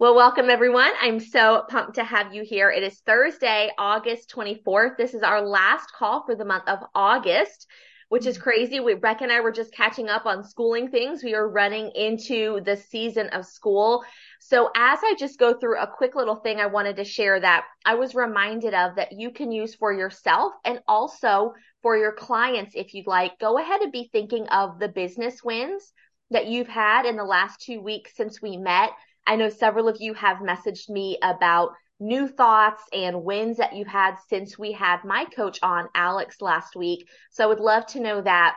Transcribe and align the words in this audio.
Well, 0.00 0.14
welcome 0.14 0.48
everyone. 0.48 0.92
I'm 1.02 1.18
so 1.18 1.64
pumped 1.68 1.96
to 1.96 2.04
have 2.04 2.32
you 2.32 2.44
here. 2.44 2.70
It 2.70 2.84
is 2.84 3.00
Thursday, 3.00 3.72
August 3.76 4.32
24th. 4.32 4.96
This 4.96 5.12
is 5.12 5.22
our 5.22 5.44
last 5.44 5.92
call 5.92 6.24
for 6.24 6.36
the 6.36 6.44
month 6.44 6.68
of 6.68 6.78
August, 6.94 7.66
which 8.08 8.24
is 8.24 8.38
crazy. 8.38 8.78
We, 8.78 8.94
Beck 8.94 9.22
and 9.22 9.32
I 9.32 9.40
were 9.40 9.50
just 9.50 9.74
catching 9.74 10.08
up 10.08 10.24
on 10.24 10.44
schooling 10.44 10.88
things. 10.92 11.24
We 11.24 11.34
are 11.34 11.48
running 11.48 11.90
into 11.96 12.60
the 12.64 12.76
season 12.76 13.26
of 13.30 13.44
school. 13.44 14.04
So 14.38 14.70
as 14.76 15.00
I 15.02 15.16
just 15.18 15.36
go 15.36 15.54
through 15.58 15.80
a 15.80 15.92
quick 15.92 16.14
little 16.14 16.36
thing, 16.36 16.60
I 16.60 16.66
wanted 16.66 16.94
to 16.98 17.04
share 17.04 17.40
that 17.40 17.64
I 17.84 17.96
was 17.96 18.14
reminded 18.14 18.74
of 18.74 18.94
that 18.94 19.18
you 19.18 19.32
can 19.32 19.50
use 19.50 19.74
for 19.74 19.92
yourself 19.92 20.52
and 20.64 20.78
also 20.86 21.54
for 21.82 21.96
your 21.96 22.12
clients 22.12 22.76
if 22.76 22.94
you'd 22.94 23.08
like. 23.08 23.36
Go 23.40 23.58
ahead 23.58 23.80
and 23.80 23.90
be 23.90 24.08
thinking 24.12 24.46
of 24.46 24.78
the 24.78 24.86
business 24.86 25.42
wins 25.42 25.92
that 26.30 26.46
you've 26.46 26.68
had 26.68 27.04
in 27.04 27.16
the 27.16 27.24
last 27.24 27.62
two 27.62 27.80
weeks 27.80 28.12
since 28.14 28.40
we 28.40 28.56
met 28.56 28.90
I 29.28 29.36
know 29.36 29.50
several 29.50 29.88
of 29.88 29.98
you 30.00 30.14
have 30.14 30.38
messaged 30.38 30.88
me 30.88 31.18
about 31.22 31.72
new 32.00 32.28
thoughts 32.28 32.82
and 32.94 33.24
wins 33.24 33.58
that 33.58 33.76
you've 33.76 33.86
had 33.86 34.14
since 34.28 34.58
we 34.58 34.72
had 34.72 35.04
my 35.04 35.26
coach 35.26 35.58
on, 35.62 35.88
Alex, 35.94 36.40
last 36.40 36.74
week. 36.74 37.06
So 37.30 37.44
I 37.44 37.48
would 37.48 37.60
love 37.60 37.84
to 37.88 38.00
know 38.00 38.22
that. 38.22 38.56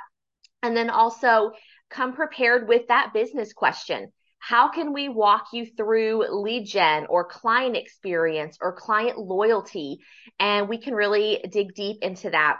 And 0.63 0.77
then 0.77 0.89
also 0.89 1.51
come 1.89 2.13
prepared 2.13 2.69
with 2.69 2.87
that 2.87 3.11
business 3.13 3.51
question. 3.51 4.13
How 4.39 4.69
can 4.69 4.93
we 4.93 5.09
walk 5.09 5.47
you 5.51 5.65
through 5.65 6.25
lead 6.41 6.65
gen 6.65 7.05
or 7.09 7.25
client 7.25 7.75
experience 7.75 8.57
or 8.61 8.71
client 8.71 9.17
loyalty? 9.17 9.99
And 10.39 10.69
we 10.69 10.77
can 10.77 10.95
really 10.95 11.43
dig 11.51 11.75
deep 11.75 11.97
into 12.01 12.29
that. 12.29 12.59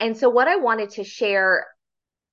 And 0.00 0.16
so 0.16 0.30
what 0.30 0.48
I 0.48 0.56
wanted 0.56 0.90
to 0.90 1.04
share 1.04 1.66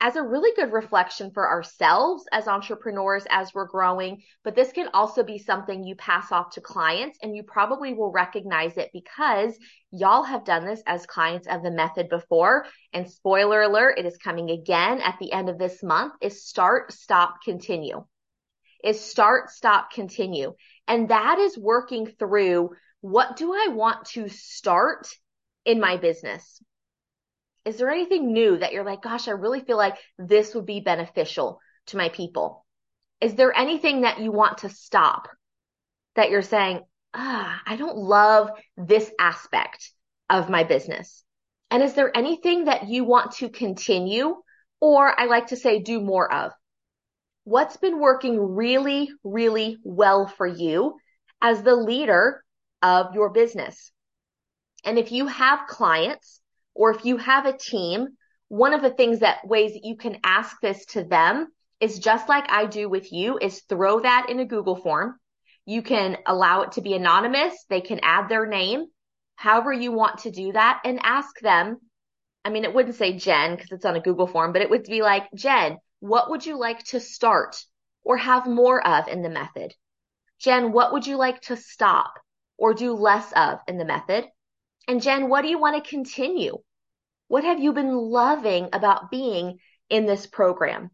as 0.06 0.16
a 0.16 0.22
really 0.22 0.52
good 0.56 0.72
reflection 0.72 1.32
for 1.32 1.50
ourselves 1.50 2.26
as 2.32 2.48
entrepreneurs 2.48 3.26
as 3.32 3.52
we're 3.56 3.66
growing. 3.66 4.22
But 4.44 4.54
this 4.54 4.72
can 4.72 4.88
also 4.94 5.24
be 5.24 5.40
something 5.40 5.84
you 5.84 5.96
pass 5.96 6.32
off 6.32 6.52
to 6.52 6.62
clients 6.62 7.18
and 7.24 7.36
you 7.36 7.42
probably 7.42 7.96
will 7.96 8.12
recognize 8.12 8.78
it 8.78 8.92
because 8.94 9.58
y'all 9.90 10.22
have 10.22 10.46
done 10.46 10.64
this 10.64 10.84
as 10.86 11.08
clients 11.08 11.48
of 11.48 11.64
the 11.64 11.72
method 11.72 12.08
before. 12.08 12.68
And 12.94 13.10
spoiler 13.10 13.64
alert, 13.64 13.98
it 13.98 14.06
is 14.06 14.16
coming 14.18 14.52
again 14.52 15.02
at 15.02 15.18
the 15.20 15.32
end 15.32 15.50
of 15.50 15.58
this 15.58 15.82
month 15.82 16.14
is 16.22 16.46
start, 16.46 16.94
stop, 16.94 17.38
continue. 17.44 18.06
Is 18.84 19.02
start, 19.02 19.50
stop, 19.50 19.92
continue. 19.92 20.54
And 20.88 21.10
that 21.10 21.40
is 21.40 21.58
working 21.58 22.06
through 22.20 22.70
what 23.02 23.38
do 23.38 23.52
I 23.54 23.70
want 23.70 24.06
to 24.10 24.30
start 24.30 25.08
in 25.66 25.80
my 25.80 25.98
business? 25.98 26.62
Is 27.66 27.78
there 27.78 27.90
anything 27.90 28.32
new 28.32 28.58
that 28.58 28.74
you're 28.74 28.86
like, 28.86 29.02
gosh, 29.02 29.28
I 29.28 29.32
really 29.32 29.60
feel 29.60 29.78
like 29.78 29.98
this 30.20 30.54
would 30.54 30.68
be 30.68 30.80
beneficial 30.82 31.60
to 31.88 31.98
my 31.98 32.10
people? 32.10 32.64
Is 33.20 33.34
there 33.34 33.56
anything 33.56 34.02
that 34.02 34.20
you 34.20 34.32
want 34.32 34.60
to 34.60 34.70
stop 34.70 35.28
that 36.16 36.30
you're 36.30 36.44
saying, 36.44 36.82
ah, 37.14 37.62
I 37.66 37.76
don't 37.76 37.98
love 37.98 38.52
this 38.78 39.12
aspect 39.20 39.92
of 40.30 40.50
my 40.50 40.64
business? 40.64 41.24
And 41.72 41.82
is 41.82 41.94
there 41.94 42.16
anything 42.16 42.66
that 42.66 42.88
you 42.88 43.04
want 43.04 43.32
to 43.34 43.50
continue 43.50 44.36
or 44.80 45.20
I 45.20 45.26
like 45.26 45.48
to 45.48 45.58
say 45.58 45.80
do 45.80 46.00
more 46.00 46.32
of? 46.32 46.52
What's 47.46 47.78
been 47.78 48.00
working 48.00 48.40
really, 48.40 49.10
really 49.24 49.78
well 49.84 50.28
for 50.28 50.46
you 50.46 50.98
as 51.42 51.64
the 51.64 51.76
leader 51.76 52.44
of 52.84 53.16
your 53.16 53.32
business? 53.32 53.92
And 54.84 55.00
if 55.00 55.12
you 55.12 55.26
have 55.26 55.68
clients 55.68 56.42
or 56.76 56.92
if 56.92 57.06
you 57.06 57.18
have 57.18 57.46
a 57.46 57.58
team, 57.58 58.10
one 58.50 58.74
of 58.74 58.82
the 58.82 58.92
things 58.92 59.20
that 59.20 59.48
ways 59.48 59.74
that 59.74 59.86
you 59.86 59.96
can 59.96 60.20
ask 60.24 60.58
this 60.62 60.86
to 60.88 61.04
them 61.04 61.48
is 61.80 62.00
just 62.00 62.30
like 62.30 62.46
I 62.50 62.66
do 62.66 62.88
with 62.90 63.12
you 63.12 63.40
is 63.42 63.64
throw 63.68 64.02
that 64.02 64.28
in 64.30 64.40
a 64.40 64.46
Google 64.46 64.76
form. 64.76 65.20
You 65.66 65.82
can 65.82 66.18
allow 66.28 66.62
it 66.62 66.74
to 66.74 66.82
be 66.82 66.94
anonymous. 66.94 67.54
They 67.70 67.82
can 67.82 68.00
add 68.04 68.30
their 68.30 68.46
name, 68.46 68.86
however 69.36 69.74
you 69.74 69.92
want 69.92 70.20
to 70.20 70.32
do 70.32 70.52
that 70.52 70.82
and 70.86 71.00
ask 71.02 71.40
them. 71.40 71.78
I 72.44 72.52
mean, 72.52 72.64
it 72.64 72.74
wouldn't 72.74 72.96
say 72.96 73.18
Jen 73.18 73.56
because 73.56 73.72
it's 73.72 73.86
on 73.86 73.96
a 73.96 74.02
Google 74.02 74.28
form, 74.28 74.54
but 74.54 74.62
it 74.62 74.70
would 74.70 74.84
be 74.84 75.02
like, 75.02 75.24
Jen, 75.34 75.78
what 76.00 76.30
would 76.30 76.46
you 76.46 76.60
like 76.60 76.84
to 76.86 77.00
start 77.00 77.56
or 78.04 78.18
have 78.18 78.46
more 78.46 78.86
of 78.86 79.08
in 79.08 79.24
the 79.24 79.30
method? 79.30 79.74
Jen, 80.40 80.72
what 80.72 80.94
would 80.94 81.08
you 81.08 81.18
like 81.18 81.42
to 81.42 81.58
stop 81.58 82.14
or 82.58 82.74
do 82.74 82.94
less 82.94 83.32
of 83.36 83.60
in 83.68 83.78
the 83.80 83.86
method? 83.86 84.26
And 84.88 85.02
Jen, 85.02 85.30
what 85.30 85.42
do 85.42 85.48
you 85.48 85.58
want 85.58 85.84
to 85.84 85.90
continue? 85.90 86.60
What 87.28 87.44
have 87.44 87.60
you 87.60 87.74
been 87.74 87.96
loving 87.96 88.70
about 88.74 89.12
being 89.12 89.60
in 89.90 90.06
this 90.06 90.26
program? 90.28 90.92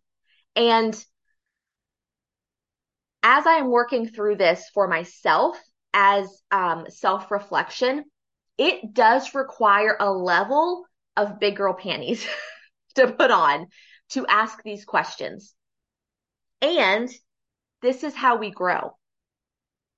And 0.56 0.94
as 3.24 3.46
I 3.46 3.56
am 3.56 3.70
working 3.70 4.08
through 4.08 4.38
this 4.38 4.70
for 4.74 4.88
myself 4.88 5.60
as 5.94 6.28
um, 6.52 6.86
self 6.90 7.32
reflection, 7.32 8.06
it 8.58 8.94
does 8.94 9.36
require 9.36 9.96
a 10.00 10.12
level 10.12 10.86
of 11.18 11.40
big 11.40 11.58
girl 11.58 11.74
panties 11.74 12.26
to 12.96 13.12
put 13.12 13.32
on 13.32 13.68
to 14.10 14.26
ask 14.28 14.62
these 14.64 14.86
questions. 14.86 15.54
And 16.62 17.10
this 17.82 18.04
is 18.04 18.14
how 18.14 18.38
we 18.38 18.52
grow. 18.52 18.96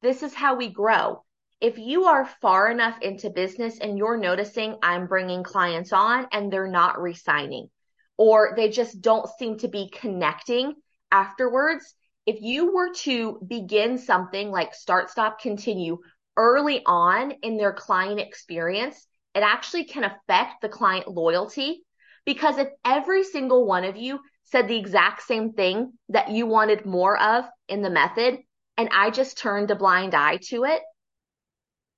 This 0.02 0.24
is 0.24 0.34
how 0.34 0.56
we 0.56 0.70
grow 0.70 1.24
if 1.64 1.78
you 1.78 2.04
are 2.04 2.26
far 2.42 2.70
enough 2.70 3.02
into 3.02 3.30
business 3.30 3.80
and 3.80 3.98
you're 3.98 4.18
noticing 4.18 4.76
I'm 4.84 5.08
bringing 5.08 5.44
clients 5.44 5.94
on 5.94 6.28
and 6.34 6.52
they're 6.52 6.68
not 6.68 7.02
resigning 7.02 7.70
or 8.18 8.52
they 8.58 8.68
just 8.68 9.02
don't 9.02 9.30
seem 9.40 9.58
to 9.60 9.70
be 9.70 9.90
connecting 9.90 10.74
afterwards, 11.10 11.96
if 12.26 12.42
you 12.42 12.76
were 12.76 12.94
to 12.94 13.40
begin 13.48 13.98
something 13.98 14.52
like 14.52 14.76
start, 14.76 15.10
stop, 15.10 15.40
continue 15.40 16.00
early 16.36 16.84
on 16.86 17.32
in 17.44 17.56
their 17.56 17.72
client 17.72 18.20
experience, 18.20 19.08
it 19.34 19.40
actually 19.40 19.86
can 19.86 20.04
affect 20.04 20.62
the 20.62 20.70
client 20.70 21.08
loyalty. 21.08 21.84
Because 22.26 22.58
if 22.58 22.68
every 22.84 23.24
single 23.24 23.66
one 23.66 23.86
of 23.86 23.96
you 23.96 24.20
said 24.44 24.68
the 24.68 24.78
exact 24.78 25.24
same 25.24 25.54
thing 25.54 25.94
that 26.10 26.30
you 26.30 26.46
wanted 26.46 26.86
more 26.86 27.18
of 27.18 27.46
in 27.70 27.82
the 27.82 27.90
method, 27.90 28.40
and 28.78 28.90
I 28.92 29.12
just 29.12 29.38
turned 29.38 29.72
a 29.72 29.76
blind 29.76 30.14
eye 30.14 30.40
to 30.50 30.66
it, 30.66 30.82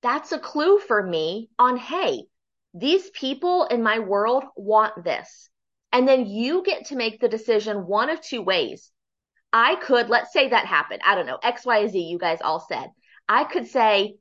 that's 0.06 0.30
a 0.30 0.38
clue 0.38 0.78
for 0.78 1.02
me 1.02 1.50
on, 1.58 1.76
hey, 1.76 2.22
these 2.74 3.10
people 3.10 3.64
in 3.64 3.82
my 3.82 3.98
world 3.98 4.44
want 4.54 5.02
this. 5.02 5.50
And 5.90 6.06
then 6.06 6.26
you 6.26 6.62
get 6.62 6.86
to 6.86 6.96
make 6.96 7.20
the 7.20 7.28
decision 7.28 7.88
one 7.88 8.08
of 8.08 8.20
two 8.20 8.40
ways. 8.40 8.92
I 9.52 9.74
could, 9.74 10.08
let's 10.08 10.32
say 10.32 10.48
that 10.48 10.66
happened. 10.66 11.00
I 11.04 11.16
don't 11.16 11.26
know, 11.26 11.40
X, 11.42 11.66
Y, 11.66 11.88
Z, 11.88 11.98
you 11.98 12.18
guys 12.18 12.38
all 12.40 12.64
said. 12.68 12.86
I 13.28 13.42
could 13.44 13.66
say, 13.66 14.14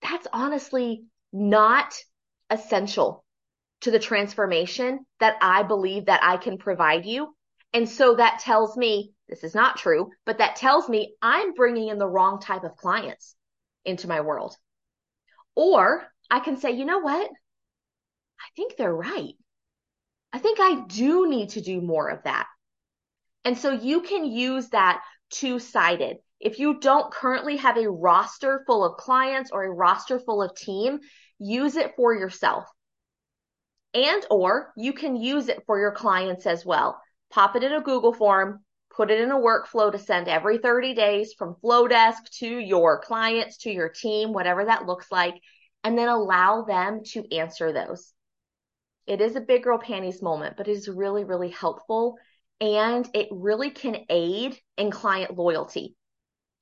that's 0.00 0.26
honestly 0.32 1.04
not 1.34 1.94
essential 2.48 3.22
to 3.82 3.90
the 3.90 3.98
transformation 3.98 5.00
that 5.18 5.36
I 5.42 5.64
believe 5.64 6.06
that 6.06 6.20
I 6.22 6.38
can 6.38 6.56
provide 6.56 7.04
you. 7.04 7.34
And 7.74 7.86
so 7.86 8.14
that 8.14 8.40
tells 8.40 8.74
me 8.74 9.12
this 9.28 9.44
is 9.44 9.54
not 9.54 9.76
true, 9.76 10.12
but 10.24 10.38
that 10.38 10.56
tells 10.56 10.88
me 10.88 11.14
I'm 11.20 11.52
bringing 11.52 11.88
in 11.88 11.98
the 11.98 12.08
wrong 12.08 12.40
type 12.40 12.64
of 12.64 12.76
clients 12.76 13.34
into 13.84 14.08
my 14.08 14.22
world. 14.22 14.56
Or 15.54 16.06
I 16.30 16.40
can 16.40 16.56
say, 16.56 16.72
you 16.72 16.84
know 16.84 16.98
what? 16.98 17.28
I 17.28 18.48
think 18.56 18.76
they're 18.76 18.94
right. 18.94 19.34
I 20.32 20.38
think 20.38 20.58
I 20.60 20.84
do 20.86 21.28
need 21.28 21.50
to 21.50 21.60
do 21.60 21.80
more 21.80 22.08
of 22.08 22.22
that. 22.24 22.46
And 23.44 23.56
so 23.58 23.70
you 23.70 24.02
can 24.02 24.24
use 24.24 24.68
that 24.68 25.02
two 25.30 25.58
sided. 25.58 26.18
If 26.40 26.58
you 26.58 26.78
don't 26.80 27.12
currently 27.12 27.56
have 27.56 27.76
a 27.76 27.90
roster 27.90 28.62
full 28.66 28.84
of 28.84 28.96
clients 28.96 29.50
or 29.52 29.64
a 29.64 29.70
roster 29.70 30.18
full 30.18 30.42
of 30.42 30.54
team, 30.54 31.00
use 31.38 31.76
it 31.76 31.94
for 31.96 32.14
yourself. 32.14 32.64
And 33.92 34.24
or 34.30 34.72
you 34.76 34.92
can 34.92 35.16
use 35.16 35.48
it 35.48 35.64
for 35.66 35.78
your 35.78 35.92
clients 35.92 36.46
as 36.46 36.64
well. 36.64 37.00
Pop 37.30 37.56
it 37.56 37.64
in 37.64 37.72
a 37.72 37.80
Google 37.80 38.12
form, 38.12 38.64
put 39.00 39.10
it 39.10 39.18
in 39.18 39.30
a 39.30 39.34
workflow 39.34 39.90
to 39.90 39.98
send 39.98 40.28
every 40.28 40.58
30 40.58 40.92
days 40.92 41.32
from 41.32 41.56
Flodesk 41.64 42.28
to 42.38 42.46
your 42.46 43.00
clients, 43.00 43.56
to 43.56 43.70
your 43.70 43.88
team, 43.88 44.34
whatever 44.34 44.66
that 44.66 44.84
looks 44.84 45.10
like, 45.10 45.36
and 45.82 45.96
then 45.96 46.10
allow 46.10 46.64
them 46.64 47.00
to 47.02 47.24
answer 47.34 47.72
those. 47.72 48.12
It 49.06 49.22
is 49.22 49.36
a 49.36 49.40
big 49.40 49.62
girl 49.62 49.78
panties 49.78 50.20
moment, 50.20 50.58
but 50.58 50.68
it 50.68 50.72
is 50.72 50.86
really, 50.86 51.24
really 51.24 51.48
helpful 51.48 52.18
and 52.60 53.08
it 53.14 53.28
really 53.30 53.70
can 53.70 54.04
aid 54.10 54.58
in 54.76 54.90
client 54.90 55.34
loyalty. 55.34 55.96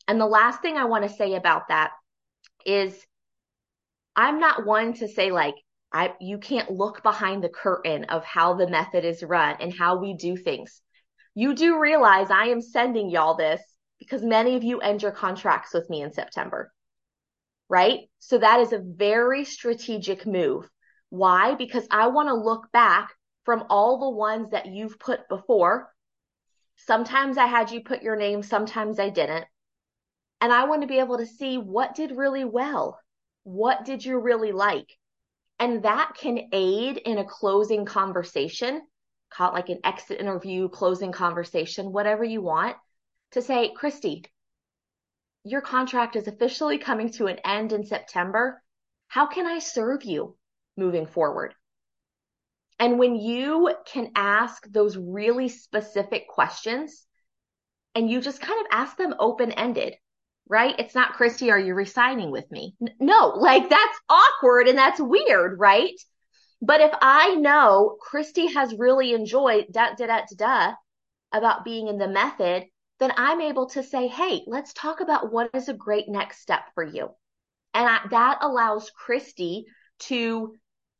And 0.06 0.20
the 0.20 0.26
last 0.26 0.62
thing 0.62 0.76
I 0.76 0.84
want 0.84 1.02
to 1.10 1.16
say 1.16 1.34
about 1.34 1.66
that 1.70 1.90
is 2.64 3.04
I'm 4.14 4.38
not 4.38 4.64
one 4.64 4.92
to 4.92 5.08
say 5.08 5.32
like, 5.32 5.56
I, 5.92 6.14
you 6.20 6.38
can't 6.38 6.70
look 6.70 7.02
behind 7.02 7.42
the 7.42 7.48
curtain 7.48 8.04
of 8.04 8.22
how 8.22 8.54
the 8.54 8.68
method 8.68 9.04
is 9.04 9.24
run 9.24 9.56
and 9.58 9.74
how 9.76 9.96
we 9.98 10.14
do 10.14 10.36
things. 10.36 10.80
You 11.34 11.54
do 11.54 11.78
realize 11.78 12.30
I 12.30 12.46
am 12.46 12.60
sending 12.60 13.10
y'all 13.10 13.36
this 13.36 13.60
because 13.98 14.22
many 14.22 14.56
of 14.56 14.64
you 14.64 14.80
end 14.80 15.02
your 15.02 15.12
contracts 15.12 15.74
with 15.74 15.88
me 15.90 16.02
in 16.02 16.12
September, 16.12 16.72
right? 17.68 18.00
So 18.18 18.38
that 18.38 18.60
is 18.60 18.72
a 18.72 18.82
very 18.84 19.44
strategic 19.44 20.26
move. 20.26 20.68
Why? 21.10 21.54
Because 21.54 21.86
I 21.90 22.08
want 22.08 22.28
to 22.28 22.34
look 22.34 22.70
back 22.72 23.12
from 23.44 23.64
all 23.70 23.98
the 23.98 24.10
ones 24.10 24.50
that 24.50 24.66
you've 24.66 24.98
put 24.98 25.28
before. 25.28 25.92
Sometimes 26.76 27.38
I 27.38 27.46
had 27.46 27.70
you 27.70 27.82
put 27.82 28.02
your 28.02 28.16
name, 28.16 28.42
sometimes 28.42 29.00
I 29.00 29.08
didn't. 29.08 29.46
And 30.40 30.52
I 30.52 30.64
want 30.64 30.82
to 30.82 30.88
be 30.88 31.00
able 31.00 31.18
to 31.18 31.26
see 31.26 31.58
what 31.58 31.94
did 31.94 32.12
really 32.12 32.44
well. 32.44 33.00
What 33.42 33.84
did 33.84 34.04
you 34.04 34.18
really 34.18 34.52
like? 34.52 34.96
And 35.58 35.82
that 35.82 36.12
can 36.16 36.48
aid 36.52 36.98
in 36.98 37.18
a 37.18 37.24
closing 37.24 37.84
conversation, 37.84 38.82
call 39.30 39.50
it 39.50 39.54
like 39.54 39.68
an 39.68 39.80
exit 39.84 40.20
interview, 40.20 40.68
closing 40.68 41.12
conversation, 41.12 41.92
whatever 41.92 42.24
you 42.24 42.42
want 42.42 42.76
to 43.32 43.42
say, 43.42 43.72
Christy, 43.74 44.24
your 45.44 45.60
contract 45.60 46.16
is 46.16 46.28
officially 46.28 46.78
coming 46.78 47.10
to 47.12 47.26
an 47.26 47.38
end 47.44 47.72
in 47.72 47.84
September. 47.84 48.62
How 49.08 49.26
can 49.26 49.46
I 49.46 49.58
serve 49.58 50.04
you 50.04 50.36
moving 50.76 51.06
forward? 51.06 51.54
And 52.78 52.98
when 52.98 53.16
you 53.16 53.74
can 53.86 54.12
ask 54.14 54.66
those 54.70 54.96
really 54.96 55.48
specific 55.48 56.28
questions 56.28 57.04
and 57.94 58.08
you 58.08 58.20
just 58.20 58.40
kind 58.40 58.60
of 58.60 58.66
ask 58.70 58.96
them 58.96 59.14
open 59.18 59.52
ended, 59.52 59.96
right? 60.48 60.74
It's 60.78 60.94
not, 60.94 61.14
Christy, 61.14 61.50
are 61.50 61.58
you 61.58 61.74
resigning 61.74 62.30
with 62.30 62.50
me? 62.50 62.76
No, 63.00 63.34
like 63.36 63.68
that's 63.68 64.00
awkward 64.08 64.68
and 64.68 64.78
that's 64.78 65.00
weird, 65.00 65.58
right? 65.58 65.98
But 66.60 66.80
if 66.80 66.92
I 67.00 67.36
know 67.36 67.96
Christy 68.00 68.46
has 68.52 68.74
really 68.74 69.12
enjoyed 69.12 69.66
da 69.70 69.94
da 69.94 70.06
da 70.06 70.22
da 70.36 70.74
about 71.32 71.64
being 71.64 71.86
in 71.86 71.98
the 71.98 72.08
method, 72.08 72.66
then 72.98 73.12
I'm 73.16 73.40
able 73.40 73.66
to 73.70 73.82
say, 73.82 74.08
hey, 74.08 74.42
let's 74.46 74.72
talk 74.72 75.00
about 75.00 75.32
what 75.32 75.50
is 75.54 75.68
a 75.68 75.74
great 75.74 76.08
next 76.08 76.40
step 76.40 76.62
for 76.74 76.82
you. 76.82 77.10
And 77.74 77.88
I, 77.88 78.00
that 78.10 78.38
allows 78.40 78.90
Christy 78.90 79.66
to 80.00 80.56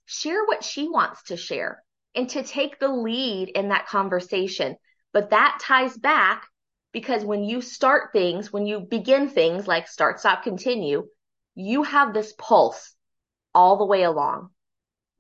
share 0.07 0.45
what 0.45 0.63
she 0.63 0.89
wants 0.89 1.25
to 1.25 1.37
share 1.37 1.83
and 2.15 2.31
to 2.31 2.43
take 2.45 2.79
the 2.79 2.89
lead 2.89 3.49
in 3.49 3.71
that 3.71 3.89
conversation. 3.89 4.77
But 5.13 5.31
that 5.31 5.59
ties 5.61 5.97
back 5.97 6.47
because 6.93 7.25
when 7.25 7.43
you 7.43 7.63
start 7.63 8.13
things, 8.13 8.53
when 8.53 8.67
you 8.67 8.81
begin 8.81 9.29
things 9.29 9.67
like 9.67 9.89
start, 9.89 10.21
stop, 10.21 10.45
continue, 10.45 11.09
you 11.57 11.83
have 11.83 12.15
this 12.15 12.33
pulse 12.39 12.95
all 13.53 13.77
the 13.77 13.87
way 13.87 14.05
along 14.05 14.51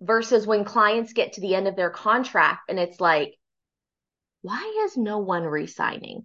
versus 0.00 0.46
when 0.46 0.64
clients 0.64 1.12
get 1.12 1.34
to 1.34 1.40
the 1.40 1.54
end 1.54 1.66
of 1.66 1.76
their 1.76 1.90
contract 1.90 2.62
and 2.68 2.78
it's 2.78 3.00
like, 3.00 3.34
why 4.42 4.84
is 4.84 4.96
no 4.96 5.18
one 5.18 5.42
resigning? 5.42 6.24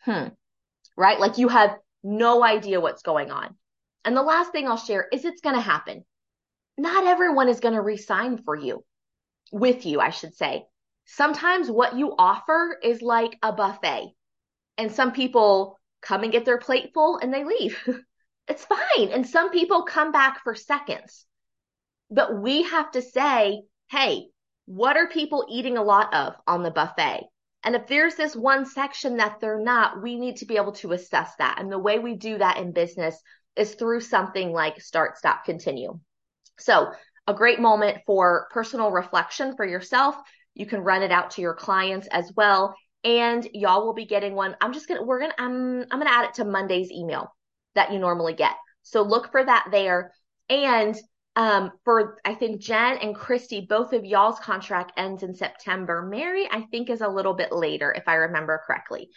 Hmm. 0.00 0.28
Right? 0.96 1.20
Like 1.20 1.38
you 1.38 1.48
have 1.48 1.76
no 2.02 2.42
idea 2.42 2.80
what's 2.80 3.02
going 3.02 3.30
on. 3.30 3.54
And 4.04 4.16
the 4.16 4.22
last 4.22 4.52
thing 4.52 4.66
I'll 4.66 4.76
share 4.76 5.06
is 5.12 5.24
it's 5.24 5.42
going 5.42 5.56
to 5.56 5.60
happen. 5.60 6.04
Not 6.78 7.06
everyone 7.06 7.48
is 7.48 7.60
going 7.60 7.74
to 7.74 7.82
resign 7.82 8.38
for 8.38 8.56
you, 8.56 8.84
with 9.52 9.84
you, 9.84 10.00
I 10.00 10.10
should 10.10 10.34
say. 10.34 10.64
Sometimes 11.04 11.70
what 11.70 11.96
you 11.96 12.14
offer 12.16 12.78
is 12.82 13.02
like 13.02 13.36
a 13.42 13.52
buffet 13.52 14.14
and 14.76 14.92
some 14.92 15.12
people 15.12 15.78
come 16.00 16.22
and 16.22 16.32
get 16.32 16.44
their 16.44 16.58
plate 16.58 16.92
full 16.94 17.18
and 17.18 17.34
they 17.34 17.44
leave. 17.44 17.78
it's 18.48 18.64
fine. 18.64 19.08
And 19.08 19.26
some 19.26 19.50
people 19.50 19.82
come 19.82 20.12
back 20.12 20.42
for 20.44 20.54
seconds. 20.54 21.26
But 22.10 22.40
we 22.40 22.62
have 22.62 22.90
to 22.92 23.02
say, 23.02 23.62
hey, 23.90 24.26
what 24.66 24.96
are 24.96 25.08
people 25.08 25.46
eating 25.50 25.76
a 25.76 25.82
lot 25.82 26.12
of 26.14 26.34
on 26.46 26.62
the 26.62 26.70
buffet? 26.70 27.22
And 27.64 27.74
if 27.74 27.86
there's 27.86 28.14
this 28.14 28.36
one 28.36 28.64
section 28.64 29.16
that 29.16 29.40
they're 29.40 29.60
not, 29.60 30.02
we 30.02 30.16
need 30.16 30.36
to 30.36 30.46
be 30.46 30.56
able 30.56 30.72
to 30.72 30.92
assess 30.92 31.34
that. 31.38 31.60
And 31.60 31.70
the 31.70 31.78
way 31.78 31.98
we 31.98 32.14
do 32.14 32.38
that 32.38 32.58
in 32.58 32.72
business 32.72 33.20
is 33.56 33.74
through 33.74 34.00
something 34.00 34.52
like 34.52 34.80
start, 34.80 35.18
stop, 35.18 35.44
continue. 35.44 35.98
So 36.58 36.92
a 37.26 37.34
great 37.34 37.60
moment 37.60 37.98
for 38.06 38.48
personal 38.52 38.90
reflection 38.90 39.56
for 39.56 39.66
yourself. 39.66 40.16
You 40.54 40.66
can 40.66 40.80
run 40.80 41.02
it 41.02 41.12
out 41.12 41.32
to 41.32 41.40
your 41.40 41.54
clients 41.54 42.08
as 42.10 42.32
well 42.36 42.74
and 43.04 43.48
y'all 43.52 43.84
will 43.86 43.94
be 43.94 44.06
getting 44.06 44.34
one. 44.34 44.56
I'm 44.60 44.72
just 44.72 44.88
gonna 44.88 45.02
we're 45.02 45.20
gonna 45.20 45.34
I'm 45.38 45.82
I'm 45.90 45.98
gonna 45.98 46.10
add 46.10 46.26
it 46.26 46.34
to 46.34 46.44
Monday's 46.44 46.90
email 46.90 47.34
that 47.74 47.92
you 47.92 47.98
normally 47.98 48.34
get. 48.34 48.54
So 48.82 49.02
look 49.02 49.30
for 49.30 49.44
that 49.44 49.68
there. 49.70 50.12
And 50.48 50.96
um, 51.38 51.70
for 51.84 52.18
I 52.24 52.34
think 52.34 52.60
Jen 52.60 52.98
and 52.98 53.14
Christy, 53.14 53.60
both 53.60 53.92
of 53.92 54.04
y'all's 54.04 54.40
contract 54.40 54.92
ends 54.96 55.22
in 55.22 55.36
September. 55.36 56.02
Mary, 56.02 56.48
I 56.50 56.62
think, 56.62 56.90
is 56.90 57.00
a 57.00 57.08
little 57.08 57.32
bit 57.32 57.52
later, 57.52 57.92
if 57.92 58.08
I 58.08 58.14
remember 58.14 58.60
correctly. 58.66 59.08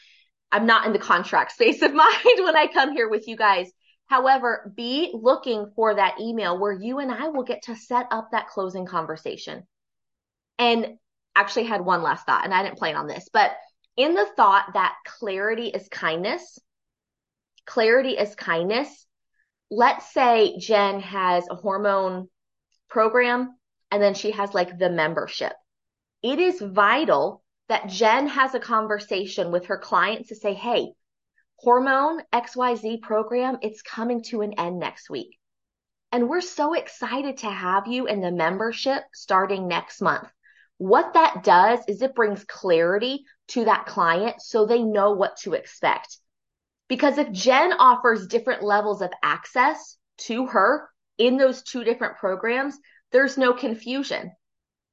I'm 0.52 0.68
not 0.68 0.86
in 0.86 0.94
the 0.94 1.00
contract 1.00 1.52
space 1.54 1.82
of 1.82 1.96
mind 1.96 2.24
when 2.38 2.56
I 2.56 2.68
come 2.68 2.94
here 2.94 3.10
with 3.10 3.28
you 3.28 3.36
guys. 3.36 3.72
However, 4.06 4.72
be 4.76 5.10
looking 5.16 5.72
for 5.76 5.96
that 5.96 6.20
email 6.22 6.60
where 6.60 6.74
you 6.74 7.00
and 7.00 7.12
I 7.12 7.30
will 7.30 7.44
get 7.44 7.64
to 7.64 7.76
set 7.76 8.06
up 8.12 8.30
that 8.32 8.50
closing 8.50 8.86
conversation. 8.86 9.64
And 10.60 10.98
actually 11.36 11.64
had 11.64 11.84
one 11.84 12.04
last 12.04 12.28
thought, 12.28 12.46
and 12.46 12.54
I 12.54 12.62
didn't 12.62 12.78
plan 12.78 12.98
on 12.98 13.08
this, 13.08 13.30
but 13.34 13.52
in 13.98 14.14
the 14.14 14.28
thought 14.36 14.74
that 14.74 14.94
clarity 15.08 15.68
is 15.70 15.88
kindness, 15.88 16.60
clarity 17.66 18.12
is 18.12 18.36
kindness. 18.36 19.08
Let's 19.74 20.14
say 20.14 20.58
Jen 20.60 21.00
has 21.00 21.48
a 21.50 21.56
hormone 21.56 22.28
program 22.90 23.56
and 23.90 24.04
then 24.04 24.14
she 24.14 24.32
has 24.32 24.54
like 24.54 24.78
the 24.78 24.90
membership. 24.90 25.54
It 26.22 26.40
is 26.40 26.60
vital 26.62 27.42
that 27.70 27.88
Jen 27.88 28.28
has 28.28 28.54
a 28.54 28.60
conversation 28.60 29.50
with 29.50 29.68
her 29.68 29.78
clients 29.78 30.28
to 30.28 30.36
say, 30.36 30.54
Hey, 30.54 30.92
hormone 31.56 32.22
XYZ 32.34 33.02
program, 33.02 33.60
it's 33.62 33.82
coming 33.82 34.22
to 34.24 34.42
an 34.42 34.54
end 34.60 34.78
next 34.78 35.10
week. 35.10 35.40
And 36.12 36.28
we're 36.28 36.42
so 36.42 36.74
excited 36.74 37.38
to 37.38 37.50
have 37.50 37.88
you 37.88 38.08
in 38.08 38.20
the 38.20 38.32
membership 38.32 39.04
starting 39.14 39.70
next 39.70 40.02
month. 40.02 40.28
What 40.80 41.14
that 41.14 41.46
does 41.46 41.80
is 41.88 42.02
it 42.02 42.14
brings 42.14 42.44
clarity 42.44 43.24
to 43.50 43.64
that 43.66 43.86
client 43.86 44.42
so 44.42 44.66
they 44.66 44.84
know 44.84 45.12
what 45.12 45.38
to 45.44 45.54
expect. 45.54 46.18
Because 46.92 47.18
if 47.18 47.32
Jen 47.32 47.72
offers 47.72 48.28
different 48.28 48.64
levels 48.64 49.02
of 49.02 49.14
access 49.24 49.96
to 50.28 50.48
her 50.48 50.90
in 51.18 51.38
those 51.38 51.64
two 51.64 51.86
different 51.86 52.18
programs, 52.18 52.78
there's 53.14 53.38
no 53.38 53.54
confusion, 53.54 54.34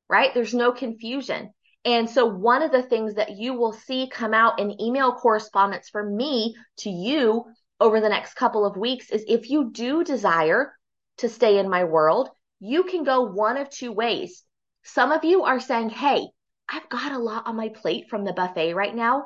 right? 0.08 0.32
There's 0.32 0.54
no 0.54 0.70
confusion. 0.70 1.52
And 1.84 2.08
so 2.08 2.24
one 2.24 2.62
of 2.62 2.70
the 2.70 2.84
things 2.84 3.16
that 3.16 3.32
you 3.32 3.54
will 3.54 3.72
see 3.72 4.08
come 4.08 4.32
out 4.32 4.60
in 4.60 4.80
email 4.80 5.10
correspondence 5.10 5.88
from 5.88 6.16
me 6.16 6.54
to 6.82 6.88
you 6.88 7.46
over 7.80 8.00
the 8.00 8.08
next 8.08 8.34
couple 8.34 8.64
of 8.64 8.76
weeks 8.76 9.10
is 9.10 9.24
if 9.26 9.50
you 9.50 9.72
do 9.72 10.04
desire 10.04 10.72
to 11.16 11.28
stay 11.28 11.58
in 11.58 11.68
my 11.68 11.82
world, 11.82 12.28
you 12.60 12.84
can 12.84 13.02
go 13.02 13.22
one 13.22 13.56
of 13.56 13.70
two 13.70 13.90
ways. 13.90 14.44
Some 14.84 15.10
of 15.10 15.24
you 15.24 15.42
are 15.42 15.58
saying, 15.58 15.90
Hey, 15.90 16.28
I've 16.68 16.88
got 16.88 17.10
a 17.10 17.18
lot 17.18 17.48
on 17.48 17.56
my 17.56 17.70
plate 17.70 18.04
from 18.08 18.22
the 18.22 18.32
buffet 18.32 18.74
right 18.74 18.94
now. 18.94 19.24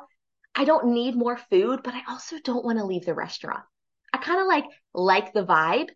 I 0.54 0.64
don't 0.64 0.92
need 0.92 1.14
more 1.14 1.36
food, 1.36 1.80
but 1.82 1.94
I 1.94 2.02
also 2.08 2.36
don't 2.42 2.64
want 2.64 2.78
to 2.78 2.84
leave 2.84 3.06
the 3.06 3.14
restaurant. 3.14 3.62
I 4.12 4.18
kind 4.18 4.40
of 4.40 4.46
like, 4.46 4.64
like 4.92 5.32
the 5.32 5.44
vibe. 5.44 5.88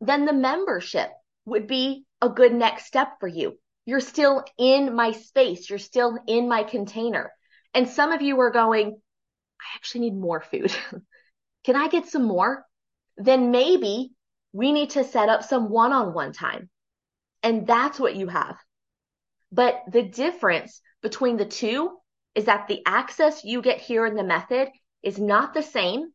Then 0.00 0.24
the 0.24 0.32
membership 0.32 1.10
would 1.44 1.66
be 1.66 2.04
a 2.20 2.28
good 2.28 2.52
next 2.52 2.86
step 2.86 3.20
for 3.20 3.28
you. 3.28 3.58
You're 3.86 4.00
still 4.00 4.44
in 4.58 4.94
my 4.94 5.12
space. 5.12 5.70
You're 5.70 5.78
still 5.78 6.18
in 6.26 6.48
my 6.48 6.64
container. 6.64 7.32
And 7.74 7.88
some 7.88 8.12
of 8.12 8.22
you 8.22 8.38
are 8.40 8.50
going, 8.50 8.88
I 9.60 9.64
actually 9.76 10.00
need 10.10 10.16
more 10.16 10.40
food. 10.40 10.74
Can 11.64 11.76
I 11.76 11.88
get 11.88 12.08
some 12.08 12.24
more? 12.24 12.64
Then 13.16 13.50
maybe 13.50 14.12
we 14.52 14.72
need 14.72 14.90
to 14.90 15.04
set 15.04 15.28
up 15.28 15.44
some 15.44 15.70
one 15.70 15.92
on 15.92 16.14
one 16.14 16.32
time. 16.32 16.68
And 17.42 17.66
that's 17.66 18.00
what 18.00 18.16
you 18.16 18.26
have. 18.26 18.56
But 19.52 19.82
the 19.90 20.02
difference 20.02 20.80
between 21.02 21.36
the 21.36 21.44
two 21.44 21.96
is 22.34 22.44
that 22.44 22.68
the 22.68 22.82
access 22.86 23.44
you 23.44 23.62
get 23.62 23.80
here 23.80 24.06
in 24.06 24.14
the 24.14 24.24
method 24.24 24.68
is 25.02 25.18
not 25.18 25.54
the 25.54 25.62
same 25.62 26.12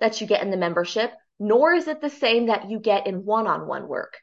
that 0.00 0.20
you 0.20 0.26
get 0.26 0.42
in 0.42 0.50
the 0.50 0.56
membership, 0.56 1.12
nor 1.38 1.72
is 1.72 1.88
it 1.88 2.00
the 2.00 2.10
same 2.10 2.46
that 2.46 2.70
you 2.70 2.78
get 2.78 3.06
in 3.06 3.24
one 3.24 3.46
on 3.46 3.66
one 3.66 3.88
work. 3.88 4.18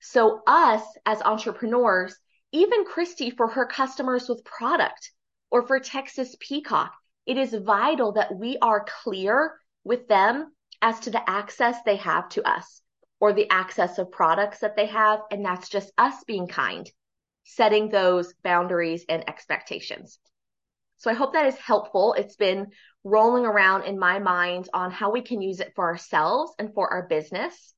So, 0.00 0.42
us 0.46 0.82
as 1.06 1.22
entrepreneurs, 1.22 2.16
even 2.52 2.84
Christy 2.84 3.30
for 3.30 3.48
her 3.48 3.66
customers 3.66 4.28
with 4.28 4.44
product 4.44 5.10
or 5.50 5.66
for 5.66 5.80
Texas 5.80 6.36
Peacock, 6.40 6.92
it 7.26 7.36
is 7.36 7.54
vital 7.54 8.12
that 8.12 8.34
we 8.34 8.58
are 8.60 8.84
clear 9.02 9.58
with 9.82 10.08
them 10.08 10.52
as 10.82 11.00
to 11.00 11.10
the 11.10 11.28
access 11.28 11.76
they 11.82 11.96
have 11.96 12.28
to 12.30 12.42
us 12.48 12.82
or 13.20 13.32
the 13.32 13.48
access 13.50 13.98
of 13.98 14.12
products 14.12 14.58
that 14.58 14.76
they 14.76 14.86
have. 14.86 15.20
And 15.30 15.44
that's 15.44 15.68
just 15.68 15.92
us 15.96 16.22
being 16.24 16.46
kind 16.46 16.90
setting 17.44 17.88
those 17.88 18.34
boundaries 18.42 19.04
and 19.08 19.28
expectations. 19.28 20.18
So 20.96 21.10
I 21.10 21.14
hope 21.14 21.34
that 21.34 21.46
is 21.46 21.56
helpful. 21.56 22.14
It's 22.14 22.36
been 22.36 22.68
rolling 23.04 23.44
around 23.44 23.84
in 23.84 23.98
my 23.98 24.18
mind 24.18 24.68
on 24.72 24.90
how 24.90 25.12
we 25.12 25.20
can 25.20 25.42
use 25.42 25.60
it 25.60 25.72
for 25.76 25.84
ourselves 25.84 26.52
and 26.58 26.72
for 26.74 26.90
our 26.92 27.06
business. 27.06 27.74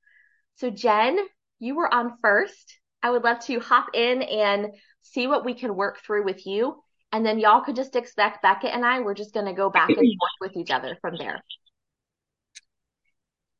So 0.57 0.71
Jen, 0.71 1.19
you 1.59 1.75
were 1.75 1.93
on 1.93 2.19
first. 2.23 2.79
I 3.03 3.11
would 3.11 3.25
love 3.25 3.41
to 3.47 3.61
hop 3.61 3.89
in 3.95 4.23
and 4.23 4.69
see 5.03 5.27
what 5.27 5.45
we 5.45 5.55
can 5.55 5.77
work 5.77 6.01
through 6.01 6.25
with 6.25 6.47
you. 6.47 6.83
And 7.13 7.25
then 7.25 7.39
y'all 7.39 7.63
could 7.63 7.77
just 7.77 7.97
expect 7.97 8.43
Beckett 8.43 8.75
and 8.75 8.85
I, 8.85 9.01
we're 9.01 9.15
just 9.15 9.35
going 9.35 9.47
to 9.47 9.53
go 9.53 9.71
back 9.71 9.89
and 9.89 9.97
forth 9.99 10.33
with 10.41 10.57
each 10.57 10.71
other 10.71 10.97
from 11.01 11.17
there. 11.17 11.43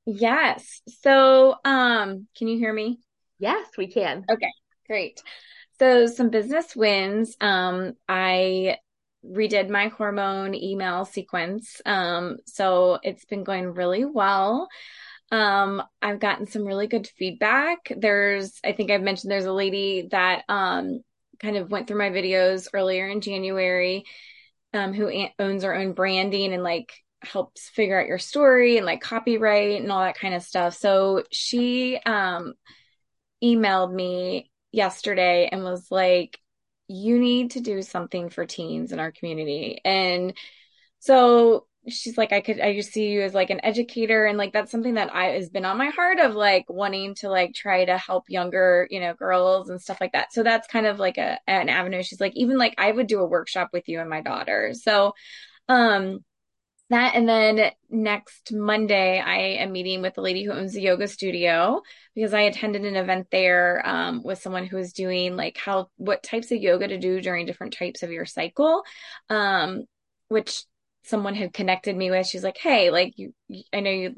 Yes. 0.05 0.83
So, 1.03 1.57
um, 1.65 2.29
can 2.37 2.49
you 2.49 2.59
hear 2.59 2.73
me? 2.73 3.01
Yes, 3.39 3.67
we 3.77 3.89
can. 3.89 4.25
Okay, 4.31 4.51
great. 4.87 5.21
So 5.79 6.07
some 6.07 6.31
business 6.31 6.75
wins. 6.75 7.37
Um, 7.41 7.95
I 8.09 8.79
redid 9.25 9.69
my 9.69 9.89
hormone 9.89 10.55
email 10.55 11.05
sequence. 11.05 11.81
Um, 11.85 12.39
so 12.47 12.99
it's 13.03 13.25
been 13.25 13.45
going 13.45 13.75
really 13.75 14.05
well. 14.05 14.69
Um, 15.33 15.83
I've 16.01 16.21
gotten 16.21 16.47
some 16.47 16.65
really 16.65 16.87
good 16.87 17.07
feedback. 17.07 17.93
There's, 17.95 18.59
I 18.65 18.73
think 18.73 18.91
I've 18.91 19.03
mentioned 19.03 19.31
there's 19.31 19.45
a 19.47 19.53
lady 19.53 20.09
that 20.13 20.45
um 20.49 21.01
kind 21.41 21.57
of 21.57 21.71
went 21.71 21.87
through 21.87 21.99
my 21.99 22.11
videos 22.11 22.69
earlier 22.73 23.09
in 23.09 23.21
January, 23.21 24.05
um, 24.73 24.95
who 24.95 25.11
owns 25.39 25.65
her 25.65 25.75
own 25.75 25.93
branding 25.93 26.55
and 26.55 26.63
like 26.63 26.93
helps 27.21 27.69
figure 27.69 28.01
out 28.01 28.07
your 28.07 28.19
story 28.19 28.77
and 28.77 28.87
like 28.87 29.01
copyright 29.01 29.81
and 29.81 29.91
all 29.91 30.03
that 30.03 30.19
kind 30.19 30.35
of 30.35 30.43
stuff. 30.43 30.75
So 30.77 31.25
she 31.33 31.99
um 32.07 32.55
emailed 33.43 33.93
me 33.93 34.51
yesterday 34.77 35.49
and 35.51 35.65
was 35.65 35.91
like, 35.91 36.39
you 36.89 37.19
need 37.19 37.53
to 37.53 37.61
do 37.61 37.83
something 37.83 38.29
for 38.29 38.47
teens 38.47 38.93
in 38.93 39.01
our 39.01 39.11
community. 39.11 39.81
And 39.85 40.35
so 41.01 41.67
she's 41.89 42.19
like, 42.19 42.33
I 42.33 42.41
could, 42.41 42.61
I 42.61 42.75
just 42.75 42.93
see 42.93 43.09
you 43.09 43.23
as 43.23 43.35
like 43.35 43.51
an 43.51 43.65
educator. 43.65 44.27
And 44.27 44.39
like, 44.39 44.53
that's 44.53 44.71
something 44.71 44.95
that 44.95 45.13
I 45.15 45.31
has 45.31 45.49
been 45.49 45.65
on 45.65 45.79
my 45.79 45.89
heart 45.89 46.19
of 46.21 46.35
like 46.35 46.67
wanting 46.69 47.15
to 47.17 47.29
like 47.29 47.55
try 47.55 47.85
to 47.85 47.97
help 47.97 48.25
younger, 48.29 48.87
you 48.91 49.01
know, 49.01 49.15
girls 49.15 49.69
and 49.71 49.81
stuff 49.81 50.01
like 50.01 50.13
that. 50.13 50.33
So 50.33 50.43
that's 50.43 50.69
kind 50.69 50.87
of 50.87 50.99
like 50.99 51.19
a, 51.19 51.39
an 51.47 51.69
avenue. 51.69 52.03
She's 52.03 52.21
like, 52.21 52.37
even 52.37 52.59
like 52.59 52.75
I 52.79 52.93
would 52.93 53.07
do 53.07 53.21
a 53.21 53.27
workshop 53.27 53.71
with 53.73 53.89
you 53.89 54.01
and 54.01 54.11
my 54.11 54.21
daughter. 54.21 54.75
So, 54.75 55.13
um, 55.69 56.25
that 56.91 57.15
and 57.15 57.29
then 57.29 57.73
next 57.91 58.53
Monday 58.53 59.19
I 59.19 59.63
am 59.63 59.73
meeting 59.73 60.03
with 60.03 60.15
the 60.15 60.21
lady 60.21 60.45
who 60.45 60.53
owns 60.53 60.73
the 60.73 60.83
yoga 60.83 61.09
studio 61.09 61.83
because 62.15 62.33
I 62.33 62.43
attended 62.43 62.85
an 62.85 62.97
event 62.97 63.27
there 63.31 63.83
um, 63.85 64.23
with 64.23 64.41
someone 64.41 64.67
who 64.67 64.77
was 64.77 64.93
doing 64.93 65.37
like 65.37 65.57
how 65.57 65.89
what 65.97 66.23
types 66.23 66.53
of 66.53 66.59
yoga 66.59 66.89
to 66.89 66.99
do 66.99 67.21
during 67.21 67.47
different 67.47 67.73
types 67.73 68.03
of 68.03 68.13
your 68.13 68.25
cycle, 68.25 68.83
um, 69.29 69.85
which 70.29 70.63
someone 71.05 71.35
had 71.35 71.53
connected 71.53 71.97
me 71.97 72.11
with. 72.11 72.27
She's 72.27 72.45
like, 72.45 72.59
"Hey, 72.59 72.91
like 72.91 73.15
you, 73.17 73.33
I 73.73 73.81
know 73.81 73.91
you 73.91 74.15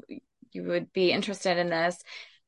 you 0.51 0.63
would 0.63 0.93
be 0.93 1.11
interested 1.11 1.57
in 1.57 1.69
this." 1.69 1.97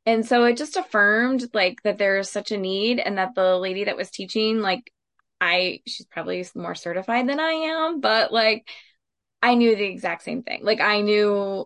And 0.06 0.25
so 0.25 0.44
it 0.46 0.58
just 0.58 0.78
affirmed 0.78 1.46
like 1.54 1.82
that 1.84 1.98
there's 1.98 2.30
such 2.30 2.51
a 2.51 2.58
need 2.58 3.00
and 3.00 3.18
that 3.18 3.36
the 3.36 3.58
lady 3.58 3.86
that 3.86 3.98
was 3.98 4.10
teaching 4.12 4.60
like 4.60 4.92
I 5.40 5.82
she's 5.88 6.06
probably 6.08 6.46
more 6.56 6.75
certified 6.75 7.28
than 7.28 7.40
I 7.40 7.51
am, 7.51 8.01
but 8.01 8.32
like 8.32 8.68
I 9.41 9.55
knew 9.55 9.75
the 9.75 9.86
exact 9.86 10.24
same 10.24 10.43
thing. 10.43 10.62
Like 10.63 10.81
I 10.81 11.01
knew 11.01 11.65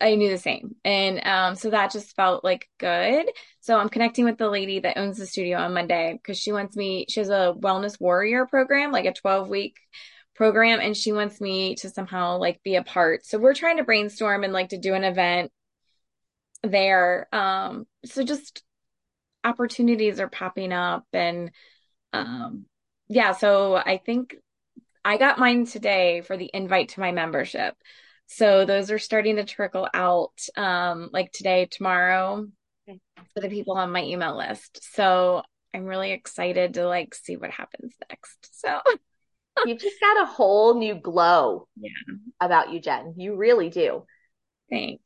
I 0.00 0.16
knew 0.16 0.30
the 0.30 0.38
same. 0.38 0.76
And 0.84 1.26
um 1.26 1.54
so 1.54 1.70
that 1.70 1.92
just 1.92 2.14
felt 2.16 2.44
like 2.44 2.68
good. 2.78 3.26
So 3.60 3.78
I'm 3.78 3.88
connecting 3.88 4.24
with 4.24 4.38
the 4.38 4.48
lady 4.48 4.80
that 4.80 4.98
owns 4.98 5.18
the 5.18 5.26
studio 5.26 5.58
on 5.58 5.74
Monday 5.74 6.12
because 6.12 6.38
she 6.38 6.52
wants 6.52 6.76
me 6.76 7.06
she 7.08 7.20
has 7.20 7.30
a 7.30 7.54
wellness 7.58 8.00
warrior 8.00 8.46
program, 8.46 8.92
like 8.92 9.06
a 9.06 9.12
12 9.12 9.48
week 9.48 9.76
program 10.34 10.80
and 10.80 10.96
she 10.96 11.12
wants 11.12 11.40
me 11.40 11.76
to 11.76 11.90
somehow 11.90 12.38
like 12.38 12.62
be 12.62 12.76
a 12.76 12.82
part. 12.82 13.24
So 13.24 13.38
we're 13.38 13.54
trying 13.54 13.76
to 13.78 13.84
brainstorm 13.84 14.44
and 14.44 14.52
like 14.52 14.70
to 14.70 14.78
do 14.78 14.94
an 14.94 15.04
event 15.04 15.52
there. 16.62 17.28
Um 17.32 17.86
so 18.04 18.24
just 18.24 18.62
opportunities 19.44 20.20
are 20.20 20.28
popping 20.28 20.72
up 20.72 21.04
and 21.12 21.50
um 22.12 22.66
yeah, 23.08 23.32
so 23.32 23.76
I 23.76 23.98
think 23.98 24.34
I 25.04 25.18
got 25.18 25.38
mine 25.38 25.66
today 25.66 26.22
for 26.22 26.36
the 26.36 26.50
invite 26.52 26.90
to 26.90 27.00
my 27.00 27.12
membership. 27.12 27.76
So 28.26 28.64
those 28.64 28.90
are 28.90 28.98
starting 28.98 29.36
to 29.36 29.44
trickle 29.44 29.86
out 29.92 30.32
um, 30.56 31.10
like 31.12 31.30
today, 31.30 31.66
tomorrow 31.70 32.46
okay. 32.88 32.98
for 33.34 33.40
the 33.40 33.50
people 33.50 33.76
on 33.76 33.92
my 33.92 34.02
email 34.02 34.36
list. 34.36 34.94
So 34.94 35.42
I'm 35.74 35.84
really 35.84 36.12
excited 36.12 36.74
to 36.74 36.86
like 36.86 37.14
see 37.14 37.36
what 37.36 37.50
happens 37.50 37.92
next. 38.08 38.60
So 38.60 38.80
you've 39.66 39.80
just 39.80 40.00
got 40.00 40.22
a 40.22 40.26
whole 40.26 40.78
new 40.78 40.94
glow 40.94 41.68
yeah. 41.76 41.90
about 42.40 42.72
you, 42.72 42.80
Jen. 42.80 43.14
You 43.16 43.36
really 43.36 43.68
do. 43.68 44.04
Thanks. 44.70 45.02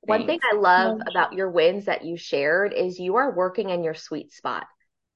One 0.00 0.26
Thanks. 0.26 0.44
thing 0.44 0.52
I 0.52 0.56
love 0.56 1.00
about 1.08 1.32
your 1.32 1.50
wins 1.50 1.86
that 1.86 2.04
you 2.04 2.16
shared 2.16 2.74
is 2.74 2.98
you 2.98 3.16
are 3.16 3.34
working 3.34 3.70
in 3.70 3.84
your 3.84 3.94
sweet 3.94 4.32
spot. 4.32 4.66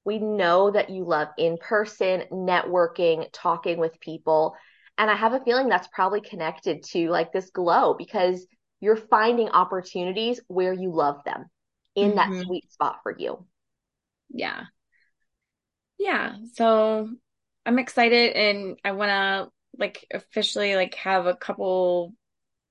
We 0.09 0.17
know 0.17 0.71
that 0.71 0.89
you 0.89 1.03
love 1.03 1.27
in 1.37 1.59
person, 1.59 2.23
networking, 2.31 3.27
talking 3.31 3.77
with 3.77 3.99
people. 3.99 4.55
And 4.97 5.07
I 5.07 5.15
have 5.15 5.33
a 5.33 5.39
feeling 5.39 5.69
that's 5.69 5.87
probably 5.93 6.19
connected 6.19 6.81
to 6.93 7.11
like 7.11 7.31
this 7.31 7.51
glow 7.51 7.93
because 7.93 8.43
you're 8.79 8.95
finding 8.95 9.49
opportunities 9.49 10.39
where 10.47 10.73
you 10.73 10.91
love 10.91 11.23
them 11.25 11.45
in 11.93 12.13
mm-hmm. 12.13 12.17
that 12.17 12.43
sweet 12.43 12.71
spot 12.71 13.01
for 13.03 13.15
you. 13.15 13.45
Yeah. 14.31 14.63
Yeah. 15.99 16.37
So 16.55 17.07
I'm 17.63 17.77
excited 17.77 18.35
and 18.35 18.79
I 18.83 18.93
want 18.93 19.09
to 19.09 19.51
like 19.77 20.07
officially 20.11 20.75
like 20.75 20.95
have 20.95 21.27
a 21.27 21.35
couple 21.35 22.15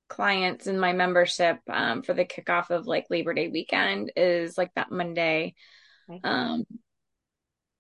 clients 0.09 0.67
in 0.67 0.81
my 0.81 0.93
membership 0.93 1.61
um, 1.71 2.03
for 2.03 2.15
the 2.15 2.25
kickoff 2.25 2.71
of 2.71 2.89
like 2.89 3.07
Labor 3.11 3.33
Day 3.33 3.47
weekend 3.47 4.11
is 4.17 4.59
like 4.59 4.75
that 4.75 4.91
Monday. 4.91 5.55
Um, 6.25 6.65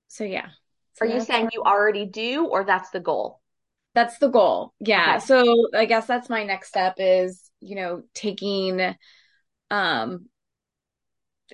so 0.09 0.25
yeah. 0.25 0.49
So 0.95 1.07
Are 1.07 1.09
you 1.09 1.21
saying 1.21 1.51
you 1.53 1.63
already 1.63 2.07
do 2.07 2.47
or 2.47 2.65
that's 2.65 2.91
the 2.91 3.01
goal? 3.01 3.41
That's 3.95 4.19
the 4.19 4.29
goal. 4.29 4.75
Yeah. 4.81 5.17
Okay. 5.17 5.27
So 5.27 5.69
I 5.75 5.85
guess 5.85 6.07
that's 6.07 6.29
my 6.29 6.45
next 6.45 6.69
step 6.69 6.95
is, 6.99 7.51
you 7.61 7.77
know, 7.77 8.03
taking 8.15 8.95
um 9.71 10.27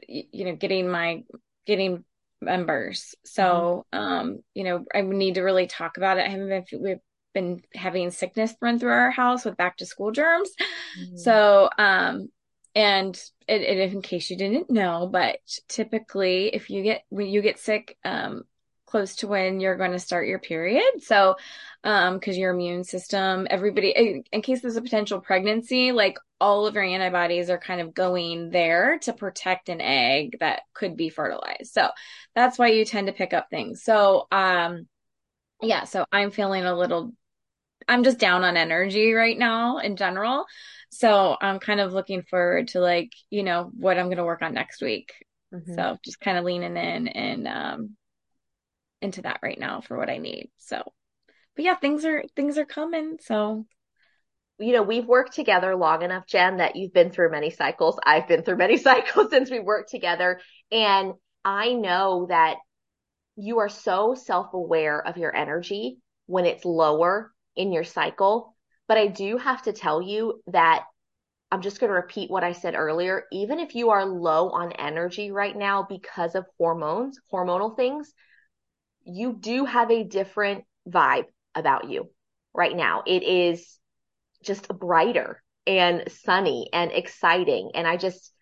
you 0.08 0.44
know, 0.46 0.56
getting 0.56 0.88
my 0.88 1.24
getting 1.66 2.04
members. 2.40 3.14
So 3.24 3.86
mm-hmm. 3.92 3.98
um, 3.98 4.38
you 4.54 4.64
know, 4.64 4.84
I 4.94 5.02
need 5.02 5.34
to 5.34 5.42
really 5.42 5.66
talk 5.66 5.96
about 5.96 6.18
it. 6.18 6.26
I 6.26 6.28
haven't 6.28 6.48
been 6.48 6.82
we've 6.82 6.98
been 7.34 7.62
having 7.74 8.10
sickness 8.10 8.54
run 8.62 8.78
through 8.78 8.92
our 8.92 9.10
house 9.10 9.44
with 9.44 9.56
back 9.56 9.76
to 9.78 9.86
school 9.86 10.12
germs. 10.12 10.50
Mm-hmm. 11.00 11.16
So 11.16 11.68
um 11.76 12.28
and 12.74 13.20
in 13.46 14.02
case 14.02 14.30
you 14.30 14.36
didn't 14.36 14.70
know, 14.70 15.08
but 15.10 15.38
typically 15.68 16.48
if 16.48 16.70
you 16.70 16.82
get 16.82 17.04
when 17.08 17.28
you 17.28 17.42
get 17.42 17.58
sick, 17.58 17.96
um, 18.04 18.44
close 18.94 19.16
to 19.16 19.26
when 19.26 19.58
you're 19.58 19.76
going 19.76 19.90
to 19.90 19.98
start 19.98 20.28
your 20.28 20.38
period. 20.38 20.84
So, 21.00 21.34
um, 21.82 22.20
cause 22.20 22.36
your 22.36 22.52
immune 22.52 22.84
system, 22.84 23.48
everybody, 23.50 23.90
in, 23.90 24.22
in 24.30 24.40
case 24.40 24.62
there's 24.62 24.76
a 24.76 24.82
potential 24.82 25.20
pregnancy, 25.20 25.90
like 25.90 26.16
all 26.40 26.68
of 26.68 26.74
your 26.74 26.84
antibodies 26.84 27.50
are 27.50 27.58
kind 27.58 27.80
of 27.80 27.92
going 27.92 28.50
there 28.50 29.00
to 29.00 29.12
protect 29.12 29.68
an 29.68 29.80
egg 29.80 30.36
that 30.38 30.62
could 30.74 30.96
be 30.96 31.08
fertilized. 31.08 31.72
So 31.72 31.88
that's 32.36 32.56
why 32.56 32.68
you 32.68 32.84
tend 32.84 33.08
to 33.08 33.12
pick 33.12 33.32
up 33.32 33.50
things. 33.50 33.82
So, 33.82 34.28
um, 34.30 34.86
yeah, 35.60 35.82
so 35.84 36.06
I'm 36.12 36.30
feeling 36.30 36.64
a 36.64 36.76
little 36.78 37.12
I'm 37.88 38.04
just 38.04 38.18
down 38.18 38.44
on 38.44 38.56
energy 38.56 39.12
right 39.12 39.36
now 39.36 39.78
in 39.78 39.96
general. 39.96 40.46
So 40.94 41.36
I'm 41.40 41.58
kind 41.58 41.80
of 41.80 41.92
looking 41.92 42.22
forward 42.22 42.68
to 42.68 42.80
like, 42.80 43.10
you 43.30 43.42
know, 43.42 43.70
what 43.74 43.98
I'm 43.98 44.06
going 44.06 44.18
to 44.18 44.24
work 44.24 44.42
on 44.42 44.54
next 44.54 44.80
week. 44.80 45.12
Mm-hmm. 45.52 45.74
So 45.74 45.98
just 46.04 46.20
kind 46.20 46.38
of 46.38 46.44
leaning 46.44 46.76
in 46.76 47.08
and 47.08 47.48
um 47.48 47.96
into 49.00 49.22
that 49.22 49.40
right 49.42 49.58
now 49.58 49.80
for 49.80 49.96
what 49.96 50.08
I 50.08 50.18
need. 50.18 50.50
So 50.58 50.82
but 51.56 51.64
yeah, 51.64 51.76
things 51.76 52.04
are 52.04 52.24
things 52.34 52.58
are 52.58 52.64
coming. 52.64 53.18
So 53.20 53.66
you 54.58 54.72
know, 54.72 54.82
we've 54.82 55.06
worked 55.06 55.34
together 55.34 55.74
long 55.74 56.02
enough, 56.02 56.26
Jen, 56.26 56.58
that 56.58 56.76
you've 56.76 56.92
been 56.92 57.10
through 57.10 57.32
many 57.32 57.50
cycles. 57.50 57.98
I've 58.04 58.28
been 58.28 58.42
through 58.42 58.56
many 58.56 58.76
cycles 58.88 59.30
since 59.30 59.50
we 59.50 59.60
worked 59.60 59.90
together. 59.90 60.40
And 60.70 61.14
I 61.44 61.72
know 61.72 62.26
that 62.28 62.56
you 63.36 63.58
are 63.58 63.68
so 63.68 64.14
self 64.14 64.54
aware 64.54 65.04
of 65.04 65.16
your 65.16 65.34
energy 65.34 65.98
when 66.26 66.46
it's 66.46 66.64
lower 66.64 67.32
in 67.56 67.72
your 67.72 67.84
cycle. 67.84 68.53
But 68.86 68.98
I 68.98 69.06
do 69.06 69.38
have 69.38 69.62
to 69.62 69.72
tell 69.72 70.02
you 70.02 70.42
that 70.48 70.84
I'm 71.50 71.62
just 71.62 71.78
going 71.78 71.88
to 71.88 71.94
repeat 71.94 72.30
what 72.30 72.44
I 72.44 72.52
said 72.52 72.74
earlier. 72.74 73.24
Even 73.30 73.60
if 73.60 73.74
you 73.74 73.90
are 73.90 74.04
low 74.04 74.50
on 74.50 74.72
energy 74.72 75.30
right 75.30 75.56
now 75.56 75.86
because 75.88 76.34
of 76.34 76.46
hormones, 76.58 77.18
hormonal 77.32 77.76
things, 77.76 78.12
you 79.04 79.36
do 79.38 79.64
have 79.64 79.90
a 79.90 80.04
different 80.04 80.64
vibe 80.88 81.26
about 81.54 81.88
you 81.88 82.10
right 82.52 82.74
now. 82.74 83.02
It 83.06 83.22
is 83.22 83.78
just 84.42 84.68
brighter 84.68 85.42
and 85.66 86.04
sunny 86.24 86.68
and 86.72 86.90
exciting. 86.92 87.70
And 87.74 87.86
I 87.86 87.96
just, 87.96 88.32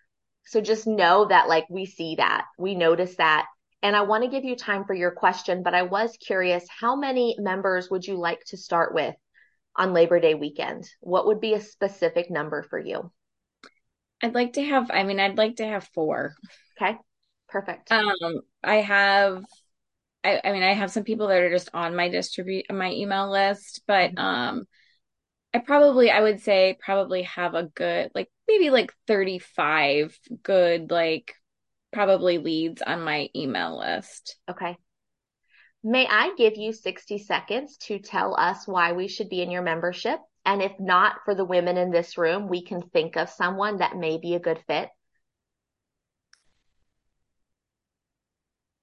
so 0.44 0.60
just 0.60 0.86
know 0.86 1.26
that 1.26 1.48
like 1.48 1.66
we 1.68 1.86
see 1.86 2.16
that, 2.16 2.46
we 2.58 2.74
notice 2.74 3.16
that. 3.16 3.46
And 3.82 3.94
I 3.94 4.02
want 4.02 4.24
to 4.24 4.30
give 4.30 4.44
you 4.44 4.56
time 4.56 4.84
for 4.84 4.94
your 4.94 5.10
question, 5.10 5.62
but 5.62 5.74
I 5.74 5.82
was 5.82 6.16
curious, 6.24 6.64
how 6.68 6.96
many 6.96 7.36
members 7.38 7.90
would 7.90 8.06
you 8.06 8.16
like 8.16 8.42
to 8.46 8.56
start 8.56 8.94
with 8.94 9.14
on 9.76 9.92
Labor 9.92 10.20
Day 10.20 10.34
weekend? 10.34 10.88
What 11.00 11.26
would 11.26 11.40
be 11.40 11.54
a 11.54 11.60
specific 11.60 12.30
number 12.30 12.62
for 12.62 12.78
you? 12.78 13.10
I'd 14.22 14.34
like 14.34 14.54
to 14.54 14.62
have, 14.62 14.90
I 14.90 15.02
mean, 15.02 15.18
I'd 15.18 15.38
like 15.38 15.56
to 15.56 15.66
have 15.66 15.88
four. 15.94 16.34
Okay. 16.80 16.96
Perfect. 17.48 17.90
Um, 17.90 18.40
I 18.62 18.76
have, 18.76 19.44
I, 20.24 20.40
I 20.44 20.52
mean, 20.52 20.62
I 20.62 20.72
have 20.74 20.90
some 20.90 21.04
people 21.04 21.28
that 21.28 21.40
are 21.40 21.50
just 21.50 21.70
on 21.74 21.96
my 21.96 22.08
distribute, 22.08 22.66
my 22.72 22.92
email 22.92 23.30
list, 23.30 23.82
but, 23.86 24.14
mm-hmm. 24.14 24.24
um, 24.24 24.64
I 25.54 25.58
probably, 25.58 26.10
I 26.10 26.22
would 26.22 26.40
say 26.40 26.78
probably 26.80 27.22
have 27.22 27.54
a 27.54 27.64
good, 27.64 28.10
like 28.14 28.30
maybe 28.48 28.70
like 28.70 28.92
35 29.06 30.18
good, 30.42 30.90
like 30.90 31.34
probably 31.92 32.38
leads 32.38 32.80
on 32.80 33.02
my 33.02 33.28
email 33.36 33.78
list. 33.78 34.36
Okay. 34.50 34.76
May 35.84 36.06
I 36.06 36.32
give 36.36 36.56
you 36.56 36.72
60 36.72 37.18
seconds 37.18 37.76
to 37.78 37.98
tell 37.98 38.36
us 38.38 38.68
why 38.68 38.92
we 38.92 39.08
should 39.08 39.28
be 39.28 39.42
in 39.42 39.50
your 39.50 39.62
membership? 39.62 40.20
And 40.44 40.62
if 40.62 40.72
not 40.78 41.16
for 41.24 41.34
the 41.34 41.44
women 41.44 41.76
in 41.76 41.90
this 41.90 42.16
room, 42.16 42.48
we 42.48 42.62
can 42.62 42.82
think 42.82 43.16
of 43.16 43.30
someone 43.30 43.78
that 43.78 43.96
may 43.96 44.18
be 44.18 44.34
a 44.34 44.40
good 44.40 44.60
fit. 44.66 44.88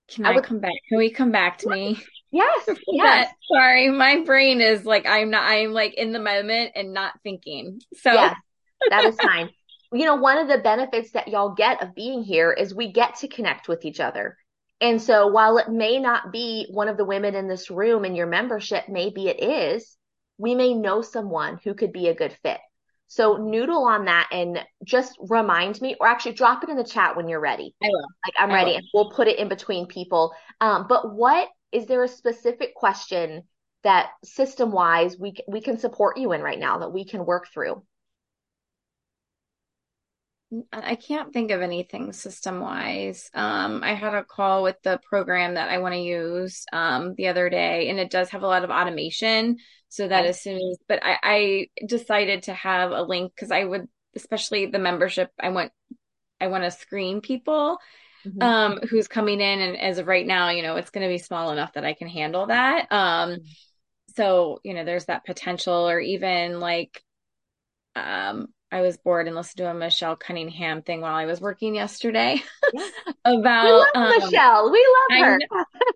Can 0.10 0.26
I, 0.26 0.32
I 0.32 0.36
would, 0.36 0.44
come 0.44 0.60
back? 0.60 0.74
Can 0.90 0.98
we 0.98 1.10
come 1.12 1.32
back 1.32 1.60
to 1.60 1.70
me? 1.70 2.02
Yes. 2.32 2.70
Yes. 2.88 3.34
Sorry, 3.52 3.90
my 3.90 4.24
brain 4.24 4.62
is 4.62 4.86
like 4.86 5.08
I'm 5.08 5.32
not 5.32 5.50
I'm 5.50 5.72
like 5.74 5.96
in 5.96 6.12
the 6.12 6.20
moment 6.20 6.74
and 6.76 6.94
not 6.94 7.14
thinking. 7.24 7.82
So 7.96 8.14
yes, 8.14 8.36
that 8.92 9.04
is 9.06 9.16
fine. 9.20 9.50
you 9.92 10.06
know, 10.06 10.14
one 10.14 10.38
of 10.38 10.48
the 10.48 10.60
benefits 10.60 11.10
that 11.14 11.30
y'all 11.30 11.56
get 11.56 11.82
of 11.82 11.96
being 11.96 12.22
here 12.22 12.52
is 12.52 12.76
we 12.76 12.92
get 12.92 13.16
to 13.22 13.28
connect 13.28 13.68
with 13.68 13.84
each 13.84 14.00
other. 14.00 14.38
And 14.82 15.02
so 15.02 15.28
while 15.28 15.58
it 15.58 15.70
may 15.70 16.00
not 16.00 16.32
be 16.32 16.68
one 16.72 16.88
of 16.88 16.98
the 16.98 17.06
women 17.06 17.36
in 17.36 17.48
this 17.48 17.70
room 17.70 18.06
in 18.06 18.16
your 18.16 18.28
membership, 18.28 18.86
maybe 18.88 19.28
it 19.28 19.44
is, 19.44 19.98
we 20.38 20.56
may 20.56 20.74
know 20.74 21.02
someone 21.02 21.60
who 21.64 21.74
could 21.74 21.92
be 21.92 22.08
a 22.08 22.16
good 22.16 22.34
fit. 22.42 22.60
So 23.08 23.38
noodle 23.38 23.86
on 23.86 24.06
that 24.06 24.30
and 24.32 24.64
just 24.86 25.18
remind 25.28 25.82
me, 25.82 25.96
or 26.00 26.08
actually 26.08 26.34
drop 26.34 26.64
it 26.64 26.70
in 26.70 26.78
the 26.78 26.84
chat 26.84 27.18
when 27.18 27.28
you're 27.28 27.40
ready. 27.40 27.76
I 27.84 27.88
will. 27.88 28.08
Like 28.26 28.36
I'm 28.38 28.52
I 28.52 28.54
ready, 28.54 28.72
will. 28.72 28.78
and 28.78 28.88
we'll 28.94 29.12
put 29.12 29.28
it 29.28 29.40
in 29.40 29.50
between 29.50 29.88
people. 29.88 30.32
Um, 30.62 30.86
but 30.88 31.14
what 31.14 31.50
is 31.72 31.88
there 31.88 32.04
a 32.04 32.08
specific 32.08 32.76
question 32.76 33.44
that 33.84 34.12
system 34.24 34.72
wise 34.72 35.18
we 35.18 35.34
we 35.48 35.60
can 35.60 35.78
support 35.78 36.18
you 36.18 36.34
in 36.34 36.42
right 36.42 36.60
now 36.60 36.80
that 36.80 36.94
we 36.94 37.04
can 37.04 37.26
work 37.26 37.48
through? 37.52 37.84
I 40.74 40.96
can't 40.96 41.32
think 41.32 41.52
of 41.52 41.62
anything 41.62 42.12
system 42.12 42.60
wise. 42.60 43.30
Um, 43.36 43.84
I 43.84 43.94
had 43.94 44.16
a 44.16 44.24
call 44.24 44.64
with 44.64 44.78
the 44.82 45.00
program 45.08 45.54
that 45.54 45.70
I 45.70 45.78
want 45.78 45.94
to 45.94 46.00
use 46.00 46.66
um, 46.74 47.14
the 47.16 47.28
other 47.28 47.52
day, 47.52 47.90
and 47.90 48.00
it 48.00 48.10
does 48.10 48.30
have 48.30 48.42
a 48.42 48.48
lot 48.48 48.64
of 48.64 48.72
automation. 48.72 49.58
So 49.90 50.08
that 50.08 50.22
okay. 50.22 50.30
as 50.30 50.42
soon 50.42 50.56
as, 50.56 50.78
but 50.88 51.00
I, 51.04 51.18
I 51.24 51.68
decided 51.86 52.44
to 52.44 52.54
have 52.54 52.92
a 52.92 53.04
link 53.04 53.32
because 53.36 53.52
I 53.52 53.64
would, 53.64 53.88
especially 54.16 54.66
the 54.66 54.80
membership, 54.80 55.30
I 55.40 55.50
want, 55.50 55.72
I 56.42 56.48
want 56.48 56.64
to 56.64 56.72
screen 56.72 57.22
people 57.22 57.78
mm-hmm. 58.26 58.42
um, 58.42 58.80
who's 58.90 59.08
coming 59.08 59.42
in, 59.42 59.60
and 59.62 59.78
as 59.78 60.00
of 60.00 60.08
right 60.08 60.26
now, 60.26 60.50
you 60.50 60.64
know, 60.64 60.78
it's 60.78 60.90
going 60.90 61.08
to 61.08 61.14
be 61.14 61.20
small 61.20 61.52
enough 61.52 61.74
that 61.74 61.86
I 61.86 61.94
can 61.94 62.08
handle 62.08 62.48
that. 62.48 62.92
Um, 62.92 63.30
mm-hmm. 63.30 63.42
so 64.16 64.62
you 64.64 64.74
know, 64.74 64.84
there's 64.84 65.06
that 65.06 65.26
potential, 65.26 65.88
or 65.90 66.00
even 66.00 66.60
like, 66.60 67.04
um, 67.96 68.48
I 68.72 68.82
was 68.82 68.98
bored 68.98 69.28
and 69.28 69.36
listened 69.36 69.58
to 69.58 69.70
a 69.70 69.74
Michelle 69.74 70.16
Cunningham 70.16 70.82
thing 70.84 71.02
while 71.02 71.16
I 71.16 71.26
was 71.26 71.42
working 71.42 71.76
yesterday 71.76 72.42
about 73.26 73.66
we 73.66 73.72
love 73.72 73.88
um, 73.96 74.10
Michelle. 74.20 74.72
We 74.72 74.88
love 75.10 75.26
her. 75.26 75.40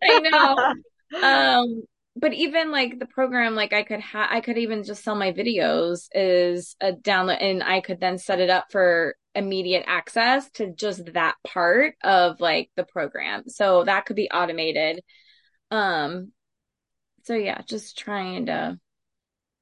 I 0.03 0.19
know. 0.19 0.73
I 1.13 1.19
know. 1.21 1.27
um, 1.27 1.83
but 2.15 2.33
even 2.33 2.71
like 2.71 2.99
the 2.99 3.05
program, 3.05 3.55
like 3.55 3.73
I 3.73 3.83
could 3.83 3.99
have, 4.01 4.27
I 4.31 4.41
could 4.41 4.57
even 4.57 4.83
just 4.83 5.03
sell 5.03 5.15
my 5.15 5.31
videos 5.31 6.07
is 6.13 6.75
a 6.81 6.93
download, 6.93 7.43
and 7.43 7.63
I 7.63 7.81
could 7.81 7.99
then 7.99 8.17
set 8.17 8.39
it 8.39 8.49
up 8.49 8.67
for 8.71 9.15
immediate 9.35 9.83
access 9.87 10.49
to 10.51 10.71
just 10.71 11.13
that 11.13 11.35
part 11.43 11.95
of 12.03 12.39
like 12.39 12.69
the 12.75 12.83
program. 12.83 13.49
So 13.49 13.83
that 13.83 14.05
could 14.05 14.15
be 14.15 14.29
automated. 14.29 15.01
Um, 15.71 16.31
so 17.23 17.35
yeah, 17.35 17.61
just 17.67 17.97
trying 17.97 18.47
to 18.47 18.79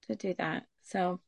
to 0.07 0.15
do 0.15 0.33
that. 0.37 0.63
So 0.83 1.21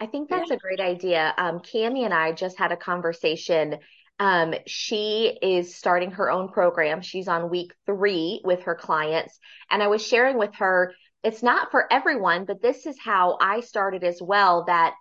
I 0.00 0.06
think 0.06 0.30
that's 0.30 0.48
yeah. 0.48 0.56
a 0.56 0.58
great 0.58 0.80
idea. 0.80 1.34
Um, 1.36 1.58
Cami 1.58 2.04
and 2.06 2.14
I 2.14 2.32
just 2.32 2.58
had 2.58 2.72
a 2.72 2.76
conversation. 2.76 3.76
Um, 4.18 4.54
she 4.66 5.38
is 5.42 5.76
starting 5.76 6.12
her 6.12 6.30
own 6.30 6.48
program. 6.48 7.02
She's 7.02 7.28
on 7.28 7.50
week 7.50 7.72
three 7.84 8.40
with 8.42 8.62
her 8.62 8.74
clients. 8.74 9.38
And 9.70 9.82
I 9.82 9.88
was 9.88 10.04
sharing 10.04 10.38
with 10.38 10.54
her, 10.54 10.94
it's 11.22 11.42
not 11.42 11.70
for 11.70 11.86
everyone, 11.92 12.46
but 12.46 12.62
this 12.62 12.86
is 12.86 12.96
how 12.98 13.36
I 13.42 13.60
started 13.60 14.02
as 14.02 14.20
well 14.22 14.64
that 14.66 14.94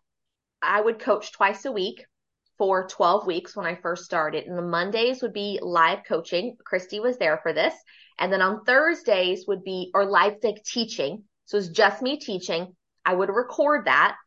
I 0.61 0.81
would 0.81 0.99
coach 0.99 1.31
twice 1.31 1.63
a 1.63 1.71
week 1.71 2.03
for 2.57 2.85
12 2.89 3.25
weeks 3.25 3.55
when 3.55 3.65
I 3.65 3.75
first 3.75 4.03
started. 4.03 4.47
And 4.47 4.57
the 4.57 4.61
Mondays 4.61 5.21
would 5.21 5.31
be 5.31 5.59
live 5.61 5.99
coaching. 6.05 6.57
Christy 6.65 6.99
was 6.99 7.17
there 7.17 7.39
for 7.41 7.53
this. 7.53 7.73
And 8.17 8.33
then 8.33 8.41
on 8.41 8.65
Thursdays 8.65 9.45
would 9.47 9.63
be, 9.63 9.91
or 9.93 10.05
live 10.05 10.35
teaching. 10.65 11.23
So 11.45 11.57
it's 11.57 11.69
just 11.69 12.01
me 12.01 12.19
teaching. 12.19 12.75
I 13.05 13.13
would 13.13 13.29
record 13.29 13.85
that 13.85 14.17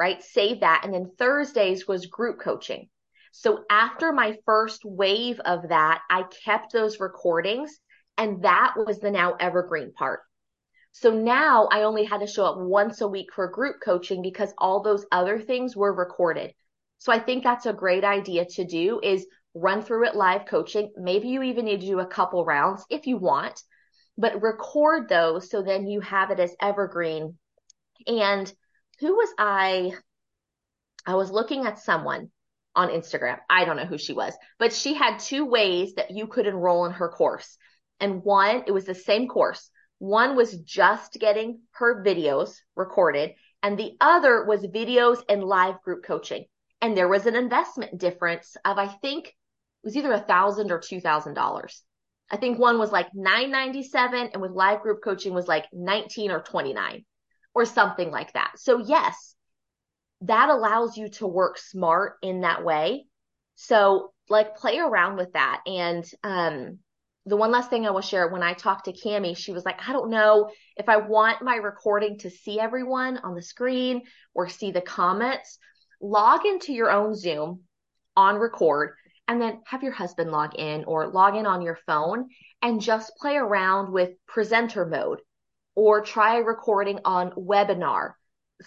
right? 0.00 0.22
Save 0.22 0.60
that. 0.60 0.80
And 0.82 0.94
then 0.94 1.10
Thursdays 1.18 1.86
was 1.86 2.06
group 2.06 2.40
coaching. 2.40 2.88
So 3.32 3.64
after 3.70 4.14
my 4.14 4.38
first 4.46 4.80
wave 4.82 5.38
of 5.40 5.68
that, 5.68 6.00
I 6.08 6.24
kept 6.42 6.72
those 6.72 7.00
recordings 7.00 7.78
and 8.16 8.42
that 8.42 8.76
was 8.78 8.98
the 8.98 9.10
now 9.10 9.34
evergreen 9.38 9.92
part. 9.92 10.20
So 10.92 11.10
now 11.12 11.68
I 11.70 11.82
only 11.82 12.04
had 12.04 12.20
to 12.20 12.26
show 12.26 12.46
up 12.46 12.56
once 12.58 13.02
a 13.02 13.08
week 13.08 13.26
for 13.34 13.46
group 13.48 13.76
coaching 13.84 14.22
because 14.22 14.54
all 14.56 14.82
those 14.82 15.04
other 15.12 15.38
things 15.38 15.76
were 15.76 15.92
recorded. 15.92 16.54
So 16.96 17.12
I 17.12 17.18
think 17.18 17.44
that's 17.44 17.66
a 17.66 17.74
great 17.74 18.02
idea 18.02 18.46
to 18.46 18.64
do 18.64 19.00
is 19.02 19.26
run 19.52 19.82
through 19.82 20.06
it 20.06 20.16
live 20.16 20.46
coaching. 20.46 20.92
Maybe 20.96 21.28
you 21.28 21.42
even 21.42 21.66
need 21.66 21.82
to 21.82 21.86
do 21.86 22.00
a 22.00 22.06
couple 22.06 22.46
rounds 22.46 22.86
if 22.88 23.06
you 23.06 23.18
want, 23.18 23.62
but 24.16 24.40
record 24.40 25.10
those 25.10 25.50
so 25.50 25.60
then 25.60 25.86
you 25.86 26.00
have 26.00 26.30
it 26.30 26.40
as 26.40 26.56
evergreen. 26.58 27.36
And 28.06 28.50
who 29.00 29.14
was 29.16 29.30
I? 29.38 29.92
I 31.06 31.14
was 31.14 31.30
looking 31.30 31.66
at 31.66 31.78
someone 31.78 32.30
on 32.76 32.90
Instagram. 32.90 33.38
I 33.48 33.64
don't 33.64 33.76
know 33.76 33.86
who 33.86 33.98
she 33.98 34.12
was, 34.12 34.34
but 34.58 34.72
she 34.72 34.94
had 34.94 35.18
two 35.18 35.46
ways 35.46 35.94
that 35.94 36.10
you 36.10 36.26
could 36.26 36.46
enroll 36.46 36.84
in 36.84 36.92
her 36.92 37.08
course. 37.08 37.56
And 37.98 38.22
one, 38.22 38.64
it 38.66 38.72
was 38.72 38.84
the 38.84 38.94
same 38.94 39.26
course. 39.26 39.70
One 39.98 40.36
was 40.36 40.56
just 40.58 41.14
getting 41.14 41.60
her 41.72 42.04
videos 42.04 42.56
recorded, 42.76 43.32
and 43.62 43.78
the 43.78 43.92
other 44.00 44.44
was 44.44 44.62
videos 44.62 45.22
and 45.28 45.42
live 45.42 45.82
group 45.82 46.04
coaching. 46.04 46.44
And 46.80 46.96
there 46.96 47.08
was 47.08 47.26
an 47.26 47.36
investment 47.36 47.98
difference 47.98 48.56
of, 48.64 48.78
I 48.78 48.86
think, 48.86 49.28
it 49.28 49.34
was 49.84 49.96
either 49.96 50.12
a 50.12 50.20
thousand 50.20 50.70
or 50.70 50.78
two 50.78 51.00
thousand 51.00 51.34
dollars. 51.34 51.82
I 52.30 52.36
think 52.36 52.58
one 52.58 52.78
was 52.78 52.92
like 52.92 53.08
nine 53.14 53.50
ninety 53.50 53.82
seven, 53.82 54.30
and 54.32 54.40
with 54.40 54.52
live 54.52 54.82
group 54.82 55.02
coaching 55.02 55.34
was 55.34 55.48
like 55.48 55.66
nineteen 55.72 56.30
or 56.30 56.40
twenty 56.40 56.72
nine 56.72 57.04
or 57.54 57.64
something 57.64 58.10
like 58.10 58.32
that. 58.32 58.52
So 58.56 58.78
yes, 58.78 59.34
that 60.22 60.50
allows 60.50 60.96
you 60.96 61.08
to 61.08 61.26
work 61.26 61.58
smart 61.58 62.14
in 62.22 62.42
that 62.42 62.64
way. 62.64 63.06
So 63.56 64.12
like 64.28 64.56
play 64.56 64.78
around 64.78 65.16
with 65.16 65.32
that. 65.32 65.60
And 65.66 66.04
um 66.22 66.78
the 67.26 67.36
one 67.36 67.50
last 67.50 67.68
thing 67.68 67.86
I 67.86 67.90
will 67.90 68.00
share 68.00 68.28
when 68.28 68.42
I 68.42 68.54
talked 68.54 68.86
to 68.86 68.92
Cami, 68.92 69.36
she 69.36 69.52
was 69.52 69.64
like, 69.64 69.86
I 69.86 69.92
don't 69.92 70.10
know 70.10 70.50
if 70.76 70.88
I 70.88 70.96
want 70.96 71.42
my 71.42 71.56
recording 71.56 72.18
to 72.18 72.30
see 72.30 72.58
everyone 72.58 73.18
on 73.18 73.34
the 73.34 73.42
screen 73.42 74.02
or 74.34 74.48
see 74.48 74.70
the 74.70 74.80
comments. 74.80 75.58
Log 76.00 76.46
into 76.46 76.72
your 76.72 76.90
own 76.90 77.14
Zoom 77.14 77.60
on 78.16 78.36
record 78.36 78.94
and 79.28 79.40
then 79.40 79.60
have 79.66 79.82
your 79.82 79.92
husband 79.92 80.32
log 80.32 80.54
in 80.56 80.84
or 80.84 81.08
log 81.08 81.36
in 81.36 81.46
on 81.46 81.62
your 81.62 81.78
phone 81.86 82.28
and 82.62 82.80
just 82.80 83.12
play 83.16 83.36
around 83.36 83.92
with 83.92 84.10
presenter 84.26 84.86
mode 84.86 85.20
or 85.74 86.00
try 86.02 86.38
recording 86.38 87.00
on 87.04 87.30
webinar 87.32 88.12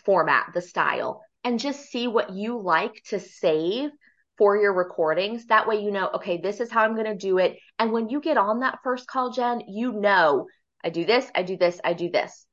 format, 0.05 0.47
the 0.53 0.61
style, 0.61 1.21
and 1.43 1.59
just 1.59 1.89
see 1.89 2.07
what 2.07 2.31
you 2.31 2.59
like 2.59 3.03
to 3.09 3.19
save 3.19 3.91
for 4.37 4.57
your 4.57 4.73
recordings. 4.73 5.45
That 5.47 5.67
way, 5.67 5.81
you 5.81 5.91
know, 5.91 6.09
okay, 6.15 6.37
this 6.37 6.59
is 6.59 6.71
how 6.71 6.83
I'm 6.83 6.95
going 6.95 7.05
to 7.05 7.15
do 7.15 7.37
it. 7.37 7.57
And 7.77 7.91
when 7.91 8.09
you 8.09 8.19
get 8.19 8.37
on 8.37 8.61
that 8.61 8.79
first 8.83 9.07
call, 9.07 9.31
Jen, 9.31 9.61
you 9.67 9.91
know, 9.91 10.47
I 10.83 10.89
do 10.89 11.05
this, 11.05 11.29
I 11.35 11.43
do 11.43 11.57
this, 11.57 11.79
I 11.83 11.93
do 11.93 12.09
this, 12.09 12.45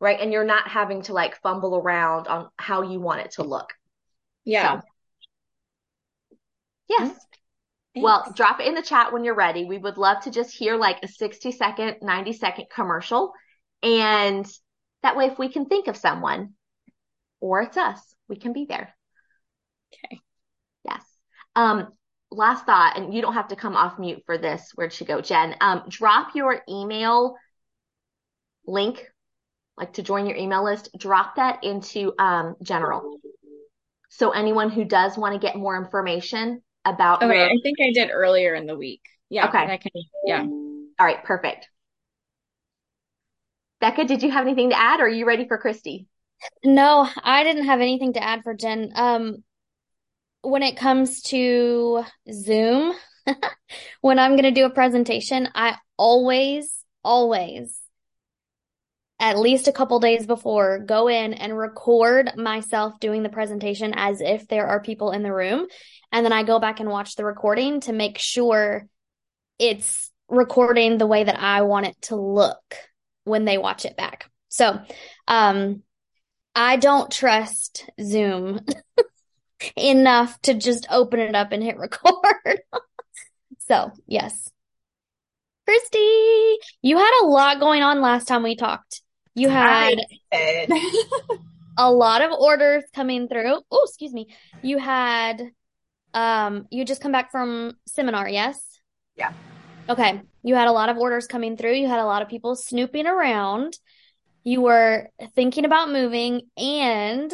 right? 0.00 0.18
And 0.20 0.32
you're 0.32 0.44
not 0.44 0.68
having 0.68 1.02
to 1.02 1.12
like 1.12 1.40
fumble 1.40 1.76
around 1.76 2.26
on 2.26 2.48
how 2.56 2.82
you 2.82 3.00
want 3.00 3.20
it 3.20 3.32
to 3.32 3.42
look. 3.42 3.72
Yeah. 4.44 4.80
So, 4.80 4.86
yes. 6.88 7.00
Mm-hmm. 7.00 7.12
Thanks. 7.94 8.04
Well, 8.04 8.32
drop 8.36 8.60
it 8.60 8.66
in 8.66 8.74
the 8.74 8.82
chat 8.82 9.12
when 9.12 9.24
you're 9.24 9.34
ready. 9.34 9.64
We 9.64 9.78
would 9.78 9.96
love 9.96 10.22
to 10.24 10.30
just 10.30 10.54
hear 10.54 10.76
like 10.76 10.98
a 11.02 11.08
60 11.08 11.52
second, 11.52 11.96
90 12.02 12.32
second 12.32 12.66
commercial 12.72 13.32
and 13.82 14.46
that 15.02 15.16
way, 15.16 15.26
if 15.26 15.38
we 15.38 15.48
can 15.48 15.66
think 15.66 15.86
of 15.88 15.96
someone 15.96 16.54
or 17.40 17.62
it's 17.62 17.76
us, 17.76 18.00
we 18.28 18.36
can 18.36 18.52
be 18.52 18.64
there. 18.64 18.94
Okay. 19.92 20.20
Yes. 20.84 21.02
Um, 21.54 21.88
last 22.30 22.66
thought, 22.66 22.98
and 22.98 23.14
you 23.14 23.22
don't 23.22 23.34
have 23.34 23.48
to 23.48 23.56
come 23.56 23.76
off 23.76 23.98
mute 23.98 24.22
for 24.26 24.38
this. 24.38 24.72
Where'd 24.74 24.92
she 24.92 25.04
go, 25.04 25.20
Jen? 25.20 25.56
Um, 25.60 25.84
drop 25.88 26.34
your 26.34 26.62
email 26.68 27.36
link, 28.66 29.06
like 29.76 29.94
to 29.94 30.02
join 30.02 30.26
your 30.26 30.36
email 30.36 30.64
list, 30.64 30.90
drop 30.98 31.36
that 31.36 31.64
into 31.64 32.12
um, 32.18 32.56
general. 32.62 33.18
So 34.10 34.30
anyone 34.30 34.70
who 34.70 34.84
does 34.84 35.16
want 35.16 35.34
to 35.34 35.38
get 35.38 35.56
more 35.56 35.76
information 35.76 36.62
about. 36.84 37.22
Okay, 37.22 37.38
your... 37.38 37.46
I 37.46 37.56
think 37.62 37.78
I 37.80 37.92
did 37.92 38.10
earlier 38.10 38.54
in 38.54 38.66
the 38.66 38.76
week. 38.76 39.02
Yeah. 39.30 39.48
Okay. 39.48 39.78
Can, 39.78 39.92
yeah. 40.24 40.42
All 40.42 41.06
right. 41.06 41.22
Perfect. 41.24 41.68
Becca, 43.80 44.04
did 44.04 44.22
you 44.22 44.30
have 44.30 44.44
anything 44.46 44.70
to 44.70 44.78
add 44.78 45.00
or 45.00 45.04
are 45.04 45.08
you 45.08 45.26
ready 45.26 45.46
for 45.46 45.58
Christy? 45.58 46.06
No, 46.64 47.08
I 47.22 47.44
didn't 47.44 47.66
have 47.66 47.80
anything 47.80 48.14
to 48.14 48.22
add 48.22 48.42
for 48.42 48.54
Jen. 48.54 48.92
Um, 48.94 49.44
when 50.42 50.62
it 50.62 50.76
comes 50.76 51.22
to 51.22 52.04
Zoom, 52.32 52.94
when 54.00 54.18
I'm 54.18 54.32
going 54.32 54.44
to 54.44 54.50
do 54.50 54.66
a 54.66 54.70
presentation, 54.70 55.48
I 55.54 55.76
always 55.96 56.74
always 57.04 57.78
at 59.20 59.38
least 59.38 59.68
a 59.68 59.72
couple 59.72 59.98
days 59.98 60.26
before 60.26 60.78
go 60.78 61.08
in 61.08 61.34
and 61.34 61.56
record 61.56 62.36
myself 62.36 63.00
doing 63.00 63.22
the 63.22 63.28
presentation 63.28 63.92
as 63.96 64.20
if 64.20 64.46
there 64.46 64.66
are 64.66 64.80
people 64.80 65.10
in 65.10 65.22
the 65.22 65.32
room 65.32 65.66
and 66.12 66.24
then 66.24 66.32
I 66.32 66.42
go 66.42 66.58
back 66.58 66.80
and 66.80 66.88
watch 66.88 67.16
the 67.16 67.24
recording 67.24 67.80
to 67.82 67.92
make 67.92 68.18
sure 68.18 68.86
it's 69.58 70.10
recording 70.28 70.98
the 70.98 71.06
way 71.06 71.24
that 71.24 71.40
I 71.40 71.62
want 71.62 71.86
it 71.86 71.96
to 72.02 72.16
look 72.16 72.62
when 73.28 73.44
they 73.44 73.58
watch 73.58 73.84
it 73.84 73.96
back. 73.96 74.30
So, 74.48 74.80
um 75.26 75.82
I 76.54 76.76
don't 76.76 77.10
trust 77.10 77.88
Zoom 78.02 78.60
enough 79.76 80.40
to 80.42 80.54
just 80.54 80.86
open 80.90 81.20
it 81.20 81.34
up 81.34 81.52
and 81.52 81.62
hit 81.62 81.78
record. 81.78 82.60
so, 83.58 83.92
yes. 84.06 84.50
Christy, 85.64 86.56
you 86.82 86.96
had 86.96 87.20
a 87.22 87.26
lot 87.26 87.60
going 87.60 87.82
on 87.82 88.00
last 88.00 88.26
time 88.26 88.42
we 88.42 88.56
talked. 88.56 89.02
You 89.34 89.48
had 89.50 89.98
a 91.78 91.92
lot 91.92 92.22
of 92.22 92.32
orders 92.32 92.82
coming 92.94 93.28
through. 93.28 93.60
Oh, 93.70 93.84
excuse 93.84 94.12
me. 94.12 94.34
You 94.62 94.78
had 94.78 95.42
um 96.14 96.66
you 96.70 96.84
just 96.84 97.02
come 97.02 97.12
back 97.12 97.30
from 97.30 97.76
seminar, 97.86 98.28
yes? 98.28 98.60
Yeah. 99.16 99.32
Okay. 99.88 100.20
You 100.42 100.54
had 100.54 100.68
a 100.68 100.72
lot 100.72 100.88
of 100.88 100.98
orders 100.98 101.26
coming 101.26 101.56
through. 101.56 101.74
You 101.74 101.88
had 101.88 102.00
a 102.00 102.04
lot 102.04 102.22
of 102.22 102.28
people 102.28 102.54
snooping 102.56 103.06
around. 103.06 103.78
You 104.44 104.60
were 104.60 105.08
thinking 105.34 105.64
about 105.64 105.90
moving 105.90 106.42
and 106.56 107.32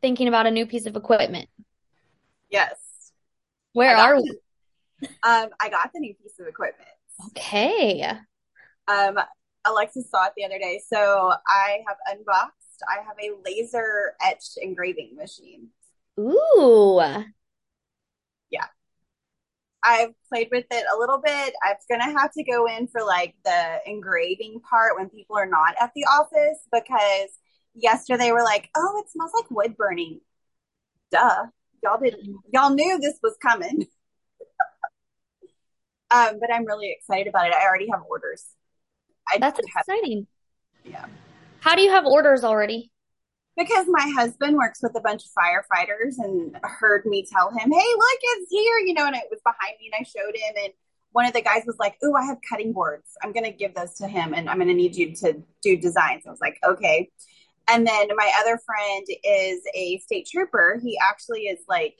thinking 0.00 0.28
about 0.28 0.46
a 0.46 0.50
new 0.50 0.66
piece 0.66 0.86
of 0.86 0.96
equipment. 0.96 1.48
Yes. 2.50 3.12
Where 3.72 3.96
are 3.96 4.16
we? 4.16 4.38
Um, 5.22 5.48
I 5.60 5.68
got 5.70 5.90
the 5.92 6.00
new 6.00 6.14
piece 6.14 6.38
of 6.38 6.46
equipment. 6.46 6.88
Okay. 7.28 8.04
Um, 8.88 9.18
Alexis 9.64 10.10
saw 10.10 10.26
it 10.26 10.32
the 10.36 10.44
other 10.44 10.58
day. 10.58 10.80
So 10.86 11.32
I 11.46 11.78
have 11.86 11.96
unboxed. 12.06 12.82
I 12.88 13.02
have 13.04 13.16
a 13.22 13.38
laser 13.44 14.14
etched 14.22 14.58
engraving 14.60 15.16
machine. 15.16 15.68
Ooh. 16.18 17.00
I've 19.84 20.10
played 20.28 20.48
with 20.52 20.66
it 20.70 20.84
a 20.94 20.98
little 20.98 21.18
bit. 21.18 21.54
I'm 21.62 21.76
gonna 21.90 22.18
have 22.18 22.32
to 22.32 22.44
go 22.44 22.66
in 22.66 22.86
for 22.88 23.02
like 23.02 23.34
the 23.44 23.78
engraving 23.86 24.60
part 24.68 24.96
when 24.96 25.10
people 25.10 25.36
are 25.36 25.46
not 25.46 25.74
at 25.80 25.92
the 25.94 26.04
office 26.04 26.58
because 26.72 27.30
yesterday 27.74 28.24
they 28.24 28.32
were 28.32 28.44
like, 28.44 28.70
"Oh, 28.76 29.02
it 29.04 29.10
smells 29.10 29.32
like 29.34 29.50
wood 29.50 29.76
burning." 29.76 30.20
Duh, 31.10 31.46
y'all 31.82 31.98
did 31.98 32.16
y'all 32.52 32.70
knew 32.70 32.98
this 32.98 33.18
was 33.22 33.36
coming. 33.42 33.80
um, 36.10 36.38
but 36.40 36.52
I'm 36.52 36.64
really 36.64 36.92
excited 36.96 37.28
about 37.28 37.48
it. 37.48 37.54
I 37.54 37.66
already 37.66 37.88
have 37.90 38.02
orders. 38.08 38.44
I 39.32 39.38
That's 39.38 39.58
exciting. 39.58 40.26
Have, 40.84 40.92
yeah. 40.92 41.06
How 41.60 41.74
do 41.74 41.82
you 41.82 41.90
have 41.90 42.06
orders 42.06 42.44
already? 42.44 42.90
Because 43.56 43.86
my 43.88 44.10
husband 44.16 44.56
works 44.56 44.80
with 44.82 44.96
a 44.96 45.00
bunch 45.00 45.24
of 45.24 45.30
firefighters 45.30 46.14
and 46.18 46.56
heard 46.62 47.04
me 47.04 47.26
tell 47.30 47.50
him, 47.50 47.70
"Hey, 47.70 47.94
look, 47.96 48.18
it's 48.22 48.50
here!" 48.50 48.78
You 48.78 48.94
know, 48.94 49.06
and 49.06 49.16
it 49.16 49.28
was 49.30 49.40
behind 49.44 49.76
me, 49.78 49.90
and 49.92 50.00
I 50.00 50.04
showed 50.04 50.34
him, 50.34 50.54
and 50.64 50.72
one 51.12 51.26
of 51.26 51.34
the 51.34 51.42
guys 51.42 51.64
was 51.66 51.78
like, 51.78 51.96
"Ooh, 52.02 52.14
I 52.14 52.24
have 52.24 52.38
cutting 52.48 52.72
boards. 52.72 53.16
I'm 53.22 53.32
gonna 53.32 53.52
give 53.52 53.74
those 53.74 53.94
to 53.98 54.08
him, 54.08 54.32
and 54.32 54.48
I'm 54.48 54.58
gonna 54.58 54.74
need 54.74 54.96
you 54.96 55.14
to 55.16 55.42
do 55.62 55.76
designs." 55.76 56.26
I 56.26 56.30
was 56.30 56.40
like, 56.40 56.58
"Okay." 56.64 57.10
And 57.68 57.86
then 57.86 58.08
my 58.16 58.32
other 58.40 58.58
friend 58.58 59.06
is 59.24 59.62
a 59.74 59.98
state 59.98 60.28
trooper. 60.30 60.80
He 60.82 60.98
actually 60.98 61.42
is 61.42 61.60
like 61.68 61.96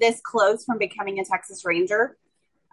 this 0.00 0.20
close 0.22 0.64
from 0.64 0.78
becoming 0.78 1.20
a 1.20 1.24
Texas 1.24 1.64
Ranger 1.64 2.16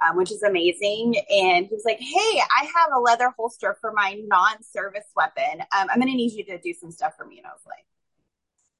um, 0.04 0.18
which 0.18 0.32
is 0.32 0.44
amazing. 0.44 1.16
And 1.30 1.68
he 1.68 1.74
was 1.74 1.84
like, 1.86 2.00
Hey, 2.00 2.42
I 2.60 2.66
have 2.76 2.90
a 2.96 3.00
leather 3.00 3.32
holster 3.38 3.78
for 3.80 3.92
my 3.94 4.20
non 4.26 4.62
service 4.64 5.06
weapon. 5.16 5.62
Um, 5.62 5.88
I'm 5.90 6.00
going 6.00 6.12
to 6.12 6.16
need 6.16 6.34
you 6.34 6.44
to 6.46 6.58
do 6.60 6.74
some 6.74 6.92
stuff 6.92 7.14
for 7.18 7.26
me. 7.26 7.38
And 7.38 7.48
I 7.48 7.52
was 7.52 7.64
like, 7.66 7.86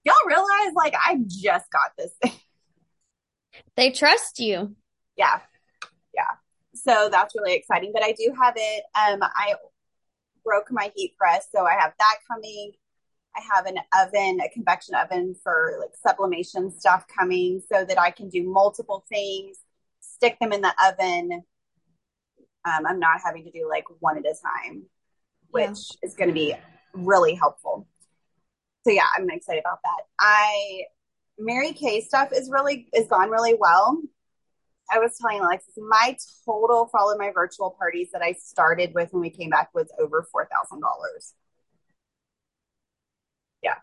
Y'all 0.04 0.16
realize, 0.28 0.74
like, 0.76 0.96
I 0.96 1.18
just 1.26 1.72
got 1.72 1.92
this 1.98 2.12
thing. 2.22 2.34
They 3.76 3.92
trust 3.92 4.40
you. 4.40 4.76
Yeah. 5.16 5.40
Yeah. 6.14 6.24
So 6.74 7.10
that's 7.12 7.36
really 7.36 7.54
exciting. 7.54 7.92
But 7.94 8.04
I 8.04 8.14
do 8.14 8.34
have 8.40 8.54
it. 8.58 8.84
Um, 8.96 9.20
I 9.22 9.56
broke 10.44 10.72
my 10.72 10.92
heat 10.96 11.16
press. 11.18 11.48
So 11.56 11.66
I 11.66 11.74
have 11.74 11.94
that 12.00 12.16
coming. 12.30 12.72
I 13.36 13.42
have 13.56 13.66
an 13.66 13.78
oven, 13.98 14.40
a 14.42 14.50
convection 14.50 14.96
oven 14.96 15.36
for 15.42 15.78
like 15.80 15.92
sublimation 16.06 16.72
stuff 16.72 17.06
coming 17.08 17.62
so 17.72 17.86
that 17.86 18.00
I 18.00 18.12
can 18.12 18.30
do 18.30 18.44
multiple 18.44 19.06
things 19.10 19.58
stick 20.24 20.38
them 20.40 20.54
in 20.54 20.62
the 20.62 20.74
oven. 20.86 21.44
Um, 22.66 22.86
I'm 22.86 23.00
not 23.00 23.20
having 23.24 23.44
to 23.44 23.52
do 23.52 23.68
like 23.70 23.86
one 24.00 24.18
at 24.18 24.26
a 24.26 24.34
time, 24.34 24.84
which 25.50 25.68
yeah. 25.68 25.76
is 26.04 26.16
going 26.16 26.30
to 26.30 26.34
be 26.34 26.56
really 26.94 27.36
helpful. 27.36 27.88
So 28.86 28.92
yeah, 28.92 29.08
I'm 29.16 29.30
excited 29.30 29.62
about 29.62 29.80
that. 29.84 30.04
I 30.20 30.84
Mary 31.38 31.74
Kay 31.74 32.02
stuff 32.02 32.30
is 32.34 32.50
really 32.52 32.88
is 32.94 33.08
gone 33.08 33.30
really 33.30 33.56
well. 33.60 34.02
I 34.92 35.00
was 35.00 35.18
telling 35.20 35.40
Alexis, 35.42 35.76
my 35.78 36.18
total 36.46 36.88
for 36.88 37.00
all 37.00 37.12
of 37.12 37.18
my 37.18 37.32
virtual 37.34 37.72
parties 37.72 38.10
that 38.12 38.22
I 38.22 38.34
started 38.34 38.94
with 38.94 39.14
when 39.14 39.22
we 39.22 39.30
came 39.30 39.50
back 39.50 39.70
was 39.74 39.92
over 40.00 40.28
four 40.32 40.48
thousand 40.52 40.82
dollars. 40.82 41.34
Yeah. 43.64 43.76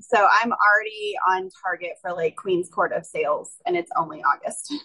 So 0.00 0.26
I'm 0.30 0.52
already 0.52 1.16
on 1.28 1.50
target 1.62 1.92
for 2.00 2.12
like 2.12 2.36
Queen's 2.36 2.70
Court 2.70 2.92
of 2.92 3.04
Sales 3.04 3.56
and 3.66 3.76
it's 3.76 3.90
only 3.96 4.22
August. 4.22 4.72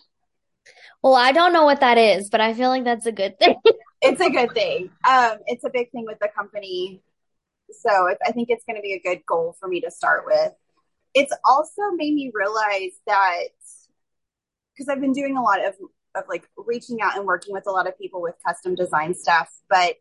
Well, 1.02 1.16
I 1.16 1.32
don't 1.32 1.54
know 1.54 1.64
what 1.64 1.80
that 1.80 1.98
is, 1.98 2.30
but 2.30 2.42
I 2.42 2.54
feel 2.54 2.70
like 2.70 2.84
that's 2.84 3.06
a 3.06 3.12
good 3.12 3.40
thing. 3.40 3.56
it's 4.02 4.22
a 4.22 4.30
good 4.30 4.52
thing. 4.52 4.90
Um, 5.08 5.38
it's 5.48 5.64
a 5.64 5.70
big 5.70 5.90
thing 5.92 6.06
with 6.06 6.20
the 6.20 6.28
company. 6.28 7.02
So 7.72 8.08
it, 8.08 8.18
I 8.26 8.32
think 8.32 8.50
it's 8.50 8.64
going 8.66 8.76
to 8.76 8.82
be 8.82 8.94
a 8.94 9.00
good 9.00 9.26
goal 9.26 9.56
for 9.60 9.68
me 9.68 9.82
to 9.82 9.92
start 9.92 10.24
with. 10.26 10.54
It's 11.14 11.34
also 11.44 11.82
made 11.96 12.14
me 12.14 12.32
realize 12.34 12.92
that 13.08 13.48
because 14.74 14.90
I've 14.90 15.02
been 15.02 15.14
doing 15.14 15.38
a 15.38 15.42
lot 15.42 15.66
of, 15.66 15.74
of 16.16 16.24
like 16.30 16.48
reaching 16.58 17.02
out 17.02 17.18
and 17.18 17.26
working 17.26 17.54
with 17.54 17.68
a 17.68 17.72
lot 17.72 17.88
of 17.88 17.98
people 17.98 18.22
with 18.22 18.36
custom 18.46 18.76
design 18.76 19.14
stuff, 19.14 19.50
but 19.70 19.96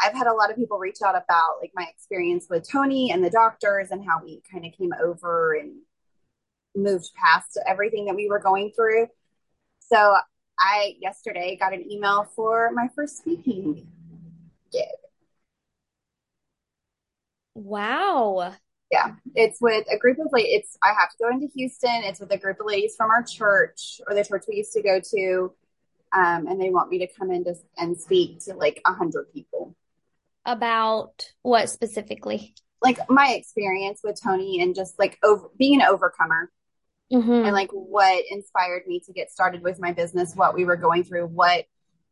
I've 0.00 0.14
had 0.14 0.26
a 0.26 0.32
lot 0.32 0.50
of 0.50 0.56
people 0.56 0.78
reach 0.78 0.98
out 1.04 1.14
about 1.14 1.60
like 1.60 1.70
my 1.74 1.86
experience 1.88 2.46
with 2.50 2.68
Tony 2.68 3.10
and 3.12 3.24
the 3.24 3.30
doctors 3.30 3.90
and 3.90 4.04
how 4.04 4.20
we 4.22 4.42
kind 4.50 4.64
of 4.64 4.72
came 4.72 4.90
over 5.02 5.54
and 5.54 5.76
moved 6.76 7.10
past 7.14 7.58
everything 7.66 8.06
that 8.06 8.16
we 8.16 8.28
were 8.28 8.40
going 8.40 8.72
through. 8.74 9.06
So 9.78 10.16
I 10.58 10.96
yesterday 11.00 11.56
got 11.60 11.72
an 11.72 11.90
email 11.90 12.24
for 12.34 12.70
my 12.72 12.88
first 12.94 13.18
speaking 13.18 13.86
gig. 14.72 15.03
Wow. 17.54 18.54
Yeah, 18.90 19.12
it's 19.34 19.60
with 19.60 19.86
a 19.90 19.98
group 19.98 20.18
of 20.18 20.28
ladies. 20.32 20.60
It's 20.60 20.78
I 20.82 20.92
have 20.98 21.10
to 21.10 21.16
go 21.20 21.28
into 21.30 21.48
Houston. 21.54 22.04
It's 22.04 22.20
with 22.20 22.30
a 22.30 22.38
group 22.38 22.60
of 22.60 22.66
ladies 22.66 22.94
from 22.96 23.10
our 23.10 23.22
church 23.22 24.00
or 24.06 24.14
the 24.14 24.24
church 24.24 24.44
we 24.48 24.56
used 24.56 24.72
to 24.74 24.82
go 24.82 25.00
to, 25.00 25.52
um, 26.12 26.46
and 26.46 26.60
they 26.60 26.70
want 26.70 26.90
me 26.90 26.98
to 26.98 27.08
come 27.18 27.30
in 27.30 27.44
to, 27.44 27.54
and 27.76 27.98
speak 27.98 28.40
to 28.44 28.54
like 28.54 28.80
a 28.84 28.92
hundred 28.92 29.32
people. 29.32 29.74
About 30.46 31.32
what 31.42 31.70
specifically? 31.70 32.54
Like 32.82 32.98
my 33.08 33.32
experience 33.32 34.00
with 34.04 34.20
Tony 34.22 34.60
and 34.60 34.74
just 34.74 34.98
like 34.98 35.18
over, 35.24 35.48
being 35.58 35.80
an 35.80 35.88
overcomer 35.88 36.52
mm-hmm. 37.12 37.30
and 37.30 37.52
like 37.52 37.70
what 37.70 38.24
inspired 38.30 38.86
me 38.86 39.00
to 39.06 39.12
get 39.12 39.30
started 39.30 39.62
with 39.62 39.80
my 39.80 39.92
business, 39.92 40.34
what 40.34 40.54
we 40.54 40.64
were 40.64 40.76
going 40.76 41.02
through, 41.02 41.26
what, 41.26 41.64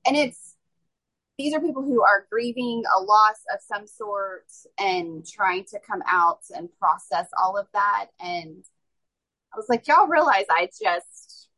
and 0.06 0.16
it's, 0.16 0.51
these 1.38 1.54
are 1.54 1.60
people 1.60 1.82
who 1.82 2.02
are 2.02 2.26
grieving 2.30 2.82
a 2.96 3.00
loss 3.02 3.36
of 3.52 3.60
some 3.60 3.86
sort 3.86 4.46
and 4.78 5.26
trying 5.26 5.64
to 5.64 5.80
come 5.80 6.02
out 6.06 6.40
and 6.54 6.68
process 6.78 7.28
all 7.42 7.56
of 7.56 7.66
that. 7.72 8.06
And 8.20 8.64
I 9.52 9.56
was 9.56 9.66
like, 9.68 9.86
y'all 9.88 10.06
realize 10.06 10.44
I 10.50 10.66
just, 10.66 11.48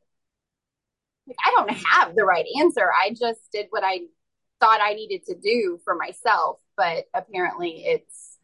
like, 1.26 1.36
I 1.44 1.50
don't 1.56 1.70
have 1.70 2.14
the 2.14 2.24
right 2.24 2.46
answer. 2.60 2.90
I 2.92 3.10
just 3.10 3.40
did 3.52 3.66
what 3.70 3.82
I 3.84 4.00
thought 4.60 4.80
I 4.80 4.94
needed 4.94 5.24
to 5.26 5.34
do 5.34 5.80
for 5.84 5.94
myself. 5.94 6.58
But 6.76 7.04
apparently 7.14 7.84
it's 7.84 8.36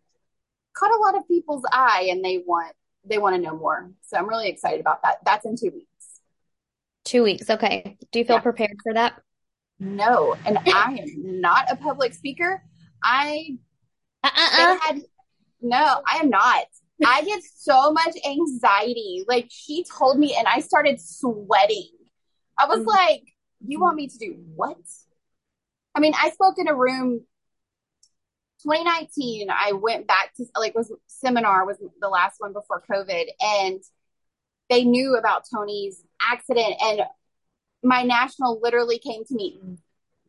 caught 0.75 0.93
a 0.93 1.03
lot 1.03 1.17
of 1.17 1.27
people's 1.27 1.65
eye 1.73 2.09
and 2.11 2.25
they 2.25 2.43
want 2.47 2.75
they 3.05 3.19
want 3.19 3.35
to 3.35 3.43
know 3.43 3.57
more. 3.57 3.91
So 4.03 4.17
I'm 4.17 4.29
really 4.29 4.49
excited 4.49 4.81
about 4.81 5.03
that. 5.03 5.19
That's 5.25 5.47
in 5.47 5.57
two 5.57 5.71
weeks. 5.71 6.21
Two 7.05 7.23
weeks. 7.23 7.49
Okay. 7.49 7.97
Do 8.13 8.19
you 8.19 8.25
feel 8.25 8.37
yeah. 8.37 8.43
prepared 8.43 8.77
for 8.83 8.93
that? 8.95 9.15
No. 9.81 10.37
And 10.45 10.59
I 10.59 10.99
am 11.01 11.41
not 11.41 11.71
a 11.71 11.77
public 11.77 12.15
speaker. 12.15 12.63
I 13.03 13.57
uh-uh. 14.23 14.79
had, 14.81 15.01
no, 15.63 16.03
I 16.07 16.19
am 16.19 16.31
not. 16.31 16.67
I 17.05 17.23
get 17.23 17.43
so 17.43 17.93
much 17.93 18.15
anxiety. 18.27 19.25
Like 19.27 19.49
she 19.51 19.85
told 19.85 20.19
me, 20.19 20.37
and 20.39 20.47
I 20.47 20.61
started 20.61 21.01
sweating. 21.01 21.89
I 22.59 22.67
was 22.67 22.81
mm-hmm. 22.81 22.89
like, 22.89 23.23
You 23.67 23.81
want 23.81 23.97
me 23.97 24.09
to 24.09 24.19
do 24.19 24.37
what? 24.55 24.77
I 25.95 26.01
mean, 26.01 26.13
I 26.21 26.31
spoke 26.31 26.57
in 26.59 26.69
a 26.69 26.75
room 26.75 27.23
2019, 28.63 29.49
I 29.51 29.73
went 29.73 30.07
back 30.07 30.35
to 30.37 30.45
like 30.57 30.75
was 30.75 30.93
seminar 31.07 31.65
was 31.67 31.79
the 32.01 32.09
last 32.09 32.37
one 32.39 32.53
before 32.53 32.83
COVID, 32.91 33.27
and 33.41 33.81
they 34.69 34.85
knew 34.85 35.17
about 35.17 35.45
Tony's 35.53 36.05
accident, 36.31 36.75
and 36.83 37.01
my 37.83 38.03
national 38.03 38.61
literally 38.63 38.99
came 38.99 39.25
to 39.25 39.35
me 39.35 39.61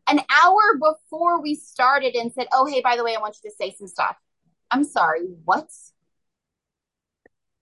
an 0.08 0.20
hour 0.30 0.60
before 0.78 1.40
we 1.40 1.54
started 1.54 2.14
and 2.14 2.32
said, 2.32 2.46
"Oh, 2.52 2.66
hey, 2.66 2.80
by 2.80 2.96
the 2.96 3.04
way, 3.04 3.14
I 3.14 3.20
want 3.20 3.36
you 3.42 3.50
to 3.50 3.56
say 3.56 3.74
some 3.78 3.88
stuff." 3.88 4.16
I'm 4.70 4.84
sorry, 4.84 5.26
what? 5.44 5.68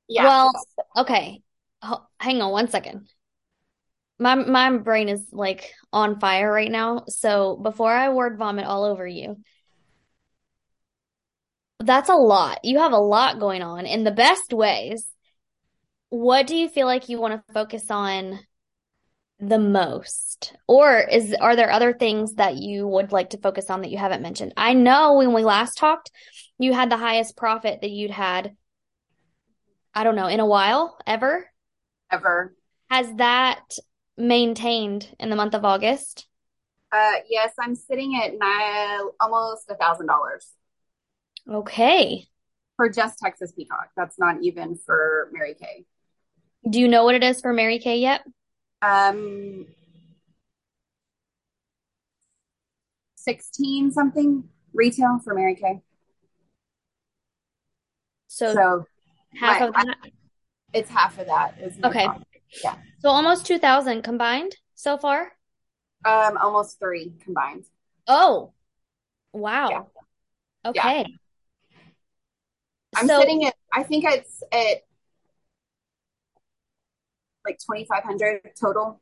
Yeah. 0.09 0.25
Well, 0.25 0.53
okay. 0.97 1.43
hang 2.19 2.41
on 2.43 2.53
one 2.53 2.69
second. 2.69 3.09
My 4.19 4.35
my 4.35 4.77
brain 4.77 5.09
is 5.09 5.27
like 5.33 5.73
on 5.93 6.21
fire 6.21 6.53
right 6.53 6.71
now. 6.71 7.05
So 7.09 7.57
before 7.57 7.93
I 7.93 8.11
word 8.11 8.39
vomit 8.39 8.67
all 8.67 8.85
over 8.85 9.07
you, 9.07 9.39
that's 11.79 12.11
a 12.11 12.15
lot. 12.15 12.65
You 12.65 12.79
have 12.79 12.93
a 12.93 12.99
lot 12.99 13.41
going 13.41 13.63
on 13.63 13.87
in 13.87 14.05
the 14.05 14.11
best 14.11 14.53
ways. 14.53 15.07
What 16.11 16.47
do 16.47 16.57
you 16.57 16.69
feel 16.69 16.87
like 16.87 17.09
you 17.09 17.21
want 17.21 17.35
to 17.35 17.53
focus 17.53 17.91
on 17.91 18.39
the 19.41 19.59
most? 19.59 20.55
Or 20.69 20.99
is 20.99 21.35
are 21.41 21.57
there 21.57 21.71
other 21.71 21.93
things 21.93 22.35
that 22.35 22.57
you 22.57 22.87
would 22.87 23.13
like 23.13 23.31
to 23.31 23.39
focus 23.39 23.71
on 23.71 23.81
that 23.83 23.91
you 23.91 23.99
haven't 23.99 24.23
mentioned? 24.23 24.53
I 24.57 24.75
know 24.75 25.15
when 25.15 25.33
we 25.33 25.43
last 25.43 25.79
talked, 25.79 26.11
you 26.59 26.73
had 26.73 26.91
the 26.91 26.97
highest 26.97 27.37
profit 27.37 27.81
that 27.81 27.91
you'd 27.91 28.11
had 28.11 28.57
I 29.93 30.05
don't 30.05 30.15
know, 30.15 30.29
in 30.29 30.39
a 30.39 30.47
while, 30.47 30.97
ever? 31.05 31.51
Ever. 32.13 32.55
Has 32.91 33.13
that 33.17 33.65
maintained 34.17 35.09
in 35.19 35.31
the 35.31 35.37
month 35.37 35.55
of 35.55 35.65
August? 35.65 36.29
Uh 36.93 37.15
yes, 37.29 37.53
I'm 37.59 37.75
sitting 37.75 38.21
at 38.23 38.39
nine 38.39 39.09
almost 39.21 39.71
a 39.71 39.75
thousand 39.75 40.07
dollars. 40.07 40.49
Okay. 41.51 42.27
For 42.77 42.89
just 42.89 43.19
Texas 43.19 43.53
Peacock. 43.53 43.89
That's 43.97 44.19
not 44.19 44.37
even 44.43 44.77
for 44.77 45.29
Mary 45.33 45.55
Kay. 45.55 45.85
Do 46.69 46.79
you 46.79 46.89
know 46.89 47.05
what 47.05 47.15
it 47.15 47.25
is 47.25 47.41
for 47.41 47.53
Mary 47.53 47.79
Kay 47.79 47.99
yet? 47.99 48.23
Um, 48.83 49.67
16 53.17 53.93
something 53.93 54.45
retail 54.73 55.19
for 55.23 55.35
Mary 55.35 55.55
Kay. 55.55 55.81
So, 58.29 58.55
so 58.55 58.87
half 59.35 59.61
my, 59.61 59.67
of 59.67 59.75
that? 59.75 59.97
It's 60.73 60.89
half 60.89 61.19
of 61.19 61.27
that. 61.27 61.55
okay. 61.85 62.09
Yeah. 62.65 62.77
So 63.01 63.09
almost 63.09 63.47
2000 63.47 64.03
combined 64.03 64.57
so 64.75 64.97
far? 64.97 65.33
Um, 66.05 66.39
almost 66.39 66.79
three 66.79 67.13
combined. 67.23 67.67
Oh, 68.07 68.53
wow. 69.33 69.69
Yeah. 69.71 70.71
Okay. 70.71 70.99
Yeah. 71.01 71.17
I'm 72.97 73.07
so, 73.07 73.21
sitting 73.21 73.47
at, 73.47 73.55
I 73.73 73.83
think 73.83 74.05
it's 74.05 74.43
at 74.53 74.83
like 77.45 77.59
2,500 77.59 78.41
total. 78.61 79.01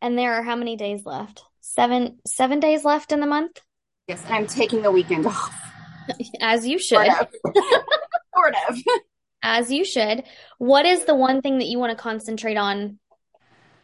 And 0.00 0.18
there 0.18 0.34
are 0.34 0.42
how 0.42 0.56
many 0.56 0.76
days 0.76 1.06
left? 1.06 1.42
Seven, 1.60 2.18
seven 2.26 2.60
days 2.60 2.84
left 2.84 3.12
in 3.12 3.20
the 3.20 3.26
month? 3.26 3.60
Yes. 4.06 4.22
And 4.26 4.34
I'm 4.34 4.46
taking 4.46 4.82
the 4.82 4.90
weekend 4.90 5.26
off. 5.26 5.54
As 6.40 6.66
you 6.66 6.78
should. 6.78 7.06
Sort 7.06 7.08
of. 7.20 7.28
sort 8.34 8.54
of. 8.68 8.78
As 9.42 9.70
you 9.72 9.84
should. 9.84 10.24
What 10.58 10.84
is 10.86 11.04
the 11.04 11.14
one 11.14 11.40
thing 11.40 11.58
that 11.58 11.66
you 11.66 11.78
want 11.78 11.96
to 11.96 12.02
concentrate 12.02 12.56
on 12.56 12.98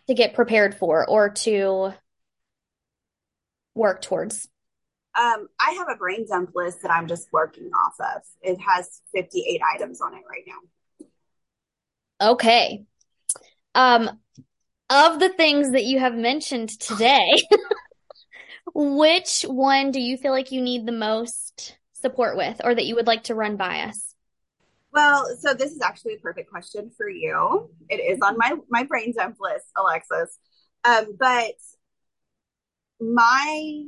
to 0.08 0.14
get 0.14 0.34
prepared 0.34 0.74
for 0.74 1.08
or 1.08 1.30
to 1.30 1.92
work 3.74 4.02
towards? 4.02 4.48
Um, 5.18 5.48
I 5.58 5.72
have 5.72 5.88
a 5.88 5.96
brain 5.96 6.26
dump 6.28 6.50
list 6.54 6.82
that 6.82 6.90
I'm 6.92 7.08
just 7.08 7.28
working 7.32 7.70
off 7.74 7.94
of. 7.98 8.22
It 8.42 8.58
has 8.60 9.00
58 9.14 9.60
items 9.74 10.00
on 10.00 10.14
it 10.14 10.22
right 10.28 10.44
now. 10.46 12.30
Okay. 12.32 12.84
Um, 13.74 14.10
of 14.90 15.20
the 15.20 15.28
things 15.28 15.70
that 15.72 15.84
you 15.84 16.00
have 16.00 16.14
mentioned 16.14 16.68
today, 16.80 17.42
which 18.74 19.42
one 19.42 19.92
do 19.92 20.00
you 20.00 20.16
feel 20.16 20.32
like 20.32 20.50
you 20.50 20.60
need 20.60 20.86
the 20.86 20.92
most 20.92 21.76
support 21.92 22.36
with 22.36 22.60
or 22.64 22.74
that 22.74 22.86
you 22.86 22.96
would 22.96 23.06
like 23.06 23.24
to 23.24 23.34
run 23.34 23.56
by 23.56 23.80
us? 23.80 24.14
Well, 24.92 25.36
so 25.38 25.54
this 25.54 25.70
is 25.70 25.80
actually 25.80 26.14
a 26.14 26.18
perfect 26.18 26.50
question 26.50 26.90
for 26.96 27.08
you. 27.08 27.70
It 27.88 27.96
is 27.96 28.18
on 28.22 28.36
my 28.36 28.56
my 28.68 28.82
brain 28.82 29.12
dump 29.16 29.36
list, 29.40 29.66
Alexis. 29.76 30.36
Um, 30.84 31.16
but 31.18 31.54
my 33.00 33.84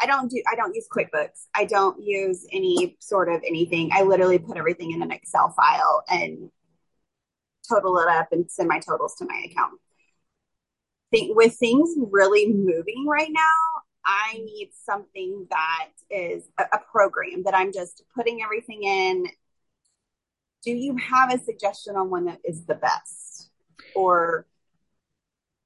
I 0.00 0.06
don't 0.06 0.30
do 0.30 0.40
I 0.50 0.54
don't 0.54 0.74
use 0.74 0.86
QuickBooks. 0.94 1.46
I 1.54 1.64
don't 1.64 2.00
use 2.02 2.46
any 2.52 2.96
sort 3.00 3.28
of 3.28 3.42
anything. 3.44 3.90
I 3.92 4.02
literally 4.02 4.38
put 4.38 4.56
everything 4.56 4.92
in 4.92 5.02
an 5.02 5.10
Excel 5.10 5.52
file 5.56 6.04
and 6.08 6.50
total 7.68 7.98
it 7.98 8.08
up 8.08 8.28
and 8.32 8.50
send 8.50 8.68
my 8.68 8.80
totals 8.80 9.14
to 9.16 9.26
my 9.26 9.46
account. 9.50 9.80
Think 11.10 11.36
with 11.36 11.56
things 11.56 11.94
really 12.10 12.52
moving 12.52 13.06
right 13.06 13.30
now, 13.30 13.82
I 14.04 14.34
need 14.34 14.70
something 14.84 15.46
that 15.50 15.90
is 16.10 16.48
a, 16.58 16.64
a 16.72 16.78
program 16.90 17.44
that 17.44 17.54
I'm 17.54 17.72
just 17.72 18.02
putting 18.14 18.42
everything 18.42 18.82
in. 18.82 19.26
Do 20.62 20.72
you 20.72 20.96
have 20.96 21.32
a 21.32 21.38
suggestion 21.38 21.96
on 21.96 22.10
one 22.10 22.26
that 22.26 22.40
is 22.44 22.64
the 22.64 22.74
best? 22.74 23.50
Or 23.94 24.46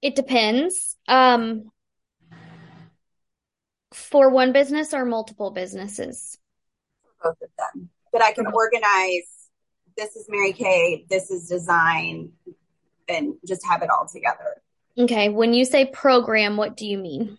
it 0.02 0.14
depends. 0.14 0.96
Um 1.06 1.70
for 3.92 4.30
one 4.30 4.52
business 4.52 4.92
or 4.92 5.04
multiple 5.04 5.50
businesses? 5.50 6.38
Both 7.22 7.38
of 7.42 7.48
them. 7.58 7.90
But 8.12 8.22
I 8.22 8.32
can 8.32 8.46
organize 8.46 9.37
this 9.98 10.16
is 10.16 10.26
Mary 10.28 10.52
Kay, 10.52 11.04
this 11.10 11.30
is 11.30 11.48
design, 11.48 12.30
and 13.08 13.34
just 13.46 13.66
have 13.66 13.82
it 13.82 13.90
all 13.90 14.06
together. 14.06 14.62
Okay. 14.96 15.28
When 15.28 15.52
you 15.52 15.64
say 15.64 15.84
program, 15.86 16.56
what 16.56 16.76
do 16.76 16.86
you 16.86 16.96
mean? 16.96 17.36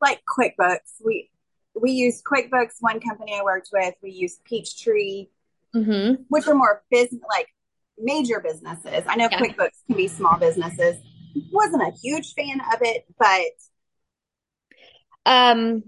Like 0.00 0.20
QuickBooks. 0.38 1.02
We 1.04 1.30
we 1.74 1.90
use 1.90 2.22
QuickBooks. 2.22 2.76
One 2.80 3.00
company 3.00 3.36
I 3.38 3.42
worked 3.42 3.70
with, 3.72 3.94
we 4.02 4.10
use 4.10 4.38
Peachtree, 4.44 5.26
mm-hmm. 5.74 6.22
which 6.28 6.46
are 6.46 6.54
more 6.54 6.82
business 6.90 7.20
like 7.28 7.48
major 7.98 8.40
businesses. 8.40 9.04
I 9.06 9.16
know 9.16 9.28
yeah. 9.30 9.40
QuickBooks 9.40 9.84
can 9.86 9.96
be 9.96 10.08
small 10.08 10.38
businesses. 10.38 10.96
Wasn't 11.52 11.82
a 11.82 11.92
huge 12.02 12.34
fan 12.34 12.60
of 12.72 12.80
it, 12.80 13.04
but 13.18 13.42
um, 15.26 15.82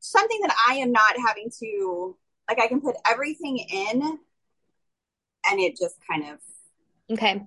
something 0.00 0.38
that 0.42 0.54
I 0.68 0.74
am 0.76 0.92
not 0.92 1.14
having 1.26 1.50
to 1.60 2.16
like. 2.48 2.58
I 2.58 2.68
can 2.68 2.80
put 2.80 2.96
everything 3.06 3.58
in 3.58 4.18
and 5.48 5.60
it 5.60 5.76
just 5.76 5.96
kind 6.08 6.24
of 6.30 6.38
okay 7.10 7.42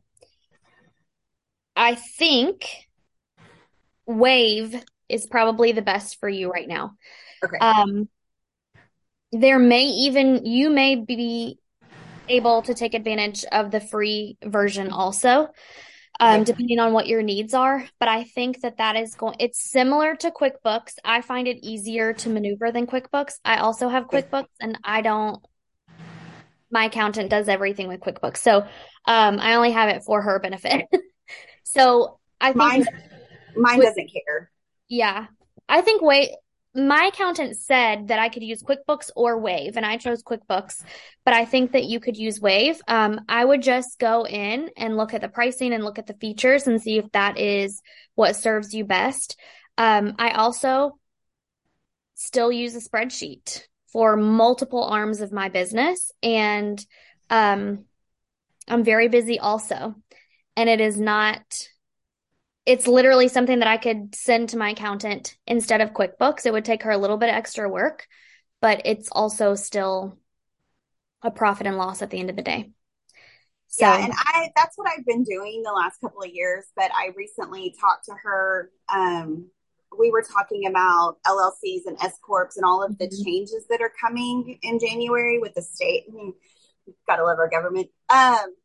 i 1.75 1.95
think 1.95 2.67
wave 4.05 4.75
is 5.09 5.25
probably 5.25 5.71
the 5.71 5.81
best 5.81 6.19
for 6.19 6.29
you 6.29 6.49
right 6.49 6.67
now 6.67 6.93
okay 7.43 7.57
um 7.59 8.07
there 9.31 9.59
may 9.59 9.85
even 9.85 10.45
you 10.45 10.69
may 10.69 10.95
be 10.95 11.57
able 12.29 12.61
to 12.61 12.73
take 12.73 12.93
advantage 12.93 13.43
of 13.51 13.71
the 13.71 13.79
free 13.79 14.37
version 14.43 14.91
also 14.91 15.49
um, 16.19 16.41
okay. 16.41 16.43
depending 16.43 16.79
on 16.79 16.93
what 16.93 17.07
your 17.07 17.21
needs 17.21 17.53
are. 17.53 17.85
But 17.99 18.09
I 18.09 18.23
think 18.23 18.61
that 18.61 18.77
that 18.77 18.95
is 18.95 19.15
going, 19.15 19.35
it's 19.39 19.69
similar 19.69 20.15
to 20.17 20.31
QuickBooks. 20.31 20.95
I 21.03 21.21
find 21.21 21.47
it 21.47 21.57
easier 21.63 22.13
to 22.13 22.29
maneuver 22.29 22.71
than 22.71 22.87
QuickBooks. 22.87 23.39
I 23.43 23.57
also 23.57 23.89
have 23.89 24.07
QuickBooks 24.07 24.45
and 24.61 24.77
I 24.83 25.01
don't 25.01 25.43
my 26.73 26.85
accountant 26.85 27.29
does 27.29 27.47
everything 27.47 27.87
with 27.87 28.01
QuickBooks. 28.01 28.37
So 28.37 28.61
um, 29.05 29.39
I 29.39 29.55
only 29.55 29.71
have 29.71 29.89
it 29.89 30.03
for 30.03 30.21
her 30.21 30.39
benefit. 30.39 30.85
so 31.63 32.19
I 32.41 32.47
think 32.47 32.57
mine, 32.57 32.85
mine 33.55 33.77
with, 33.77 33.87
doesn't 33.87 34.11
care. 34.11 34.51
Yeah. 34.89 35.27
I 35.69 35.81
think 35.81 36.01
wait 36.01 36.31
my 36.75 37.11
accountant 37.13 37.55
said 37.55 38.07
that 38.07 38.19
I 38.19 38.29
could 38.29 38.43
use 38.43 38.63
QuickBooks 38.63 39.11
or 39.15 39.39
Wave, 39.39 39.77
and 39.77 39.85
I 39.85 39.97
chose 39.97 40.23
QuickBooks, 40.23 40.83
but 41.23 41.33
I 41.33 41.45
think 41.45 41.73
that 41.73 41.83
you 41.83 41.99
could 41.99 42.17
use 42.17 42.41
Wave. 42.41 42.81
Um, 42.87 43.21
I 43.29 43.45
would 43.45 43.61
just 43.61 43.99
go 43.99 44.25
in 44.25 44.71
and 44.75 44.97
look 44.97 45.13
at 45.13 45.21
the 45.21 45.27
pricing 45.27 45.71
and 45.71 45.83
look 45.83 45.99
at 45.99 46.07
the 46.07 46.15
features 46.15 46.65
and 46.65 46.81
see 46.81 46.97
if 46.97 47.11
that 47.11 47.37
is 47.37 47.81
what 48.15 48.35
serves 48.35 48.73
you 48.73 48.85
best. 48.85 49.39
Um, 49.77 50.15
I 50.17 50.31
also 50.31 50.97
still 52.15 52.51
use 52.51 52.75
a 52.75 52.89
spreadsheet 52.89 53.63
for 53.93 54.17
multiple 54.17 54.83
arms 54.83 55.21
of 55.21 55.31
my 55.31 55.47
business. 55.47 56.11
And 56.21 56.83
um, 57.29 57.85
I'm 58.67 58.83
very 58.83 59.07
busy 59.07 59.39
also. 59.39 59.95
And 60.57 60.67
it 60.67 60.81
is 60.81 60.99
not, 60.99 61.41
it's 62.65 62.87
literally 62.87 63.27
something 63.27 63.59
that 63.59 63.67
I 63.67 63.77
could 63.77 64.15
send 64.15 64.49
to 64.49 64.57
my 64.57 64.71
accountant 64.71 65.37
instead 65.47 65.79
of 65.79 65.93
QuickBooks. 65.93 66.45
It 66.45 66.51
would 66.51 66.65
take 66.65 66.83
her 66.83 66.91
a 66.91 66.97
little 66.97 67.17
bit 67.17 67.29
of 67.29 67.35
extra 67.35 67.69
work, 67.69 68.07
but 68.61 68.81
it's 68.85 69.09
also 69.11 69.55
still 69.55 70.17
a 71.21 71.31
profit 71.31 71.67
and 71.67 71.77
loss 71.77 72.01
at 72.01 72.09
the 72.09 72.19
end 72.19 72.29
of 72.29 72.35
the 72.35 72.41
day. 72.41 72.71
So, 73.67 73.85
yeah, 73.85 74.03
and 74.03 74.13
I 74.15 74.49
that's 74.55 74.77
what 74.77 74.87
I've 74.87 75.05
been 75.05 75.23
doing 75.23 75.63
the 75.63 75.71
last 75.71 75.99
couple 75.99 76.21
of 76.21 76.29
years, 76.31 76.65
but 76.75 76.91
I 76.93 77.09
recently 77.15 77.75
talked 77.79 78.05
to 78.05 78.13
her 78.21 78.69
um 78.93 79.47
we 79.97 80.11
were 80.11 80.23
talking 80.23 80.67
about 80.67 81.17
LLCs 81.25 81.85
and 81.85 81.97
S 82.01 82.17
corps 82.21 82.51
and 82.55 82.65
all 82.65 82.83
of 82.83 82.97
the 82.97 83.05
mm-hmm. 83.05 83.23
changes 83.23 83.65
that 83.69 83.81
are 83.81 83.91
coming 83.99 84.59
in 84.61 84.79
January 84.79 85.39
with 85.39 85.53
the 85.53 85.61
state. 85.61 86.05
I 86.09 86.13
mean, 86.13 86.33
gotta 87.07 87.23
love 87.23 87.39
our 87.39 87.49
government. 87.49 87.89
Um, 88.09 88.55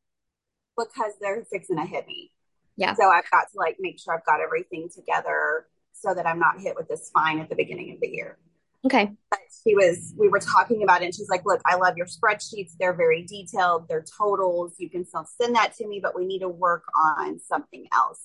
because 0.77 1.13
they're 1.21 1.45
fixing 1.51 1.77
to 1.77 1.85
hit 1.85 2.07
me. 2.07 2.31
Yeah. 2.77 2.95
So 2.95 3.09
I've 3.09 3.29
got 3.31 3.51
to 3.53 3.59
like 3.59 3.77
make 3.81 3.99
sure 3.99 4.15
I've 4.15 4.25
got 4.25 4.41
everything 4.41 4.89
together 4.95 5.67
so 5.93 6.15
that 6.15 6.27
I'm 6.27 6.39
not 6.39 6.61
hit 6.61 6.77
with 6.77 6.89
this 6.89 7.11
fine 7.13 7.41
at 7.41 7.49
the 7.49 7.57
beginning 7.57 7.93
of 7.93 8.01
the 8.01 8.09
year. 8.09 8.39
Okay. 8.87 9.11
But 9.31 9.41
she 9.65 9.75
was, 9.75 10.15
we 10.17 10.29
were 10.29 10.39
talking 10.39 10.85
about 10.85 11.03
it, 11.03 11.07
and 11.07 11.15
she's 11.15 11.29
like, 11.29 11.45
Look, 11.45 11.61
I 11.67 11.75
love 11.75 11.97
your 11.97 12.07
spreadsheets. 12.07 12.73
They're 12.79 12.95
very 12.95 13.25
detailed, 13.25 13.89
they're 13.89 14.05
totals. 14.17 14.75
You 14.79 14.89
can 14.89 15.05
still 15.05 15.27
send 15.41 15.57
that 15.57 15.75
to 15.77 15.89
me, 15.89 16.01
but 16.01 16.17
we 16.17 16.25
need 16.25 16.41
to 16.41 16.49
work 16.49 16.85
on 16.97 17.41
something 17.41 17.87
else. 17.93 18.25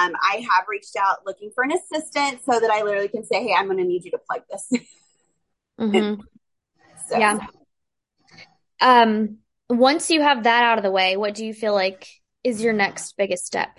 Um, 0.00 0.12
I 0.20 0.46
have 0.50 0.64
reached 0.68 0.96
out 0.96 1.18
looking 1.24 1.50
for 1.54 1.64
an 1.64 1.72
assistant 1.72 2.40
so 2.44 2.58
that 2.58 2.70
I 2.70 2.82
literally 2.82 3.08
can 3.08 3.24
say, 3.24 3.42
Hey, 3.42 3.54
I'm 3.56 3.66
going 3.66 3.78
to 3.78 3.84
need 3.84 4.04
you 4.04 4.10
to 4.12 4.18
plug 4.18 4.42
this. 4.50 4.82
Mm-hmm. 5.80 6.20
so, 7.08 7.18
Yeah. 7.18 7.46
Um, 8.80 9.38
once 9.68 10.10
you 10.10 10.20
have 10.20 10.44
that 10.44 10.64
out 10.64 10.78
of 10.78 10.84
the 10.84 10.90
way, 10.90 11.16
what 11.16 11.34
do 11.34 11.46
you 11.46 11.54
feel 11.54 11.74
like 11.74 12.08
is 12.42 12.62
your 12.62 12.72
next 12.72 13.16
biggest 13.16 13.46
step? 13.46 13.78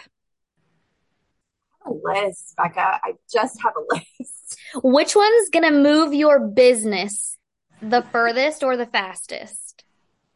a 1.85 1.91
list, 1.91 2.55
Becca. 2.57 2.99
I 3.03 3.13
just 3.31 3.61
have 3.61 3.73
a 3.75 3.95
list. 3.95 4.57
Which 4.83 5.15
one's 5.15 5.49
gonna 5.49 5.71
move 5.71 6.13
your 6.13 6.39
business 6.39 7.37
the 7.81 8.01
furthest 8.11 8.63
or 8.63 8.77
the 8.77 8.85
fastest? 8.85 9.83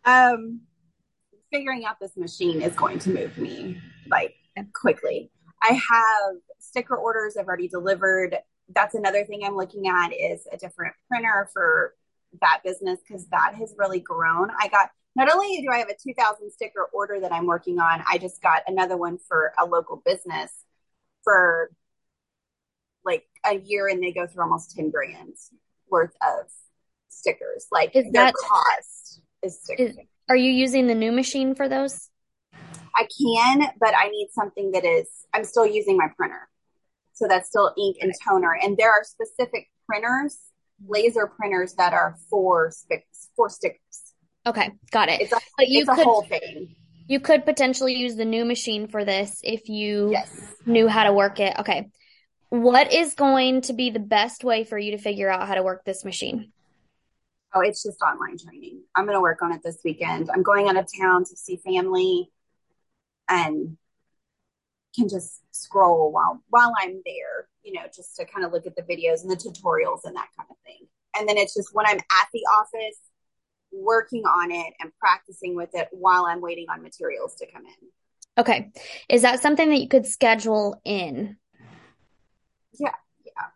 Um, 0.05 0.61
figuring 1.51 1.85
out 1.85 1.99
this 1.99 2.15
machine 2.15 2.61
is 2.61 2.75
going 2.75 2.99
to 2.99 3.09
move 3.09 3.37
me 3.37 3.79
like 4.09 4.35
quickly. 4.73 5.31
I 5.61 5.73
have 5.73 6.35
sticker 6.59 6.95
orders 6.95 7.37
I've 7.37 7.47
already 7.47 7.67
delivered. 7.67 8.37
That's 8.73 8.95
another 8.95 9.25
thing 9.25 9.41
I'm 9.43 9.55
looking 9.55 9.87
at 9.87 10.09
is 10.09 10.47
a 10.51 10.57
different 10.57 10.93
printer 11.07 11.49
for 11.53 11.95
that 12.41 12.61
business 12.63 12.99
because 13.07 13.27
that 13.27 13.55
has 13.55 13.73
really 13.77 13.99
grown. 13.99 14.49
I 14.59 14.67
got 14.67 14.89
not 15.15 15.33
only 15.33 15.61
do 15.61 15.69
I 15.71 15.79
have 15.79 15.89
a 15.89 15.95
2000 16.01 16.51
sticker 16.51 16.87
order 16.93 17.19
that 17.19 17.31
I'm 17.33 17.47
working 17.47 17.79
on, 17.79 18.03
I 18.07 18.17
just 18.19 18.41
got 18.41 18.61
another 18.67 18.95
one 18.95 19.17
for 19.27 19.53
a 19.59 19.65
local 19.65 20.01
business 20.05 20.51
for 21.23 21.71
like 23.03 23.25
a 23.45 23.55
year 23.55 23.87
and 23.87 24.01
they 24.03 24.11
go 24.11 24.27
through 24.27 24.43
almost 24.43 24.75
10 24.75 24.91
grand 24.91 25.33
worth 25.89 26.13
of 26.21 26.45
stickers. 27.09 27.65
Like 27.71 27.95
Is 27.95 28.03
their 28.11 28.25
that- 28.25 28.33
cost 28.35 29.21
is. 29.41 29.59
Is, 29.77 29.97
are 30.29 30.35
you 30.35 30.51
using 30.51 30.85
the 30.87 30.95
new 30.95 31.11
machine 31.11 31.55
for 31.55 31.67
those? 31.67 32.09
I 32.95 33.07
can, 33.21 33.71
but 33.79 33.93
I 33.97 34.09
need 34.09 34.29
something 34.31 34.71
that 34.71 34.85
is, 34.85 35.07
I'm 35.33 35.43
still 35.43 35.65
using 35.65 35.97
my 35.97 36.07
printer. 36.15 36.47
So 37.13 37.27
that's 37.27 37.49
still 37.49 37.73
ink 37.77 37.97
and 38.01 38.13
toner. 38.27 38.57
And 38.61 38.77
there 38.77 38.89
are 38.91 39.03
specific 39.03 39.69
printers, 39.87 40.37
laser 40.87 41.27
printers 41.27 41.73
that 41.75 41.93
are 41.93 42.15
for, 42.29 42.71
sticks 42.71 43.29
for 43.35 43.49
stickers. 43.49 44.13
Okay, 44.45 44.71
got 44.91 45.09
it. 45.09 45.21
It's 45.21 45.33
a, 45.33 45.39
But 45.57 45.67
you 45.67 45.81
it's 45.81 45.89
could 45.89 46.05
whole 46.05 46.23
thing. 46.23 46.75
you 47.07 47.19
could 47.19 47.45
potentially 47.45 47.95
use 47.95 48.15
the 48.15 48.25
new 48.25 48.45
machine 48.45 48.87
for 48.87 49.03
this 49.03 49.41
if 49.43 49.67
you 49.67 50.11
Yes. 50.11 50.31
knew 50.65 50.87
how 50.87 51.03
to 51.03 51.13
work 51.13 51.39
it. 51.39 51.57
Okay. 51.59 51.89
What 52.49 52.93
is 52.93 53.13
going 53.13 53.61
to 53.61 53.73
be 53.73 53.89
the 53.89 53.99
best 53.99 54.43
way 54.43 54.63
for 54.63 54.77
you 54.77 54.91
to 54.91 54.97
figure 54.97 55.29
out 55.29 55.47
how 55.47 55.55
to 55.55 55.63
work 55.63 55.83
this 55.85 56.03
machine? 56.05 56.51
Oh, 57.53 57.61
it's 57.61 57.83
just 57.83 58.01
online 58.01 58.37
training. 58.37 58.83
I'm 58.95 59.05
going 59.05 59.15
to 59.17 59.21
work 59.21 59.41
on 59.41 59.51
it 59.51 59.61
this 59.63 59.79
weekend. 59.83 60.29
I'm 60.31 60.43
going 60.43 60.67
out 60.69 60.77
of 60.77 60.87
town 60.99 61.25
to 61.25 61.35
see 61.35 61.57
family 61.57 62.29
and 63.29 63.77
can 64.95 65.07
just 65.07 65.41
scroll 65.51 66.11
while 66.11 66.41
while 66.49 66.73
I'm 66.79 67.01
there, 67.05 67.47
you 67.63 67.73
know, 67.73 67.83
just 67.95 68.15
to 68.17 68.25
kind 68.25 68.45
of 68.45 68.51
look 68.51 68.65
at 68.65 68.75
the 68.75 68.81
videos 68.81 69.21
and 69.21 69.31
the 69.31 69.35
tutorials 69.35 70.01
and 70.03 70.15
that 70.15 70.29
kind 70.37 70.49
of 70.49 70.57
thing. 70.65 70.87
And 71.17 71.27
then 71.27 71.37
it's 71.37 71.53
just 71.53 71.73
when 71.73 71.85
I'm 71.85 71.97
at 71.97 72.27
the 72.33 72.41
office 72.53 72.99
working 73.71 74.23
on 74.25 74.51
it 74.51 74.73
and 74.79 74.91
practicing 74.99 75.55
with 75.55 75.69
it 75.73 75.87
while 75.91 76.25
I'm 76.25 76.41
waiting 76.41 76.65
on 76.69 76.81
materials 76.81 77.35
to 77.35 77.45
come 77.51 77.65
in. 77.65 77.89
Okay. 78.37 78.71
Is 79.09 79.21
that 79.23 79.41
something 79.41 79.69
that 79.69 79.79
you 79.81 79.87
could 79.87 80.05
schedule 80.05 80.79
in 80.85 81.37
Yeah, 82.79 82.95
yeah. 83.25 83.47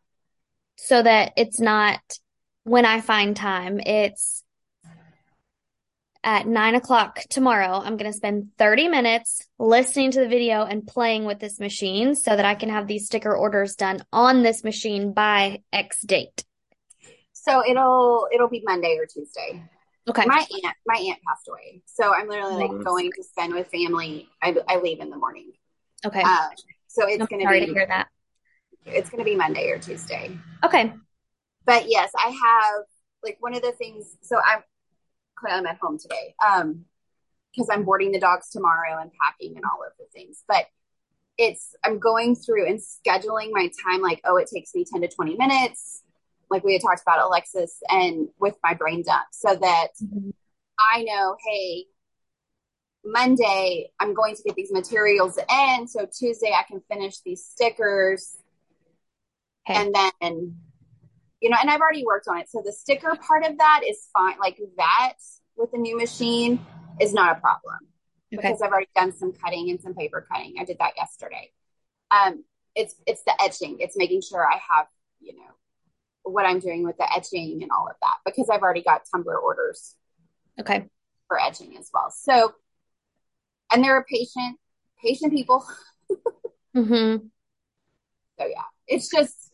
so 0.77 1.01
that 1.01 1.33
it's 1.38 1.59
not 1.59 1.99
when 2.63 2.86
I 2.86 3.01
find 3.01 3.36
time, 3.36 3.79
it's 3.79 4.42
at 6.23 6.47
nine 6.47 6.75
o'clock 6.75 7.19
tomorrow. 7.29 7.79
I'm 7.83 7.97
going 7.97 8.12
to 8.12 8.17
spend 8.17 8.49
30 8.57 8.88
minutes 8.88 9.41
listening 9.59 10.12
to 10.12 10.19
the 10.21 10.27
video 10.27 10.63
and 10.63 10.86
playing 10.86 11.25
with 11.25 11.39
this 11.39 11.59
machine 11.59 12.15
so 12.15 12.36
that 12.36 12.45
I 12.45 12.55
can 12.55 12.69
have 12.69 12.88
these 12.88 13.05
sticker 13.05 13.36
orders 13.36 13.75
done 13.75 14.03
on 14.12 14.43
this 14.43 14.63
machine 14.63 15.13
by 15.13 15.62
X 15.71 16.01
date. 16.01 16.43
So 17.33 17.62
it'll 17.67 18.27
it'll 18.33 18.49
be 18.49 18.62
Monday 18.65 18.97
or 18.97 19.05
Tuesday. 19.05 19.63
Okay. 20.07 20.25
My 20.25 20.45
aunt 20.63 20.75
my 20.86 20.95
aunt 20.95 21.19
passed 21.27 21.47
away. 21.49 21.81
So 21.86 22.13
I'm 22.13 22.27
literally 22.29 22.55
like 22.55 22.71
Yes. 22.71 22.83
going 22.83 23.12
to 23.15 23.23
spend 23.23 23.53
with 23.53 23.67
family. 23.67 24.29
I, 24.41 24.55
I 24.67 24.77
leave 24.79 24.99
in 25.01 25.09
the 25.09 25.17
morning. 25.17 25.51
Okay. 26.05 26.21
Um, 26.21 26.49
so 26.88 27.05
it's 27.07 27.21
I'm 27.21 27.27
gonna 27.27 27.43
sorry 27.43 27.59
be 27.62 27.65
to 27.67 27.73
hear 27.73 27.86
that. 27.88 28.07
it's 28.86 29.09
gonna 29.09 29.23
be 29.23 29.36
Monday 29.36 29.69
or 29.71 29.79
Tuesday. 29.79 30.38
Okay. 30.63 30.93
But 31.65 31.89
yes, 31.89 32.12
I 32.15 32.27
have 32.29 32.86
like 33.23 33.38
one 33.39 33.55
of 33.55 33.62
the 33.62 33.71
things. 33.73 34.15
So 34.21 34.38
I'm 34.38 34.62
I'm 35.51 35.65
at 35.65 35.77
home 35.82 35.97
today, 35.97 36.36
um, 36.45 36.86
because 37.51 37.69
I'm 37.71 37.84
boarding 37.84 38.12
the 38.12 38.19
dogs 38.19 38.49
tomorrow 38.49 38.99
and 39.01 39.12
packing 39.21 39.56
and 39.56 39.65
all 39.65 39.84
of 39.86 39.93
the 39.99 40.06
things. 40.13 40.43
But 40.47 40.65
it's 41.38 41.75
I'm 41.84 41.99
going 41.99 42.36
through 42.36 42.67
and 42.67 42.79
scheduling 42.79 43.49
my 43.51 43.71
time. 43.84 44.01
Like, 44.01 44.21
oh, 44.23 44.38
it 44.38 44.49
takes 44.53 44.73
me 44.75 44.86
ten 44.86 45.01
to 45.01 45.08
twenty 45.08 45.36
minutes. 45.36 46.03
Like 46.49 46.63
we 46.63 46.73
had 46.73 46.82
talked 46.82 47.01
about 47.01 47.25
Alexis 47.25 47.82
and 47.89 48.27
with 48.39 48.56
my 48.63 48.73
brain 48.73 49.03
dump, 49.06 49.25
so 49.32 49.56
that 49.56 49.88
I 50.79 51.03
know, 51.03 51.36
hey, 51.47 51.86
Monday 53.06 53.91
I'm 53.99 54.13
going 54.13 54.36
to 54.36 54.43
get 54.43 54.56
these 54.56 54.71
materials 54.71 55.38
in, 55.38 55.88
so 55.88 56.06
Tuesday 56.06 56.53
I 56.53 56.63
can 56.63 56.82
finish 56.91 57.19
these 57.19 57.43
stickers, 57.45 58.38
Okay. 59.69 59.79
and 59.79 59.95
then 60.21 60.56
you 61.43 61.49
know, 61.49 61.58
and 61.60 61.69
I've 61.69 61.82
already 61.82 62.06
worked 62.06 62.29
on 62.29 62.38
it. 62.38 62.49
So 62.49 62.62
the 62.63 62.71
sticker 62.71 63.17
part 63.27 63.45
of 63.45 63.58
that 63.58 63.82
is 63.86 64.08
fine. 64.13 64.36
Like 64.39 64.58
that 64.77 65.15
with 65.58 65.71
the 65.71 65.77
new 65.77 65.97
machine 65.97 66.65
is 67.01 67.13
not 67.13 67.38
a 67.38 67.41
problem 67.41 67.79
Okay. 68.34 68.47
because 68.47 68.62
I've 68.62 68.71
already 68.71 68.88
done 68.95 69.12
some 69.12 69.34
cutting 69.34 69.69
and 69.69 69.79
some 69.82 69.93
paper 69.93 70.25
cutting. 70.32 70.56
I 70.58 70.63
did 70.63 70.77
that 70.79 70.93
yesterday. 70.95 71.51
Um, 72.12 72.45
it's 72.75 72.95
it's 73.06 73.23
the 73.23 73.34
etching. 73.43 73.77
It's 73.82 73.97
making 73.97 74.21
sure 74.21 74.41
I 74.49 74.53
have 74.53 74.88
you 75.19 75.36
know 75.36 75.51
what 76.23 76.45
I'm 76.45 76.60
doing 76.60 76.86
with 76.86 76.95
the 76.97 77.13
etching 77.13 77.60
and 77.62 77.71
all 77.77 77.88
of 77.89 77.97
that 78.01 78.15
because 78.25 78.49
I've 78.49 78.62
already 78.62 78.82
got 78.82 79.01
tumbler 79.13 79.38
orders 79.38 79.95
Okay. 80.62 80.86
for 81.27 81.38
etching 81.41 81.75
as 81.77 81.89
well. 81.93 82.10
So, 82.10 82.53
and 83.69 83.84
there 83.84 83.97
are 83.97 84.06
patient 84.10 84.58
patient 85.03 85.34
people. 85.34 85.65
Mm-hmm. 86.75 87.27
So 88.39 88.47
yeah, 88.47 88.63
it's 88.88 89.12
just 89.12 89.53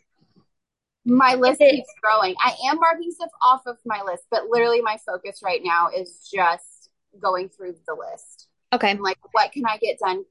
my 1.09 1.35
list 1.35 1.61
it- 1.61 1.71
keeps 1.71 1.93
growing. 2.01 2.35
I 2.43 2.55
am 2.69 2.79
marking 2.79 3.11
stuff 3.11 3.31
off 3.41 3.61
of 3.65 3.77
my 3.85 4.01
list, 4.03 4.25
but 4.31 4.43
literally 4.49 4.81
my 4.81 4.97
focus 5.05 5.41
right 5.43 5.61
now 5.63 5.89
is 5.89 6.29
just 6.33 6.89
going 7.19 7.49
through 7.49 7.75
the 7.87 7.95
list. 7.95 8.47
Okay. 8.71 8.91
and 8.91 9.01
like 9.01 9.17
what 9.31 9.51
can 9.51 9.65
I 9.65 9.77
get 9.77 9.97
done 9.97 10.23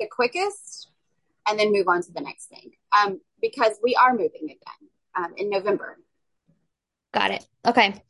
the 0.00 0.08
quickest 0.10 0.88
and 1.48 1.58
then 1.58 1.70
move 1.72 1.86
on 1.86 2.02
to 2.02 2.12
the 2.12 2.20
next 2.20 2.46
thing. 2.46 2.72
Um, 2.98 3.20
because 3.40 3.78
we 3.82 3.94
are 3.94 4.12
moving 4.12 4.44
again 4.44 4.88
um, 5.16 5.34
in 5.36 5.48
November. 5.48 5.96
Got 7.14 7.30
it. 7.32 7.46
Okay. 7.64 8.02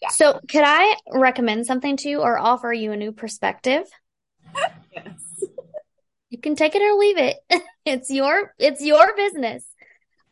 Yeah. 0.00 0.08
So 0.08 0.40
could 0.48 0.64
I 0.64 0.96
recommend 1.12 1.66
something 1.66 1.96
to 1.98 2.08
you 2.08 2.20
or 2.20 2.38
offer 2.38 2.72
you 2.72 2.92
a 2.92 2.96
new 2.96 3.12
perspective? 3.12 3.84
Yes. 4.94 5.44
You 6.28 6.38
can 6.38 6.54
take 6.54 6.74
it 6.74 6.82
or 6.82 6.98
leave 6.98 7.18
it. 7.18 7.36
It's 7.84 8.10
your 8.10 8.54
it's 8.58 8.80
your 8.80 9.16
business. 9.16 9.64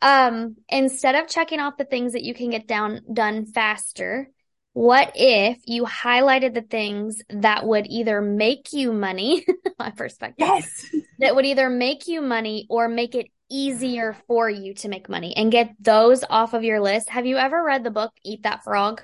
Um, 0.01 0.55
instead 0.69 1.15
of 1.15 1.27
checking 1.27 1.59
off 1.59 1.77
the 1.77 1.85
things 1.85 2.13
that 2.13 2.23
you 2.23 2.33
can 2.33 2.49
get 2.49 2.67
down 2.67 3.01
done 3.11 3.45
faster, 3.45 4.29
what 4.73 5.11
if 5.15 5.57
you 5.65 5.83
highlighted 5.83 6.53
the 6.53 6.61
things 6.61 7.21
that 7.29 7.65
would 7.65 7.85
either 7.87 8.21
make 8.21 8.73
you 8.73 8.93
money, 8.93 9.45
my 9.79 9.91
perspective, 9.91 10.47
Yes. 10.47 10.85
that 11.19 11.35
would 11.35 11.45
either 11.45 11.69
make 11.69 12.07
you 12.07 12.21
money 12.21 12.65
or 12.69 12.87
make 12.87 13.15
it 13.15 13.27
easier 13.49 14.15
for 14.27 14.49
you 14.49 14.73
to 14.75 14.87
make 14.87 15.09
money 15.09 15.35
and 15.35 15.51
get 15.51 15.71
those 15.79 16.23
off 16.29 16.53
of 16.53 16.63
your 16.63 16.79
list. 16.79 17.09
Have 17.09 17.25
you 17.25 17.37
ever 17.37 17.61
read 17.61 17.83
the 17.83 17.91
book 17.91 18.11
Eat 18.23 18.43
That 18.43 18.63
Frog? 18.63 19.01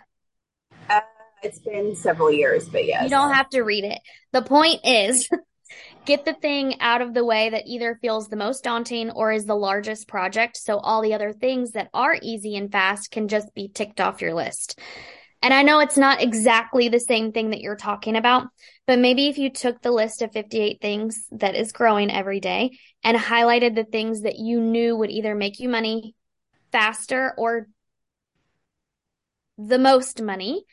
Uh, 0.89 1.01
it's 1.43 1.59
been 1.59 1.95
several 1.95 2.31
years, 2.31 2.67
but 2.69 2.85
yes. 2.85 3.03
You 3.03 3.09
don't 3.09 3.33
have 3.33 3.49
to 3.49 3.61
read 3.61 3.83
it. 3.83 3.99
The 4.31 4.41
point 4.41 4.81
is 4.85 5.29
get 6.05 6.25
the 6.25 6.33
thing 6.33 6.79
out 6.79 7.01
of 7.01 7.13
the 7.13 7.25
way 7.25 7.49
that 7.49 7.67
either 7.67 7.97
feels 8.01 8.27
the 8.27 8.35
most 8.35 8.63
daunting 8.63 9.11
or 9.11 9.31
is 9.31 9.45
the 9.45 9.55
largest 9.55 10.07
project. 10.07 10.57
So 10.57 10.77
all 10.77 11.01
the 11.01 11.13
other 11.13 11.33
things 11.33 11.71
that 11.71 11.89
are 11.93 12.17
easy 12.21 12.55
and 12.55 12.71
fast 12.71 13.11
can 13.11 13.27
just 13.27 13.53
be 13.53 13.67
ticked 13.67 14.01
off 14.01 14.21
your 14.21 14.33
list. 14.33 14.79
And 15.41 15.53
I 15.53 15.61
know 15.61 15.79
it's 15.79 15.97
not 15.97 16.21
exactly 16.21 16.89
the 16.89 16.99
same 16.99 17.31
thing 17.31 17.51
that 17.51 17.61
you're 17.61 17.75
talking 17.75 18.15
about, 18.15 18.47
but 18.87 18.99
maybe 18.99 19.27
if 19.27 19.37
you 19.37 19.51
took 19.51 19.81
the 19.81 19.91
list 19.91 20.21
of 20.21 20.31
58 20.31 20.81
things 20.81 21.27
that 21.31 21.55
is 21.55 21.71
growing 21.71 22.09
every 22.09 22.39
day 22.39 22.71
and 23.03 23.17
highlighted 23.17 23.75
the 23.75 23.83
things 23.83 24.21
that 24.21 24.39
you 24.39 24.59
knew 24.59 24.95
would 24.95 25.11
either 25.11 25.35
make 25.35 25.59
you 25.59 25.69
money 25.69 26.15
faster 26.71 27.33
or 27.37 27.67
the 29.57 29.79
most 29.79 30.21
money, 30.21 30.63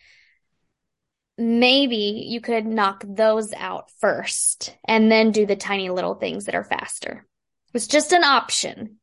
maybe 1.36 2.26
you 2.28 2.40
could 2.40 2.66
knock 2.66 3.04
those 3.06 3.52
out 3.54 3.90
first 4.00 4.76
and 4.86 5.10
then 5.10 5.30
do 5.30 5.46
the 5.46 5.56
tiny 5.56 5.90
little 5.90 6.14
things 6.14 6.44
that 6.44 6.54
are 6.54 6.64
faster. 6.64 7.26
It's 7.72 7.86
just 7.86 8.12
an 8.12 8.24
option. 8.24 8.96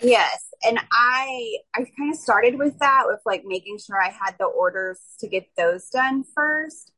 Yes. 0.00 0.48
And 0.64 0.78
I 0.90 1.56
I 1.74 1.84
kind 1.96 2.12
of 2.12 2.18
started 2.18 2.58
with 2.58 2.78
that 2.78 3.04
with 3.06 3.20
like 3.26 3.44
making 3.44 3.78
sure 3.78 4.00
I 4.00 4.08
had 4.08 4.36
the 4.38 4.46
orders 4.46 4.98
to 5.20 5.28
get 5.28 5.46
those 5.56 5.88
done 5.88 6.24
first. 6.34 6.92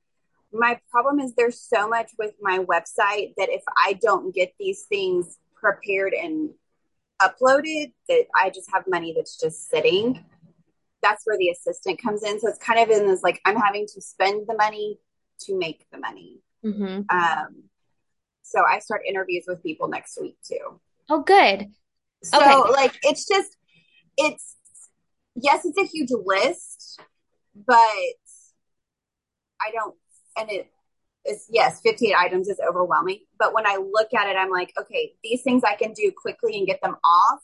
My 0.52 0.80
problem 0.90 1.20
is 1.20 1.34
there's 1.34 1.60
so 1.60 1.88
much 1.88 2.12
with 2.18 2.32
my 2.40 2.58
website 2.58 3.34
that 3.36 3.50
if 3.50 3.62
I 3.84 3.98
don't 4.00 4.34
get 4.34 4.52
these 4.58 4.84
things 4.88 5.38
prepared 5.54 6.12
and 6.12 6.50
uploaded 7.20 7.92
that 8.08 8.26
I 8.34 8.50
just 8.50 8.70
have 8.72 8.84
money 8.88 9.12
that's 9.14 9.38
just 9.38 9.68
sitting. 9.68 10.24
That's 11.02 11.22
where 11.24 11.38
the 11.38 11.48
assistant 11.48 12.02
comes 12.02 12.22
in. 12.22 12.40
So 12.40 12.48
it's 12.48 12.58
kind 12.58 12.78
of 12.80 12.90
in 12.90 13.06
this 13.06 13.22
like 13.22 13.40
I'm 13.44 13.56
having 13.56 13.86
to 13.94 14.00
spend 14.00 14.46
the 14.46 14.54
money 14.54 14.98
to 15.42 15.58
make 15.58 15.86
the 15.90 15.98
money. 15.98 16.40
Mm-hmm. 16.64 17.02
Um, 17.16 17.64
so 18.42 18.62
I 18.68 18.80
start 18.80 19.02
interviews 19.08 19.44
with 19.46 19.62
people 19.62 19.88
next 19.88 20.18
week 20.20 20.36
too. 20.46 20.80
Oh, 21.08 21.22
good. 21.22 21.70
So 22.22 22.38
Okay. 22.38 22.72
like 22.72 22.98
it's 23.02 23.26
just 23.26 23.56
it's 24.16 24.56
yes, 25.34 25.64
it's 25.64 25.78
a 25.78 25.86
huge 25.86 26.10
list, 26.24 27.00
but 27.54 27.74
I 27.74 29.70
don't 29.72 29.96
and 30.38 30.50
it 30.50 30.70
is 31.26 31.46
yes, 31.50 31.80
58 31.82 32.14
items 32.14 32.48
is 32.48 32.60
overwhelming. 32.66 33.20
But 33.38 33.54
when 33.54 33.66
I 33.66 33.76
look 33.76 34.12
at 34.14 34.28
it, 34.28 34.36
I'm 34.36 34.50
like, 34.50 34.72
okay, 34.78 35.12
these 35.22 35.42
things 35.42 35.62
I 35.64 35.76
can 35.76 35.92
do 35.92 36.12
quickly 36.16 36.56
and 36.58 36.66
get 36.66 36.80
them 36.82 36.96
off. 37.04 37.40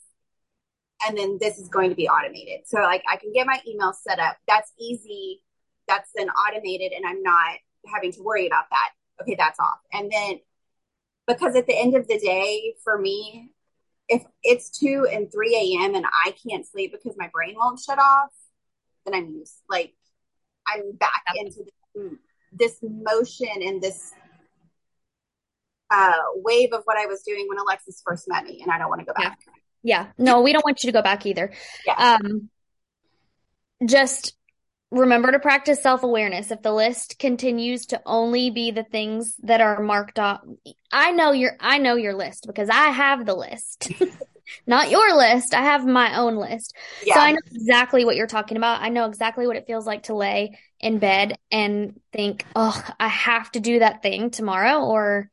And 1.06 1.16
then 1.16 1.38
this 1.40 1.58
is 1.58 1.68
going 1.68 1.90
to 1.90 1.96
be 1.96 2.08
automated. 2.08 2.66
So 2.66 2.80
like 2.80 3.02
I 3.10 3.16
can 3.16 3.32
get 3.32 3.46
my 3.46 3.60
email 3.66 3.92
set 3.92 4.18
up. 4.18 4.36
That's 4.48 4.72
easy. 4.78 5.42
That's 5.88 6.10
then 6.14 6.28
automated 6.30 6.92
and 6.92 7.06
I'm 7.06 7.22
not 7.22 7.56
having 7.92 8.12
to 8.12 8.22
worry 8.22 8.46
about 8.46 8.64
that. 8.70 8.90
Okay, 9.20 9.34
that's 9.38 9.58
off. 9.60 9.78
And 9.92 10.10
then 10.10 10.40
because 11.26 11.54
at 11.56 11.66
the 11.66 11.78
end 11.78 11.96
of 11.96 12.06
the 12.06 12.18
day, 12.18 12.74
for 12.82 12.98
me, 12.98 13.50
if 14.08 14.22
it's 14.42 14.70
2 14.78 15.08
and 15.12 15.30
3 15.32 15.78
a.m. 15.80 15.94
and 15.94 16.06
I 16.06 16.34
can't 16.48 16.64
sleep 16.66 16.92
because 16.92 17.16
my 17.18 17.28
brain 17.32 17.56
won't 17.56 17.80
shut 17.80 17.98
off, 17.98 18.30
then 19.04 19.14
I'm 19.14 19.30
used. 19.30 19.56
Like 19.68 19.94
I'm 20.66 20.92
back 20.92 21.22
into 21.34 21.64
the, 21.94 22.18
this 22.52 22.78
motion 22.82 23.48
and 23.62 23.82
this 23.82 24.12
uh, 25.90 26.12
wave 26.36 26.72
of 26.72 26.82
what 26.84 26.96
I 26.96 27.06
was 27.06 27.22
doing 27.22 27.46
when 27.48 27.58
Alexis 27.58 28.02
first 28.04 28.28
met 28.28 28.44
me, 28.44 28.60
and 28.62 28.70
I 28.70 28.78
don't 28.78 28.88
want 28.88 29.00
to 29.00 29.06
go 29.06 29.14
back. 29.14 29.38
Yeah. 29.46 29.52
No, 30.18 30.42
we 30.42 30.52
don't 30.52 30.64
want 30.64 30.82
you 30.82 30.88
to 30.88 30.92
go 30.92 31.02
back 31.02 31.26
either. 31.26 31.52
Yeah. 31.86 32.18
Um, 32.20 32.50
just 33.84 34.36
remember 34.90 35.32
to 35.32 35.38
practice 35.38 35.82
self-awareness. 35.82 36.50
If 36.50 36.62
the 36.62 36.72
list 36.72 37.18
continues 37.18 37.86
to 37.86 38.00
only 38.06 38.50
be 38.50 38.70
the 38.70 38.84
things 38.84 39.34
that 39.42 39.60
are 39.60 39.80
marked 39.80 40.18
off, 40.18 40.40
I 40.90 41.12
know 41.12 41.32
your 41.32 41.56
I 41.60 41.78
know 41.78 41.96
your 41.96 42.14
list 42.14 42.46
because 42.46 42.68
I 42.68 42.88
have 42.88 43.26
the 43.26 43.34
list. 43.34 43.92
Not 44.66 44.90
your 44.90 45.16
list. 45.16 45.54
I 45.54 45.62
have 45.62 45.84
my 45.84 46.18
own 46.18 46.36
list. 46.36 46.74
yeah. 47.04 47.14
So 47.14 47.20
I 47.20 47.32
know 47.32 47.38
exactly 47.52 48.04
what 48.04 48.14
you're 48.14 48.28
talking 48.28 48.56
about. 48.56 48.80
I 48.80 48.90
know 48.90 49.06
exactly 49.06 49.46
what 49.46 49.56
it 49.56 49.66
feels 49.66 49.86
like 49.86 50.04
to 50.04 50.14
lay 50.14 50.58
in 50.80 50.98
bed 50.98 51.36
and 51.50 52.00
think, 52.12 52.44
"Oh, 52.54 52.80
I 53.00 53.08
have 53.08 53.50
to 53.52 53.60
do 53.60 53.80
that 53.80 54.02
thing 54.02 54.30
tomorrow," 54.30 54.84
or 54.84 55.30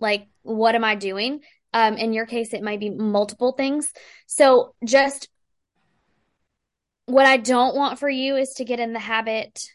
like, 0.00 0.28
"What 0.42 0.74
am 0.74 0.84
I 0.84 0.94
doing?" 0.94 1.40
Um, 1.74 1.96
in 1.98 2.14
your 2.14 2.24
case, 2.24 2.54
it 2.54 2.62
might 2.62 2.80
be 2.80 2.88
multiple 2.88 3.52
things. 3.52 3.92
So 4.26 4.74
just 4.84 5.28
what 7.06 7.26
I 7.26 7.36
don't 7.36 7.76
want 7.76 7.98
for 7.98 8.08
you 8.08 8.36
is 8.36 8.54
to 8.54 8.64
get 8.64 8.80
in 8.80 8.94
the 8.94 8.98
habit 8.98 9.68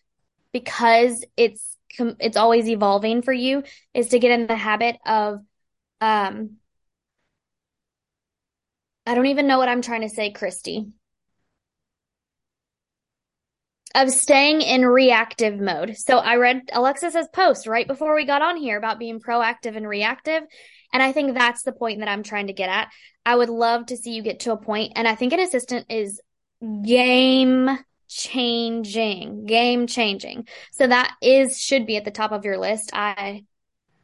because 0.51 1.23
it's 1.37 1.75
it's 1.99 2.37
always 2.37 2.67
evolving 2.67 3.21
for 3.21 3.33
you 3.33 3.63
is 3.93 4.09
to 4.09 4.19
get 4.19 4.31
in 4.31 4.47
the 4.47 4.55
habit 4.55 4.97
of 5.05 5.41
um 6.01 6.57
I 9.05 9.15
don't 9.15 9.25
even 9.25 9.47
know 9.47 9.57
what 9.57 9.69
I'm 9.69 9.81
trying 9.81 10.01
to 10.01 10.09
say, 10.09 10.31
Christy. 10.31 10.85
Of 13.95 14.11
staying 14.11 14.61
in 14.61 14.85
reactive 14.85 15.59
mode. 15.59 15.97
So 15.97 16.19
I 16.19 16.35
read 16.35 16.69
Alexis's 16.71 17.27
post 17.33 17.65
right 17.65 17.87
before 17.87 18.15
we 18.15 18.25
got 18.25 18.43
on 18.43 18.55
here 18.55 18.77
about 18.77 18.99
being 18.99 19.19
proactive 19.19 19.75
and 19.75 19.87
reactive. 19.87 20.43
And 20.93 21.03
I 21.03 21.11
think 21.11 21.33
that's 21.33 21.63
the 21.63 21.71
point 21.71 21.99
that 21.99 22.07
I'm 22.07 22.23
trying 22.23 22.47
to 22.47 22.53
get 22.53 22.69
at. 22.69 22.89
I 23.25 23.35
would 23.35 23.49
love 23.49 23.87
to 23.87 23.97
see 23.97 24.11
you 24.11 24.23
get 24.23 24.41
to 24.41 24.53
a 24.53 24.57
point, 24.57 24.93
and 24.95 25.07
I 25.07 25.15
think 25.15 25.33
an 25.33 25.39
assistant 25.39 25.85
is 25.89 26.19
game 26.83 27.69
changing, 28.07 29.45
game 29.45 29.87
changing. 29.87 30.47
So 30.71 30.87
that 30.87 31.15
is 31.21 31.59
should 31.59 31.85
be 31.85 31.97
at 31.97 32.05
the 32.05 32.11
top 32.11 32.31
of 32.31 32.43
your 32.43 32.57
list. 32.57 32.89
I 32.93 33.43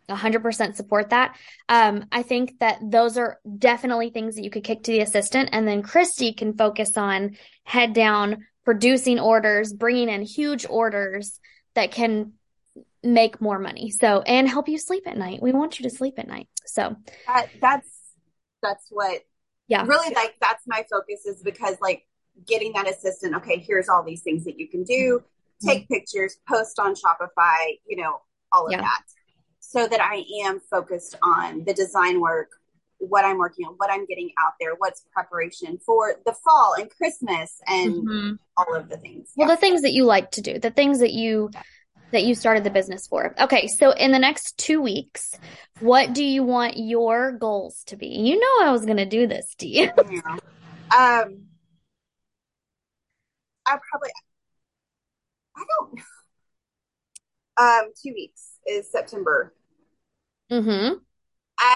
100% 0.08 0.76
support 0.76 1.10
that. 1.10 1.36
Um, 1.68 2.06
I 2.12 2.22
think 2.22 2.60
that 2.60 2.80
those 2.84 3.18
are 3.18 3.40
definitely 3.58 4.12
things 4.12 4.36
that 4.36 4.44
you 4.44 4.52
could 4.52 4.64
kick 4.64 4.84
to 4.84 4.92
the 4.92 5.02
assistant, 5.02 5.50
and 5.52 5.68
then 5.68 5.82
Christy 5.82 6.34
can 6.34 6.56
focus 6.56 6.98
on 6.98 7.38
head 7.64 7.94
down, 7.94 8.46
producing 8.64 9.20
orders, 9.20 9.74
bringing 9.74 10.10
in 10.10 10.22
huge 10.22 10.66
orders 10.70 11.40
that 11.74 11.92
can 11.92 12.34
make 13.06 13.40
more 13.40 13.60
money. 13.60 13.90
So, 13.92 14.22
and 14.22 14.48
help 14.48 14.68
you 14.68 14.78
sleep 14.78 15.04
at 15.08 15.18
night. 15.18 15.42
We 15.42 15.52
want 15.52 15.80
you 15.80 15.90
to 15.90 15.96
sleep 15.96 16.16
at 16.18 16.28
night. 16.28 16.48
So, 16.66 16.96
that, 17.28 17.50
that's 17.62 17.90
that's 18.62 18.88
what 18.90 19.22
yeah. 19.68 19.86
really 19.86 20.14
like 20.14 20.36
that's 20.42 20.64
my 20.68 20.84
focus 20.90 21.26
is 21.26 21.42
because 21.44 21.78
like 21.82 22.06
getting 22.48 22.74
that 22.74 22.90
assistant. 22.90 23.36
Okay, 23.38 23.60
here's 23.60 23.90
all 23.90 24.04
these 24.04 24.24
things 24.24 24.44
that 24.46 24.60
you 24.60 24.68
can 24.68 24.84
do. 24.84 25.24
Take 25.64 25.88
pictures, 25.88 26.38
post 26.50 26.80
on 26.80 26.96
Shopify. 26.96 27.78
You 27.88 27.98
know 27.98 28.22
all 28.52 28.66
of 28.68 28.72
Yeah. 28.72 28.82
that, 28.82 29.02
so 29.60 29.88
that 29.88 30.02
I 30.02 30.24
am 30.46 30.60
focused 30.70 31.16
on 31.22 31.64
the 31.66 31.74
design 31.74 32.20
work, 32.22 32.50
what 33.00 33.26
I'm 33.26 33.38
working 33.38 33.66
on, 33.66 33.74
what 33.78 33.92
I'm 33.92 34.06
getting 34.06 34.32
out 34.40 34.54
there, 34.60 34.76
what's 34.78 35.04
preparation 35.14 35.78
for 35.86 36.16
the 36.26 36.34
fall 36.34 36.76
and 36.80 36.90
Christmas 36.90 37.60
and 37.68 37.94
Mhm. 38.08 38.40
all 38.58 38.76
of 38.76 38.90
the 38.90 38.98
things. 38.98 39.32
Well, 39.36 39.48
Yeah. 39.50 39.56
the 39.56 39.62
things 39.62 39.82
that 39.82 39.94
you 39.94 40.06
like 40.06 40.32
to 40.32 40.42
do, 40.42 40.60
the 40.60 40.72
things 40.72 41.00
that 41.00 41.12
you 41.14 41.50
that 42.12 42.24
you 42.24 42.36
started 42.36 42.64
the 42.64 42.70
business 42.70 43.08
for. 43.08 43.36
Okay, 43.40 43.68
so 43.68 43.92
in 43.92 44.12
the 44.12 44.20
next 44.20 44.58
two 44.58 44.82
weeks, 44.82 45.32
what 45.80 46.14
do 46.14 46.24
you 46.24 46.44
want 46.44 46.78
your 46.78 47.32
goals 47.34 47.84
to 47.88 47.96
be? 47.96 48.08
You 48.08 48.40
know 48.40 48.68
I 48.68 48.72
was 48.72 48.86
gonna 48.86 49.06
do 49.06 49.28
this 49.28 49.56
to 49.56 49.68
you. 49.68 49.92
Yeah. 50.10 50.38
Um, 50.96 51.48
I 53.68 53.78
probably, 53.90 54.12
I 55.58 55.64
don't 55.80 55.96
know. 55.96 56.02
Um, 57.58 57.92
two 58.02 58.14
weeks 58.14 58.60
is 58.68 58.92
September. 58.92 59.54
Mm-hmm. 60.52 60.98
I 61.60 61.76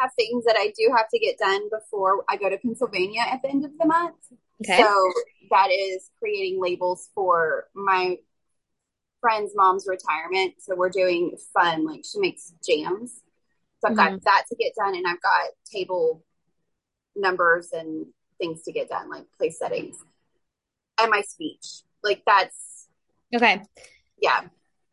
have 0.00 0.10
things 0.14 0.44
that 0.44 0.56
I 0.58 0.72
do 0.76 0.92
have 0.94 1.08
to 1.08 1.18
get 1.18 1.38
done 1.38 1.68
before 1.70 2.24
I 2.28 2.36
go 2.36 2.50
to 2.50 2.58
Pennsylvania 2.58 3.22
at 3.26 3.42
the 3.42 3.48
end 3.48 3.64
of 3.64 3.72
the 3.78 3.86
month. 3.86 4.16
Okay. 4.62 4.80
So 4.80 5.12
that 5.50 5.68
is 5.70 6.10
creating 6.18 6.60
labels 6.60 7.08
for 7.14 7.66
my 7.74 8.16
friend's 9.22 9.52
mom's 9.54 9.86
retirement. 9.88 10.56
So 10.58 10.76
we're 10.76 10.90
doing 10.90 11.34
fun, 11.54 11.86
like 11.86 12.04
she 12.04 12.20
makes 12.20 12.52
jams. 12.68 13.22
So 13.80 13.88
I've 13.88 13.96
got 13.96 14.22
that 14.24 14.44
to 14.50 14.56
get 14.56 14.74
done, 14.76 14.94
and 14.94 15.06
I've 15.06 15.22
got 15.22 15.48
table 15.72 16.22
numbers 17.16 17.70
and 17.72 18.06
things 18.38 18.62
to 18.64 18.72
get 18.72 18.90
done, 18.90 19.08
like 19.08 19.24
place 19.38 19.58
settings 19.58 19.96
and 21.00 21.10
my 21.10 21.22
speech. 21.22 21.82
Like 22.04 22.22
that's, 22.26 22.88
Okay. 23.34 23.62
yeah. 24.20 24.42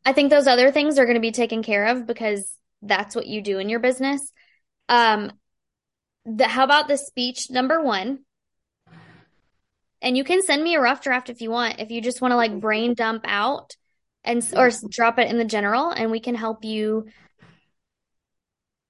I 0.06 0.14
think 0.14 0.30
those 0.30 0.48
other 0.48 0.72
things 0.72 0.98
are 0.98 1.06
going 1.06 1.16
to 1.16 1.22
be 1.22 1.32
taken 1.32 1.62
care 1.62 1.88
of 1.88 2.08
because 2.08 2.56
that's 2.82 3.16
what 3.16 3.28
you 3.28 3.42
do 3.42 3.60
in 3.60 3.70
your 3.70 3.80
business. 3.80 4.32
Um, 4.88 5.34
the, 6.26 6.48
how 6.48 6.64
about 6.64 6.88
the 6.88 6.98
speech 6.98 7.52
number 7.52 7.84
one? 7.84 8.20
And 10.02 10.16
you 10.16 10.24
can 10.24 10.42
send 10.42 10.64
me 10.64 10.76
a 10.76 10.82
rough 10.82 11.02
draft 11.02 11.30
if 11.30 11.42
you 11.42 11.52
want, 11.52 11.80
if 11.80 11.92
you 11.92 12.02
just 12.02 12.22
want 12.22 12.32
to 12.32 12.38
like 12.38 12.60
brain 12.60 12.94
dump 12.94 13.26
out 13.28 13.76
and 14.30 14.48
or 14.56 14.70
drop 14.90 15.20
it 15.20 15.30
in 15.30 15.38
the 15.38 15.46
general, 15.46 15.90
and 15.90 16.12
we 16.12 16.20
can 16.20 16.36
help 16.36 16.64
you 16.64 17.08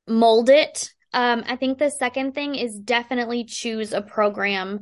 mold 0.07 0.49
it. 0.49 0.91
Um, 1.13 1.43
I 1.47 1.55
think 1.55 1.77
the 1.79 1.89
second 1.89 2.33
thing 2.35 2.55
is 2.55 2.77
definitely 2.77 3.45
choose 3.45 3.93
a 3.93 4.01
program 4.01 4.81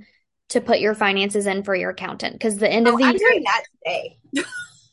to 0.49 0.61
put 0.61 0.79
your 0.79 0.95
finances 0.95 1.45
in 1.45 1.63
for 1.63 1.75
your 1.75 1.91
accountant 1.91 2.33
because 2.33 2.57
the 2.57 2.71
end 2.71 2.87
of 2.87 2.95
Oh, 2.95 2.97
the 2.97 3.03
I'm 3.05 3.15
year, 3.15 3.29
doing 3.29 3.43
that 3.43 3.63
today. 3.83 4.17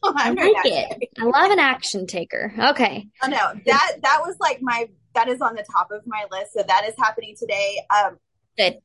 I 0.05 0.13
I'm 0.29 0.35
doing 0.35 0.53
like 0.53 0.67
it. 0.67 0.89
today. 0.93 1.09
I 1.19 1.25
love 1.25 1.51
an 1.51 1.59
action 1.59 2.07
taker. 2.07 2.53
Okay. 2.59 3.09
Oh 3.23 3.29
no, 3.29 3.53
that 3.67 3.93
that 4.03 4.19
was 4.21 4.37
like 4.39 4.59
my 4.61 4.89
that 5.15 5.29
is 5.29 5.41
on 5.41 5.55
the 5.55 5.65
top 5.73 5.91
of 5.91 6.03
my 6.07 6.27
list. 6.31 6.53
So 6.53 6.63
that 6.67 6.85
is 6.87 6.95
happening 6.99 7.35
today. 7.39 7.79
Um, 7.97 8.19
Good. 8.59 8.79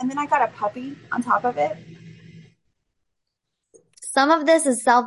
and 0.00 0.10
then 0.10 0.18
I 0.18 0.26
got 0.26 0.42
a 0.42 0.52
puppy 0.52 0.96
on 1.12 1.22
top 1.22 1.44
of 1.44 1.58
it. 1.58 1.76
Some 4.02 4.30
of 4.30 4.46
this 4.46 4.64
is 4.64 4.82
self 4.82 5.06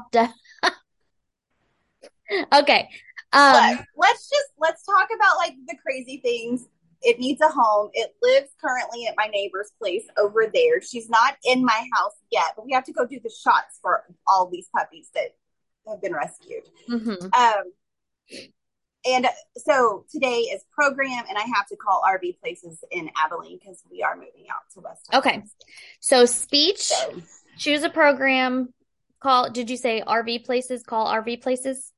Okay. 2.54 2.90
Um, 3.32 3.78
but 3.78 3.86
let's 3.96 4.28
just 4.30 4.50
let's 4.58 4.84
talk 4.86 5.08
about 5.16 5.38
like 5.38 5.54
the 5.68 5.76
crazy 5.84 6.18
things. 6.24 6.68
It 7.02 7.20
needs 7.20 7.40
a 7.42 7.48
home. 7.48 7.90
It 7.94 8.16
lives 8.22 8.50
currently 8.60 9.06
at 9.08 9.14
my 9.18 9.28
neighbor's 9.28 9.72
place 9.80 10.04
over 10.18 10.48
there. 10.54 10.82
She's 10.82 11.10
not 11.10 11.38
in 11.46 11.64
my 11.64 11.88
house 11.96 12.16
yet, 12.32 12.54
but 12.56 12.66
we 12.66 12.74
have 12.74 12.84
to 12.86 12.92
go 12.92 13.06
do 13.06 13.20
the 13.24 13.30
shots 13.30 13.80
for 13.82 14.04
all 14.28 14.50
these 14.50 14.68
puppies 14.76 15.10
that 15.14 15.36
have 15.88 16.02
been 16.02 16.14
rescued. 16.14 16.64
mhm. 16.90 17.34
Um, 17.34 17.64
and 19.06 19.28
so 19.58 20.06
today 20.12 20.40
is 20.54 20.64
program, 20.74 21.24
and 21.30 21.38
I 21.38 21.44
have 21.56 21.68
to 21.68 21.78
call 21.78 22.02
RV 22.06 22.40
places 22.42 22.84
in 22.92 23.10
Abilene 23.16 23.58
because 23.58 23.82
we 23.90 24.04
are 24.04 24.16
moving 24.16 24.48
out 24.50 24.62
to 24.74 24.82
West. 24.82 25.08
Okay. 25.14 25.44
So 26.02 26.26
speech, 26.26 26.80
So, 26.80 27.22
choose 27.58 27.84
a 27.84 27.90
program, 27.90 28.74
call, 29.22 29.50
did 29.50 29.70
you 29.70 29.78
say 29.78 30.04
RV 30.06 30.44
places? 30.46 30.84
Call 30.84 31.08
RV 31.08 31.42
places? 31.42 31.94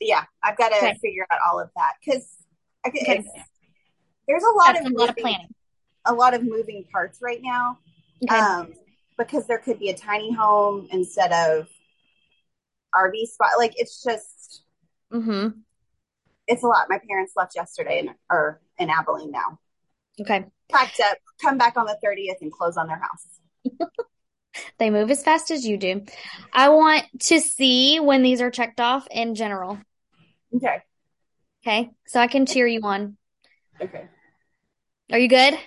Yeah, 0.00 0.24
I've 0.42 0.56
got 0.56 0.70
to 0.70 0.76
Okay. 0.76 0.94
figure 1.02 1.26
out 1.30 1.38
all 1.46 1.60
of 1.60 1.70
that 1.76 1.92
because 2.04 2.28
Okay. 2.86 3.24
there's 4.28 4.42
a 4.42 4.50
lot 4.56 4.74
That's 4.74 4.86
of 4.86 4.92
a 4.92 4.94
lot 4.96 5.08
of 5.10 5.16
moving- 5.16 5.22
planning. 5.22 5.54
a 6.04 6.12
lot 6.14 6.34
of 6.34 6.42
moving 6.42 6.84
parts 6.92 7.18
right 7.22 7.40
now. 7.42 7.78
Okay. 8.24 8.36
Um, 8.38 8.74
because 9.18 9.46
there 9.46 9.58
could 9.58 9.78
be 9.78 9.90
a 9.90 9.96
tiny 9.96 10.32
home 10.32 10.88
instead 10.90 11.32
of 11.32 11.68
RV 12.94 13.26
spot. 13.26 13.50
Like 13.58 13.72
it's 13.76 14.02
just 14.02 14.62
mm-hmm. 15.12 15.58
it's 16.48 16.62
a 16.62 16.66
lot. 16.66 16.86
My 16.88 16.98
parents 17.08 17.32
left 17.36 17.54
yesterday 17.54 18.00
and 18.00 18.10
are 18.30 18.60
in 18.78 18.90
Abilene 18.90 19.30
now. 19.30 19.58
Okay. 20.20 20.44
Packed 20.70 21.00
up, 21.00 21.18
come 21.40 21.58
back 21.58 21.76
on 21.76 21.86
the 21.86 21.98
30th 22.04 22.40
and 22.42 22.50
close 22.52 22.76
on 22.76 22.86
their 22.86 23.00
house. 23.00 23.40
They 24.78 24.90
move 24.90 25.10
as 25.10 25.22
fast 25.22 25.50
as 25.50 25.66
you 25.66 25.76
do. 25.76 26.04
I 26.52 26.68
want 26.68 27.04
to 27.20 27.40
see 27.40 28.00
when 28.00 28.22
these 28.22 28.40
are 28.40 28.50
checked 28.50 28.80
off 28.80 29.06
in 29.10 29.34
general. 29.34 29.78
Okay. 30.54 30.78
Okay. 31.64 31.90
So 32.06 32.20
I 32.20 32.26
can 32.26 32.46
cheer 32.46 32.66
you 32.66 32.80
on. 32.82 33.16
Okay. 33.80 34.06
Are 35.10 35.18
you 35.18 35.28
good? 35.28 35.58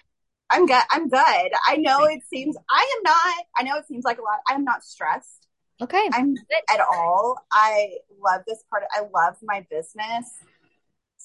I'm 0.49 0.65
good. 0.65 0.83
I'm 0.91 1.09
good. 1.09 1.19
I 1.67 1.77
know 1.77 2.05
it 2.05 2.21
seems 2.29 2.55
I 2.69 2.95
am 2.97 3.03
not 3.03 3.45
I 3.57 3.63
know 3.63 3.77
it 3.77 3.87
seems 3.87 4.05
like 4.05 4.19
a 4.19 4.21
lot. 4.21 4.39
I'm 4.47 4.63
not 4.63 4.83
stressed. 4.83 5.47
Okay. 5.81 6.09
I'm 6.13 6.35
at 6.71 6.79
all. 6.79 7.37
I 7.51 7.97
love 8.23 8.41
this 8.47 8.63
part. 8.69 8.83
I 8.91 9.01
love 9.13 9.35
my 9.43 9.65
business. 9.69 10.29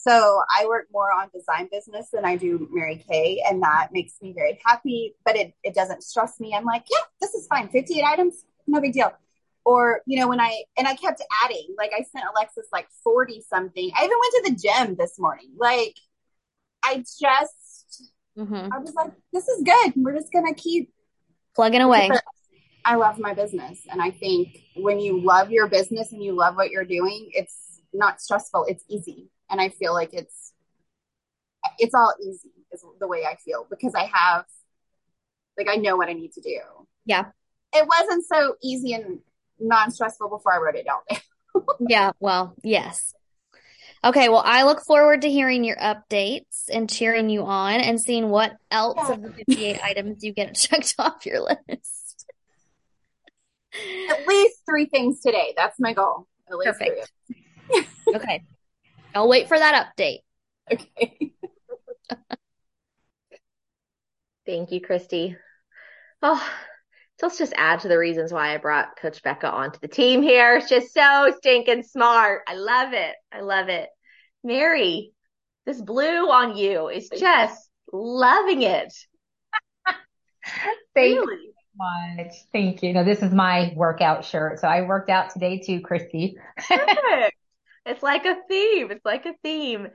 So 0.03 0.43
I 0.57 0.67
work 0.67 0.87
more 0.93 1.13
on 1.13 1.29
design 1.35 1.69
business 1.71 2.09
than 2.13 2.25
I 2.25 2.37
do 2.37 2.69
Mary 2.73 3.05
Kay, 3.09 3.43
and 3.49 3.63
that 3.63 3.89
makes 3.93 4.15
me 4.23 4.33
very 4.33 4.59
happy. 4.65 5.15
But 5.25 5.37
it, 5.37 5.53
it 5.63 5.75
doesn't 5.75 6.03
stress 6.03 6.41
me. 6.41 6.55
I'm 6.55 6.65
like, 6.65 6.85
yeah, 6.91 7.05
this 7.21 7.35
is 7.35 7.47
fine. 7.47 7.69
58 7.69 8.05
items, 8.05 8.45
no 8.67 8.81
big 8.81 8.93
deal. 8.93 9.13
Or, 9.65 10.01
you 10.07 10.19
know, 10.19 10.27
when 10.27 10.41
I 10.41 10.63
and 10.79 10.89
I 10.89 10.95
kept 10.95 11.23
adding, 11.45 11.75
like 11.77 11.93
I 11.93 12.03
sent 12.03 12.25
Alexis 12.35 12.67
like 12.73 12.89
40 13.05 13.43
something. 13.49 13.91
I 13.97 14.05
even 14.05 14.17
went 14.19 14.47
to 14.47 14.51
the 14.51 14.69
gym 14.69 14.97
this 14.99 15.19
morning. 15.19 15.53
Like 15.59 15.97
I 16.83 17.05
just 17.21 17.61
Mm-hmm. 18.39 18.73
I 18.73 18.79
was 18.79 18.95
like, 18.95 19.13
this 19.33 19.49
is 19.49 19.63
good. 19.63 19.93
We're 19.97 20.17
just 20.17 20.33
gonna 20.33 20.55
keep 20.55 20.91
Plugging 21.55 21.83
away. 21.83 22.11
I 22.85 22.95
love 22.95 23.19
my 23.19 23.35
business. 23.35 23.81
And 23.91 24.01
I 24.01 24.11
think 24.11 24.59
when 24.77 25.01
you 25.01 25.21
love 25.21 25.51
your 25.51 25.69
business 25.69 26.13
and 26.13 26.23
you 26.23 26.33
love 26.33 26.57
what 26.57 26.71
you're 26.71 26.85
doing, 26.85 27.29
it's 27.33 27.83
not 27.93 28.21
stressful. 28.21 28.65
It's 28.69 28.85
easy. 28.89 29.29
And 29.51 29.61
I 29.61 29.69
feel 29.69 29.93
like 29.93 30.15
it's, 30.15 30.53
it's 31.79 31.95
all 31.95 32.15
easy 32.23 32.51
is 32.73 32.85
the 33.01 33.09
way 33.09 33.25
I 33.25 33.37
feel 33.37 33.67
because 33.69 33.95
I 33.95 34.05
have, 34.13 34.45
like, 35.59 35.69
I 35.69 35.77
know 35.77 35.97
what 35.97 36.09
I 36.09 36.13
need 36.13 36.33
to 36.35 36.41
do. 36.41 36.59
Yeah. 37.05 37.27
It 37.75 37.87
wasn't 37.87 38.25
so 38.27 38.55
easy 38.63 38.93
and 38.93 39.19
non 39.59 39.91
stressful 39.91 40.29
before 40.29 40.55
I 40.55 40.59
wrote 40.59 40.77
it 40.77 40.87
down. 40.87 41.01
Yeah. 41.81 42.13
Well, 42.21 42.55
yes. 42.63 43.13
Okay. 44.05 44.29
Well, 44.29 44.43
I 44.45 44.63
look 44.63 44.83
forward 44.85 45.23
to 45.23 45.31
hearing 45.31 45.65
your 45.65 45.77
updates 45.77 46.65
and 46.73 46.89
cheering 46.89 47.29
you 47.29 47.43
on 47.45 47.81
and 47.81 48.01
seeing 48.01 48.29
what 48.31 48.57
else 48.71 48.99
Yeah. 49.09 49.15
of 49.15 49.23
the 49.23 49.33
58 49.33 49.81
items 49.85 50.23
you 50.23 50.33
get 50.33 50.55
checked 50.55 50.95
off 50.99 51.27
your 51.27 51.41
list. 51.41 52.27
At 54.11 54.27
least 54.29 54.61
three 54.65 54.87
things 54.87 55.21
today. 55.21 55.53
That's 55.57 55.79
my 55.81 55.93
goal. 55.93 56.29
At 56.49 56.57
least 56.57 56.79
Perfect. 56.79 57.13
Okay. 58.09 58.45
I'll 59.15 59.29
wait 59.29 59.49
for 59.49 59.59
that 59.59 59.93
update. 59.99 60.19
Okay. 60.73 61.33
Thank 64.47 64.73
you, 64.73 64.81
Christy. 64.81 65.37
Oh, 66.23 66.43
so 67.19 67.27
let's 67.27 67.39
just 67.39 67.53
add 67.57 67.81
to 67.81 67.89
the 67.89 67.99
reasons 67.99 68.33
why 68.33 68.55
I 68.55 68.59
brought 68.59 68.97
Coach 68.97 69.23
Becca 69.23 69.51
onto 69.51 69.79
the 69.79 69.89
team 69.89 70.23
here. 70.23 70.57
It's 70.57 70.69
just 70.69 70.93
so 70.95 71.33
stinking 71.37 71.83
smart. 71.83 72.43
I 72.49 72.55
love 72.55 72.93
it. 72.93 73.15
I 73.33 73.41
love 73.41 73.69
it. 73.69 73.89
Mary, 74.43 75.13
this 75.67 75.81
blue 75.81 76.31
on 76.31 76.57
you 76.57 76.89
is 76.89 77.11
just 77.11 77.71
loving 77.93 78.63
it. 78.63 78.93
Thank 80.95 81.15
you 81.15 81.27
Really? 81.27 81.51
much. 81.77 82.33
Thank 82.53 82.83
you. 82.83 82.93
No, 82.93 83.05
this 83.05 83.23
is 83.23 83.33
my 83.33 83.73
workout 83.77 84.25
shirt. 84.25 84.59
So 84.61 84.69
I 84.69 84.83
worked 84.83 85.11
out 85.11 85.31
today 85.31 85.59
too, 85.59 85.81
Christy. 85.81 86.37
Perfect. 86.57 87.37
It's 87.87 88.03
like 88.03 88.25
a 88.27 88.37
theme. 88.49 88.91
It's 88.91 89.05
like 89.05 89.27
a 89.27 89.35
theme. 89.43 89.89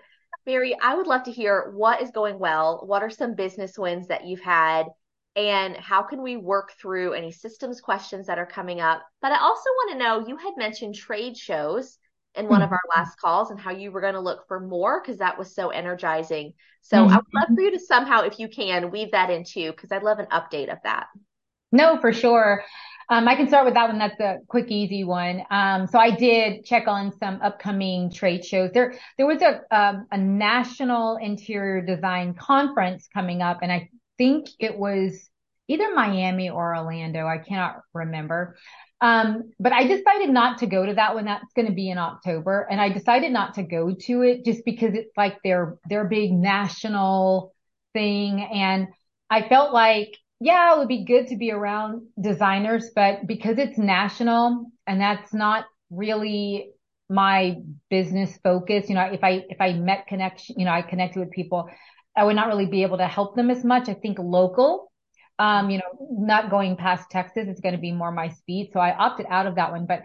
Mary, 0.46 0.76
I 0.80 0.96
would 0.96 1.08
love 1.08 1.24
to 1.24 1.32
hear 1.32 1.72
what 1.74 2.02
is 2.02 2.12
going 2.12 2.40
well. 2.40 2.84
What 2.86 3.04
are 3.04 3.10
some 3.10 3.36
business 3.36 3.78
wins 3.78 4.08
that 4.08 4.26
you've 4.26 4.42
had? 4.42 4.86
And 5.36 5.76
how 5.76 6.04
can 6.04 6.22
we 6.22 6.38
work 6.38 6.74
through 6.80 7.14
any 7.14 7.32
systems 7.32 7.82
questions 7.82 8.28
that 8.28 8.40
are 8.40 8.46
coming 8.46 8.80
up? 8.80 9.04
But 9.22 9.32
I 9.32 9.40
also 9.40 9.70
want 9.70 9.92
to 9.92 9.98
know 9.98 10.28
you 10.28 10.38
had 10.38 10.54
mentioned 10.56 10.96
trade 10.96 11.36
shows 11.36 11.98
in 12.36 12.48
one 12.48 12.62
of 12.62 12.68
mm-hmm. 12.68 12.74
our 12.74 12.82
last 12.96 13.18
calls 13.20 13.52
and 13.52 13.60
how 13.60 13.72
you 13.72 13.92
were 13.92 14.02
going 14.02 14.14
to 14.14 14.20
look 14.20 14.48
for 14.48 14.60
more 14.60 15.02
because 15.02 15.20
that 15.20 15.38
was 15.38 15.54
so 15.54 15.70
energizing. 15.70 16.54
So 16.82 16.98
I 16.98 17.02
would 17.02 17.12
love 17.12 17.24
mm-hmm. 17.46 17.56
for 17.56 17.62
you 17.62 17.72
to 17.72 17.80
somehow, 17.80 18.22
if 18.22 18.40
you 18.40 18.48
can, 18.48 18.92
weave 18.92 19.12
that 19.12 19.30
in 19.30 19.44
too, 19.44 19.72
because 19.72 19.92
I'd 19.92 20.04
love 20.04 20.20
an 20.20 20.28
update 20.32 20.72
of 20.72 20.78
that. 20.84 21.08
No, 21.72 22.00
for 22.00 22.14
sure. 22.14 22.64
Um, 23.10 23.28
I 23.28 23.36
can 23.36 23.48
start 23.48 23.66
with 23.66 23.76
that 23.76 23.88
one. 23.88 24.00
That's 24.00 24.20
a 24.20 24.40
quick, 24.48 24.70
easy 24.70 25.04
one. 25.04 25.44
Um, 25.52 25.88
so 25.88 26.00
I 26.00 26.12
did 26.12 26.66
check 26.66 26.88
on 26.88 27.12
some 27.18 27.40
upcoming 27.42 28.12
trade 28.12 28.44
shows. 28.44 28.72
There, 28.74 28.96
there 29.18 29.28
was 29.28 29.42
a, 29.42 29.62
um, 29.76 30.08
a 30.12 30.18
national 30.18 31.18
interior 31.18 31.82
design 31.82 32.34
conference 32.34 33.08
coming 33.14 33.42
up, 33.42 33.60
and 33.62 33.72
I 33.72 33.90
think 34.18 34.48
it 34.60 34.78
was 34.78 35.30
either 35.68 35.94
Miami 35.94 36.50
or 36.50 36.76
Orlando. 36.76 37.28
I 37.28 37.38
cannot 37.38 37.82
remember. 37.94 38.56
Um, 39.02 39.52
but 39.60 39.74
I 39.74 39.86
decided 39.86 40.30
not 40.30 40.60
to 40.60 40.68
go 40.68 40.86
to 40.86 40.94
that 40.94 41.14
one. 41.14 41.26
That's 41.26 41.52
going 41.56 41.68
to 41.68 41.74
be 41.74 41.90
in 41.90 41.98
October. 41.98 42.68
And 42.72 42.80
I 42.80 42.90
decided 42.90 43.32
not 43.32 43.56
to 43.56 43.64
go 43.64 43.94
to 43.94 44.22
it 44.22 44.46
just 44.46 44.64
because 44.66 44.94
it's 44.94 45.12
like 45.18 45.38
their, 45.44 45.78
their 45.90 46.06
big 46.06 46.32
national 46.32 47.54
thing. 47.94 48.42
And 48.42 48.88
I 49.30 49.48
felt 49.48 49.74
like, 49.74 50.16
yeah, 50.40 50.74
it 50.74 50.80
would 50.80 50.88
be 50.88 51.06
good 51.06 51.28
to 51.28 51.38
be 51.38 51.52
around 51.52 52.08
designers, 52.20 52.92
but 52.96 53.26
because 53.26 53.58
it's 53.58 53.78
national 53.78 54.72
and 54.86 55.00
that's 55.00 55.34
not 55.34 55.66
really 55.90 56.72
my 57.10 57.58
business 57.90 58.38
focus, 58.44 58.90
you 58.90 58.96
know, 58.96 59.06
if 59.06 59.24
I, 59.24 59.46
if 59.50 59.62
I 59.62 59.74
met 59.74 60.08
connection, 60.08 60.56
you 60.60 60.66
know, 60.66 60.72
I 60.72 60.82
connected 60.82 61.20
with 61.20 61.32
people, 61.32 61.70
I 62.18 62.24
would 62.24 62.36
not 62.36 62.48
really 62.48 62.66
be 62.66 62.84
able 62.84 62.98
to 62.98 63.08
help 63.08 63.36
them 63.36 63.50
as 63.50 63.64
much. 63.64 63.88
I 63.88 63.94
think 63.94 64.18
local, 64.20 64.92
um, 65.40 65.70
you 65.70 65.78
know, 65.78 66.08
not 66.12 66.50
going 66.50 66.78
past 66.78 67.10
Texas 67.12 67.48
is 67.48 67.60
going 67.60 67.76
to 67.76 67.82
be 67.82 67.92
more 67.92 68.12
my 68.12 68.30
speed. 68.30 68.72
So 68.74 68.80
I 68.80 68.96
opted 68.96 69.28
out 69.30 69.48
of 69.48 69.56
that 69.56 69.72
one, 69.72 69.86
but 69.86 70.02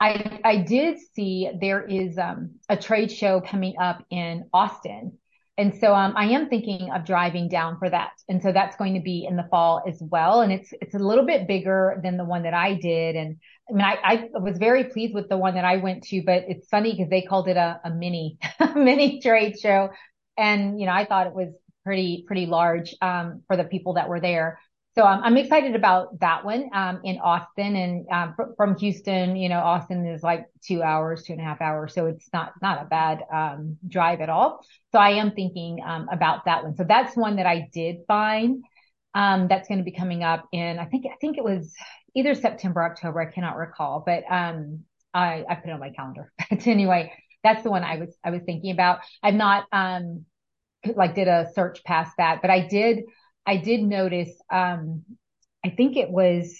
I, 0.00 0.40
I 0.44 0.56
did 0.58 0.98
see 1.14 1.50
there 1.60 1.82
is, 1.82 2.18
um, 2.18 2.56
a 2.68 2.76
trade 2.76 3.10
show 3.10 3.40
coming 3.40 3.74
up 3.80 4.04
in 4.10 4.48
Austin. 4.52 5.18
And 5.62 5.72
so, 5.78 5.94
um, 5.94 6.14
I 6.16 6.24
am 6.24 6.48
thinking 6.48 6.90
of 6.90 7.04
driving 7.04 7.48
down 7.48 7.78
for 7.78 7.88
that. 7.88 8.10
And 8.28 8.42
so 8.42 8.50
that's 8.50 8.74
going 8.74 8.94
to 8.94 9.00
be 9.00 9.24
in 9.28 9.36
the 9.36 9.46
fall 9.48 9.80
as 9.86 9.96
well. 10.00 10.40
And 10.40 10.50
it's, 10.50 10.74
it's 10.80 10.94
a 10.94 10.98
little 10.98 11.24
bit 11.24 11.46
bigger 11.46 12.00
than 12.02 12.16
the 12.16 12.24
one 12.24 12.42
that 12.42 12.52
I 12.52 12.74
did. 12.74 13.14
And 13.14 13.36
I 13.70 13.72
mean, 13.72 13.84
I, 13.84 13.96
I 14.02 14.28
was 14.40 14.58
very 14.58 14.82
pleased 14.82 15.14
with 15.14 15.28
the 15.28 15.36
one 15.38 15.54
that 15.54 15.64
I 15.64 15.76
went 15.76 16.02
to, 16.08 16.20
but 16.26 16.46
it's 16.48 16.66
funny 16.66 16.90
because 16.90 17.10
they 17.10 17.22
called 17.22 17.46
it 17.46 17.56
a, 17.56 17.80
a 17.84 17.90
mini, 17.90 18.38
mini 18.74 19.20
trade 19.20 19.56
show. 19.56 19.90
And, 20.36 20.80
you 20.80 20.86
know, 20.86 20.92
I 20.92 21.04
thought 21.04 21.28
it 21.28 21.32
was 21.32 21.54
pretty, 21.84 22.24
pretty 22.26 22.46
large, 22.46 22.96
um, 23.00 23.42
for 23.46 23.56
the 23.56 23.62
people 23.62 23.94
that 23.94 24.08
were 24.08 24.20
there. 24.20 24.58
So 24.94 25.06
um, 25.06 25.22
I'm 25.24 25.38
excited 25.38 25.74
about 25.74 26.20
that 26.20 26.44
one 26.44 26.68
um, 26.74 27.00
in 27.02 27.18
Austin 27.18 27.76
and 27.76 28.06
um, 28.10 28.34
fr- 28.36 28.52
from 28.58 28.76
Houston. 28.76 29.36
You 29.36 29.48
know, 29.48 29.60
Austin 29.60 30.06
is 30.06 30.22
like 30.22 30.46
two 30.62 30.82
hours, 30.82 31.22
two 31.22 31.32
and 31.32 31.40
a 31.40 31.44
half 31.44 31.62
hours, 31.62 31.94
so 31.94 32.06
it's 32.06 32.28
not 32.32 32.52
not 32.60 32.82
a 32.82 32.84
bad 32.84 33.24
um, 33.32 33.78
drive 33.88 34.20
at 34.20 34.28
all. 34.28 34.64
So 34.92 34.98
I 34.98 35.12
am 35.12 35.32
thinking 35.32 35.78
um, 35.86 36.08
about 36.12 36.44
that 36.44 36.62
one. 36.62 36.76
So 36.76 36.84
that's 36.84 37.16
one 37.16 37.36
that 37.36 37.46
I 37.46 37.68
did 37.72 38.00
find 38.06 38.62
um, 39.14 39.48
that's 39.48 39.66
going 39.66 39.78
to 39.78 39.84
be 39.84 39.92
coming 39.92 40.24
up 40.24 40.46
in 40.52 40.78
I 40.78 40.84
think 40.84 41.06
I 41.06 41.16
think 41.22 41.38
it 41.38 41.44
was 41.44 41.72
either 42.14 42.34
September, 42.34 42.84
October. 42.84 43.22
I 43.22 43.32
cannot 43.32 43.56
recall, 43.56 44.02
but 44.04 44.24
I 44.30 44.64
I 45.14 45.54
put 45.54 45.70
it 45.70 45.72
on 45.72 45.80
my 45.80 45.90
calendar. 45.90 46.30
But 46.50 46.66
anyway, 46.66 47.12
that's 47.42 47.62
the 47.62 47.70
one 47.70 47.82
I 47.82 47.96
was 47.96 48.14
I 48.22 48.30
was 48.30 48.42
thinking 48.44 48.72
about. 48.72 48.98
I've 49.22 49.34
not 49.34 49.66
like 50.96 51.14
did 51.14 51.28
a 51.28 51.48
search 51.54 51.82
past 51.84 52.12
that, 52.18 52.42
but 52.42 52.50
I 52.50 52.66
did. 52.66 53.04
I 53.46 53.56
did 53.56 53.82
notice, 53.82 54.30
um, 54.52 55.02
I 55.64 55.70
think 55.70 55.96
it 55.96 56.10
was 56.10 56.56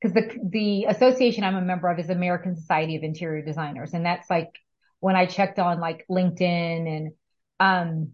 because 0.00 0.14
the, 0.14 0.38
the 0.50 0.84
association 0.84 1.44
I'm 1.44 1.56
a 1.56 1.62
member 1.62 1.88
of 1.88 1.98
is 1.98 2.10
American 2.10 2.56
Society 2.56 2.96
of 2.96 3.02
Interior 3.02 3.44
Designers. 3.44 3.94
And 3.94 4.04
that's 4.04 4.28
like 4.28 4.50
when 5.00 5.16
I 5.16 5.26
checked 5.26 5.58
on 5.58 5.80
like 5.80 6.04
LinkedIn 6.10 6.40
and, 6.88 7.12
um, 7.60 8.12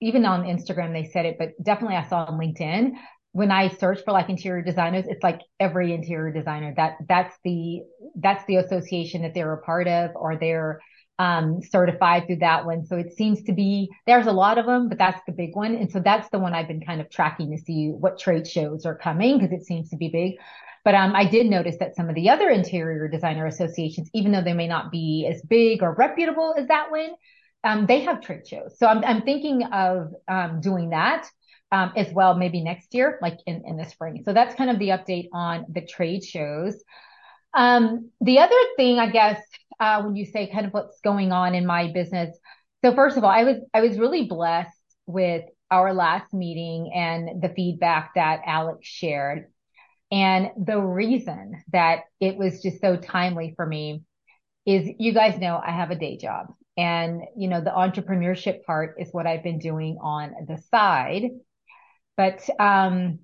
even 0.00 0.24
on 0.24 0.44
Instagram, 0.44 0.92
they 0.92 1.10
said 1.10 1.26
it, 1.26 1.36
but 1.38 1.50
definitely 1.62 1.96
I 1.96 2.08
saw 2.08 2.24
on 2.24 2.38
LinkedIn 2.38 2.92
when 3.32 3.52
I 3.52 3.68
search 3.68 4.00
for 4.04 4.12
like 4.12 4.28
interior 4.28 4.62
designers, 4.62 5.04
it's 5.06 5.22
like 5.22 5.40
every 5.60 5.92
interior 5.94 6.32
designer 6.32 6.74
that 6.76 6.94
that's 7.08 7.36
the, 7.44 7.82
that's 8.16 8.44
the 8.46 8.56
association 8.56 9.22
that 9.22 9.34
they're 9.34 9.52
a 9.52 9.62
part 9.62 9.86
of 9.86 10.10
or 10.16 10.36
they're, 10.36 10.80
um, 11.20 11.60
certified 11.62 12.26
through 12.26 12.36
that 12.36 12.64
one. 12.64 12.86
So 12.86 12.96
it 12.96 13.12
seems 13.12 13.42
to 13.42 13.52
be, 13.52 13.90
there's 14.06 14.26
a 14.26 14.32
lot 14.32 14.56
of 14.56 14.64
them, 14.64 14.88
but 14.88 14.96
that's 14.96 15.20
the 15.26 15.32
big 15.32 15.54
one. 15.54 15.74
And 15.74 15.92
so 15.92 16.00
that's 16.00 16.30
the 16.30 16.38
one 16.38 16.54
I've 16.54 16.66
been 16.66 16.80
kind 16.80 17.02
of 17.02 17.10
tracking 17.10 17.50
to 17.50 17.62
see 17.62 17.90
what 17.90 18.18
trade 18.18 18.48
shows 18.48 18.86
are 18.86 18.94
coming 18.96 19.38
because 19.38 19.52
it 19.52 19.66
seems 19.66 19.90
to 19.90 19.98
be 19.98 20.08
big. 20.08 20.36
But 20.82 20.94
um, 20.94 21.14
I 21.14 21.26
did 21.26 21.46
notice 21.46 21.76
that 21.80 21.94
some 21.94 22.08
of 22.08 22.14
the 22.14 22.30
other 22.30 22.48
interior 22.48 23.06
designer 23.06 23.44
associations, 23.44 24.08
even 24.14 24.32
though 24.32 24.40
they 24.40 24.54
may 24.54 24.66
not 24.66 24.90
be 24.90 25.28
as 25.30 25.42
big 25.42 25.82
or 25.82 25.92
reputable 25.92 26.54
as 26.56 26.68
that 26.68 26.90
one, 26.90 27.10
um, 27.64 27.84
they 27.84 28.00
have 28.00 28.22
trade 28.22 28.48
shows. 28.48 28.78
So 28.78 28.86
I'm, 28.86 29.04
I'm 29.04 29.20
thinking 29.20 29.64
of 29.64 30.14
um, 30.26 30.62
doing 30.62 30.88
that 30.88 31.28
um, 31.70 31.92
as 31.96 32.10
well, 32.14 32.34
maybe 32.34 32.62
next 32.62 32.94
year, 32.94 33.18
like 33.20 33.36
in, 33.46 33.62
in 33.66 33.76
the 33.76 33.84
spring. 33.84 34.22
So 34.24 34.32
that's 34.32 34.54
kind 34.54 34.70
of 34.70 34.78
the 34.78 34.88
update 34.88 35.28
on 35.34 35.66
the 35.68 35.82
trade 35.82 36.24
shows. 36.24 36.82
Um, 37.52 38.10
the 38.22 38.38
other 38.38 38.56
thing, 38.78 38.98
I 38.98 39.10
guess, 39.10 39.38
uh, 39.80 40.02
when 40.02 40.14
you 40.14 40.26
say 40.26 40.46
kind 40.46 40.66
of 40.66 40.72
what's 40.72 41.00
going 41.00 41.32
on 41.32 41.54
in 41.54 41.66
my 41.66 41.90
business. 41.92 42.38
So 42.84 42.94
first 42.94 43.16
of 43.16 43.24
all, 43.24 43.30
I 43.30 43.44
was, 43.44 43.56
I 43.74 43.80
was 43.80 43.98
really 43.98 44.26
blessed 44.26 44.76
with 45.06 45.44
our 45.70 45.94
last 45.94 46.32
meeting 46.32 46.92
and 46.94 47.42
the 47.42 47.48
feedback 47.48 48.12
that 48.14 48.42
Alex 48.44 48.86
shared. 48.86 49.46
And 50.12 50.50
the 50.56 50.78
reason 50.78 51.62
that 51.72 52.00
it 52.20 52.36
was 52.36 52.62
just 52.62 52.80
so 52.80 52.96
timely 52.96 53.54
for 53.56 53.64
me 53.64 54.02
is 54.66 54.88
you 54.98 55.14
guys 55.14 55.38
know 55.38 55.60
I 55.64 55.70
have 55.70 55.90
a 55.90 55.96
day 55.96 56.18
job 56.18 56.52
and, 56.76 57.22
you 57.36 57.48
know, 57.48 57.60
the 57.60 57.70
entrepreneurship 57.70 58.64
part 58.64 58.96
is 58.98 59.08
what 59.12 59.26
I've 59.26 59.42
been 59.42 59.58
doing 59.58 59.98
on 60.02 60.32
the 60.46 60.58
side. 60.70 61.30
But, 62.16 62.48
um, 62.58 63.20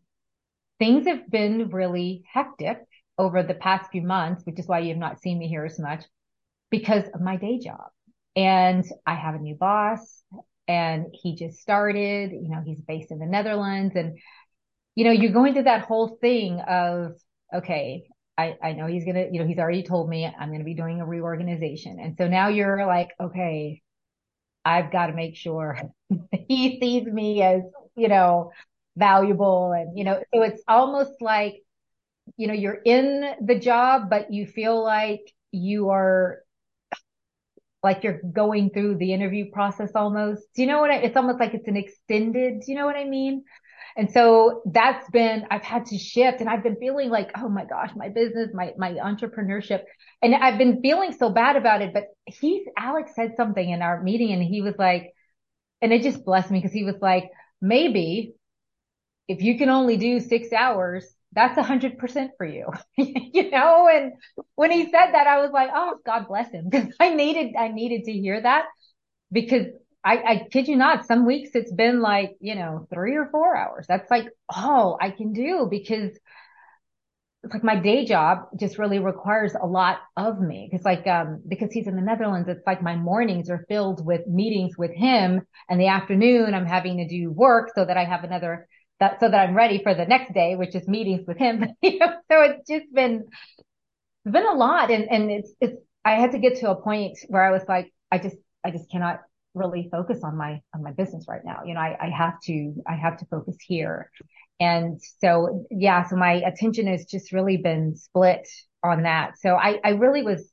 things 0.78 1.06
have 1.06 1.28
been 1.30 1.70
really 1.70 2.24
hectic 2.32 2.78
over 3.18 3.42
the 3.42 3.54
past 3.54 3.90
few 3.90 4.02
months, 4.02 4.44
which 4.44 4.58
is 4.58 4.66
why 4.66 4.80
you 4.80 4.90
have 4.90 4.98
not 4.98 5.20
seen 5.20 5.38
me 5.38 5.48
here 5.48 5.64
as 5.64 5.78
much 5.78 6.04
because 6.70 7.04
of 7.14 7.20
my 7.20 7.36
day 7.36 7.58
job. 7.58 7.90
And 8.34 8.84
I 9.06 9.14
have 9.14 9.34
a 9.34 9.38
new 9.38 9.54
boss 9.54 10.22
and 10.68 11.06
he 11.12 11.36
just 11.36 11.58
started, 11.58 12.32
you 12.32 12.48
know, 12.48 12.62
he's 12.64 12.80
based 12.80 13.10
in 13.10 13.18
the 13.18 13.26
Netherlands 13.26 13.94
and, 13.96 14.18
you 14.94 15.04
know, 15.04 15.12
you're 15.12 15.32
going 15.32 15.54
through 15.54 15.64
that 15.64 15.82
whole 15.82 16.18
thing 16.20 16.60
of, 16.60 17.12
okay, 17.54 18.08
I, 18.38 18.56
I 18.62 18.72
know 18.72 18.86
he's 18.86 19.04
going 19.04 19.16
to, 19.16 19.28
you 19.32 19.40
know, 19.40 19.46
he's 19.46 19.58
already 19.58 19.82
told 19.82 20.08
me 20.08 20.26
I'm 20.26 20.48
going 20.48 20.60
to 20.60 20.64
be 20.64 20.74
doing 20.74 21.00
a 21.00 21.06
reorganization. 21.06 21.98
And 22.00 22.16
so 22.18 22.28
now 22.28 22.48
you're 22.48 22.86
like, 22.86 23.08
okay, 23.20 23.82
I've 24.64 24.92
got 24.92 25.06
to 25.06 25.14
make 25.14 25.36
sure 25.36 25.78
he 26.48 26.78
sees 26.80 27.06
me 27.06 27.42
as, 27.42 27.62
you 27.96 28.08
know, 28.08 28.52
valuable. 28.96 29.72
And, 29.72 29.96
you 29.96 30.04
know, 30.04 30.22
so 30.34 30.42
it's 30.42 30.62
almost 30.68 31.22
like, 31.22 31.62
you 32.36 32.48
know, 32.48 32.54
you're 32.54 32.80
in 32.84 33.36
the 33.40 33.58
job, 33.58 34.10
but 34.10 34.32
you 34.32 34.46
feel 34.46 34.82
like 34.82 35.32
you 35.52 35.90
are 35.90 36.42
like 37.82 38.02
you're 38.02 38.20
going 38.32 38.70
through 38.70 38.96
the 38.96 39.12
interview 39.12 39.50
process 39.50 39.92
almost. 39.94 40.42
Do 40.54 40.62
you 40.62 40.68
know 40.68 40.80
what 40.80 40.90
I, 40.90 40.96
it's 40.96 41.16
almost 41.16 41.38
like 41.38 41.54
it's 41.54 41.68
an 41.68 41.76
extended, 41.76 42.60
do 42.60 42.72
you 42.72 42.78
know 42.78 42.86
what 42.86 42.96
I 42.96 43.04
mean? 43.04 43.44
And 43.96 44.10
so 44.10 44.62
that's 44.66 45.08
been, 45.10 45.46
I've 45.50 45.62
had 45.62 45.86
to 45.86 45.98
shift 45.98 46.40
and 46.40 46.50
I've 46.50 46.62
been 46.62 46.76
feeling 46.76 47.08
like, 47.08 47.30
oh 47.36 47.48
my 47.48 47.64
gosh, 47.64 47.90
my 47.96 48.10
business, 48.10 48.50
my, 48.52 48.72
my 48.76 48.92
entrepreneurship. 48.92 49.82
And 50.20 50.34
I've 50.34 50.58
been 50.58 50.82
feeling 50.82 51.12
so 51.12 51.30
bad 51.30 51.56
about 51.56 51.80
it, 51.80 51.94
but 51.94 52.04
he's, 52.26 52.66
Alex 52.76 53.12
said 53.14 53.34
something 53.36 53.68
in 53.68 53.80
our 53.80 54.02
meeting 54.02 54.32
and 54.32 54.42
he 54.42 54.60
was 54.60 54.74
like, 54.78 55.12
and 55.80 55.92
it 55.92 56.02
just 56.02 56.24
blessed 56.24 56.50
me 56.50 56.58
because 56.58 56.72
he 56.72 56.84
was 56.84 56.96
like, 57.00 57.30
maybe 57.62 58.34
if 59.28 59.42
you 59.42 59.58
can 59.58 59.70
only 59.70 59.96
do 59.96 60.20
six 60.20 60.52
hours, 60.52 61.06
that's 61.36 61.58
a 61.58 61.62
hundred 61.62 61.98
percent 61.98 62.32
for 62.38 62.46
you, 62.46 62.66
you 62.96 63.50
know? 63.50 63.88
And 63.88 64.14
when 64.54 64.70
he 64.72 64.84
said 64.84 65.12
that, 65.12 65.26
I 65.26 65.42
was 65.42 65.52
like, 65.52 65.68
oh, 65.72 65.98
God 66.04 66.26
bless 66.26 66.50
him. 66.50 66.70
Cause 66.70 66.86
I 66.98 67.14
needed, 67.14 67.54
I 67.56 67.68
needed 67.68 68.04
to 68.04 68.12
hear 68.12 68.40
that 68.40 68.64
because 69.30 69.66
I, 70.02 70.16
I 70.16 70.48
kid 70.50 70.66
you 70.66 70.76
not, 70.76 71.06
some 71.06 71.26
weeks 71.26 71.50
it's 71.52 71.72
been 71.72 72.00
like, 72.00 72.36
you 72.40 72.54
know, 72.54 72.86
three 72.92 73.16
or 73.16 73.28
four 73.30 73.54
hours. 73.54 73.84
That's 73.86 74.10
like 74.10 74.28
all 74.48 74.98
I 75.00 75.10
can 75.10 75.34
do 75.34 75.68
because 75.70 76.18
it's 77.44 77.52
like 77.52 77.62
my 77.62 77.76
day 77.76 78.06
job 78.06 78.46
just 78.58 78.78
really 78.78 78.98
requires 78.98 79.54
a 79.60 79.66
lot 79.66 79.98
of 80.16 80.40
me. 80.40 80.70
Cause 80.72 80.84
like, 80.84 81.06
um, 81.06 81.42
because 81.46 81.70
he's 81.70 81.86
in 81.86 81.96
the 81.96 82.02
Netherlands, 82.02 82.48
it's 82.48 82.66
like 82.66 82.82
my 82.82 82.96
mornings 82.96 83.50
are 83.50 83.66
filled 83.68 84.04
with 84.04 84.26
meetings 84.26 84.78
with 84.78 84.92
him 84.92 85.42
and 85.68 85.78
the 85.78 85.88
afternoon 85.88 86.54
I'm 86.54 86.66
having 86.66 86.96
to 86.96 87.06
do 87.06 87.30
work 87.30 87.72
so 87.74 87.84
that 87.84 87.98
I 87.98 88.04
have 88.04 88.24
another 88.24 88.66
that 89.00 89.20
so 89.20 89.28
that 89.28 89.48
I'm 89.48 89.54
ready 89.54 89.82
for 89.82 89.94
the 89.94 90.06
next 90.06 90.32
day, 90.32 90.56
which 90.56 90.74
is 90.74 90.88
meetings 90.88 91.26
with 91.26 91.38
him. 91.38 91.64
you 91.82 91.98
know, 91.98 92.14
so 92.30 92.40
it's 92.42 92.68
just 92.68 92.92
been 92.92 93.26
it's 94.24 94.32
been 94.32 94.46
a 94.46 94.54
lot, 94.54 94.90
and 94.90 95.08
and 95.10 95.30
it's 95.30 95.52
it's 95.60 95.76
I 96.04 96.12
had 96.12 96.32
to 96.32 96.38
get 96.38 96.56
to 96.60 96.70
a 96.70 96.80
point 96.80 97.18
where 97.28 97.42
I 97.42 97.50
was 97.50 97.62
like, 97.68 97.92
I 98.10 98.18
just 98.18 98.36
I 98.64 98.70
just 98.70 98.90
cannot 98.90 99.20
really 99.54 99.88
focus 99.90 100.20
on 100.22 100.36
my 100.36 100.60
on 100.74 100.82
my 100.82 100.92
business 100.92 101.26
right 101.28 101.42
now. 101.44 101.62
You 101.64 101.74
know, 101.74 101.80
I 101.80 101.96
I 102.00 102.10
have 102.10 102.40
to 102.44 102.74
I 102.86 102.94
have 102.94 103.18
to 103.18 103.26
focus 103.26 103.56
here, 103.60 104.10
and 104.60 105.00
so 105.20 105.66
yeah, 105.70 106.06
so 106.08 106.16
my 106.16 106.34
attention 106.34 106.86
has 106.86 107.04
just 107.04 107.32
really 107.32 107.56
been 107.56 107.96
split 107.96 108.46
on 108.82 109.02
that. 109.02 109.38
So 109.38 109.56
I 109.56 109.78
I 109.84 109.90
really 109.90 110.22
was 110.22 110.50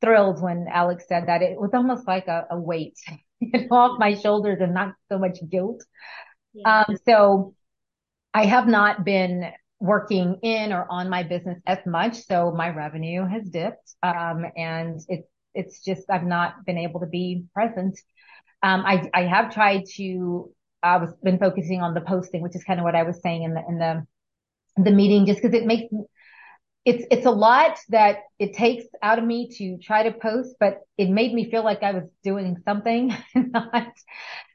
thrilled 0.00 0.42
when 0.42 0.66
Alex 0.70 1.04
said 1.08 1.26
that 1.26 1.42
it 1.42 1.60
was 1.60 1.70
almost 1.74 2.06
like 2.06 2.26
a, 2.26 2.46
a 2.50 2.58
weight 2.58 2.98
off 3.70 3.98
my 3.98 4.14
shoulders 4.14 4.58
and 4.60 4.74
not 4.74 4.94
so 5.10 5.18
much 5.18 5.38
guilt. 5.48 5.82
Yeah. 6.52 6.84
Um, 6.88 6.96
so 7.06 7.54
I 8.34 8.46
have 8.46 8.66
not 8.66 9.04
been 9.04 9.52
working 9.80 10.36
in 10.42 10.72
or 10.72 10.86
on 10.90 11.08
my 11.08 11.22
business 11.22 11.58
as 11.66 11.78
much. 11.86 12.26
So 12.26 12.52
my 12.52 12.68
revenue 12.68 13.26
has 13.26 13.48
dipped. 13.48 13.94
Um, 14.02 14.44
and 14.56 15.00
it's, 15.08 15.28
it's 15.54 15.84
just, 15.84 16.02
I've 16.10 16.24
not 16.24 16.64
been 16.66 16.78
able 16.78 17.00
to 17.00 17.06
be 17.06 17.44
present. 17.54 17.98
Um, 18.62 18.84
I, 18.86 19.08
I 19.14 19.22
have 19.22 19.52
tried 19.52 19.84
to, 19.96 20.50
I 20.82 20.98
was 20.98 21.10
been 21.22 21.38
focusing 21.38 21.82
on 21.82 21.94
the 21.94 22.00
posting, 22.02 22.42
which 22.42 22.54
is 22.56 22.64
kind 22.64 22.78
of 22.78 22.84
what 22.84 22.94
I 22.94 23.04
was 23.04 23.20
saying 23.22 23.42
in 23.42 23.54
the, 23.54 23.62
in 23.68 23.78
the, 23.78 24.06
the 24.82 24.90
meeting, 24.90 25.26
just 25.26 25.42
because 25.42 25.54
it 25.54 25.66
makes, 25.66 25.92
it's, 26.84 27.04
it's 27.10 27.26
a 27.26 27.30
lot 27.30 27.78
that 27.90 28.20
it 28.38 28.54
takes 28.54 28.84
out 29.02 29.18
of 29.18 29.24
me 29.24 29.48
to 29.58 29.76
try 29.78 30.04
to 30.04 30.12
post, 30.12 30.56
but 30.58 30.80
it 30.96 31.10
made 31.10 31.32
me 31.34 31.50
feel 31.50 31.62
like 31.64 31.82
I 31.82 31.92
was 31.92 32.04
doing 32.24 32.56
something, 32.64 33.14
not 33.34 33.92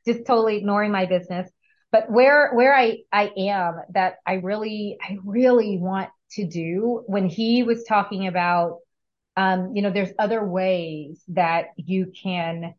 just 0.07 0.25
totally 0.25 0.57
ignoring 0.57 0.91
my 0.91 1.05
business. 1.05 1.49
But 1.95 2.11
where, 2.11 2.51
where 2.53 2.75
I, 2.75 3.03
I 3.09 3.31
am 3.37 3.79
that 3.93 4.15
I 4.27 4.33
really, 4.33 4.97
I 5.01 5.17
really 5.23 5.77
want 5.77 6.09
to 6.31 6.45
do 6.45 7.05
when 7.07 7.29
he 7.29 7.63
was 7.63 7.85
talking 7.85 8.27
about, 8.27 8.79
um, 9.37 9.71
you 9.73 9.81
know, 9.81 9.91
there's 9.91 10.11
other 10.19 10.45
ways 10.45 11.23
that 11.29 11.67
you 11.77 12.11
can 12.21 12.73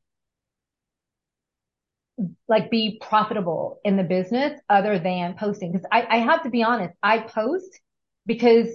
like 2.46 2.70
be 2.70 3.00
profitable 3.00 3.80
in 3.84 3.96
the 3.96 4.04
business 4.04 4.60
other 4.68 4.98
than 4.98 5.34
posting. 5.38 5.72
Cause 5.72 5.86
I, 5.90 6.06
I 6.10 6.18
have 6.18 6.42
to 6.42 6.50
be 6.50 6.62
honest, 6.62 6.94
I 7.02 7.20
post 7.20 7.80
because 8.26 8.68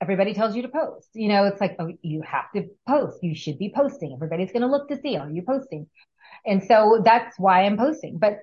everybody 0.00 0.34
tells 0.34 0.54
you 0.54 0.62
to 0.62 0.68
post. 0.68 1.08
You 1.14 1.30
know, 1.30 1.46
it's 1.46 1.60
like, 1.60 1.74
oh, 1.80 1.90
you 2.00 2.22
have 2.22 2.44
to 2.54 2.68
post. 2.88 3.24
You 3.24 3.34
should 3.34 3.58
be 3.58 3.72
posting. 3.74 4.12
Everybody's 4.14 4.52
going 4.52 4.62
to 4.62 4.68
look 4.68 4.86
to 4.90 5.00
see, 5.00 5.16
are 5.16 5.28
you 5.28 5.42
posting? 5.42 5.88
And 6.46 6.62
so 6.62 7.02
that's 7.04 7.36
why 7.40 7.64
I'm 7.64 7.76
posting. 7.76 8.18
But 8.18 8.38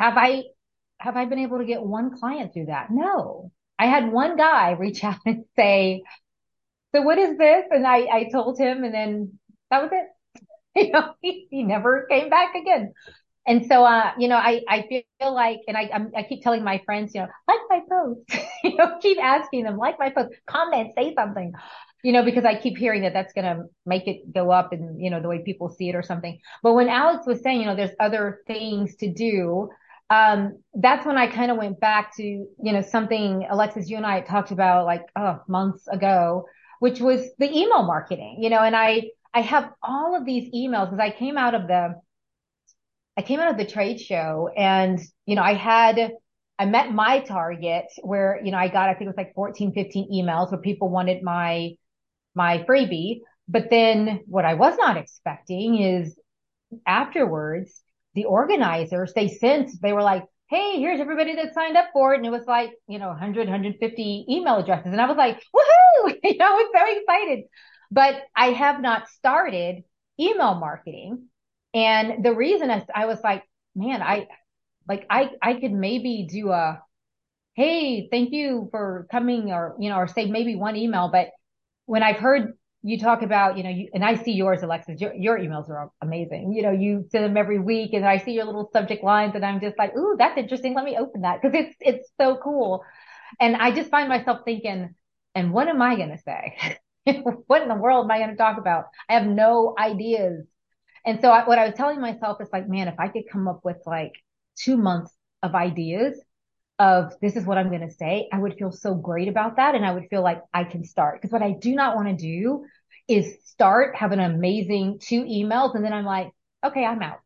have 0.00 0.14
I 0.16 0.42
have 0.98 1.16
I 1.16 1.26
been 1.26 1.38
able 1.38 1.58
to 1.58 1.64
get 1.64 1.82
one 1.82 2.18
client 2.18 2.52
through 2.52 2.66
that? 2.66 2.88
No. 2.90 3.52
I 3.78 3.86
had 3.86 4.10
one 4.10 4.36
guy 4.36 4.72
reach 4.72 5.04
out 5.04 5.18
and 5.26 5.44
say, 5.56 6.02
so 6.94 7.02
what 7.02 7.18
is 7.18 7.36
this? 7.36 7.64
And 7.70 7.86
I, 7.86 7.98
I 8.06 8.28
told 8.32 8.58
him 8.58 8.84
and 8.84 8.94
then 8.94 9.38
that 9.70 9.82
was 9.82 9.90
it. 9.92 10.06
You 10.76 10.92
know, 10.92 11.14
he, 11.22 11.46
he 11.50 11.62
never 11.62 12.06
came 12.10 12.28
back 12.28 12.54
again. 12.54 12.92
And 13.46 13.64
so, 13.66 13.82
uh, 13.82 14.12
you 14.18 14.28
know, 14.28 14.36
I, 14.36 14.60
I 14.68 14.82
feel 14.88 15.32
like, 15.32 15.60
and 15.68 15.74
I, 15.74 15.88
I'm, 15.94 16.10
i 16.14 16.22
keep 16.22 16.42
telling 16.42 16.62
my 16.62 16.82
friends, 16.84 17.14
you 17.14 17.22
know, 17.22 17.28
like 17.48 17.60
my 17.70 17.80
post, 17.88 18.44
you 18.64 18.76
know, 18.76 18.98
keep 19.00 19.18
asking 19.22 19.64
them, 19.64 19.78
like 19.78 19.98
my 19.98 20.10
post, 20.10 20.34
comment, 20.46 20.92
say 20.98 21.14
something, 21.14 21.54
you 22.02 22.12
know, 22.12 22.24
because 22.24 22.44
I 22.44 22.60
keep 22.60 22.76
hearing 22.76 23.02
that 23.02 23.14
that's 23.14 23.32
going 23.32 23.44
to 23.44 23.64
make 23.86 24.06
it 24.06 24.32
go 24.34 24.50
up 24.50 24.72
and, 24.72 25.00
you 25.00 25.08
know, 25.10 25.22
the 25.22 25.28
way 25.28 25.42
people 25.42 25.70
see 25.70 25.88
it 25.88 25.94
or 25.94 26.02
something. 26.02 26.38
But 26.62 26.74
when 26.74 26.88
Alex 26.88 27.26
was 27.26 27.40
saying, 27.40 27.60
you 27.60 27.66
know, 27.66 27.76
there's 27.76 27.96
other 27.98 28.40
things 28.46 28.96
to 28.96 29.10
do, 29.10 29.70
um, 30.08 30.62
that's 30.74 31.04
when 31.04 31.16
I 31.16 31.26
kind 31.26 31.50
of 31.50 31.56
went 31.56 31.80
back 31.80 32.14
to, 32.16 32.22
you 32.22 32.72
know, 32.72 32.82
something 32.82 33.46
Alexis, 33.50 33.88
you 33.90 33.96
and 33.96 34.06
I 34.06 34.20
talked 34.20 34.52
about 34.52 34.86
like, 34.86 35.02
oh, 35.16 35.40
months 35.48 35.88
ago, 35.88 36.46
which 36.78 37.00
was 37.00 37.28
the 37.38 37.50
email 37.50 37.82
marketing, 37.82 38.38
you 38.40 38.50
know, 38.50 38.60
and 38.60 38.76
I, 38.76 39.10
I 39.34 39.40
have 39.40 39.72
all 39.82 40.16
of 40.16 40.24
these 40.24 40.52
emails 40.54 40.90
because 40.90 41.00
I 41.00 41.10
came 41.10 41.36
out 41.36 41.54
of 41.54 41.66
the, 41.66 42.00
I 43.16 43.22
came 43.22 43.40
out 43.40 43.50
of 43.50 43.56
the 43.56 43.66
trade 43.66 43.98
show 44.00 44.48
and, 44.56 45.00
you 45.24 45.34
know, 45.34 45.42
I 45.42 45.54
had, 45.54 46.12
I 46.58 46.66
met 46.66 46.92
my 46.92 47.20
target 47.20 47.86
where, 48.02 48.40
you 48.44 48.52
know, 48.52 48.58
I 48.58 48.68
got, 48.68 48.88
I 48.88 48.92
think 48.92 49.02
it 49.02 49.08
was 49.08 49.16
like 49.16 49.34
14, 49.34 49.72
15 49.72 50.10
emails 50.12 50.52
where 50.52 50.60
people 50.60 50.88
wanted 50.88 51.22
my, 51.22 51.72
my 52.34 52.64
freebie. 52.68 53.20
But 53.48 53.70
then 53.70 54.20
what 54.26 54.44
I 54.44 54.54
was 54.54 54.76
not 54.78 54.96
expecting 54.96 55.80
is 55.82 56.16
afterwards, 56.86 57.82
the 58.16 58.24
organizers, 58.24 59.12
they 59.14 59.28
sent, 59.28 59.70
they 59.80 59.92
were 59.92 60.02
like, 60.02 60.24
Hey, 60.48 60.80
here's 60.80 61.00
everybody 61.00 61.36
that 61.36 61.54
signed 61.54 61.76
up 61.76 61.90
for 61.92 62.14
it. 62.14 62.18
And 62.18 62.26
it 62.26 62.30
was 62.30 62.46
like, 62.46 62.72
you 62.88 62.98
know, 62.98 63.08
100, 63.08 63.48
150 63.48 64.26
email 64.28 64.56
addresses. 64.56 64.92
And 64.92 65.00
I 65.00 65.06
was 65.06 65.16
like, 65.16 65.42
woohoo, 65.54 66.16
you 66.24 66.36
know, 66.36 66.46
I 66.46 66.52
was 66.52 66.70
so 66.74 67.00
excited, 67.00 67.44
but 67.90 68.22
I 68.34 68.46
have 68.48 68.80
not 68.80 69.08
started 69.08 69.84
email 70.18 70.54
marketing. 70.54 71.26
And 71.74 72.24
the 72.24 72.34
reason 72.34 72.70
is 72.70 72.82
I 72.94 73.06
was 73.06 73.18
like, 73.22 73.44
man, 73.74 74.02
I 74.02 74.28
like 74.88 75.06
I 75.10 75.30
I 75.42 75.54
could 75.54 75.72
maybe 75.72 76.26
do 76.30 76.50
a 76.50 76.80
hey, 77.54 78.08
thank 78.10 78.32
you 78.32 78.68
for 78.70 79.06
coming 79.10 79.52
or 79.52 79.76
you 79.78 79.90
know, 79.90 79.96
or 79.96 80.08
say 80.08 80.26
maybe 80.26 80.56
one 80.56 80.76
email, 80.76 81.10
but 81.10 81.30
when 81.86 82.02
I've 82.02 82.18
heard 82.18 82.54
you 82.86 83.00
talk 83.00 83.22
about, 83.22 83.56
you 83.56 83.64
know, 83.64 83.70
you, 83.70 83.88
and 83.92 84.04
I 84.04 84.14
see 84.14 84.30
yours, 84.30 84.62
Alexis, 84.62 85.00
your, 85.00 85.12
your 85.12 85.36
emails 85.40 85.68
are 85.68 85.90
amazing. 86.00 86.52
You 86.52 86.62
know, 86.62 86.70
you 86.70 87.04
send 87.10 87.24
them 87.24 87.36
every 87.36 87.58
week 87.58 87.92
and 87.94 88.04
I 88.06 88.18
see 88.18 88.30
your 88.30 88.44
little 88.44 88.70
subject 88.72 89.02
lines 89.02 89.34
and 89.34 89.44
I'm 89.44 89.60
just 89.60 89.76
like, 89.76 89.96
ooh, 89.96 90.14
that's 90.16 90.38
interesting. 90.38 90.72
Let 90.72 90.84
me 90.84 90.96
open 90.96 91.22
that 91.22 91.42
because 91.42 91.58
it's, 91.58 91.76
it's 91.80 92.08
so 92.20 92.36
cool. 92.36 92.84
And 93.40 93.56
I 93.56 93.72
just 93.72 93.90
find 93.90 94.08
myself 94.08 94.42
thinking, 94.44 94.94
and 95.34 95.52
what 95.52 95.66
am 95.66 95.82
I 95.82 95.96
going 95.96 96.10
to 96.10 96.18
say? 96.18 96.78
what 97.48 97.62
in 97.62 97.68
the 97.68 97.74
world 97.74 98.04
am 98.04 98.10
I 98.12 98.18
going 98.18 98.30
to 98.30 98.36
talk 98.36 98.56
about? 98.56 98.84
I 99.08 99.14
have 99.14 99.26
no 99.26 99.74
ideas. 99.76 100.46
And 101.04 101.20
so 101.20 101.30
I, 101.30 101.44
what 101.46 101.58
I 101.58 101.66
was 101.66 101.74
telling 101.74 102.00
myself 102.00 102.40
is 102.40 102.48
like, 102.52 102.68
man, 102.68 102.86
if 102.86 103.00
I 103.00 103.08
could 103.08 103.24
come 103.28 103.48
up 103.48 103.64
with 103.64 103.78
like 103.84 104.12
two 104.56 104.76
months 104.76 105.12
of 105.42 105.56
ideas 105.56 106.20
of 106.78 107.14
this 107.20 107.36
is 107.36 107.44
what 107.44 107.58
I'm 107.58 107.68
going 107.68 107.88
to 107.88 107.90
say, 107.90 108.28
I 108.32 108.38
would 108.38 108.54
feel 108.54 108.70
so 108.70 108.94
great 108.94 109.28
about 109.28 109.56
that. 109.56 109.74
And 109.74 109.84
I 109.84 109.92
would 109.92 110.08
feel 110.08 110.22
like 110.22 110.42
I 110.54 110.64
can 110.64 110.84
start. 110.84 111.20
Because 111.20 111.32
what 111.32 111.42
I 111.42 111.52
do 111.52 111.74
not 111.74 111.96
want 111.96 112.08
to 112.08 112.14
do 112.14 112.64
is 113.08 113.36
start, 113.44 113.96
have 113.96 114.12
an 114.12 114.20
amazing 114.20 114.98
two 115.00 115.22
emails, 115.24 115.74
and 115.74 115.84
then 115.84 115.92
I'm 115.92 116.04
like, 116.04 116.30
okay, 116.64 116.84
I'm 116.84 117.02
out. 117.02 117.20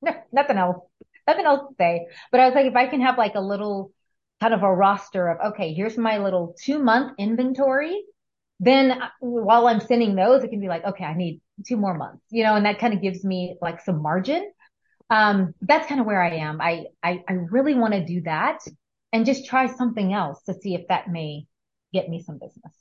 No, 0.00 0.12
nothing 0.32 0.56
else, 0.56 0.84
nothing 1.26 1.44
else 1.44 1.68
to 1.68 1.74
say. 1.76 2.06
But 2.30 2.40
I 2.40 2.46
was 2.46 2.54
like, 2.54 2.66
if 2.66 2.76
I 2.76 2.86
can 2.86 3.00
have 3.00 3.18
like 3.18 3.34
a 3.34 3.40
little 3.40 3.92
kind 4.40 4.54
of 4.54 4.62
a 4.62 4.72
roster 4.72 5.28
of, 5.28 5.52
okay, 5.52 5.74
here's 5.74 5.98
my 5.98 6.18
little 6.18 6.54
two 6.62 6.78
month 6.78 7.14
inventory. 7.18 8.02
Then 8.60 9.00
while 9.20 9.66
I'm 9.66 9.80
sending 9.80 10.14
those, 10.14 10.44
it 10.44 10.50
can 10.50 10.60
be 10.60 10.68
like, 10.68 10.84
okay, 10.84 11.04
I 11.04 11.14
need 11.14 11.40
two 11.66 11.76
more 11.76 11.94
months, 11.94 12.22
you 12.30 12.44
know, 12.44 12.54
and 12.54 12.66
that 12.66 12.78
kind 12.78 12.94
of 12.94 13.02
gives 13.02 13.24
me 13.24 13.56
like 13.60 13.80
some 13.80 14.02
margin. 14.02 14.52
Um, 15.10 15.54
that's 15.62 15.88
kind 15.88 16.00
of 16.00 16.06
where 16.06 16.22
I 16.22 16.36
am. 16.36 16.60
I, 16.60 16.86
I, 17.02 17.22
I 17.28 17.32
really 17.32 17.74
want 17.74 17.94
to 17.94 18.04
do 18.04 18.20
that 18.22 18.58
and 19.12 19.26
just 19.26 19.46
try 19.46 19.66
something 19.66 20.12
else 20.12 20.42
to 20.44 20.54
see 20.54 20.74
if 20.74 20.86
that 20.88 21.08
may 21.08 21.46
get 21.92 22.08
me 22.08 22.22
some 22.22 22.38
business. 22.38 22.72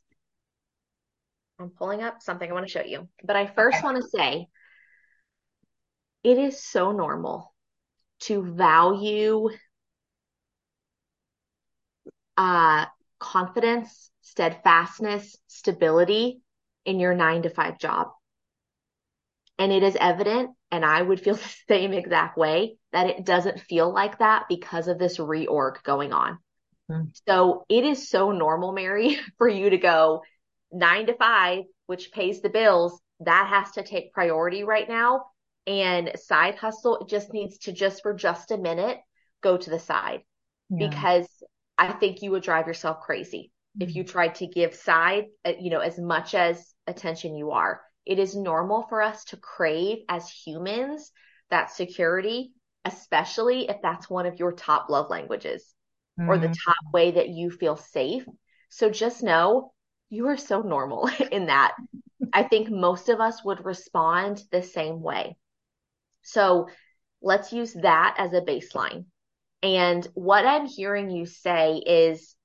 I'm 1.60 1.70
pulling 1.70 2.04
up 2.04 2.22
something 2.22 2.50
I 2.50 2.54
want 2.54 2.68
to 2.68 2.72
show 2.72 2.84
you. 2.84 3.08
But 3.24 3.36
I 3.36 3.48
first 3.48 3.78
okay. 3.78 3.84
want 3.86 3.98
to 3.98 4.10
say 4.10 4.48
it 6.24 6.38
is 6.38 6.64
so 6.64 6.92
normal 6.92 7.54
to 8.22 8.44
value 8.44 9.50
uh, 12.36 12.86
confidence, 13.20 14.12
steadfastness, 14.22 15.36
stability 15.48 16.42
in 16.86 17.00
your 17.00 17.16
nine 17.16 17.44
to 17.44 17.50
five 17.50 17.80
job. 17.80 18.10
And 19.60 19.72
it 19.72 19.82
is 19.82 19.98
evident, 20.00 20.52
and 20.72 20.86
I 20.86 21.02
would 21.02 21.20
feel 21.20 21.36
the 21.36 21.56
same 21.68 21.94
exact 21.94 22.38
way, 22.38 22.78
that 22.92 23.08
it 23.08 23.26
doesn't 23.26 23.60
feel 23.60 23.92
like 23.92 24.20
that 24.20 24.46
because 24.48 24.88
of 24.88 25.00
this 25.00 25.18
reorg 25.18 25.82
going 25.84 26.14
on. 26.14 26.38
Mm-hmm. 26.92 27.10
So 27.28 27.66
it 27.68 27.84
is 27.84 28.10
so 28.10 28.32
normal, 28.32 28.72
Mary, 28.72 29.20
for 29.38 29.48
you 29.48 29.72
to 29.72 29.78
go, 29.78 30.24
nine 30.72 31.06
to 31.08 31.14
five, 31.14 31.64
which 31.86 32.12
pays 32.12 32.42
the 32.42 32.50
bills, 32.50 33.02
that 33.22 33.48
has 33.50 33.72
to 33.74 33.84
take 33.84 34.14
priority 34.14 34.64
right 34.64 34.88
now. 34.88 35.26
And 35.66 36.12
side 36.16 36.56
hustle 36.56 37.06
just 37.10 37.34
needs 37.34 37.58
to 37.60 37.74
just 37.74 38.02
for 38.02 38.14
just 38.14 38.52
a 38.52 38.58
minute 38.58 39.00
go 39.42 39.58
to 39.58 39.70
the 39.70 39.80
side 39.80 40.22
yeah. 40.70 40.90
because 40.90 41.28
I 41.78 41.92
think 41.92 42.22
you 42.22 42.32
would 42.32 42.44
drive 42.44 42.68
yourself 42.68 43.02
crazy 43.02 43.52
mm-hmm. 43.78 43.90
if 43.90 43.96
you 43.96 44.04
tried 44.04 44.36
to 44.36 44.48
give 44.48 44.74
side, 44.74 45.26
uh, 45.46 45.54
you 45.60 45.70
know, 45.70 45.80
as 45.80 46.00
much 46.00 46.36
as 46.36 46.74
attention 46.88 47.36
you 47.36 47.52
are. 47.52 47.82
It 48.06 48.20
is 48.20 48.36
normal 48.36 48.84
for 48.84 49.02
us 49.02 49.26
to 49.26 49.38
crave 49.38 50.00
as 50.08 50.30
humans 50.30 51.12
that 51.50 51.72
security, 51.72 52.54
especially 52.86 53.68
if 53.68 53.78
that's 53.82 54.10
one 54.10 54.26
of 54.26 54.40
your 54.40 54.54
top 54.54 54.90
love 54.90 55.10
languages 55.10 55.66
mm-hmm. 56.20 56.30
or 56.30 56.38
the 56.38 56.48
mm-hmm. 56.48 56.72
top 56.72 56.94
way 56.94 57.12
that 57.12 57.30
you 57.30 57.52
feel 57.52 57.76
safe. 57.76 58.26
So 58.70 58.90
just 58.90 59.24
know 59.24 59.74
you 60.10 60.28
are 60.28 60.38
so 60.38 60.62
normal 60.62 61.10
in 61.32 61.48
that. 61.48 61.76
I 62.34 62.44
think 62.44 62.70
most 62.70 63.10
of 63.10 63.20
us 63.20 63.44
would 63.44 63.66
respond 63.66 64.44
the 64.52 64.64
same 64.64 65.02
way. 65.02 65.38
So 66.24 66.68
let's 67.22 67.54
use 67.54 67.74
that 67.82 68.16
as 68.18 68.34
a 68.34 68.42
baseline. 68.42 69.06
And 69.64 70.08
what 70.14 70.46
I'm 70.46 70.66
hearing 70.66 71.10
you 71.10 71.26
say 71.26 71.78
is 71.78 72.36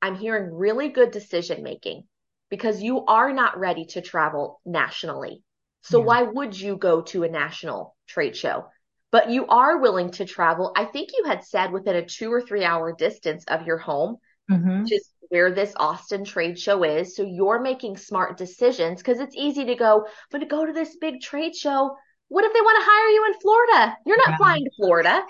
I'm 0.00 0.16
hearing 0.16 0.54
really 0.54 0.88
good 0.88 1.10
decision 1.10 1.62
making 1.62 2.04
because 2.50 2.82
you 2.82 3.04
are 3.06 3.32
not 3.32 3.58
ready 3.58 3.84
to 3.86 4.00
travel 4.00 4.60
nationally. 4.64 5.42
So 5.82 5.98
yeah. 5.98 6.04
why 6.04 6.22
would 6.22 6.58
you 6.58 6.76
go 6.76 7.02
to 7.02 7.24
a 7.24 7.28
national 7.28 7.96
trade 8.06 8.36
show? 8.36 8.66
But 9.10 9.30
you 9.30 9.46
are 9.46 9.78
willing 9.78 10.10
to 10.12 10.24
travel. 10.24 10.72
I 10.76 10.84
think 10.84 11.10
you 11.16 11.24
had 11.24 11.44
said 11.44 11.72
within 11.72 11.96
a 11.96 12.04
two 12.04 12.32
or 12.32 12.42
three 12.42 12.64
hour 12.64 12.92
distance 12.92 13.44
of 13.46 13.66
your 13.66 13.78
home, 13.78 14.16
mm-hmm. 14.50 14.84
just 14.84 15.10
where 15.28 15.50
this 15.50 15.72
Austin 15.76 16.24
trade 16.24 16.58
show 16.58 16.84
is. 16.84 17.16
So 17.16 17.22
you're 17.22 17.60
making 17.60 17.96
smart 17.96 18.36
decisions 18.36 19.00
because 19.00 19.20
it's 19.20 19.36
easy 19.36 19.64
to 19.64 19.74
go, 19.74 20.04
I'm 20.04 20.40
going 20.40 20.48
to 20.48 20.54
go 20.54 20.64
to 20.64 20.72
this 20.72 20.96
big 21.00 21.20
trade 21.20 21.54
show. 21.54 21.96
What 22.28 22.44
if 22.44 22.52
they 22.52 22.60
want 22.60 22.80
to 22.80 22.90
hire 22.90 23.08
you 23.08 23.26
in 23.26 23.40
Florida? 23.40 23.96
You're 24.06 24.18
not 24.18 24.30
yeah. 24.30 24.36
flying 24.36 24.64
to 24.64 24.70
Florida, 24.76 25.22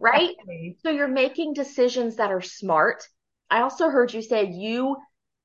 right? 0.00 0.30
Exactly. 0.30 0.76
So 0.82 0.90
you're 0.90 1.08
making 1.08 1.54
decisions 1.54 2.16
that 2.16 2.30
are 2.30 2.42
smart. 2.42 3.02
I 3.50 3.60
also 3.60 3.88
heard 3.88 4.12
you 4.12 4.22
say 4.22 4.50
you 4.50 4.96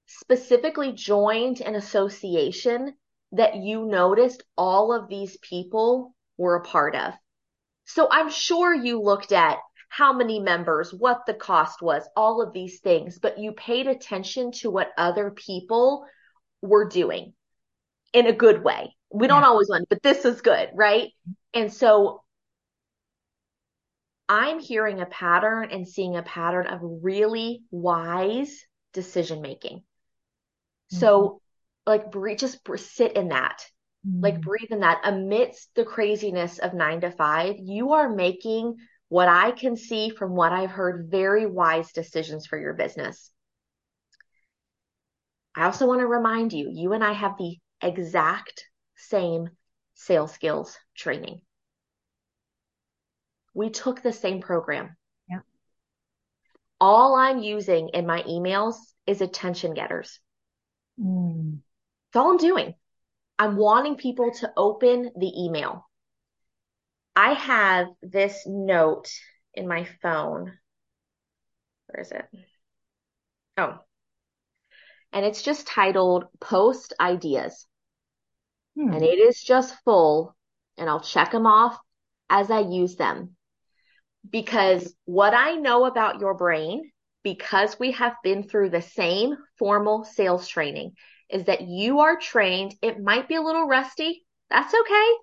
specifically 0.05 0.91
joined 0.93 1.61
an 1.61 1.75
association 1.75 2.93
that 3.31 3.57
you 3.57 3.85
noticed 3.85 4.43
all 4.57 4.91
of 4.93 5.07
these 5.07 5.37
people 5.37 6.15
were 6.37 6.55
a 6.55 6.63
part 6.63 6.95
of. 6.95 7.13
So 7.85 8.07
I'm 8.09 8.29
sure 8.29 8.73
you 8.73 9.01
looked 9.01 9.31
at 9.31 9.57
how 9.89 10.13
many 10.13 10.39
members, 10.39 10.93
what 10.93 11.25
the 11.25 11.33
cost 11.33 11.81
was, 11.81 12.07
all 12.15 12.41
of 12.41 12.53
these 12.53 12.79
things, 12.79 13.19
but 13.19 13.39
you 13.39 13.51
paid 13.51 13.87
attention 13.87 14.51
to 14.51 14.69
what 14.69 14.91
other 14.97 15.31
people 15.31 16.05
were 16.61 16.87
doing 16.87 17.33
in 18.13 18.27
a 18.27 18.33
good 18.33 18.63
way. 18.63 18.95
We 19.11 19.27
don't 19.27 19.43
always 19.43 19.67
want, 19.67 19.89
but 19.89 20.03
this 20.03 20.25
is 20.25 20.41
good, 20.41 20.69
right? 20.75 21.09
And 21.53 21.73
so 21.73 22.21
I'm 24.27 24.59
hearing 24.59 25.01
a 25.01 25.07
pattern 25.07 25.69
and 25.71 25.87
seeing 25.87 26.15
a 26.15 26.21
pattern 26.21 26.67
of 26.67 26.79
really 26.83 27.63
wise 27.71 28.63
decision 28.93 29.41
making. 29.41 29.77
Mm-hmm. 29.77 30.97
So, 30.99 31.41
like, 31.87 32.11
breathe, 32.11 32.37
just 32.37 32.59
sit 32.75 33.13
in 33.13 33.29
that. 33.29 33.65
Mm-hmm. 34.07 34.21
Like, 34.21 34.41
breathe 34.41 34.69
in 34.69 34.81
that 34.81 35.01
amidst 35.03 35.73
the 35.73 35.83
craziness 35.83 36.59
of 36.59 36.75
nine 36.75 37.01
to 37.01 37.09
five. 37.09 37.55
You 37.57 37.93
are 37.93 38.07
making 38.07 38.75
what 39.09 39.27
I 39.27 39.51
can 39.51 39.75
see 39.75 40.11
from 40.11 40.35
what 40.35 40.53
I've 40.53 40.71
heard, 40.71 41.09
very 41.09 41.45
wise 41.45 41.91
decisions 41.91 42.45
for 42.45 42.57
your 42.57 42.73
business. 42.73 43.31
I 45.55 45.65
also 45.65 45.87
want 45.87 46.01
to 46.01 46.07
remind 46.07 46.53
you, 46.53 46.69
you 46.71 46.93
and 46.93 47.03
I 47.03 47.11
have 47.13 47.37
the 47.37 47.57
exact 47.81 48.65
same 48.95 49.49
sales 49.95 50.31
skills 50.31 50.77
training. 50.95 51.41
We 53.53 53.71
took 53.71 54.01
the 54.01 54.13
same 54.13 54.41
program. 54.41 54.95
Yeah. 55.27 55.39
All 56.79 57.15
I'm 57.15 57.39
using 57.39 57.89
in 57.89 58.05
my 58.05 58.21
emails 58.23 58.75
is 59.07 59.21
attention 59.21 59.73
getters. 59.73 60.19
Mm. 61.01 61.59
That's 62.13 62.21
all 62.21 62.31
I'm 62.31 62.37
doing. 62.37 62.75
I'm 63.39 63.55
wanting 63.57 63.95
people 63.95 64.31
to 64.39 64.51
open 64.55 65.11
the 65.17 65.45
email. 65.45 65.88
I 67.15 67.33
have 67.33 67.87
this 68.01 68.43
note 68.45 69.09
in 69.53 69.67
my 69.67 69.87
phone. 70.01 70.53
Where 71.87 72.01
is 72.01 72.11
it? 72.11 72.25
Oh. 73.57 73.79
And 75.11 75.25
it's 75.25 75.41
just 75.41 75.67
titled 75.67 76.25
Post 76.39 76.93
Ideas. 76.99 77.65
Hmm. 78.77 78.93
And 78.93 79.03
it 79.03 79.17
is 79.19 79.41
just 79.41 79.75
full, 79.83 80.35
and 80.77 80.89
I'll 80.89 80.99
check 80.99 81.31
them 81.31 81.47
off 81.47 81.77
as 82.29 82.51
I 82.51 82.59
use 82.59 82.95
them. 82.95 83.35
Because 84.29 84.93
what 85.05 85.33
I 85.33 85.55
know 85.55 85.85
about 85.85 86.19
your 86.19 86.35
brain, 86.35 86.91
because 87.23 87.79
we 87.79 87.91
have 87.93 88.15
been 88.23 88.43
through 88.43 88.69
the 88.69 88.81
same 88.81 89.35
formal 89.57 90.03
sales 90.03 90.47
training, 90.47 90.93
is 91.29 91.45
that 91.45 91.61
you 91.61 91.99
are 91.99 92.17
trained. 92.17 92.75
It 92.81 93.01
might 93.01 93.27
be 93.27 93.35
a 93.35 93.41
little 93.41 93.67
rusty. 93.67 94.25
That's 94.49 94.73
okay 94.73 95.15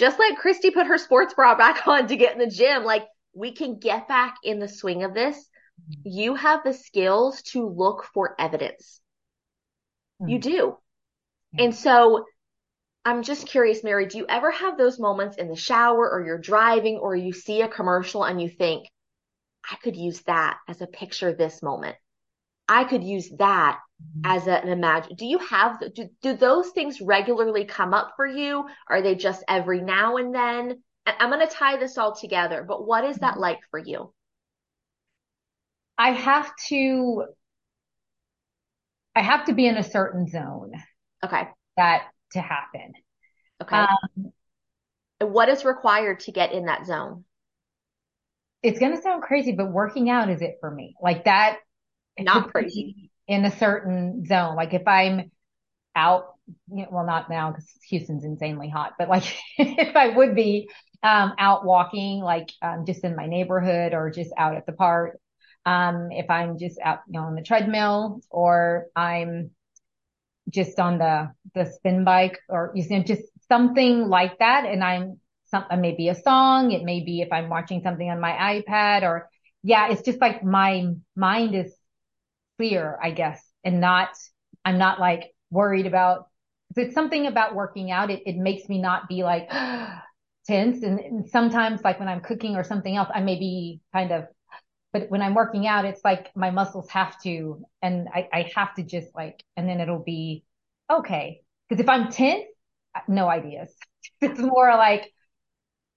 just 0.00 0.18
like 0.18 0.38
Christy 0.38 0.70
put 0.70 0.86
her 0.86 0.96
sports 0.96 1.34
bra 1.34 1.54
back 1.54 1.86
on 1.86 2.08
to 2.08 2.16
get 2.16 2.32
in 2.32 2.38
the 2.38 2.46
gym, 2.46 2.84
like 2.84 3.06
we 3.34 3.52
can 3.52 3.78
get 3.78 4.08
back 4.08 4.36
in 4.42 4.58
the 4.58 4.68
swing 4.68 5.04
of 5.04 5.14
this. 5.14 5.36
Mm-hmm. 5.36 6.00
You 6.04 6.34
have 6.34 6.64
the 6.64 6.72
skills 6.72 7.42
to 7.52 7.68
look 7.68 8.06
for 8.14 8.34
evidence. 8.38 9.00
Mm-hmm. 10.20 10.30
You 10.30 10.38
do. 10.38 10.76
And 11.58 11.74
so 11.74 12.26
I'm 13.04 13.22
just 13.22 13.46
curious, 13.46 13.82
Mary, 13.82 14.06
do 14.06 14.18
you 14.18 14.26
ever 14.28 14.50
have 14.50 14.78
those 14.78 14.98
moments 14.98 15.36
in 15.36 15.48
the 15.48 15.56
shower 15.56 16.08
or 16.08 16.24
you're 16.24 16.38
driving 16.38 16.96
or 16.98 17.14
you 17.14 17.32
see 17.32 17.60
a 17.62 17.68
commercial 17.68 18.24
and 18.24 18.40
you 18.40 18.48
think, 18.48 18.86
I 19.68 19.76
could 19.82 19.96
use 19.96 20.20
that 20.22 20.58
as 20.68 20.80
a 20.80 20.86
picture 20.86 21.32
this 21.32 21.62
moment. 21.62 21.96
I 22.68 22.84
could 22.84 23.02
use 23.02 23.28
that 23.38 23.80
as 24.24 24.46
an 24.46 24.68
imagine 24.68 25.14
do 25.16 25.26
you 25.26 25.38
have 25.38 25.80
do, 25.94 26.08
do 26.22 26.36
those 26.36 26.70
things 26.70 27.00
regularly 27.00 27.64
come 27.64 27.94
up 27.94 28.12
for 28.16 28.26
you? 28.26 28.66
Are 28.88 29.02
they 29.02 29.14
just 29.14 29.42
every 29.48 29.80
now 29.80 30.16
and 30.16 30.34
then? 30.34 30.82
I'm 31.06 31.30
going 31.30 31.46
to 31.46 31.52
tie 31.52 31.76
this 31.76 31.98
all 31.98 32.14
together 32.14 32.64
but 32.66 32.86
what 32.86 33.04
is 33.04 33.16
that 33.18 33.38
like 33.38 33.60
for 33.70 33.78
you? 33.78 34.12
I 35.96 36.12
have 36.12 36.50
to 36.68 37.24
i 39.14 39.22
have 39.22 39.46
to 39.46 39.52
be 39.52 39.66
in 39.66 39.76
a 39.76 39.82
certain 39.82 40.28
zone 40.28 40.72
okay. 41.24 41.48
that 41.76 42.04
to 42.32 42.40
happen. 42.40 42.92
Okay. 43.62 43.76
Um, 43.76 44.32
what 45.20 45.48
is 45.48 45.64
required 45.64 46.20
to 46.20 46.32
get 46.32 46.52
in 46.52 46.66
that 46.66 46.86
zone? 46.86 47.24
It's 48.62 48.78
going 48.78 48.94
to 48.94 49.02
sound 49.02 49.22
crazy 49.22 49.52
but 49.52 49.72
working 49.72 50.10
out 50.10 50.30
is 50.30 50.42
it 50.42 50.56
for 50.60 50.70
me. 50.70 50.94
Like 51.02 51.24
that 51.24 51.58
not 52.18 52.50
crazy 52.50 53.09
in 53.30 53.44
a 53.44 53.50
certain 53.58 54.26
zone. 54.26 54.56
Like 54.56 54.74
if 54.74 54.86
I'm 54.88 55.30
out, 55.94 56.34
you 56.70 56.82
know, 56.82 56.88
well, 56.90 57.06
not 57.06 57.30
now 57.30 57.50
because 57.50 57.70
Houston's 57.88 58.24
insanely 58.24 58.68
hot, 58.68 58.94
but 58.98 59.08
like 59.08 59.24
if 59.58 59.96
I 59.96 60.08
would 60.08 60.34
be 60.34 60.68
um, 61.04 61.34
out 61.38 61.64
walking, 61.64 62.20
like 62.20 62.50
um, 62.62 62.84
just 62.86 63.04
in 63.04 63.16
my 63.16 63.26
neighborhood 63.26 63.94
or 63.94 64.10
just 64.10 64.32
out 64.36 64.56
at 64.56 64.66
the 64.66 64.72
park, 64.72 65.18
um, 65.64 66.10
if 66.10 66.28
I'm 66.28 66.58
just 66.58 66.80
out, 66.84 67.00
you 67.06 67.20
know, 67.20 67.26
on 67.26 67.36
the 67.36 67.42
treadmill 67.42 68.20
or 68.30 68.88
I'm 68.96 69.52
just 70.48 70.78
on 70.80 70.98
the 70.98 71.30
the 71.54 71.66
spin 71.66 72.04
bike 72.04 72.38
or 72.48 72.72
you 72.74 72.84
know 72.88 73.02
just 73.02 73.22
something 73.48 74.08
like 74.08 74.38
that, 74.38 74.64
and 74.66 74.82
I'm 74.82 75.20
some 75.46 75.64
maybe 75.78 76.08
a 76.08 76.14
song, 76.14 76.72
it 76.72 76.84
may 76.84 77.04
be 77.04 77.20
if 77.22 77.32
I'm 77.32 77.48
watching 77.48 77.82
something 77.82 78.08
on 78.08 78.20
my 78.20 78.62
iPad 78.62 79.02
or 79.02 79.28
yeah, 79.62 79.90
it's 79.90 80.02
just 80.02 80.20
like 80.20 80.44
my 80.44 80.86
mind 81.16 81.54
is 81.54 81.74
clear, 82.60 82.98
I 83.02 83.10
guess, 83.10 83.42
and 83.64 83.80
not, 83.80 84.10
I'm 84.66 84.76
not 84.76 85.00
like 85.00 85.32
worried 85.50 85.86
about, 85.86 86.28
it's 86.76 86.94
something 86.94 87.26
about 87.26 87.54
working 87.54 87.90
out. 87.90 88.10
It, 88.10 88.22
it 88.26 88.36
makes 88.36 88.68
me 88.68 88.78
not 88.78 89.08
be 89.08 89.22
like 89.22 89.48
tense. 90.46 90.82
And, 90.82 91.00
and 91.00 91.30
sometimes 91.30 91.82
like 91.82 91.98
when 91.98 92.08
I'm 92.08 92.20
cooking 92.20 92.56
or 92.56 92.64
something 92.64 92.94
else, 92.94 93.08
I 93.14 93.22
may 93.22 93.38
be 93.38 93.80
kind 93.94 94.12
of, 94.12 94.26
but 94.92 95.08
when 95.08 95.22
I'm 95.22 95.32
working 95.32 95.66
out, 95.66 95.86
it's 95.86 96.04
like 96.04 96.36
my 96.36 96.50
muscles 96.50 96.90
have 96.90 97.18
to, 97.22 97.64
and 97.80 98.08
I, 98.12 98.28
I 98.30 98.52
have 98.54 98.74
to 98.74 98.82
just 98.82 99.08
like, 99.14 99.42
and 99.56 99.66
then 99.66 99.80
it'll 99.80 100.04
be 100.04 100.44
okay. 100.92 101.40
Cause 101.70 101.80
if 101.80 101.88
I'm 101.88 102.12
tense, 102.12 102.44
no 103.08 103.26
ideas. 103.26 103.74
it's 104.20 104.38
more 104.38 104.76
like, 104.76 105.10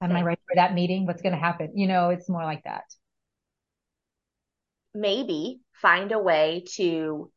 am 0.01 0.15
I 0.15 0.21
ready 0.21 0.41
for 0.47 0.55
that 0.55 0.73
meeting? 0.73 1.07
What's 1.07 1.21
going 1.21 1.33
to 1.33 1.39
happen? 1.39 1.73
You 1.75 1.87
know, 1.87 2.09
it's 2.09 2.29
more 2.29 2.45
like 2.45 2.63
that. 2.63 2.83
Maybe 4.93 5.62
find 5.81 6.11
a 6.11 6.19
way 6.19 6.63
to 6.75 7.31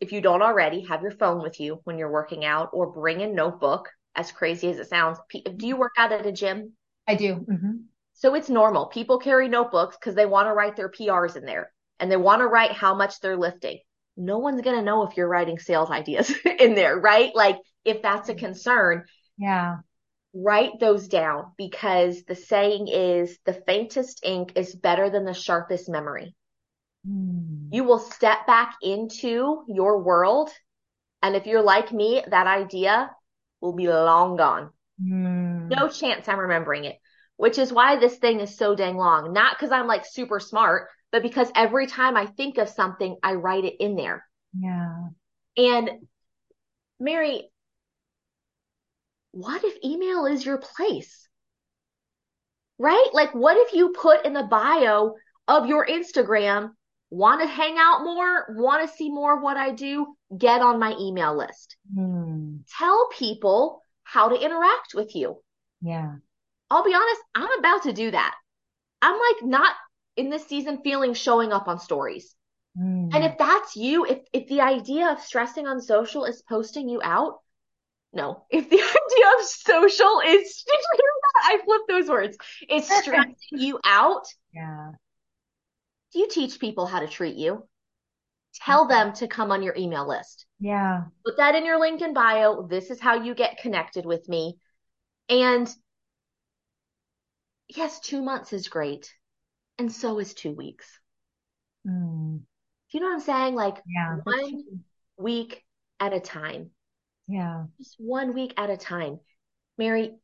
if 0.00 0.12
you 0.12 0.20
don't 0.20 0.42
already 0.42 0.82
have 0.82 1.02
your 1.02 1.10
phone 1.10 1.42
with 1.42 1.58
you 1.60 1.80
when 1.84 1.98
you're 1.98 2.10
working 2.10 2.44
out 2.44 2.70
or 2.72 2.92
bring 2.92 3.22
a 3.22 3.26
notebook 3.26 3.88
as 4.14 4.32
crazy 4.32 4.70
as 4.70 4.78
it 4.78 4.88
sounds. 4.88 5.18
Do 5.32 5.66
you 5.66 5.76
work 5.76 5.92
out 5.96 6.12
at 6.12 6.26
a 6.26 6.32
gym? 6.32 6.72
I 7.06 7.14
do. 7.14 7.34
Mm-hmm. 7.36 7.72
so 8.14 8.34
it's 8.34 8.50
normal. 8.50 8.86
People 8.86 9.18
carry 9.18 9.48
notebooks 9.48 9.96
because 9.96 10.14
they 10.14 10.26
want 10.26 10.48
to 10.48 10.52
write 10.52 10.76
their 10.76 10.90
prs 10.90 11.36
in 11.36 11.44
there 11.44 11.72
and 11.98 12.10
they 12.10 12.16
want 12.16 12.40
to 12.40 12.46
write 12.46 12.72
how 12.72 12.94
much 12.94 13.20
they're 13.20 13.36
lifting. 13.36 13.78
No 14.16 14.38
one's 14.38 14.62
going 14.62 14.76
to 14.76 14.84
know 14.84 15.04
if 15.04 15.16
you're 15.16 15.28
writing 15.28 15.58
sales 15.58 15.90
ideas 15.90 16.32
in 16.58 16.74
there 16.74 16.98
right? 16.98 17.34
Like 17.34 17.58
if 17.84 18.02
that's 18.02 18.28
a 18.28 18.34
concern 18.34 19.04
yeah. 19.38 19.76
write 20.34 20.78
those 20.80 21.08
down 21.08 21.52
because 21.56 22.24
the 22.24 22.34
saying 22.34 22.88
is 22.88 23.38
the 23.46 23.54
faintest 23.54 24.20
ink 24.24 24.52
is 24.56 24.74
better 24.74 25.10
than 25.10 25.24
the 25.24 25.34
sharpest 25.34 25.88
memory 25.88 26.34
Hmm. 27.06 27.68
You 27.70 27.84
will 27.84 27.98
step 27.98 28.46
back 28.46 28.76
into 28.82 29.64
your 29.68 30.02
world. 30.02 30.50
And 31.22 31.36
if 31.36 31.46
you're 31.46 31.62
like 31.62 31.92
me, 31.92 32.22
that 32.30 32.46
idea 32.46 33.10
will 33.60 33.74
be 33.74 33.88
long 33.88 34.36
gone. 34.36 34.70
Mm. 35.02 35.68
No 35.68 35.88
chance 35.88 36.28
I'm 36.28 36.38
remembering 36.38 36.84
it, 36.84 36.96
which 37.36 37.58
is 37.58 37.72
why 37.72 37.96
this 37.96 38.16
thing 38.16 38.40
is 38.40 38.56
so 38.56 38.74
dang 38.74 38.96
long. 38.96 39.32
Not 39.32 39.56
because 39.56 39.72
I'm 39.72 39.86
like 39.86 40.04
super 40.06 40.40
smart, 40.40 40.88
but 41.12 41.22
because 41.22 41.50
every 41.54 41.86
time 41.86 42.16
I 42.16 42.26
think 42.26 42.58
of 42.58 42.68
something, 42.68 43.16
I 43.22 43.34
write 43.34 43.64
it 43.64 43.76
in 43.80 43.96
there. 43.96 44.24
Yeah. 44.58 45.08
And 45.56 45.90
Mary, 47.00 47.48
what 49.32 49.62
if 49.64 49.84
email 49.84 50.26
is 50.26 50.44
your 50.44 50.58
place? 50.58 51.28
Right? 52.78 53.08
Like, 53.12 53.34
what 53.34 53.56
if 53.56 53.74
you 53.74 53.90
put 53.90 54.24
in 54.24 54.32
the 54.32 54.44
bio 54.44 55.14
of 55.48 55.66
your 55.66 55.86
Instagram, 55.86 56.70
want 57.10 57.40
to 57.40 57.46
hang 57.46 57.76
out 57.78 58.04
more, 58.04 58.46
want 58.50 58.88
to 58.88 58.96
see 58.96 59.10
more 59.10 59.36
of 59.36 59.42
what 59.42 59.56
I 59.56 59.72
do, 59.72 60.14
get 60.36 60.60
on 60.60 60.78
my 60.78 60.94
email 60.98 61.36
list. 61.36 61.76
Hmm. 61.94 62.58
Tell 62.78 63.08
people 63.12 63.82
how 64.04 64.28
to 64.28 64.36
interact 64.36 64.94
with 64.94 65.14
you. 65.14 65.42
Yeah. 65.80 66.16
I'll 66.70 66.84
be 66.84 66.94
honest, 66.94 67.20
I'm 67.34 67.58
about 67.58 67.84
to 67.84 67.92
do 67.92 68.10
that. 68.10 68.34
I'm 69.00 69.18
like 69.18 69.42
not 69.42 69.74
in 70.16 70.28
this 70.28 70.46
season 70.46 70.80
feeling 70.82 71.14
showing 71.14 71.52
up 71.52 71.68
on 71.68 71.78
stories. 71.78 72.34
Hmm. 72.76 73.08
And 73.12 73.24
if 73.24 73.38
that's 73.38 73.76
you, 73.76 74.04
if 74.04 74.18
if 74.32 74.48
the 74.48 74.60
idea 74.60 75.10
of 75.10 75.20
stressing 75.20 75.66
on 75.66 75.80
social 75.80 76.24
is 76.24 76.42
posting 76.42 76.88
you 76.88 77.00
out, 77.02 77.38
no. 78.12 78.44
If 78.50 78.68
the 78.68 78.76
idea 78.76 79.38
of 79.38 79.46
social 79.46 80.20
is 80.26 80.64
did 80.66 80.78
you 80.78 80.96
hear 80.96 81.12
that? 81.22 81.42
I 81.44 81.64
flipped 81.64 81.88
those 81.88 82.08
words. 82.08 82.36
It's 82.68 82.94
stressing 83.02 83.34
you 83.52 83.80
out. 83.84 84.26
Yeah 84.52 84.90
you 86.12 86.28
teach 86.28 86.58
people 86.58 86.86
how 86.86 87.00
to 87.00 87.08
treat 87.08 87.36
you? 87.36 87.66
Tell 88.54 88.88
them 88.88 89.12
to 89.14 89.28
come 89.28 89.52
on 89.52 89.62
your 89.62 89.74
email 89.76 90.08
list. 90.08 90.46
Yeah. 90.58 91.04
Put 91.24 91.36
that 91.36 91.54
in 91.54 91.64
your 91.64 91.78
link 91.78 92.00
in 92.02 92.14
bio. 92.14 92.66
This 92.66 92.90
is 92.90 93.00
how 93.00 93.22
you 93.22 93.34
get 93.34 93.58
connected 93.58 94.06
with 94.06 94.28
me. 94.28 94.56
And 95.28 95.72
yes, 97.68 98.00
two 98.00 98.22
months 98.22 98.52
is 98.52 98.68
great. 98.68 99.12
And 99.78 99.92
so 99.92 100.18
is 100.18 100.34
two 100.34 100.52
weeks. 100.52 100.86
Mm. 101.86 102.38
Do 102.38 102.98
you 102.98 103.00
know 103.00 103.08
what 103.08 103.14
I'm 103.14 103.20
saying? 103.20 103.54
Like 103.54 103.76
yeah, 103.86 104.16
one 104.24 104.64
week 105.18 105.62
at 106.00 106.12
a 106.12 106.20
time. 106.20 106.70
Yeah. 107.28 107.64
Just 107.78 107.96
one 107.98 108.34
week 108.34 108.54
at 108.56 108.70
a 108.70 108.76
time. 108.76 109.20
Mary, 109.76 110.16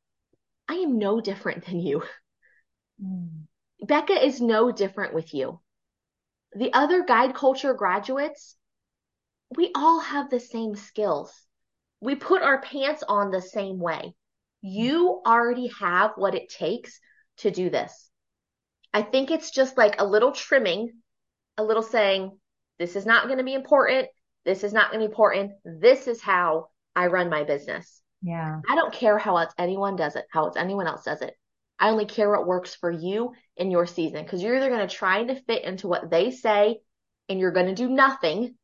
I 0.66 0.74
am 0.74 0.99
no 0.99 1.20
different 1.20 1.66
than 1.66 1.78
you. 1.78 2.03
Mm. 3.03 3.43
Becca 3.82 4.24
is 4.24 4.41
no 4.41 4.72
different 4.72 5.14
with 5.14 5.35
you 5.35 5.61
the 6.55 6.72
other 6.72 7.05
guide 7.05 7.34
culture 7.34 7.74
graduates, 7.74 8.57
we 9.57 9.70
all 9.74 10.00
have 10.00 10.30
the 10.30 10.40
same 10.40 10.74
skills. 10.74 11.32
We 12.00 12.14
put 12.14 12.42
our 12.42 12.61
pants 12.61 13.02
on 13.07 13.30
the 13.30 13.42
same 13.42 13.78
way. 13.78 14.14
You 14.62 15.20
already 15.26 15.70
have 15.80 16.12
what 16.16 16.34
it 16.34 16.48
takes 16.48 16.98
to 17.38 17.50
do 17.50 17.70
this. 17.70 18.11
I 18.92 19.02
think 19.02 19.30
it's 19.30 19.50
just 19.50 19.76
like 19.76 20.00
a 20.00 20.07
little 20.07 20.32
trimming, 20.32 20.90
a 21.59 21.64
little 21.64 21.82
saying, 21.82 22.38
this 22.78 22.96
is 22.96 23.07
not 23.07 23.26
going 23.26 23.38
to 23.38 23.44
be 23.44 23.55
important. 23.55 24.09
This 24.44 24.64
is 24.64 24.72
not 24.72 24.90
going 24.90 25.00
to 25.00 25.09
be 25.09 25.11
important. 25.11 25.52
This 25.64 26.07
is 26.07 26.20
how 26.20 26.68
I 26.94 27.07
run 27.07 27.30
my 27.30 27.44
business. 27.44 28.02
Yeah. 28.22 28.61
I 28.70 28.74
don't 28.74 28.92
care 28.92 29.18
how 29.18 29.36
else 29.36 29.52
anyone 29.59 29.96
does 29.96 30.16
it, 30.16 30.24
how 30.30 30.46
else 30.46 30.57
anyone 30.57 30.86
else 30.86 31.05
does 31.05 31.22
it. 31.22 31.34
I 31.79 31.91
only 31.91 32.07
care 32.07 32.31
what 32.31 32.47
works 32.47 32.75
for 32.75 32.91
you 32.91 33.33
in 33.57 33.70
your 33.70 33.87
season 33.87 34.22
because 34.22 34.43
you're 34.43 34.57
either 34.57 34.68
going 34.68 34.87
to 34.87 34.95
try 34.95 35.25
to 35.25 35.41
fit 35.43 35.64
into 35.64 35.89
what 35.89 36.11
they 36.11 36.31
say 36.31 36.81
and 37.29 37.41
you're 37.41 37.53
going 37.53 37.66
to 37.66 37.75
do 37.75 37.89
nothing, 37.89 38.55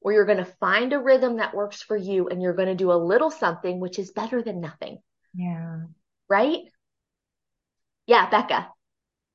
or 0.00 0.12
you're 0.12 0.26
going 0.26 0.38
to 0.38 0.44
find 0.44 0.92
a 0.92 0.98
rhythm 0.98 1.38
that 1.38 1.54
works 1.54 1.82
for 1.82 1.96
you 1.96 2.28
and 2.28 2.40
you're 2.40 2.54
going 2.54 2.68
to 2.68 2.74
do 2.74 2.92
a 2.92 2.94
little 2.94 3.30
something, 3.30 3.80
which 3.80 3.98
is 3.98 4.12
better 4.12 4.42
than 4.42 4.60
nothing. 4.60 4.98
Yeah. 5.34 5.80
Right? 6.28 6.60
Yeah, 8.06 8.28
Becca. 8.30 8.68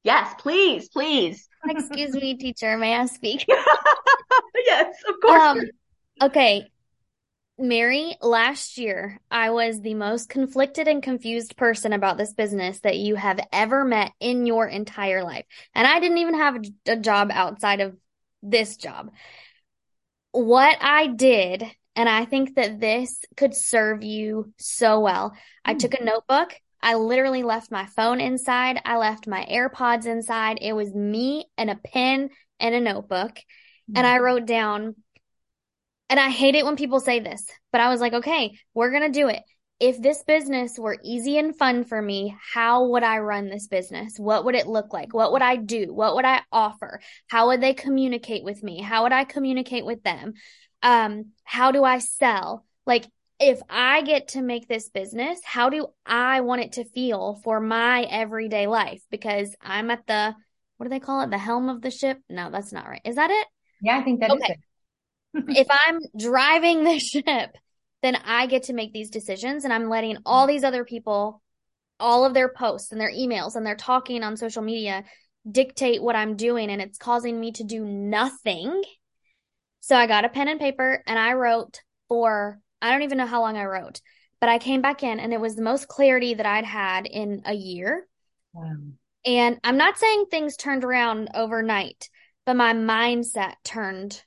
Yes, 0.04 0.34
please, 0.39 0.89
please. 0.89 1.47
Excuse 1.68 2.14
me, 2.14 2.36
teacher. 2.36 2.78
May 2.78 2.95
I 2.95 3.06
speak? 3.06 3.45
yes, 4.66 4.95
of 5.08 5.16
course. 5.22 5.41
Um, 5.41 5.62
okay. 6.22 6.70
Mary, 7.58 8.18
last 8.20 8.80
year, 8.80 9.20
I 9.30 9.51
was 9.51 9.80
the 9.80 9.93
most 9.93 10.28
conflicted 10.28 10.88
and 10.88 11.04
confused 11.04 11.56
person 11.56 11.93
about 11.93 12.18
this 12.18 12.34
business 12.34 12.80
that 12.80 12.97
you 12.97 13.16
have 13.16 13.39
ever 13.51 13.86
met 13.86 14.12
in 14.20 14.47
your 14.47 14.68
entire 14.68 15.24
life. 15.24 15.45
And 15.76 15.86
I 15.86 15.99
didn't 15.99 16.18
even 16.18 16.34
have 16.34 16.64
a 16.88 16.97
job 16.97 17.30
outside 17.32 17.80
of 17.80 17.95
this 18.41 18.76
job. 18.76 19.12
What 20.32 20.78
I 20.82 21.08
did, 21.08 21.64
and 21.95 22.10
I 22.10 22.26
think 22.26 22.56
that 22.56 22.80
this 22.80 23.24
could 23.38 23.54
serve 23.54 24.04
you 24.04 24.51
so 24.58 24.99
well. 24.99 25.34
I 25.64 25.74
hmm. 25.74 25.78
took 25.78 25.93
a 25.93 26.04
notebook. 26.04 26.56
I 26.82 26.95
literally 26.95 27.43
left 27.43 27.72
my 27.72 27.86
phone 27.86 28.20
inside. 28.20 28.82
I 28.84 28.97
left 28.97 29.28
my 29.28 29.45
AirPods 29.45 30.08
inside. 30.08 30.58
It 30.60 30.74
was 30.74 30.93
me 30.93 31.45
and 31.56 31.70
a 31.70 31.76
pen 31.76 32.32
and 32.60 32.74
a 32.74 32.82
notebook. 32.82 33.38
And 33.95 34.08
I 34.08 34.18
hmm. 34.18 34.24
wrote 34.24 34.45
down 34.47 34.95
and 36.10 36.20
I 36.20 36.30
hate 36.30 36.56
it 36.56 36.66
when 36.66 36.76
people 36.76 36.99
say 36.99 37.20
this, 37.20 37.45
but 37.72 37.82
I 37.82 37.89
was 37.89 38.01
like, 38.01 38.14
okay, 38.14 38.58
we're 38.74 38.91
going 38.91 39.12
to 39.12 39.20
do 39.20 39.28
it. 39.30 39.43
if 39.80 40.01
this 40.01 40.24
business 40.24 40.80
were 40.80 40.97
easy 41.04 41.38
and 41.38 41.58
fun 41.58 41.84
for 41.84 42.01
me, 42.01 42.36
how 42.54 42.86
would 42.88 43.04
I 43.04 43.18
run 43.18 43.49
this 43.49 43.68
business? 43.68 44.18
What 44.18 44.45
would 44.45 44.56
it 44.56 44.66
look 44.66 44.93
like? 44.93 45.14
What 45.14 45.34
would 45.34 45.41
I 45.41 45.58
do? 45.58 45.93
What 45.93 46.16
would 46.16 46.24
I 46.24 46.41
offer? 46.54 47.01
How 47.28 47.47
would 47.47 47.60
they 47.60 47.74
communicate 47.74 48.45
with 48.45 48.64
me? 48.64 48.82
How 48.82 49.04
would 49.04 49.12
I 49.12 49.26
communicate 49.26 49.86
with 49.86 50.01
them? 50.04 50.36
Um, 50.82 51.32
how 51.43 51.72
do 51.72 51.84
I 51.84 51.99
sell? 51.99 52.66
Like, 52.86 53.06
if 53.39 53.60
I 53.70 54.04
get 54.04 54.30
to 54.30 54.41
make 54.41 54.70
this 54.70 54.89
business, 54.89 55.41
how 55.43 55.70
do 55.70 55.88
I 56.06 56.41
want 56.41 56.62
it 56.62 56.72
to 56.74 56.86
feel 56.86 57.41
for 57.43 57.60
my 57.60 58.04
everyday 58.04 58.68
life? 58.68 59.04
Because 59.10 59.54
I'm 59.60 59.91
at 59.91 60.08
the, 60.08 60.34
what 60.78 60.86
do 60.86 60.89
they 60.91 61.01
call 61.01 61.22
it? 61.24 61.30
The 61.30 61.38
helm 61.38 61.68
of 61.68 61.82
the 61.82 61.91
ship? 61.91 62.20
No, 62.30 62.49
that's 62.51 62.72
not 62.72 62.88
right. 62.88 63.01
Is 63.04 63.16
that 63.16 63.32
it? 63.32 63.47
Yeah, 63.82 63.97
I 63.97 64.04
think 64.04 64.22
that 64.22 64.32
okay. 64.32 64.43
is 64.43 64.49
it. 64.51 64.60
if 65.47 65.67
I'm 65.69 65.99
driving 66.17 66.84
the 66.84 66.99
ship, 66.99 67.57
then 68.01 68.15
I 68.25 68.47
get 68.47 68.63
to 68.63 68.73
make 68.73 68.93
these 68.93 69.09
decisions 69.09 69.63
and 69.63 69.73
I'm 69.73 69.89
letting 69.89 70.17
all 70.25 70.45
these 70.45 70.63
other 70.63 70.84
people, 70.84 71.41
all 71.99 72.25
of 72.25 72.34
their 72.34 72.49
posts 72.49 72.91
and 72.91 72.99
their 72.99 73.11
emails 73.11 73.55
and 73.55 73.65
their 73.65 73.75
talking 73.75 74.23
on 74.23 74.38
social 74.38 74.61
media 74.61 75.03
dictate 75.49 76.01
what 76.01 76.15
I'm 76.15 76.36
doing 76.36 76.69
and 76.69 76.81
it's 76.81 76.97
causing 76.97 77.39
me 77.39 77.51
to 77.53 77.63
do 77.63 77.84
nothing. 77.84 78.84
So 79.79 79.95
I 79.95 80.07
got 80.07 80.25
a 80.25 80.29
pen 80.29 80.47
and 80.47 80.59
paper 80.59 81.03
and 81.07 81.17
I 81.17 81.34
wrote 81.34 81.81
for, 82.07 82.59
I 82.81 82.91
don't 82.91 83.03
even 83.03 83.17
know 83.17 83.25
how 83.25 83.41
long 83.41 83.57
I 83.57 83.65
wrote, 83.65 84.01
but 84.39 84.49
I 84.49 84.59
came 84.59 84.81
back 84.81 85.03
in 85.03 85.19
and 85.19 85.34
it 85.34 85.41
was 85.41 85.55
the 85.55 85.61
most 85.61 85.88
clarity 85.88 86.34
that 86.36 86.45
I'd 86.45 86.65
had 86.65 87.05
in 87.05 87.41
a 87.45 87.53
year. 87.53 88.07
Wow. 88.53 88.75
And 89.25 89.59
I'm 89.63 89.77
not 89.77 89.97
saying 89.97 90.25
things 90.29 90.57
turned 90.57 90.84
around 90.84 91.29
overnight, 91.34 92.09
but 92.45 92.55
my 92.55 92.73
mindset 92.73 93.55
turned 93.63 94.21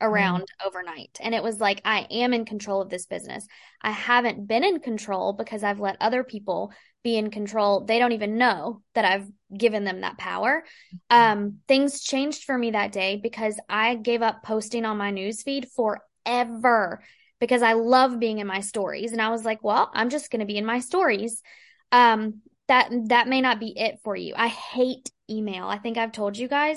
around 0.00 0.42
mm. 0.42 0.66
overnight. 0.66 1.18
And 1.20 1.34
it 1.34 1.42
was 1.42 1.60
like, 1.60 1.80
I 1.84 2.06
am 2.10 2.32
in 2.32 2.44
control 2.44 2.80
of 2.80 2.90
this 2.90 3.06
business. 3.06 3.46
I 3.82 3.90
haven't 3.90 4.46
been 4.46 4.64
in 4.64 4.80
control 4.80 5.32
because 5.32 5.62
I've 5.62 5.80
let 5.80 5.96
other 6.00 6.24
people 6.24 6.72
be 7.02 7.16
in 7.16 7.30
control. 7.30 7.84
They 7.84 7.98
don't 7.98 8.12
even 8.12 8.38
know 8.38 8.82
that 8.94 9.04
I've 9.04 9.26
given 9.56 9.84
them 9.84 10.02
that 10.02 10.18
power. 10.18 10.64
Mm-hmm. 11.12 11.16
Um, 11.16 11.58
things 11.66 12.02
changed 12.02 12.44
for 12.44 12.56
me 12.56 12.72
that 12.72 12.92
day 12.92 13.16
because 13.16 13.58
I 13.68 13.94
gave 13.94 14.22
up 14.22 14.42
posting 14.42 14.84
on 14.84 14.98
my 14.98 15.12
newsfeed 15.12 15.66
forever 15.70 17.02
because 17.40 17.62
I 17.62 17.72
love 17.72 18.18
being 18.18 18.38
in 18.38 18.46
my 18.46 18.60
stories. 18.60 19.12
And 19.12 19.22
I 19.22 19.30
was 19.30 19.44
like, 19.44 19.64
well, 19.64 19.90
I'm 19.94 20.10
just 20.10 20.30
going 20.30 20.40
to 20.40 20.46
be 20.46 20.58
in 20.58 20.66
my 20.66 20.80
stories. 20.80 21.42
Um, 21.90 22.42
that, 22.68 22.90
that 23.06 23.28
may 23.28 23.40
not 23.40 23.58
be 23.58 23.72
it 23.76 23.98
for 24.04 24.14
you. 24.14 24.34
I 24.36 24.48
hate 24.48 25.10
email. 25.28 25.66
I 25.66 25.78
think 25.78 25.96
I've 25.96 26.12
told 26.12 26.36
you 26.36 26.48
guys. 26.48 26.76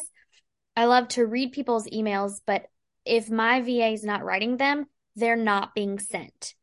I 0.75 0.85
love 0.85 1.09
to 1.09 1.25
read 1.25 1.51
people's 1.51 1.87
emails, 1.87 2.41
but 2.47 2.65
if 3.05 3.29
my 3.29 3.61
VA 3.61 3.89
is 3.89 4.03
not 4.03 4.23
writing 4.23 4.57
them, 4.57 4.85
they're 5.15 5.35
not 5.35 5.75
being 5.75 5.99
sent. 5.99 6.53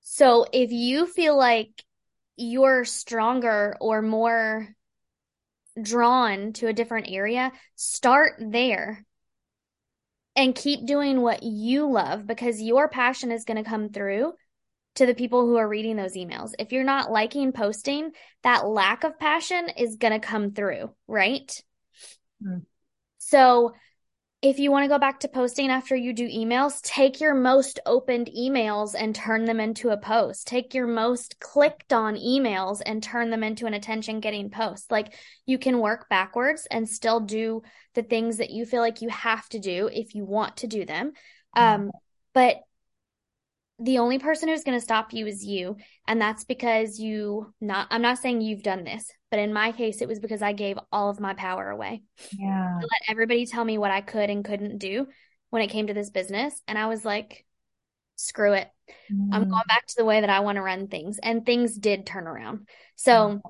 So 0.00 0.46
if 0.52 0.70
you 0.70 1.06
feel 1.06 1.36
like 1.36 1.82
you're 2.36 2.84
stronger 2.84 3.76
or 3.80 4.02
more 4.02 4.68
drawn 5.80 6.52
to 6.54 6.68
a 6.68 6.72
different 6.72 7.06
area, 7.08 7.52
start 7.74 8.34
there 8.38 9.04
and 10.36 10.54
keep 10.54 10.86
doing 10.86 11.20
what 11.20 11.42
you 11.42 11.90
love 11.90 12.26
because 12.26 12.60
your 12.60 12.88
passion 12.88 13.32
is 13.32 13.44
going 13.44 13.62
to 13.62 13.68
come 13.68 13.88
through 13.88 14.32
to 14.96 15.06
the 15.06 15.14
people 15.14 15.46
who 15.46 15.56
are 15.56 15.68
reading 15.68 15.96
those 15.96 16.14
emails. 16.14 16.52
If 16.58 16.72
you're 16.72 16.84
not 16.84 17.10
liking 17.10 17.52
posting, 17.52 18.12
that 18.42 18.66
lack 18.66 19.04
of 19.04 19.18
passion 19.18 19.68
is 19.76 19.96
going 19.96 20.12
to 20.12 20.24
come 20.24 20.52
through, 20.52 20.94
right? 21.08 21.50
Mm. 22.44 22.64
So 23.18 23.72
if 24.44 24.58
you 24.58 24.70
want 24.70 24.84
to 24.84 24.88
go 24.88 24.98
back 24.98 25.20
to 25.20 25.28
posting 25.28 25.70
after 25.70 25.96
you 25.96 26.12
do 26.12 26.28
emails, 26.28 26.82
take 26.82 27.18
your 27.18 27.32
most 27.32 27.80
opened 27.86 28.28
emails 28.38 28.94
and 28.96 29.14
turn 29.14 29.46
them 29.46 29.58
into 29.58 29.88
a 29.88 29.96
post. 29.96 30.46
Take 30.46 30.74
your 30.74 30.86
most 30.86 31.40
clicked 31.40 31.94
on 31.94 32.16
emails 32.16 32.82
and 32.84 33.02
turn 33.02 33.30
them 33.30 33.42
into 33.42 33.64
an 33.64 33.72
attention 33.72 34.20
getting 34.20 34.50
post. 34.50 34.90
Like 34.90 35.14
you 35.46 35.56
can 35.56 35.80
work 35.80 36.10
backwards 36.10 36.68
and 36.70 36.86
still 36.86 37.20
do 37.20 37.62
the 37.94 38.02
things 38.02 38.36
that 38.36 38.50
you 38.50 38.66
feel 38.66 38.82
like 38.82 39.00
you 39.00 39.08
have 39.08 39.48
to 39.48 39.58
do 39.58 39.88
if 39.90 40.14
you 40.14 40.26
want 40.26 40.58
to 40.58 40.66
do 40.66 40.84
them. 40.84 41.12
Um, 41.56 41.90
but 42.34 42.56
the 43.78 43.98
only 43.98 44.18
person 44.18 44.50
who's 44.50 44.64
going 44.64 44.76
to 44.76 44.84
stop 44.84 45.14
you 45.14 45.26
is 45.26 45.42
you. 45.42 45.78
And 46.06 46.20
that's 46.20 46.44
because 46.44 46.98
you 46.98 47.54
not, 47.62 47.86
I'm 47.90 48.02
not 48.02 48.18
saying 48.18 48.42
you've 48.42 48.62
done 48.62 48.84
this, 48.84 49.10
but 49.34 49.40
in 49.40 49.52
my 49.52 49.72
case, 49.72 50.00
it 50.00 50.06
was 50.06 50.20
because 50.20 50.42
I 50.42 50.52
gave 50.52 50.78
all 50.92 51.10
of 51.10 51.18
my 51.18 51.34
power 51.34 51.68
away. 51.68 52.04
Yeah. 52.38 52.76
I 52.78 52.80
let 52.80 53.02
everybody 53.08 53.46
tell 53.46 53.64
me 53.64 53.78
what 53.78 53.90
I 53.90 54.00
could 54.00 54.30
and 54.30 54.44
couldn't 54.44 54.78
do 54.78 55.08
when 55.50 55.60
it 55.60 55.70
came 55.70 55.88
to 55.88 55.92
this 55.92 56.10
business. 56.10 56.62
And 56.68 56.78
I 56.78 56.86
was 56.86 57.04
like, 57.04 57.44
screw 58.14 58.52
it. 58.52 58.68
Mm. 59.12 59.30
I'm 59.32 59.48
going 59.48 59.64
back 59.66 59.88
to 59.88 59.94
the 59.98 60.04
way 60.04 60.20
that 60.20 60.30
I 60.30 60.38
want 60.38 60.54
to 60.54 60.62
run 60.62 60.86
things. 60.86 61.18
And 61.20 61.44
things 61.44 61.76
did 61.76 62.06
turn 62.06 62.28
around. 62.28 62.68
So 62.94 63.12
mm. 63.12 63.40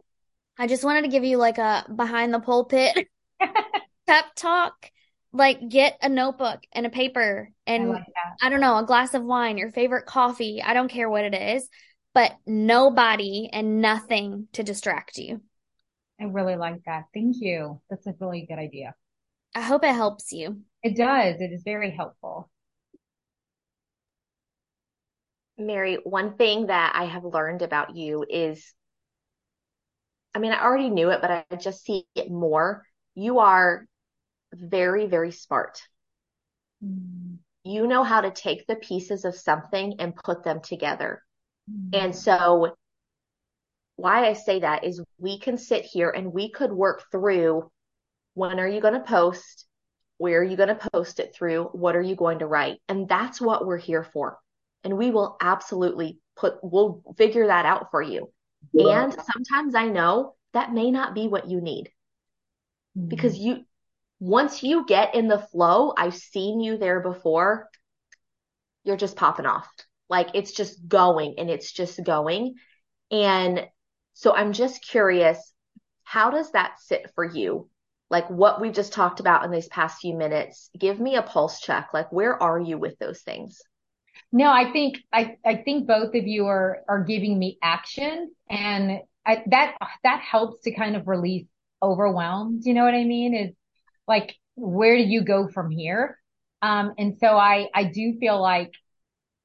I 0.59 0.69
just 0.69 0.85
wanted 0.85 1.03
to 1.03 1.09
give 1.09 1.23
you 1.23 1.37
like 1.37 1.59
a 1.59 1.85
behind 1.95 2.33
the 2.33 2.41
pulpit 2.41 3.07
pep 4.07 4.25
talk 4.37 4.91
like 5.35 5.69
get 5.69 5.99
a 6.01 6.09
notebook 6.09 6.61
and 6.73 6.87
a 6.87 6.91
paper 6.91 7.51
and 7.67 7.83
I, 7.83 7.87
like 7.89 8.05
I, 8.41 8.49
don't 8.49 8.63
know, 8.63 8.79
a 8.79 8.87
glass 8.87 9.13
of 9.13 9.23
wine, 9.23 9.59
your 9.59 9.71
favorite 9.71 10.07
coffee. 10.07 10.63
I 10.63 10.73
don't 10.73 10.89
care 10.89 11.11
what 11.11 11.25
it 11.25 11.35
is, 11.35 11.69
but 12.15 12.33
nobody 12.47 13.51
and 13.53 13.83
nothing 13.83 14.49
to 14.55 14.63
distract 14.63 15.19
you. 15.19 15.43
I 16.21 16.25
really 16.25 16.57
like 16.57 16.83
that. 16.87 17.05
Thank 17.13 17.37
you. 17.41 17.81
That's 17.91 18.07
a 18.07 18.15
really 18.21 18.47
good 18.49 18.59
idea. 18.59 18.95
I 19.55 19.61
hope 19.61 19.85
it 19.85 19.95
helps 19.95 20.33
you. 20.33 20.63
It 20.83 20.97
does. 20.97 21.41
It 21.41 21.53
is 21.53 21.63
very 21.65 21.91
helpful. 21.91 22.51
Mary, 25.57 25.99
one 26.03 26.37
thing 26.37 26.67
that 26.67 26.93
I 26.97 27.05
have 27.05 27.25
learned 27.25 27.63
about 27.63 27.95
you 27.95 28.25
is 28.29 28.73
I 30.35 30.41
mean, 30.41 30.53
I 30.53 30.65
already 30.65 30.91
knew 30.91 31.11
it, 31.11 31.21
but 31.21 31.31
I 31.31 31.57
just 31.57 31.85
see 31.85 32.07
it 32.17 32.31
more. 32.31 32.85
You 33.15 33.39
are 33.39 33.87
very, 34.53 35.07
very 35.07 35.31
smart. 35.31 35.81
Mm. 36.85 37.37
You 37.63 37.87
know 37.87 38.03
how 38.03 38.21
to 38.21 38.31
take 38.31 38.67
the 38.67 38.75
pieces 38.75 39.25
of 39.25 39.37
something 39.37 39.95
and 40.01 40.15
put 40.15 40.43
them 40.43 40.61
together. 40.61 41.23
Mm. 41.71 41.97
And 41.97 42.17
so 42.17 42.77
why 43.97 44.27
I 44.27 44.33
say 44.33 44.61
that 44.61 44.85
is 44.85 45.01
we 45.19 45.39
can 45.39 45.57
sit 45.57 45.85
here 45.85 46.11
and 46.11 46.33
we 46.33 46.51
could 46.51 46.73
work 46.73 47.05
through 47.11 47.71
when 48.35 48.59
are 48.59 48.69
you 48.69 48.81
going 48.81 48.95
to 48.95 49.01
post? 49.01 49.67
Where 50.19 50.41
are 50.41 50.45
you 50.45 50.57
going 50.57 50.69
to 50.69 50.91
post 50.93 51.21
it 51.21 51.35
through? 51.35 51.65
What 51.73 51.97
are 51.97 52.03
you 52.03 52.17
going 52.17 52.41
to 52.41 52.47
write? 52.47 52.79
And 52.89 53.09
that's 53.09 53.41
what 53.41 53.67
we're 53.67 53.79
here 53.79 54.05
for. 54.05 54.39
And 54.83 54.99
we 54.99 55.11
will 55.11 55.37
absolutely 55.41 56.19
put, 56.37 56.57
we'll 56.63 57.03
figure 57.17 57.47
that 57.47 57.67
out 57.67 57.91
for 57.91 58.03
you. 58.03 58.31
Yeah. 58.73 59.05
And 59.05 59.13
sometimes 59.13 59.75
I 59.75 59.87
know 59.87 60.35
that 60.53 60.73
may 60.73 60.91
not 60.91 61.15
be 61.15 61.29
what 61.29 61.49
you 61.49 61.61
need 61.61 61.91
mm-hmm. 62.97 63.09
because 63.09 63.37
you, 63.39 63.65
once 64.21 64.63
you 64.63 64.85
get 64.87 65.15
in 65.15 65.29
the 65.29 65.39
flow, 65.39 65.93
I've 65.97 66.17
seen 66.17 66.61
you 66.61 66.79
there 66.79 67.01
before, 67.01 67.69
you're 68.85 68.97
just 68.97 69.17
popping 69.17 69.47
off. 69.47 69.69
Like 70.09 70.29
it's 70.35 70.53
just 70.53 70.87
going 70.87 71.35
and 71.39 71.51
it's 71.51 71.73
just 71.73 72.03
going. 72.03 72.55
And 73.11 73.67
so 74.15 74.33
I'm 74.33 74.53
just 74.53 74.83
curious, 74.83 75.53
how 76.05 76.31
does 76.31 76.53
that 76.53 76.81
sit 76.81 77.11
for 77.15 77.25
you? 77.25 77.69
Like 78.11 78.29
what 78.31 78.61
we've 78.61 78.73
just 78.73 78.93
talked 78.93 79.21
about 79.21 79.45
in 79.45 79.51
these 79.51 79.69
past 79.69 80.01
few 80.01 80.17
minutes, 80.17 80.71
give 80.79 81.01
me 81.01 81.17
a 81.17 81.23
pulse 81.23 81.61
check. 81.61 81.91
Like 81.93 82.13
where 82.13 82.41
are 82.43 82.59
you 82.59 82.79
with 82.79 82.99
those 82.99 83.23
things? 83.23 83.61
No, 84.33 84.51
I 84.51 84.73
think 84.73 84.99
I, 85.13 85.37
I 85.45 85.57
think 85.57 85.87
both 85.87 86.15
of 86.15 86.27
you 86.27 86.47
are 86.47 86.83
are 86.89 87.03
giving 87.03 87.39
me 87.39 87.59
action 87.63 88.31
and 88.49 89.01
I, 89.27 89.43
that 89.47 89.77
that 90.03 90.21
helps 90.21 90.63
to 90.65 90.75
kind 90.75 90.97
of 90.97 91.09
release 91.09 91.47
overwhelm. 91.83 92.61
Do 92.61 92.69
you 92.69 92.75
know 92.75 92.85
what 92.85 92.95
I 92.95 93.05
mean? 93.05 93.35
Is 93.35 93.55
like, 94.07 94.35
where 94.55 94.97
do 94.97 95.03
you 95.03 95.23
go 95.23 95.49
from 95.49 95.71
here? 95.71 96.19
Um, 96.63 96.95
and 96.99 97.17
so 97.19 97.37
I, 97.37 97.69
I 97.75 97.85
do 97.85 98.17
feel 98.19 98.41
like 98.41 98.73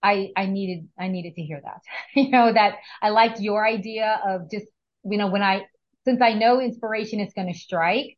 I, 0.02 0.32
I 0.36 0.46
needed, 0.46 0.88
I 0.98 1.08
needed 1.08 1.36
to 1.36 1.42
hear 1.42 1.62
that, 1.64 1.82
you 2.16 2.30
know, 2.30 2.52
that 2.52 2.76
I 3.02 3.10
liked 3.10 3.40
your 3.40 3.66
idea 3.66 4.22
of 4.26 4.50
just, 4.50 4.68
you 5.04 5.18
know, 5.18 5.28
when 5.28 5.42
I, 5.42 5.66
since 6.06 6.22
I 6.22 6.34
know 6.34 6.60
inspiration 6.60 7.20
is 7.20 7.34
going 7.34 7.52
to 7.52 7.58
strike, 7.58 8.18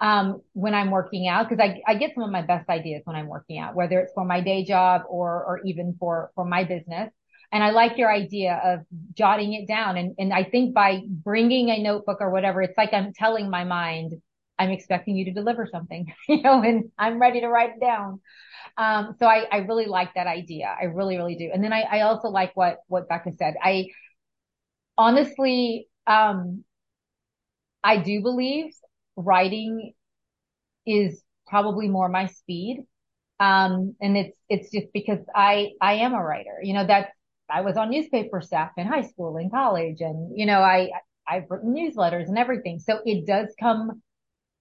um, 0.00 0.42
when 0.52 0.74
I'm 0.74 0.90
working 0.90 1.28
out, 1.28 1.48
cause 1.48 1.58
I, 1.60 1.80
I 1.86 1.94
get 1.94 2.14
some 2.14 2.24
of 2.24 2.30
my 2.30 2.42
best 2.42 2.68
ideas 2.68 3.02
when 3.04 3.14
I'm 3.14 3.28
working 3.28 3.58
out, 3.58 3.76
whether 3.76 4.00
it's 4.00 4.12
for 4.12 4.24
my 4.24 4.40
day 4.40 4.64
job 4.64 5.02
or, 5.08 5.44
or 5.44 5.60
even 5.64 5.96
for, 5.98 6.32
for 6.34 6.44
my 6.44 6.64
business. 6.64 7.10
And 7.52 7.62
I 7.62 7.70
like 7.70 7.98
your 7.98 8.10
idea 8.10 8.60
of 8.64 8.80
jotting 9.12 9.52
it 9.52 9.68
down. 9.68 9.96
And, 9.98 10.14
and 10.18 10.32
I 10.32 10.44
think 10.44 10.74
by 10.74 11.02
bringing 11.06 11.68
a 11.68 11.82
notebook 11.82 12.18
or 12.20 12.30
whatever, 12.30 12.62
it's 12.62 12.76
like 12.78 12.92
I'm 12.92 13.12
telling 13.12 13.50
my 13.50 13.64
mind, 13.64 14.14
I'm 14.62 14.70
expecting 14.70 15.16
you 15.16 15.24
to 15.24 15.32
deliver 15.32 15.66
something, 15.66 16.12
you 16.28 16.40
know, 16.40 16.62
and 16.62 16.90
I'm 16.96 17.20
ready 17.20 17.40
to 17.40 17.48
write 17.48 17.70
it 17.70 17.80
down. 17.80 18.20
Um, 18.78 19.16
so 19.18 19.26
I, 19.26 19.46
I 19.50 19.56
really 19.58 19.86
like 19.86 20.14
that 20.14 20.28
idea. 20.28 20.74
I 20.80 20.84
really, 20.84 21.16
really 21.16 21.34
do. 21.34 21.50
And 21.52 21.64
then 21.64 21.72
I, 21.72 21.82
I 21.82 22.00
also 22.02 22.28
like 22.28 22.52
what, 22.54 22.78
what 22.86 23.08
Becca 23.08 23.32
said. 23.38 23.54
I 23.60 23.88
honestly, 24.96 25.88
um, 26.06 26.62
I 27.82 27.96
do 27.96 28.22
believe 28.22 28.72
writing 29.16 29.94
is 30.86 31.22
probably 31.48 31.88
more 31.88 32.08
my 32.08 32.26
speed. 32.26 32.86
Um, 33.40 33.96
and 34.00 34.16
it's, 34.16 34.38
it's 34.48 34.70
just 34.70 34.86
because 34.94 35.18
I, 35.34 35.70
I 35.80 35.94
am 35.94 36.14
a 36.14 36.22
writer, 36.22 36.60
you 36.62 36.74
know, 36.74 36.86
that 36.86 37.08
I 37.50 37.62
was 37.62 37.76
on 37.76 37.90
newspaper 37.90 38.40
staff 38.40 38.70
in 38.76 38.86
high 38.86 39.02
school 39.02 39.36
and 39.38 39.50
college 39.50 40.00
and, 40.00 40.38
you 40.38 40.46
know, 40.46 40.60
I, 40.60 40.90
I've 41.28 41.50
written 41.50 41.74
newsletters 41.74 42.28
and 42.28 42.38
everything. 42.38 42.78
So 42.78 43.00
it 43.04 43.26
does 43.26 43.52
come 43.58 44.00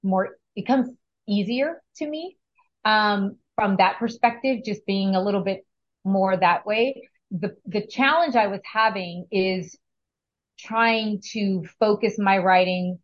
more, 0.03 0.37
it 0.55 0.67
comes 0.67 0.89
easier 1.27 1.81
to 1.97 2.07
me. 2.07 2.37
Um, 2.83 3.37
from 3.55 3.77
that 3.77 3.99
perspective, 3.99 4.61
just 4.65 4.85
being 4.85 5.15
a 5.15 5.21
little 5.21 5.43
bit 5.43 5.65
more 6.03 6.35
that 6.35 6.65
way. 6.65 7.09
The, 7.31 7.55
the 7.65 7.85
challenge 7.85 8.35
I 8.35 8.47
was 8.47 8.61
having 8.63 9.27
is 9.31 9.77
trying 10.57 11.21
to 11.33 11.63
focus 11.79 12.17
my 12.17 12.37
writing 12.39 12.99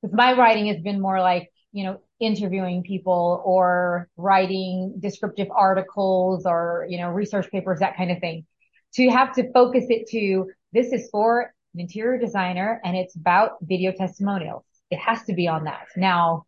because 0.00 0.14
my 0.14 0.34
writing 0.34 0.66
has 0.66 0.80
been 0.80 1.00
more 1.00 1.20
like, 1.20 1.50
you 1.72 1.84
know, 1.84 2.00
interviewing 2.20 2.82
people 2.82 3.42
or 3.44 4.08
writing 4.16 4.94
descriptive 5.00 5.48
articles 5.50 6.46
or, 6.46 6.86
you 6.88 6.98
know, 6.98 7.08
research 7.08 7.50
papers, 7.50 7.80
that 7.80 7.96
kind 7.96 8.10
of 8.10 8.18
thing. 8.20 8.46
To 8.94 9.08
have 9.10 9.34
to 9.34 9.52
focus 9.52 9.84
it 9.88 10.08
to 10.10 10.46
this 10.72 10.92
is 10.92 11.08
for 11.10 11.52
an 11.74 11.80
interior 11.80 12.18
designer 12.18 12.80
and 12.84 12.96
it's 12.96 13.16
about 13.16 13.56
video 13.62 13.92
testimonials. 13.92 14.64
It 14.90 14.98
has 14.98 15.22
to 15.24 15.34
be 15.34 15.48
on 15.48 15.64
that. 15.64 15.86
Now, 15.96 16.46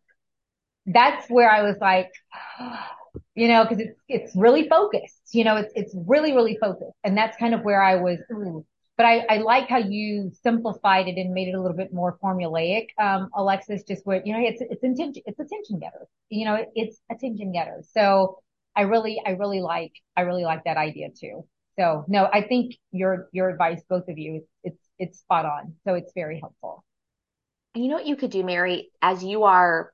that's 0.85 1.29
where 1.29 1.49
I 1.49 1.63
was 1.63 1.77
like, 1.79 2.11
you 3.35 3.47
know, 3.47 3.65
cause 3.65 3.79
it's, 3.79 3.99
it's 4.07 4.35
really 4.35 4.69
focused, 4.69 5.21
you 5.33 5.43
know, 5.43 5.57
it's, 5.57 5.71
it's 5.75 5.95
really, 6.07 6.33
really 6.33 6.57
focused. 6.59 6.95
And 7.03 7.17
that's 7.17 7.37
kind 7.37 7.53
of 7.53 7.61
where 7.63 7.81
I 7.81 7.95
was, 7.95 8.19
ooh, 8.31 8.65
but 8.97 9.05
I, 9.05 9.25
I 9.29 9.37
like 9.37 9.67
how 9.67 9.77
you 9.77 10.31
simplified 10.43 11.07
it 11.07 11.17
and 11.17 11.33
made 11.33 11.47
it 11.47 11.55
a 11.55 11.61
little 11.61 11.75
bit 11.75 11.93
more 11.93 12.17
formulaic. 12.23 12.87
Um, 12.99 13.29
Alexis, 13.35 13.83
just 13.83 14.05
where, 14.05 14.21
you 14.23 14.33
know, 14.33 14.39
it's, 14.39 14.61
it's 14.61 14.83
attention, 14.83 15.21
it's 15.25 15.39
attention 15.39 15.79
getter, 15.79 16.07
you 16.29 16.45
know, 16.45 16.55
it, 16.55 16.69
it's 16.75 16.99
attention 17.11 17.51
getter. 17.51 17.83
So 17.93 18.39
I 18.75 18.81
really, 18.83 19.21
I 19.25 19.31
really 19.31 19.61
like, 19.61 19.93
I 20.15 20.21
really 20.21 20.43
like 20.43 20.63
that 20.65 20.77
idea 20.77 21.09
too. 21.09 21.45
So 21.77 22.05
no, 22.07 22.29
I 22.31 22.41
think 22.41 22.75
your, 22.91 23.29
your 23.31 23.49
advice, 23.49 23.81
both 23.89 24.07
of 24.07 24.17
you, 24.17 24.45
it's, 24.63 24.81
it's 24.99 25.19
spot 25.19 25.45
on. 25.45 25.75
So 25.85 25.95
it's 25.95 26.11
very 26.13 26.39
helpful. 26.39 26.83
You 27.73 27.87
know 27.87 27.95
what 27.95 28.05
you 28.05 28.15
could 28.15 28.31
do, 28.31 28.43
Mary, 28.43 28.91
as 29.01 29.23
you 29.23 29.43
are 29.43 29.91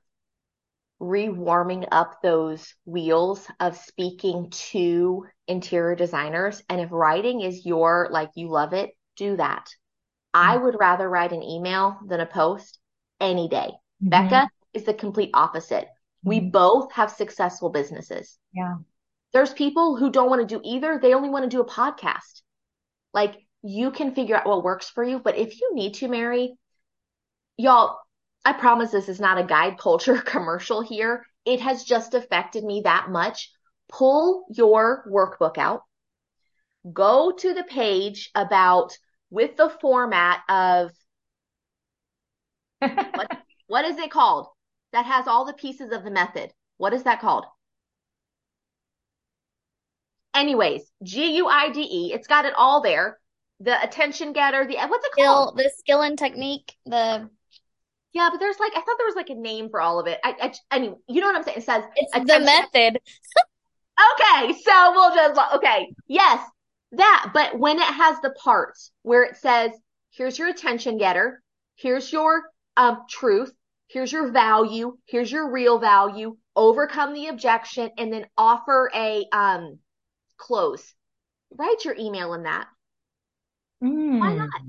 rewarming 1.00 1.86
up 1.92 2.20
those 2.22 2.74
wheels 2.84 3.46
of 3.60 3.76
speaking 3.76 4.50
to 4.50 5.26
interior 5.46 5.94
designers. 5.94 6.62
And 6.68 6.80
if 6.80 6.90
writing 6.90 7.40
is 7.40 7.64
your, 7.64 8.08
like, 8.10 8.30
you 8.34 8.48
love 8.48 8.72
it, 8.72 8.90
do 9.16 9.36
that. 9.36 9.66
Mm-hmm. 10.34 10.50
I 10.50 10.56
would 10.56 10.76
rather 10.78 11.08
write 11.08 11.32
an 11.32 11.42
email 11.42 11.98
than 12.06 12.20
a 12.20 12.26
post 12.26 12.78
any 13.20 13.48
day. 13.48 13.70
Mm-hmm. 14.02 14.08
Becca 14.08 14.48
is 14.74 14.84
the 14.84 14.94
complete 14.94 15.30
opposite. 15.34 15.84
Mm-hmm. 15.84 16.28
We 16.28 16.40
both 16.40 16.92
have 16.92 17.10
successful 17.10 17.70
businesses. 17.70 18.38
Yeah. 18.52 18.76
There's 19.32 19.52
people 19.52 19.96
who 19.96 20.10
don't 20.10 20.30
want 20.30 20.46
to 20.46 20.54
do 20.54 20.60
either. 20.64 20.98
They 21.00 21.14
only 21.14 21.28
want 21.28 21.44
to 21.44 21.48
do 21.48 21.60
a 21.60 21.68
podcast. 21.68 22.42
Like 23.14 23.36
you 23.62 23.90
can 23.90 24.14
figure 24.14 24.36
out 24.36 24.46
what 24.46 24.64
works 24.64 24.90
for 24.90 25.04
you. 25.04 25.20
But 25.20 25.36
if 25.36 25.60
you 25.60 25.74
need 25.74 25.94
to, 25.94 26.08
Mary, 26.08 26.54
y'all, 27.58 27.98
I 28.44 28.54
promise 28.54 28.90
this 28.90 29.10
is 29.10 29.20
not 29.20 29.38
a 29.38 29.44
guide 29.44 29.76
culture 29.78 30.18
commercial 30.24 30.80
here. 30.80 31.26
It 31.44 31.60
has 31.60 31.84
just 31.84 32.14
affected 32.14 32.64
me 32.64 32.82
that 32.84 33.10
much. 33.10 33.50
Pull 33.90 34.46
your 34.50 35.04
workbook 35.10 35.58
out. 35.58 35.82
Go 36.90 37.32
to 37.32 37.54
the 37.54 37.64
page 37.64 38.30
about 38.34 38.96
with 39.30 39.56
the 39.56 39.68
format 39.80 40.40
of 40.48 40.90
what, 42.78 43.38
what 43.66 43.84
is 43.84 43.98
it 43.98 44.10
called? 44.10 44.46
That 44.92 45.04
has 45.04 45.26
all 45.26 45.44
the 45.44 45.52
pieces 45.52 45.92
of 45.92 46.04
the 46.04 46.10
method. 46.10 46.50
What 46.78 46.94
is 46.94 47.02
that 47.02 47.20
called? 47.20 47.44
Anyways, 50.34 50.82
G 51.02 51.36
U 51.36 51.48
I 51.48 51.70
D 51.70 51.80
E. 51.80 52.12
It's 52.14 52.28
got 52.28 52.44
it 52.44 52.54
all 52.56 52.80
there. 52.80 53.18
The 53.60 53.82
attention 53.82 54.32
getter, 54.32 54.64
the 54.66 54.76
what's 54.76 55.04
it 55.04 55.12
called? 55.12 55.48
Skill, 55.48 55.64
the 55.64 55.70
skill 55.76 56.02
and 56.02 56.16
technique, 56.16 56.74
the 56.86 57.28
yeah, 58.18 58.30
but 58.32 58.40
there's 58.40 58.58
like 58.58 58.72
I 58.72 58.80
thought 58.80 58.96
there 58.98 59.06
was 59.06 59.14
like 59.14 59.30
a 59.30 59.34
name 59.34 59.70
for 59.70 59.80
all 59.80 60.00
of 60.00 60.08
it. 60.08 60.18
I, 60.24 60.34
I, 60.42 60.52
I 60.72 60.78
mean, 60.80 60.96
you 61.08 61.20
know 61.20 61.28
what 61.28 61.36
I'm 61.36 61.44
saying? 61.44 61.58
It 61.58 61.64
says 61.64 61.84
it's 61.94 62.12
the 62.12 62.40
method. 62.40 63.00
okay, 64.12 64.52
so 64.60 64.92
we'll 64.92 65.14
just 65.14 65.40
okay, 65.54 65.94
yes, 66.08 66.44
that. 66.92 67.30
But 67.32 67.56
when 67.56 67.78
it 67.78 67.84
has 67.84 68.20
the 68.20 68.30
parts 68.30 68.90
where 69.02 69.22
it 69.22 69.36
says, 69.36 69.70
"Here's 70.10 70.36
your 70.36 70.48
attention 70.48 70.98
getter," 70.98 71.40
"Here's 71.76 72.12
your 72.12 72.42
um 72.76 73.04
truth," 73.08 73.52
"Here's 73.86 74.10
your 74.10 74.32
value," 74.32 74.98
"Here's 75.06 75.30
your 75.30 75.52
real 75.52 75.78
value," 75.78 76.36
overcome 76.56 77.14
the 77.14 77.28
objection, 77.28 77.92
and 77.98 78.12
then 78.12 78.26
offer 78.36 78.90
a 78.92 79.26
um 79.30 79.78
close. 80.38 80.92
Write 81.56 81.84
your 81.84 81.94
email 81.96 82.34
in 82.34 82.42
that. 82.42 82.66
Mm. 83.80 84.18
Why 84.18 84.34
not? 84.34 84.60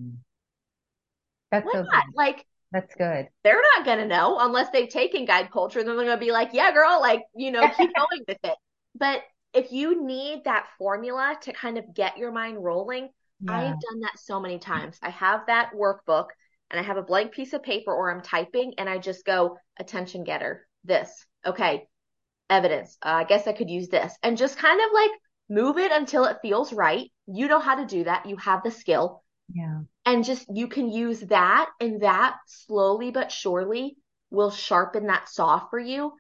That's 1.52 1.66
Why 1.66 1.72
so 1.72 1.82
not? 1.82 2.06
good. 2.06 2.16
Like 2.16 2.46
that's 2.72 2.94
good. 2.96 3.28
They're 3.44 3.62
not 3.76 3.86
going 3.86 3.98
to 4.00 4.06
know 4.06 4.38
unless 4.40 4.70
they've 4.72 4.90
taken 4.90 5.26
guide 5.26 5.52
culture. 5.52 5.80
Then 5.84 5.98
they're 5.98 6.06
going 6.06 6.20
to 6.20 6.26
be 6.26 6.32
like, 6.32 6.50
yeah, 6.54 6.72
girl, 6.72 7.00
like, 7.02 7.24
you 7.36 7.52
know, 7.52 7.68
keep 7.70 7.92
going 7.96 8.24
with 8.28 8.38
it. 8.44 8.56
But 8.96 9.22
if 9.54 9.72
you 9.72 10.06
need 10.06 10.44
that 10.46 10.68
formula 10.78 11.36
to 11.42 11.54
kind 11.54 11.78
of 11.78 11.94
get 11.96 12.18
your 12.18 12.32
mind 12.32 12.64
rolling, 12.64 13.10
yeah. 13.42 13.52
I 13.52 13.62
have 13.64 13.80
done 13.80 14.00
that 14.02 14.20
so 14.20 14.40
many 14.40 14.60
times. 14.60 15.00
I 15.02 15.10
have 15.10 15.42
that 15.48 15.72
workbook 15.76 16.28
and 16.70 16.80
I 16.80 16.84
have 16.84 16.98
a 16.98 17.04
blank 17.04 17.32
piece 17.32 17.54
of 17.54 17.64
paper 17.64 17.92
or 17.92 18.12
I'm 18.12 18.22
typing 18.22 18.74
and 18.78 18.88
I 18.88 19.00
just 19.00 19.26
go, 19.26 19.58
attention 19.80 20.24
getter, 20.24 20.68
this. 20.84 21.26
Okay. 21.46 21.88
Evidence. 22.52 22.98
Uh, 23.04 23.10
I 23.10 23.24
guess 23.24 23.48
I 23.48 23.54
could 23.54 23.70
use 23.70 23.90
this 23.90 24.14
and 24.22 24.38
just 24.38 24.58
kind 24.58 24.80
of 24.80 24.92
like 24.94 25.12
move 25.50 25.78
it 25.78 25.92
until 25.92 26.26
it 26.26 26.38
feels 26.42 26.72
right. 26.72 27.12
You 27.26 27.48
know 27.48 27.60
how 27.60 27.76
to 27.76 27.86
do 27.86 28.04
that. 28.04 28.28
You 28.28 28.38
have 28.38 28.62
the 28.64 28.72
skill. 28.72 29.24
Yeah 29.54 29.80
and 30.10 30.24
just 30.24 30.48
you 30.52 30.68
can 30.68 30.92
use 30.92 31.20
that 31.20 31.70
and 31.80 32.02
that 32.02 32.36
slowly 32.48 33.12
but 33.12 33.32
surely 33.32 33.96
will 34.32 34.50
sharpen 34.50 35.06
that 35.06 35.30
saw 35.30 35.60
for 35.70 35.78
you 35.78 36.14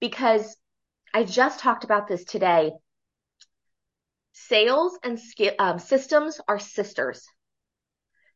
because 0.00 0.56
I 1.12 1.24
just 1.24 1.60
talked 1.60 1.84
about 1.84 2.08
this 2.08 2.24
today. 2.24 2.72
Sales 4.32 4.98
and 5.02 5.20
um, 5.58 5.78
systems 5.78 6.40
are 6.48 6.58
sisters. 6.58 7.26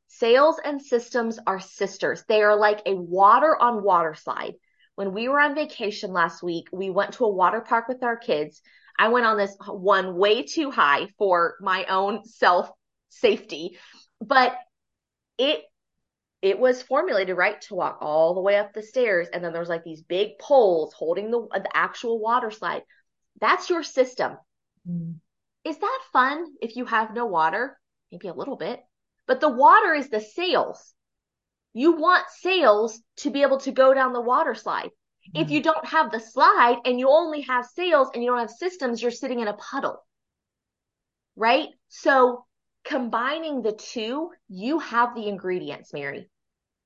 Sales 0.08 0.60
and 0.62 0.82
systems 0.82 1.38
are 1.46 1.58
sisters. 1.58 2.24
They 2.28 2.42
are 2.42 2.56
like 2.56 2.82
a 2.84 2.94
water 2.94 3.56
on 3.58 3.82
water 3.82 4.14
slide. 4.14 4.54
When 4.94 5.14
we 5.14 5.28
were 5.28 5.40
on 5.40 5.54
vacation 5.54 6.12
last 6.12 6.42
week, 6.42 6.68
we 6.70 6.90
went 6.90 7.14
to 7.14 7.24
a 7.24 7.32
water 7.34 7.62
park 7.62 7.88
with 7.88 8.02
our 8.02 8.18
kids. 8.18 8.60
I 8.98 9.08
went 9.08 9.24
on 9.24 9.38
this 9.38 9.56
one 9.66 10.16
way 10.16 10.42
too 10.42 10.70
high 10.70 11.06
for 11.16 11.54
my 11.62 11.86
own 11.86 12.24
self 12.26 12.70
safety, 13.08 13.78
but 14.20 14.54
it 15.38 15.64
it 16.40 16.58
was 16.58 16.82
formulated 16.82 17.36
right 17.36 17.60
to 17.62 17.74
walk 17.74 17.98
all 18.00 18.34
the 18.34 18.40
way 18.40 18.56
up 18.56 18.72
the 18.72 18.82
stairs 18.82 19.28
and 19.32 19.42
then 19.42 19.52
there 19.52 19.60
was 19.60 19.68
like 19.68 19.82
these 19.82 20.02
big 20.02 20.38
poles 20.38 20.92
holding 20.92 21.30
the 21.30 21.40
the 21.52 21.70
actual 21.74 22.20
water 22.20 22.50
slide. 22.50 22.82
That's 23.40 23.70
your 23.70 23.82
system. 23.82 24.36
Mm. 24.88 25.16
is 25.64 25.78
that 25.78 26.00
fun 26.12 26.46
if 26.62 26.76
you 26.76 26.84
have 26.84 27.12
no 27.14 27.26
water? 27.26 27.78
Maybe 28.10 28.28
a 28.28 28.34
little 28.34 28.56
bit. 28.56 28.80
But 29.26 29.40
the 29.40 29.48
water 29.48 29.92
is 29.94 30.08
the 30.08 30.20
sales. 30.20 30.94
You 31.74 31.92
want 31.92 32.24
sales 32.30 33.00
to 33.18 33.30
be 33.30 33.42
able 33.42 33.58
to 33.60 33.72
go 33.72 33.92
down 33.92 34.12
the 34.12 34.20
water 34.20 34.54
slide. 34.54 34.90
Mm. 35.34 35.42
if 35.42 35.50
you 35.50 35.62
don't 35.62 35.84
have 35.86 36.10
the 36.10 36.20
slide 36.20 36.78
and 36.84 36.98
you 36.98 37.08
only 37.08 37.42
have 37.42 37.66
sales 37.66 38.08
and 38.14 38.22
you 38.22 38.30
don't 38.30 38.40
have 38.40 38.50
systems 38.50 39.02
you're 39.02 39.10
sitting 39.10 39.40
in 39.40 39.48
a 39.48 39.54
puddle. 39.54 40.02
Right? 41.36 41.68
So 41.88 42.44
combining 42.88 43.62
the 43.62 43.72
two, 43.72 44.30
you 44.48 44.78
have 44.78 45.14
the 45.14 45.28
ingredients, 45.28 45.92
Mary. 45.92 46.30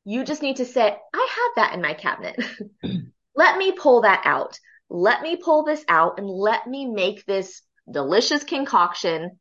You 0.04 0.24
just 0.24 0.42
need 0.42 0.56
to 0.56 0.64
say, 0.64 0.82
I 0.82 1.28
have 1.30 1.52
that 1.56 1.74
in 1.74 1.80
my 1.80 1.94
cabinet. 1.94 2.36
let 3.36 3.56
me 3.56 3.72
pull 3.72 4.02
that 4.02 4.22
out. 4.24 4.58
Let 4.90 5.22
me 5.22 5.36
pull 5.36 5.64
this 5.64 5.84
out 5.88 6.18
and 6.18 6.28
let 6.28 6.66
me 6.66 6.86
make 6.86 7.24
this 7.24 7.62
delicious 7.90 8.42
concoction 8.42 9.38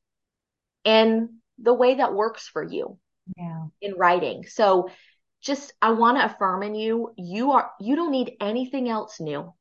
in 0.84 1.40
the 1.58 1.74
way 1.74 1.96
that 1.96 2.14
works 2.14 2.48
for 2.48 2.64
you 2.64 2.98
yeah. 3.38 3.66
in 3.82 3.96
writing. 3.96 4.46
So 4.48 4.90
just, 5.42 5.74
I 5.82 5.92
want 5.92 6.20
to 6.20 6.26
affirm 6.26 6.62
in 6.62 6.76
you, 6.76 7.14
you 7.18 7.52
are, 7.52 7.72
you 7.80 7.96
don't 7.96 8.12
need 8.12 8.34
anything 8.40 8.88
else 8.88 9.20
new. 9.20 9.52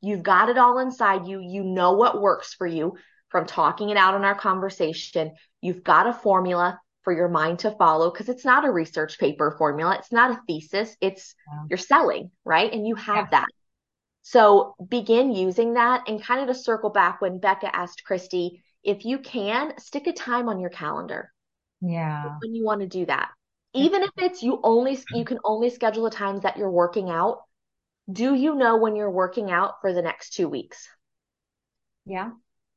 You've 0.00 0.22
got 0.22 0.48
it 0.48 0.58
all 0.58 0.78
inside 0.78 1.26
you. 1.26 1.40
You 1.40 1.64
know 1.64 1.94
what 1.94 2.20
works 2.20 2.54
for 2.54 2.66
you 2.66 2.96
from 3.28 3.46
talking 3.46 3.90
it 3.90 3.96
out 3.96 4.14
in 4.14 4.24
our 4.24 4.34
conversation. 4.34 5.32
You've 5.60 5.84
got 5.84 6.06
a 6.06 6.12
formula 6.12 6.80
for 7.02 7.12
your 7.12 7.28
mind 7.28 7.60
to 7.60 7.70
follow 7.72 8.10
because 8.10 8.28
it's 8.28 8.44
not 8.44 8.64
a 8.64 8.70
research 8.70 9.18
paper 9.18 9.54
formula. 9.56 9.96
It's 9.98 10.12
not 10.12 10.32
a 10.32 10.40
thesis. 10.46 10.96
It's 11.00 11.34
yeah. 11.48 11.64
you're 11.70 11.78
selling, 11.78 12.30
right? 12.44 12.72
And 12.72 12.86
you 12.86 12.94
have 12.96 13.28
yeah. 13.30 13.40
that. 13.40 13.46
So 14.22 14.74
begin 14.88 15.30
using 15.32 15.74
that 15.74 16.08
and 16.08 16.20
kind 16.22 16.40
of 16.40 16.48
to 16.48 16.60
circle 16.60 16.90
back 16.90 17.20
when 17.20 17.38
Becca 17.38 17.74
asked 17.74 18.02
Christy, 18.04 18.64
if 18.82 19.04
you 19.04 19.18
can 19.18 19.78
stick 19.78 20.08
a 20.08 20.12
time 20.12 20.48
on 20.48 20.58
your 20.58 20.70
calendar. 20.70 21.32
Yeah. 21.80 22.36
When 22.40 22.54
you 22.54 22.64
want 22.64 22.80
to 22.80 22.88
do 22.88 23.06
that. 23.06 23.30
Even 23.72 24.02
if 24.02 24.10
it's 24.16 24.42
you 24.42 24.58
only 24.64 24.92
you 24.92 24.96
mm-hmm. 24.96 25.22
can 25.24 25.38
only 25.44 25.70
schedule 25.70 26.04
the 26.04 26.10
times 26.10 26.42
that 26.42 26.56
you're 26.56 26.70
working 26.70 27.10
out. 27.10 27.42
Do 28.10 28.34
you 28.34 28.54
know 28.54 28.78
when 28.78 28.96
you're 28.96 29.10
working 29.10 29.50
out 29.50 29.74
for 29.80 29.92
the 29.92 30.02
next 30.02 30.34
2 30.34 30.48
weeks? 30.48 30.88
Yeah. 32.04 32.30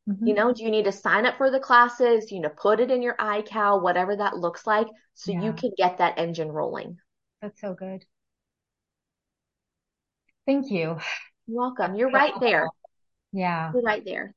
Mhm. 0.10 0.28
You 0.28 0.34
know, 0.34 0.52
do 0.52 0.64
you 0.64 0.72
need 0.72 0.86
to 0.86 0.92
sign 0.92 1.26
up 1.26 1.38
for 1.38 1.52
the 1.52 1.60
classes? 1.60 2.32
You 2.32 2.40
know, 2.42 2.50
put 2.50 2.80
it 2.80 2.92
in 2.92 3.02
your 3.02 3.16
iCal, 3.18 3.82
whatever 3.82 4.16
that 4.16 4.38
looks 4.38 4.66
like, 4.66 4.88
so 5.14 5.32
you 5.32 5.54
can 5.54 5.72
get 5.78 5.98
that 5.98 6.18
engine 6.18 6.52
rolling. 6.52 6.98
That's 7.42 7.62
so 7.62 7.74
good. 7.74 8.06
Thank 10.46 10.72
you. 10.72 10.98
You're 11.48 11.58
welcome. 11.62 11.96
You're 11.96 12.10
right 12.10 12.34
there. 12.40 12.70
Yeah. 13.32 13.72
You're 13.74 13.84
right 13.84 14.04
there. 14.04 14.34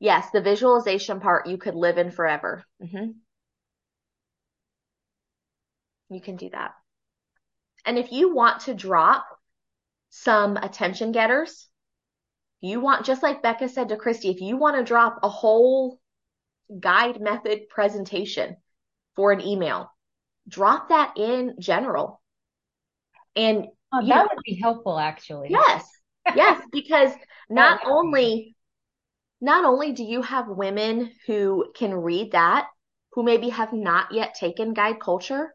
Yes, 0.00 0.30
the 0.30 0.40
visualization 0.40 1.20
part 1.20 1.46
you 1.46 1.58
could 1.58 1.74
live 1.74 1.98
in 1.98 2.10
forever. 2.10 2.64
hmm 2.80 3.10
You 6.10 6.20
can 6.20 6.36
do 6.36 6.50
that. 6.50 6.74
And 7.84 7.98
if 7.98 8.12
you 8.12 8.34
want 8.34 8.62
to 8.62 8.74
drop 8.74 9.26
some 10.10 10.56
attention 10.56 11.12
getters, 11.12 11.67
you 12.60 12.80
want, 12.80 13.06
just 13.06 13.22
like 13.22 13.42
Becca 13.42 13.68
said 13.68 13.88
to 13.90 13.96
Christy, 13.96 14.30
if 14.30 14.40
you 14.40 14.56
want 14.56 14.76
to 14.76 14.84
drop 14.84 15.20
a 15.22 15.28
whole 15.28 16.00
guide 16.80 17.20
method 17.20 17.68
presentation 17.68 18.56
for 19.16 19.32
an 19.32 19.40
email, 19.40 19.90
drop 20.48 20.88
that 20.88 21.14
in 21.16 21.56
general. 21.58 22.20
And 23.36 23.66
Oh, 23.92 24.06
that 24.06 24.08
know, 24.08 24.28
would 24.34 24.42
be 24.44 24.58
helpful, 24.60 24.98
actually. 24.98 25.48
Yes, 25.50 25.88
yes, 26.34 26.60
because 26.72 27.12
not 27.48 27.80
only 27.86 28.54
not 29.40 29.64
only 29.64 29.92
do 29.92 30.02
you 30.02 30.20
have 30.22 30.48
women 30.48 31.12
who 31.26 31.66
can 31.74 31.94
read 31.94 32.32
that, 32.32 32.68
who 33.12 33.22
maybe 33.22 33.48
have 33.50 33.72
not 33.72 34.12
yet 34.12 34.34
taken 34.34 34.74
guide 34.74 35.00
culture, 35.00 35.54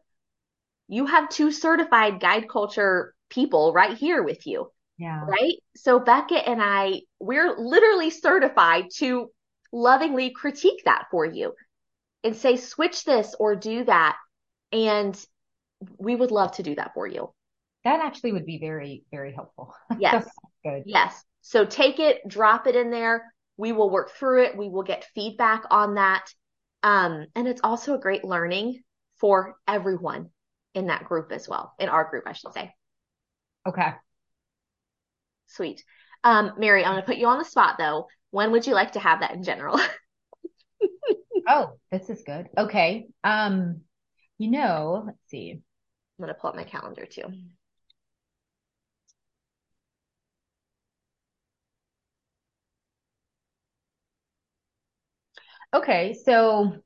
you 0.88 1.06
have 1.06 1.28
two 1.28 1.52
certified 1.52 2.20
guide 2.20 2.48
culture 2.48 3.14
people 3.28 3.72
right 3.72 3.96
here 3.96 4.22
with 4.22 4.46
you, 4.46 4.70
Yeah. 4.98 5.24
right? 5.26 5.54
So 5.76 5.98
Becca 5.98 6.36
and 6.36 6.62
I, 6.62 7.00
we're 7.18 7.56
literally 7.58 8.10
certified 8.10 8.86
to 8.96 9.30
lovingly 9.72 10.30
critique 10.30 10.82
that 10.84 11.06
for 11.10 11.26
you 11.26 11.52
and 12.22 12.36
say, 12.36 12.56
switch 12.56 13.04
this 13.04 13.34
or 13.38 13.56
do 13.56 13.84
that. 13.84 14.16
And 14.72 15.18
we 15.98 16.14
would 16.14 16.30
love 16.30 16.52
to 16.52 16.62
do 16.62 16.74
that 16.76 16.92
for 16.94 17.06
you. 17.06 17.32
That 17.84 18.00
actually 18.00 18.32
would 18.32 18.46
be 18.46 18.58
very, 18.58 19.04
very 19.10 19.32
helpful. 19.32 19.74
Yes. 19.98 20.26
Good. 20.64 20.84
Yes. 20.86 21.22
So 21.42 21.66
take 21.66 21.98
it, 21.98 22.26
drop 22.26 22.66
it 22.66 22.74
in 22.74 22.90
there. 22.90 23.32
We 23.56 23.72
will 23.72 23.90
work 23.90 24.12
through 24.12 24.44
it. 24.44 24.56
We 24.56 24.68
will 24.68 24.82
get 24.82 25.06
feedback 25.14 25.64
on 25.70 25.96
that. 25.96 26.24
Um, 26.82 27.26
and 27.34 27.46
it's 27.46 27.60
also 27.62 27.94
a 27.94 28.00
great 28.00 28.24
learning 28.24 28.82
for 29.18 29.56
everyone 29.68 30.30
in 30.74 30.86
that 30.86 31.04
group 31.04 31.32
as 31.32 31.48
well, 31.48 31.74
in 31.78 31.88
our 31.88 32.08
group, 32.08 32.24
I 32.26 32.32
should 32.32 32.52
say. 32.54 32.74
Okay. 33.66 33.92
Sweet. 35.46 35.84
Um, 36.22 36.52
Mary, 36.58 36.84
I'm 36.84 36.92
going 36.92 37.02
to 37.02 37.06
put 37.06 37.16
you 37.16 37.26
on 37.28 37.38
the 37.38 37.44
spot 37.44 37.76
though. 37.78 38.08
When 38.30 38.52
would 38.52 38.66
you 38.66 38.74
like 38.74 38.92
to 38.92 39.00
have 39.00 39.20
that 39.20 39.32
in 39.32 39.42
general? 39.42 39.78
Oh, 41.46 41.78
this 41.90 42.08
is 42.10 42.22
good. 42.24 42.48
Okay. 42.56 43.06
Um, 43.22 43.82
you 44.38 44.50
know, 44.50 45.04
let's 45.06 45.18
see. 45.28 45.52
I'm 45.52 45.62
going 46.24 46.28
to 46.34 46.40
pull 46.40 46.50
up 46.50 46.56
my 46.56 46.64
calendar 46.64 47.06
too. 47.06 47.24
Okay, 55.74 56.14
so 56.14 56.82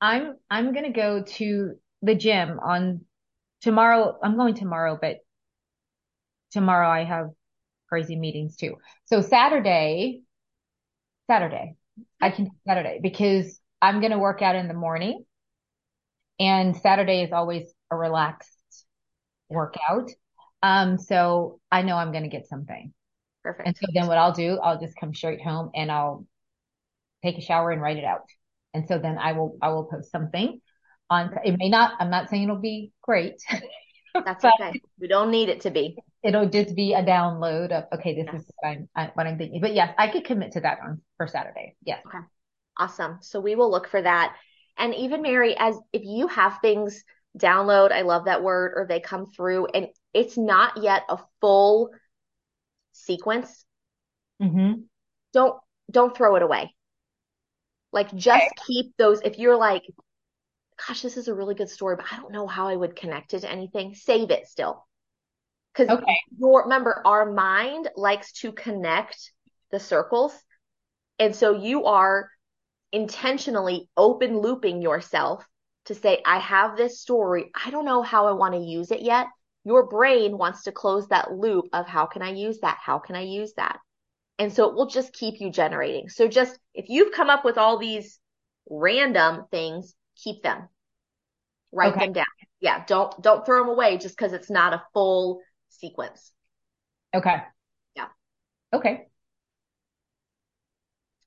I'm 0.00 0.36
I'm 0.50 0.72
gonna 0.72 0.92
go 0.92 1.22
to 1.22 1.76
the 2.02 2.14
gym 2.14 2.58
on 2.60 3.02
tomorrow. 3.60 4.18
I'm 4.22 4.36
going 4.36 4.54
tomorrow, 4.54 4.98
but 5.00 5.18
tomorrow 6.50 6.88
I 6.88 7.04
have 7.04 7.30
crazy 7.88 8.16
meetings 8.16 8.56
too. 8.56 8.76
So 9.06 9.20
Saturday, 9.20 10.22
Saturday, 11.26 11.76
I 12.20 12.30
can 12.30 12.46
do 12.46 12.50
Saturday 12.66 13.00
because 13.02 13.60
I'm 13.80 14.00
gonna 14.00 14.18
work 14.18 14.42
out 14.42 14.56
in 14.56 14.68
the 14.68 14.74
morning, 14.74 15.24
and 16.38 16.76
Saturday 16.76 17.22
is 17.22 17.32
always 17.32 17.72
a 17.90 17.96
relaxed 17.96 18.50
workout. 19.48 20.10
Um, 20.62 20.98
so 20.98 21.60
I 21.70 21.82
know 21.82 21.96
I'm 21.96 22.12
gonna 22.12 22.28
get 22.28 22.48
something. 22.48 22.92
Perfect. 23.42 23.66
And 23.68 23.76
so 23.76 23.86
then 23.94 24.06
what 24.06 24.18
I'll 24.18 24.32
do, 24.32 24.58
I'll 24.62 24.80
just 24.80 24.96
come 24.98 25.14
straight 25.14 25.42
home 25.42 25.70
and 25.74 25.90
I'll 25.90 26.26
take 27.24 27.38
a 27.38 27.42
shower 27.42 27.70
and 27.70 27.82
write 27.82 27.96
it 27.96 28.04
out. 28.04 28.24
And 28.74 28.86
so 28.88 28.98
then 28.98 29.18
I 29.18 29.32
will, 29.32 29.56
I 29.62 29.70
will 29.70 29.84
post 29.84 30.10
something 30.10 30.60
on, 31.10 31.32
it 31.44 31.56
may 31.58 31.68
not, 31.68 31.94
I'm 32.00 32.10
not 32.10 32.30
saying 32.30 32.44
it'll 32.44 32.56
be 32.56 32.92
great, 33.02 33.42
That's 34.24 34.44
okay. 34.44 34.80
We 35.00 35.08
don't 35.08 35.30
need 35.30 35.48
it 35.48 35.62
to 35.62 35.70
be. 35.70 35.98
it'll 36.22 36.48
just 36.48 36.74
be 36.76 36.94
a 36.94 37.02
download 37.02 37.72
of, 37.72 37.84
okay, 37.98 38.14
this 38.14 38.26
Yes. 38.26 38.42
is 38.42 38.50
what 38.58 38.68
I'm, 38.68 38.88
I, 38.94 39.10
what 39.14 39.26
I'm 39.26 39.38
thinking. 39.38 39.60
But 39.60 39.74
yes, 39.74 39.94
I 39.98 40.08
could 40.08 40.24
commit 40.24 40.52
to 40.52 40.60
that 40.60 40.78
on 40.84 41.00
for 41.16 41.26
Saturday. 41.26 41.76
Yes. 41.84 42.02
Okay 42.06 42.18
awesome. 42.80 43.18
So 43.20 43.40
we 43.40 43.54
will 43.54 43.70
look 43.70 43.88
for 43.88 44.00
that. 44.02 44.34
And 44.78 44.94
even 44.94 45.22
Mary, 45.22 45.54
as 45.56 45.78
if 45.92 46.02
you 46.04 46.26
have 46.28 46.58
things 46.62 47.04
download, 47.38 47.92
I 47.92 48.02
love 48.02 48.24
that 48.24 48.42
word, 48.42 48.72
or 48.74 48.86
they 48.86 49.00
come 49.00 49.26
through 49.26 49.66
and 49.66 49.88
it's 50.14 50.36
not 50.36 50.82
yet 50.82 51.02
a 51.08 51.18
full 51.40 51.90
sequence, 52.92 53.64
Mm-hmm. 54.42 54.80
don't 55.34 55.56
don't 55.90 56.16
throw 56.16 56.36
it 56.36 56.42
away. 56.42 56.74
Like 57.92 58.14
just 58.14 58.54
keep 58.66 58.96
those 58.96 59.20
if 59.22 59.38
you're 59.38 59.56
like, 59.58 59.82
gosh, 60.86 61.02
this 61.02 61.16
is 61.16 61.28
a 61.28 61.34
really 61.34 61.54
good 61.54 61.70
story, 61.70 61.96
but 61.96 62.06
I 62.10 62.16
don't 62.16 62.32
know 62.32 62.46
how 62.46 62.68
I 62.68 62.76
would 62.76 62.96
connect 62.96 63.34
it 63.34 63.40
to 63.40 63.50
anything, 63.50 63.94
save 63.94 64.30
it 64.30 64.46
still. 64.46 64.86
Because 65.72 65.90
Okay. 65.90 66.16
your 66.38 66.62
remember, 66.62 67.02
our 67.04 67.30
mind 67.30 67.88
likes 67.96 68.32
to 68.40 68.52
connect 68.52 69.32
the 69.70 69.80
circles. 69.80 70.34
And 71.18 71.34
so 71.34 71.54
you 71.56 71.84
are 71.84 72.28
intentionally 72.92 73.88
open 73.96 74.38
looping 74.38 74.82
yourself 74.82 75.44
to 75.86 75.94
say, 75.94 76.22
I 76.24 76.38
have 76.38 76.76
this 76.76 77.00
story. 77.00 77.50
I 77.54 77.70
don't 77.70 77.84
know 77.84 78.02
how 78.02 78.26
I 78.26 78.32
want 78.32 78.54
to 78.54 78.60
use 78.60 78.90
it 78.90 79.02
yet. 79.02 79.26
Your 79.64 79.86
brain 79.86 80.38
wants 80.38 80.64
to 80.64 80.72
close 80.72 81.08
that 81.08 81.32
loop 81.32 81.66
of 81.72 81.86
how 81.86 82.06
can 82.06 82.22
I 82.22 82.30
use 82.30 82.58
that? 82.60 82.78
How 82.82 82.98
can 82.98 83.14
I 83.16 83.22
use 83.22 83.52
that? 83.56 83.78
And 84.38 84.52
so 84.52 84.68
it 84.68 84.74
will 84.74 84.86
just 84.86 85.12
keep 85.12 85.40
you 85.40 85.50
generating. 85.50 86.08
So 86.08 86.26
just 86.26 86.58
if 86.74 86.88
you've 86.88 87.12
come 87.12 87.30
up 87.30 87.44
with 87.44 87.58
all 87.58 87.78
these 87.78 88.18
random 88.68 89.44
things, 89.50 89.94
keep 90.22 90.42
them. 90.42 90.68
Write 91.72 91.94
Okay. 91.94 92.06
them 92.06 92.12
down. 92.12 92.26
Yeah, 92.60 92.84
don't 92.86 93.20
don't 93.22 93.46
throw 93.46 93.60
them 93.60 93.70
away 93.70 93.96
just 93.98 94.16
because 94.16 94.32
it's 94.32 94.50
not 94.50 94.72
a 94.74 94.82
full 94.92 95.40
sequence. 95.68 96.32
Okay. 97.14 97.36
Yeah. 97.96 98.08
Okay. 98.72 99.06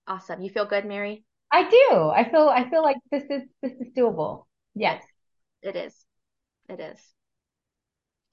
Awesome. 0.08 0.42
You 0.42 0.50
feel 0.50 0.66
good, 0.66 0.86
Mary? 0.86 1.24
I 1.52 1.70
do. 1.70 2.10
I 2.10 2.30
feel, 2.30 2.50
I 2.50 2.70
feel 2.70 2.82
like 2.82 2.98
this 3.12 3.24
is, 3.30 3.44
this 3.62 3.74
is 3.74 3.94
doable. 3.96 4.46
Yes. 4.76 5.04
It 5.62 5.76
is. 5.76 5.96
It 6.68 6.80
is. 6.80 7.00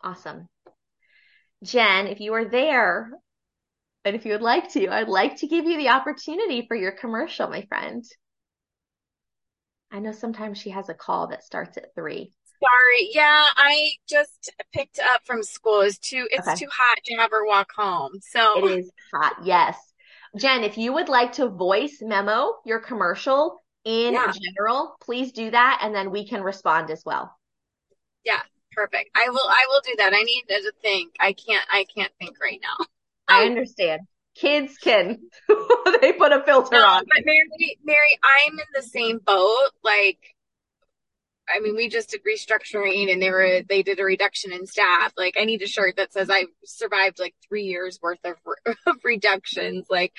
Awesome. 0.03 0.49
Jen, 1.63 2.07
if 2.07 2.21
you 2.21 2.33
are 2.35 2.47
there, 2.47 3.11
and 4.05 4.17
if 4.17 4.25
you 4.25 4.33
would 4.33 4.41
like 4.41 4.73
to, 4.73 4.89
I'd 4.89 5.09
like 5.09 5.37
to 5.41 5.47
give 5.47 5.67
you 5.67 5.77
the 5.77 5.91
opportunity 5.91 6.65
for 6.67 6.75
your 6.75 6.93
commercial, 6.93 7.49
my 7.49 7.67
friend. 7.69 8.03
I 9.91 9.99
know 9.99 10.13
sometimes 10.13 10.59
she 10.59 10.71
has 10.71 10.89
a 10.89 10.95
call 10.95 11.27
that 11.29 11.45
starts 11.45 11.77
at 11.77 11.95
three. 11.95 12.33
Sorry. 12.63 13.09
Yeah, 13.13 13.45
I 13.57 13.93
just 14.09 14.51
picked 14.73 14.99
up 14.99 15.23
from 15.25 15.43
school. 15.43 15.81
It's 15.81 15.99
too 15.99 16.29
it's 16.31 16.47
Okay. 16.47 16.57
too 16.57 16.69
hot 16.73 16.99
to 17.05 17.15
have 17.17 17.31
her 17.31 17.47
walk 17.47 17.73
home. 17.73 18.21
So 18.21 18.59
It 18.59 18.79
is 18.79 18.91
hot. 19.13 19.37
Yes. 19.45 19.77
Jen, 20.37 20.63
if 20.63 20.79
you 20.79 20.93
would 20.93 21.09
like 21.09 21.33
to 21.33 21.49
voice 21.49 21.99
memo 22.03 22.55
your 22.65 22.79
commercial 22.81 23.63
in 23.85 24.13
Yeah. 24.15 24.33
general, 24.33 24.97
please 25.01 25.33
do 25.33 25.51
that, 25.51 25.81
and 25.83 25.95
then 25.95 26.11
we 26.11 26.29
can 26.29 26.43
respond 26.43 26.91
as 26.91 27.03
well. 27.05 27.35
Yeah, 28.25 28.43
perfect. 28.73 29.11
I 29.17 29.29
will 29.31 29.49
I 29.49 29.67
will 29.69 29.81
do 29.81 29.95
that. 29.99 30.13
I 30.15 30.23
need 30.23 30.45
to 30.49 30.73
think. 30.83 31.15
I 31.19 31.33
can't 31.33 31.67
I 31.73 31.85
can't 31.95 32.13
think 32.21 32.39
right 32.41 32.61
now. 32.63 32.87
I 33.29 33.47
understand. 33.47 34.03
Kids 34.41 34.77
can, 34.79 35.19
they 36.01 36.13
put 36.13 36.33
a 36.33 36.43
filter 36.43 36.77
No, 36.77 36.87
on. 36.87 37.05
but 37.05 37.25
Mary 37.25 37.79
Mary, 37.85 38.19
I'm 38.23 38.53
in 38.55 38.65
the 38.75 38.83
same 38.83 39.19
boat. 39.19 39.71
Like 39.85 40.19
I 41.53 41.61
mean, 41.61 41.75
we 41.75 41.89
just 41.89 42.11
did 42.11 42.23
restructuring 42.25 43.13
and 43.13 43.21
they 43.21 43.31
were 43.31 43.63
they 43.69 43.83
did 43.83 43.99
a 44.01 44.05
reduction 44.05 44.53
in 44.53 44.67
staff. 44.67 45.13
Like 45.17 45.37
I 45.39 45.45
need 45.45 45.63
a 45.63 45.67
shirt 45.67 45.97
that 45.97 46.13
says 46.13 46.31
I've 46.31 46.47
survived 46.65 47.19
like 47.19 47.35
three 47.49 47.65
years 47.65 47.99
worth 48.01 48.21
of, 48.25 48.37
of 48.87 48.97
reductions. 49.05 49.87
Like 49.91 50.13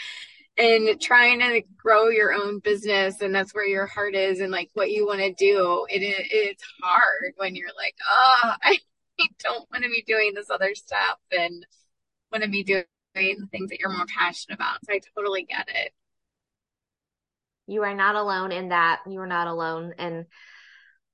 and 0.58 1.00
trying 1.00 1.40
to 1.40 1.62
grow 1.78 2.10
your 2.10 2.34
own 2.34 2.60
business 2.60 3.22
and 3.22 3.34
that's 3.34 3.56
where 3.56 3.66
your 3.66 3.88
heart 3.88 4.16
is 4.16 4.42
and 4.42 4.52
like 4.52 4.70
what 4.74 4.92
you 4.92 5.08
want 5.08 5.20
to 5.22 5.34
do. 5.34 5.86
It 5.90 6.02
is 6.02 6.28
it's 6.32 6.64
hard 6.84 7.34
when 7.38 7.56
you're 7.56 7.70
like, 7.78 7.96
oh, 8.10 8.54
I 8.64 8.78
don't 9.40 9.68
want 9.72 9.84
to 9.84 9.90
be 9.90 10.04
doing 10.06 10.34
this 10.36 10.50
other 10.50 10.76
stuff 10.76 11.20
and 11.32 11.66
want 12.32 12.44
to 12.44 12.50
be 12.50 12.64
doing 12.64 12.84
the 13.14 13.48
things 13.52 13.70
that 13.70 13.80
you're 13.80 13.90
more 13.96 14.06
passionate 14.18 14.56
about. 14.56 14.84
So 14.86 14.94
I 14.94 15.00
totally 15.16 15.44
get 15.44 15.68
it. 15.70 15.94
You 17.68 17.84
are 17.84 17.94
not 17.96 18.16
alone 18.16 18.52
in 18.52 18.70
that. 18.70 19.02
You 19.08 19.20
are 19.22 19.28
not 19.28 19.48
alone. 19.48 19.94
And 19.98 20.26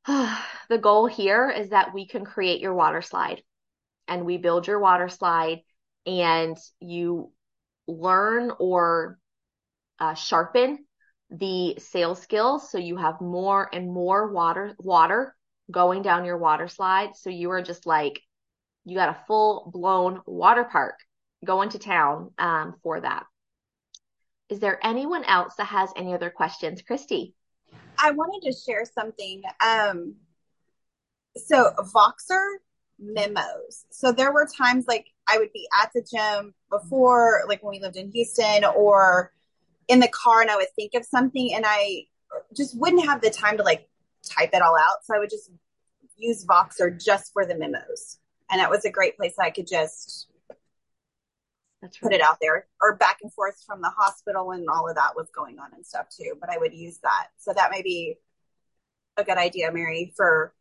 the 0.69 0.77
goal 0.77 1.07
here 1.07 1.49
is 1.49 1.69
that 1.69 1.93
we 1.93 2.07
can 2.07 2.25
create 2.25 2.61
your 2.61 2.73
water 2.73 3.01
slide. 3.01 3.43
and 4.07 4.25
we 4.25 4.37
build 4.37 4.67
your 4.67 4.79
water 4.79 5.09
slide 5.09 5.61
and 6.05 6.57
you 6.81 7.31
learn 7.87 8.51
or 8.59 9.19
uh, 9.99 10.13
sharpen 10.15 10.85
the 11.31 11.77
sales 11.79 12.21
skills 12.21 12.71
so 12.71 12.77
you 12.77 12.97
have 12.97 13.21
more 13.21 13.69
and 13.73 13.91
more 13.91 14.31
water 14.31 14.75
water 14.79 15.35
going 15.71 16.01
down 16.03 16.25
your 16.25 16.37
water 16.37 16.67
slide 16.67 17.15
so 17.15 17.29
you 17.29 17.51
are 17.51 17.61
just 17.61 17.85
like 17.87 18.21
you 18.85 18.95
got 18.95 19.09
a 19.09 19.25
full 19.27 19.69
blown 19.73 20.21
water 20.27 20.65
park 20.65 20.95
going 21.45 21.69
to 21.69 21.79
town 21.79 22.31
um, 22.37 22.75
for 22.83 22.99
that 22.99 23.25
is 24.49 24.59
there 24.59 24.79
anyone 24.83 25.23
else 25.25 25.55
that 25.55 25.65
has 25.65 25.91
any 25.95 26.13
other 26.13 26.29
questions 26.29 26.81
christy 26.81 27.33
I 27.97 28.11
wanted 28.11 28.49
to 28.49 28.57
share 28.57 28.85
something. 28.85 29.43
Um, 29.65 30.15
so 31.35 31.71
Voxer 31.95 32.57
memos. 32.99 33.85
So 33.91 34.11
there 34.11 34.31
were 34.31 34.47
times 34.47 34.85
like 34.87 35.07
I 35.27 35.37
would 35.37 35.51
be 35.53 35.67
at 35.81 35.91
the 35.93 36.01
gym 36.01 36.53
before, 36.69 37.43
like 37.47 37.63
when 37.63 37.71
we 37.71 37.79
lived 37.79 37.97
in 37.97 38.11
Houston, 38.11 38.65
or 38.65 39.33
in 39.87 39.99
the 39.99 40.07
car, 40.07 40.41
and 40.41 40.51
I 40.51 40.57
would 40.57 40.71
think 40.75 40.93
of 40.93 41.05
something, 41.05 41.53
and 41.53 41.65
I 41.67 42.03
just 42.55 42.77
wouldn't 42.77 43.05
have 43.05 43.21
the 43.21 43.29
time 43.29 43.57
to 43.57 43.63
like 43.63 43.87
type 44.23 44.49
it 44.53 44.61
all 44.61 44.77
out. 44.77 45.03
So 45.03 45.15
I 45.15 45.19
would 45.19 45.29
just 45.29 45.51
use 46.17 46.45
Voxer 46.45 47.03
just 47.03 47.33
for 47.33 47.45
the 47.45 47.55
memos, 47.55 48.19
and 48.51 48.59
that 48.59 48.69
was 48.69 48.85
a 48.85 48.91
great 48.91 49.17
place 49.17 49.35
I 49.39 49.49
could 49.49 49.67
just 49.67 50.27
that's 51.87 51.97
put 51.97 52.13
it 52.13 52.21
out 52.21 52.37
there 52.41 52.67
or 52.81 52.95
back 52.95 53.19
and 53.21 53.31
forth 53.33 53.61
from 53.65 53.81
the 53.81 53.89
hospital 53.89 54.47
when 54.47 54.65
all 54.69 54.87
of 54.87 54.95
that 54.95 55.15
was 55.15 55.27
going 55.35 55.59
on 55.59 55.71
and 55.73 55.85
stuff 55.85 56.07
too. 56.09 56.33
But 56.39 56.49
I 56.49 56.57
would 56.57 56.73
use 56.73 56.99
that. 56.99 57.27
So 57.37 57.53
that 57.53 57.71
may 57.71 57.81
be 57.81 58.15
a 59.17 59.23
good 59.23 59.37
idea, 59.37 59.71
Mary, 59.71 60.13
for 60.15 60.53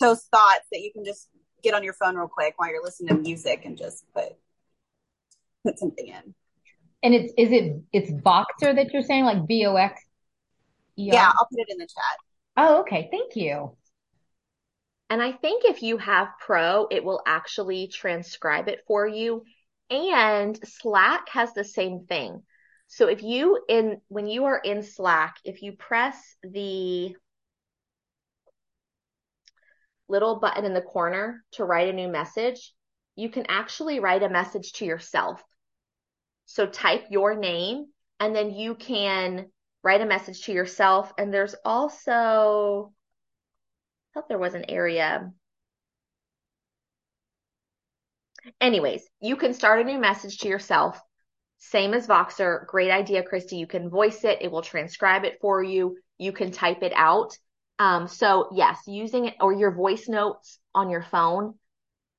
those 0.00 0.22
thoughts 0.24 0.66
that 0.72 0.80
you 0.80 0.92
can 0.92 1.04
just 1.04 1.28
get 1.62 1.74
on 1.74 1.82
your 1.82 1.92
phone 1.92 2.16
real 2.16 2.28
quick 2.28 2.54
while 2.56 2.70
you're 2.70 2.82
listening 2.82 3.16
to 3.16 3.20
music 3.20 3.62
and 3.64 3.76
just 3.76 4.04
put 4.14 4.36
put 5.64 5.78
something 5.78 6.06
in. 6.06 6.34
And 7.02 7.14
it's 7.14 7.32
is 7.36 7.50
it 7.50 7.82
it's 7.92 8.10
Voxer 8.10 8.74
that 8.74 8.92
you're 8.92 9.02
saying 9.02 9.24
like 9.24 9.46
V 9.46 9.66
O 9.66 9.76
X? 9.76 10.02
Yeah, 10.96 11.26
I'll 11.26 11.48
put 11.50 11.60
it 11.60 11.66
in 11.68 11.78
the 11.78 11.86
chat. 11.86 12.16
Oh, 12.56 12.80
okay. 12.80 13.08
Thank 13.10 13.36
you. 13.36 13.76
And 15.10 15.22
I 15.22 15.32
think 15.32 15.64
if 15.64 15.82
you 15.82 15.96
have 15.98 16.28
Pro, 16.38 16.86
it 16.90 17.02
will 17.02 17.22
actually 17.26 17.88
transcribe 17.88 18.68
it 18.68 18.80
for 18.86 19.06
you 19.06 19.44
and 19.90 20.58
Slack 20.66 21.28
has 21.30 21.52
the 21.54 21.64
same 21.64 22.06
thing. 22.06 22.42
So 22.88 23.08
if 23.08 23.22
you 23.22 23.62
in 23.68 24.00
when 24.08 24.26
you 24.26 24.44
are 24.44 24.58
in 24.58 24.82
Slack, 24.82 25.36
if 25.44 25.62
you 25.62 25.72
press 25.72 26.36
the 26.42 27.14
little 30.08 30.40
button 30.40 30.64
in 30.64 30.74
the 30.74 30.80
corner 30.80 31.44
to 31.52 31.64
write 31.64 31.88
a 31.88 31.92
new 31.92 32.08
message, 32.08 32.72
you 33.14 33.28
can 33.28 33.46
actually 33.48 34.00
write 34.00 34.22
a 34.22 34.28
message 34.28 34.72
to 34.74 34.86
yourself. 34.86 35.42
So 36.46 36.66
type 36.66 37.04
your 37.10 37.34
name 37.34 37.86
and 38.20 38.34
then 38.34 38.50
you 38.52 38.74
can 38.74 39.50
write 39.82 40.00
a 40.00 40.06
message 40.06 40.42
to 40.44 40.52
yourself. 40.52 41.12
And 41.18 41.32
there's 41.32 41.54
also, 41.64 42.92
I 42.92 44.08
thought 44.14 44.28
there 44.28 44.38
was 44.38 44.54
an 44.54 44.64
area 44.68 45.30
Anyways, 48.60 49.08
you 49.20 49.36
can 49.36 49.54
start 49.54 49.80
a 49.80 49.84
new 49.84 49.98
message 49.98 50.38
to 50.38 50.48
yourself. 50.48 51.00
Same 51.58 51.94
as 51.94 52.06
Voxer. 52.06 52.66
Great 52.66 52.90
idea, 52.90 53.22
Christy. 53.22 53.56
You 53.56 53.66
can 53.66 53.90
voice 53.90 54.24
it. 54.24 54.38
It 54.40 54.50
will 54.50 54.62
transcribe 54.62 55.24
it 55.24 55.38
for 55.40 55.62
you. 55.62 55.96
You 56.18 56.32
can 56.32 56.50
type 56.52 56.82
it 56.82 56.92
out. 56.94 57.36
Um, 57.78 58.08
so 58.08 58.48
yes, 58.52 58.80
using 58.86 59.26
it 59.26 59.34
or 59.40 59.52
your 59.52 59.72
voice 59.72 60.08
notes 60.08 60.58
on 60.74 60.90
your 60.90 61.02
phone, 61.02 61.54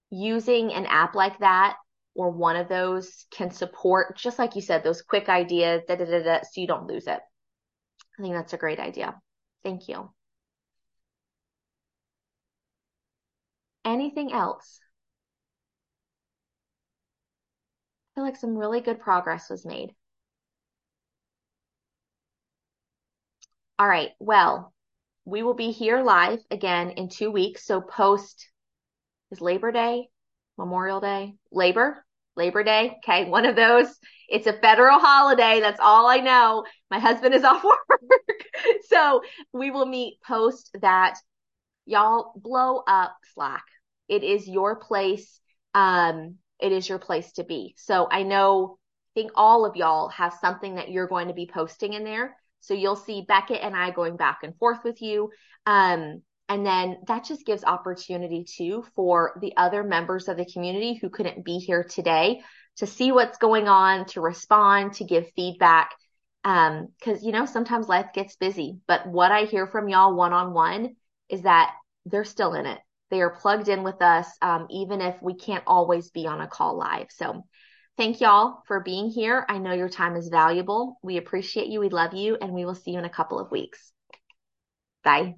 using 0.10 0.74
an 0.74 0.86
app 0.86 1.16
like 1.16 1.40
that 1.40 1.78
or 2.16 2.32
one 2.32 2.56
of 2.56 2.68
those 2.68 3.26
can 3.32 3.52
support, 3.52 4.18
just 4.18 4.40
like 4.40 4.56
you 4.56 4.62
said, 4.62 4.84
those 4.84 5.02
quick 5.02 5.30
ideas, 5.30 5.84
da, 5.88 5.96
da, 5.96 6.06
da, 6.06 6.24
da, 6.24 6.40
so 6.42 6.62
you 6.62 6.68
don't 6.68 6.88
lose 6.88 7.08
it. 7.08 7.20
I 8.18 8.22
think 8.22 8.34
that's 8.34 8.54
a 8.54 8.58
great 8.58 8.80
idea. 8.80 9.16
Thank 9.64 9.88
you. 9.88 10.10
Anything 13.86 14.34
else? 14.34 14.80
Feel 18.20 18.26
like 18.26 18.36
some 18.36 18.58
really 18.58 18.82
good 18.82 19.00
progress 19.00 19.50
was 19.50 19.66
made. 19.66 19.92
All 23.78 23.88
right. 23.88 24.10
Well, 24.20 24.74
we 25.24 25.42
will 25.42 25.54
be 25.54 25.72
here 25.72 26.02
live 26.02 26.40
again 26.52 26.90
in 26.92 27.08
two 27.08 27.32
weeks. 27.32 27.66
So 27.66 27.80
post 27.80 28.50
is 29.32 29.40
Labor 29.40 29.72
Day, 29.72 30.10
Memorial 30.58 31.00
Day, 31.00 31.36
Labor, 31.50 32.06
Labor 32.36 32.62
Day. 32.62 32.98
Okay. 32.98 33.30
One 33.30 33.46
of 33.46 33.56
those. 33.56 33.88
It's 34.28 34.48
a 34.48 34.54
federal 34.54 35.00
holiday. 35.00 35.62
That's 35.62 35.80
all 35.80 36.06
I 36.06 36.18
know. 36.18 36.66
My 36.92 37.00
husband 37.00 37.34
is 37.34 37.46
off 37.46 37.64
work. 37.90 38.44
so 38.90 39.22
we 39.54 39.72
will 39.72 39.86
meet 39.86 40.20
post 40.28 40.72
that. 40.82 41.16
Y'all 41.86 42.34
blow 42.36 42.84
up 42.86 43.16
Slack. 43.34 43.64
It 44.10 44.26
is 44.26 44.46
your 44.46 44.76
place. 44.76 45.40
Um, 45.74 46.36
it 46.60 46.72
is 46.72 46.88
your 46.88 47.00
place 47.00 47.32
to 47.34 47.44
be. 47.44 47.76
So 47.78 48.08
I 48.12 48.24
know, 48.24 48.78
I 49.16 49.22
think 49.22 49.32
all 49.36 49.66
of 49.66 49.76
y'all 49.76 50.10
have 50.10 50.34
something 50.34 50.76
that 50.76 50.90
you're 50.90 51.08
going 51.08 51.28
to 51.28 51.34
be 51.34 51.50
posting 51.52 51.94
in 51.94 52.04
there. 52.04 52.36
So 52.62 52.74
you'll 52.74 52.96
see 52.96 53.26
Becca 53.28 53.64
and 53.64 53.76
I 53.76 53.92
going 53.92 54.18
back 54.18 54.40
and 54.44 54.56
forth 54.58 54.80
with 54.84 55.02
you. 55.02 55.32
Um, 55.66 56.22
and 56.50 56.66
then 56.66 56.98
that 57.08 57.26
just 57.26 57.46
gives 57.46 57.64
opportunity 57.64 58.44
too 58.44 58.84
for 58.96 59.38
the 59.40 59.54
other 59.56 59.84
members 59.84 60.28
of 60.28 60.36
the 60.36 60.46
community 60.46 60.96
who 60.96 61.10
couldn't 61.10 61.46
be 61.46 61.60
here 61.60 61.84
today 61.84 62.42
to 62.78 62.88
see 62.88 63.12
what's 63.12 63.38
going 63.38 63.68
on, 63.68 64.06
to 64.08 64.22
respond, 64.22 64.94
to 64.94 65.04
give 65.04 65.32
feedback. 65.36 65.92
Um, 66.44 66.88
cause 67.04 67.24
you 67.24 67.32
know, 67.32 67.46
sometimes 67.46 67.88
life 67.88 68.08
gets 68.14 68.36
busy, 68.36 68.80
but 68.88 69.06
what 69.08 69.32
I 69.32 69.44
hear 69.44 69.68
from 69.68 69.90
y'all 69.90 70.16
one 70.16 70.34
on 70.34 70.54
one 70.54 70.96
is 71.30 71.44
that 71.44 71.76
they're 72.06 72.26
still 72.26 72.54
in 72.54 72.66
it. 72.66 72.80
They 73.10 73.22
are 73.22 73.30
plugged 73.30 73.68
in 73.68 73.84
with 73.84 74.02
us, 74.02 74.28
um, 74.42 74.68
even 74.70 75.02
if 75.02 75.16
we 75.22 75.36
can't 75.36 75.64
always 75.66 76.10
be 76.10 76.28
on 76.28 76.42
a 76.42 76.48
call 76.48 76.78
live. 76.78 77.08
So 77.10 77.44
thank 77.98 78.22
y'all 78.22 78.62
for 78.68 78.82
being 78.82 79.10
here. 79.10 79.46
I 79.50 79.58
know 79.58 79.74
your 79.74 79.90
time 79.90 80.16
is 80.16 80.30
valuable. 80.30 81.00
We 81.02 81.18
appreciate 81.18 81.68
you. 81.68 81.80
We 81.80 81.90
love 81.90 82.14
you, 82.14 82.38
and 82.40 82.54
we 82.54 82.66
will 82.66 82.76
see 82.76 82.92
you 82.92 83.00
in 83.00 83.06
a 83.06 83.10
couple 83.10 83.40
of 83.40 83.52
weeks. 83.52 83.92
Bye. 85.04 85.36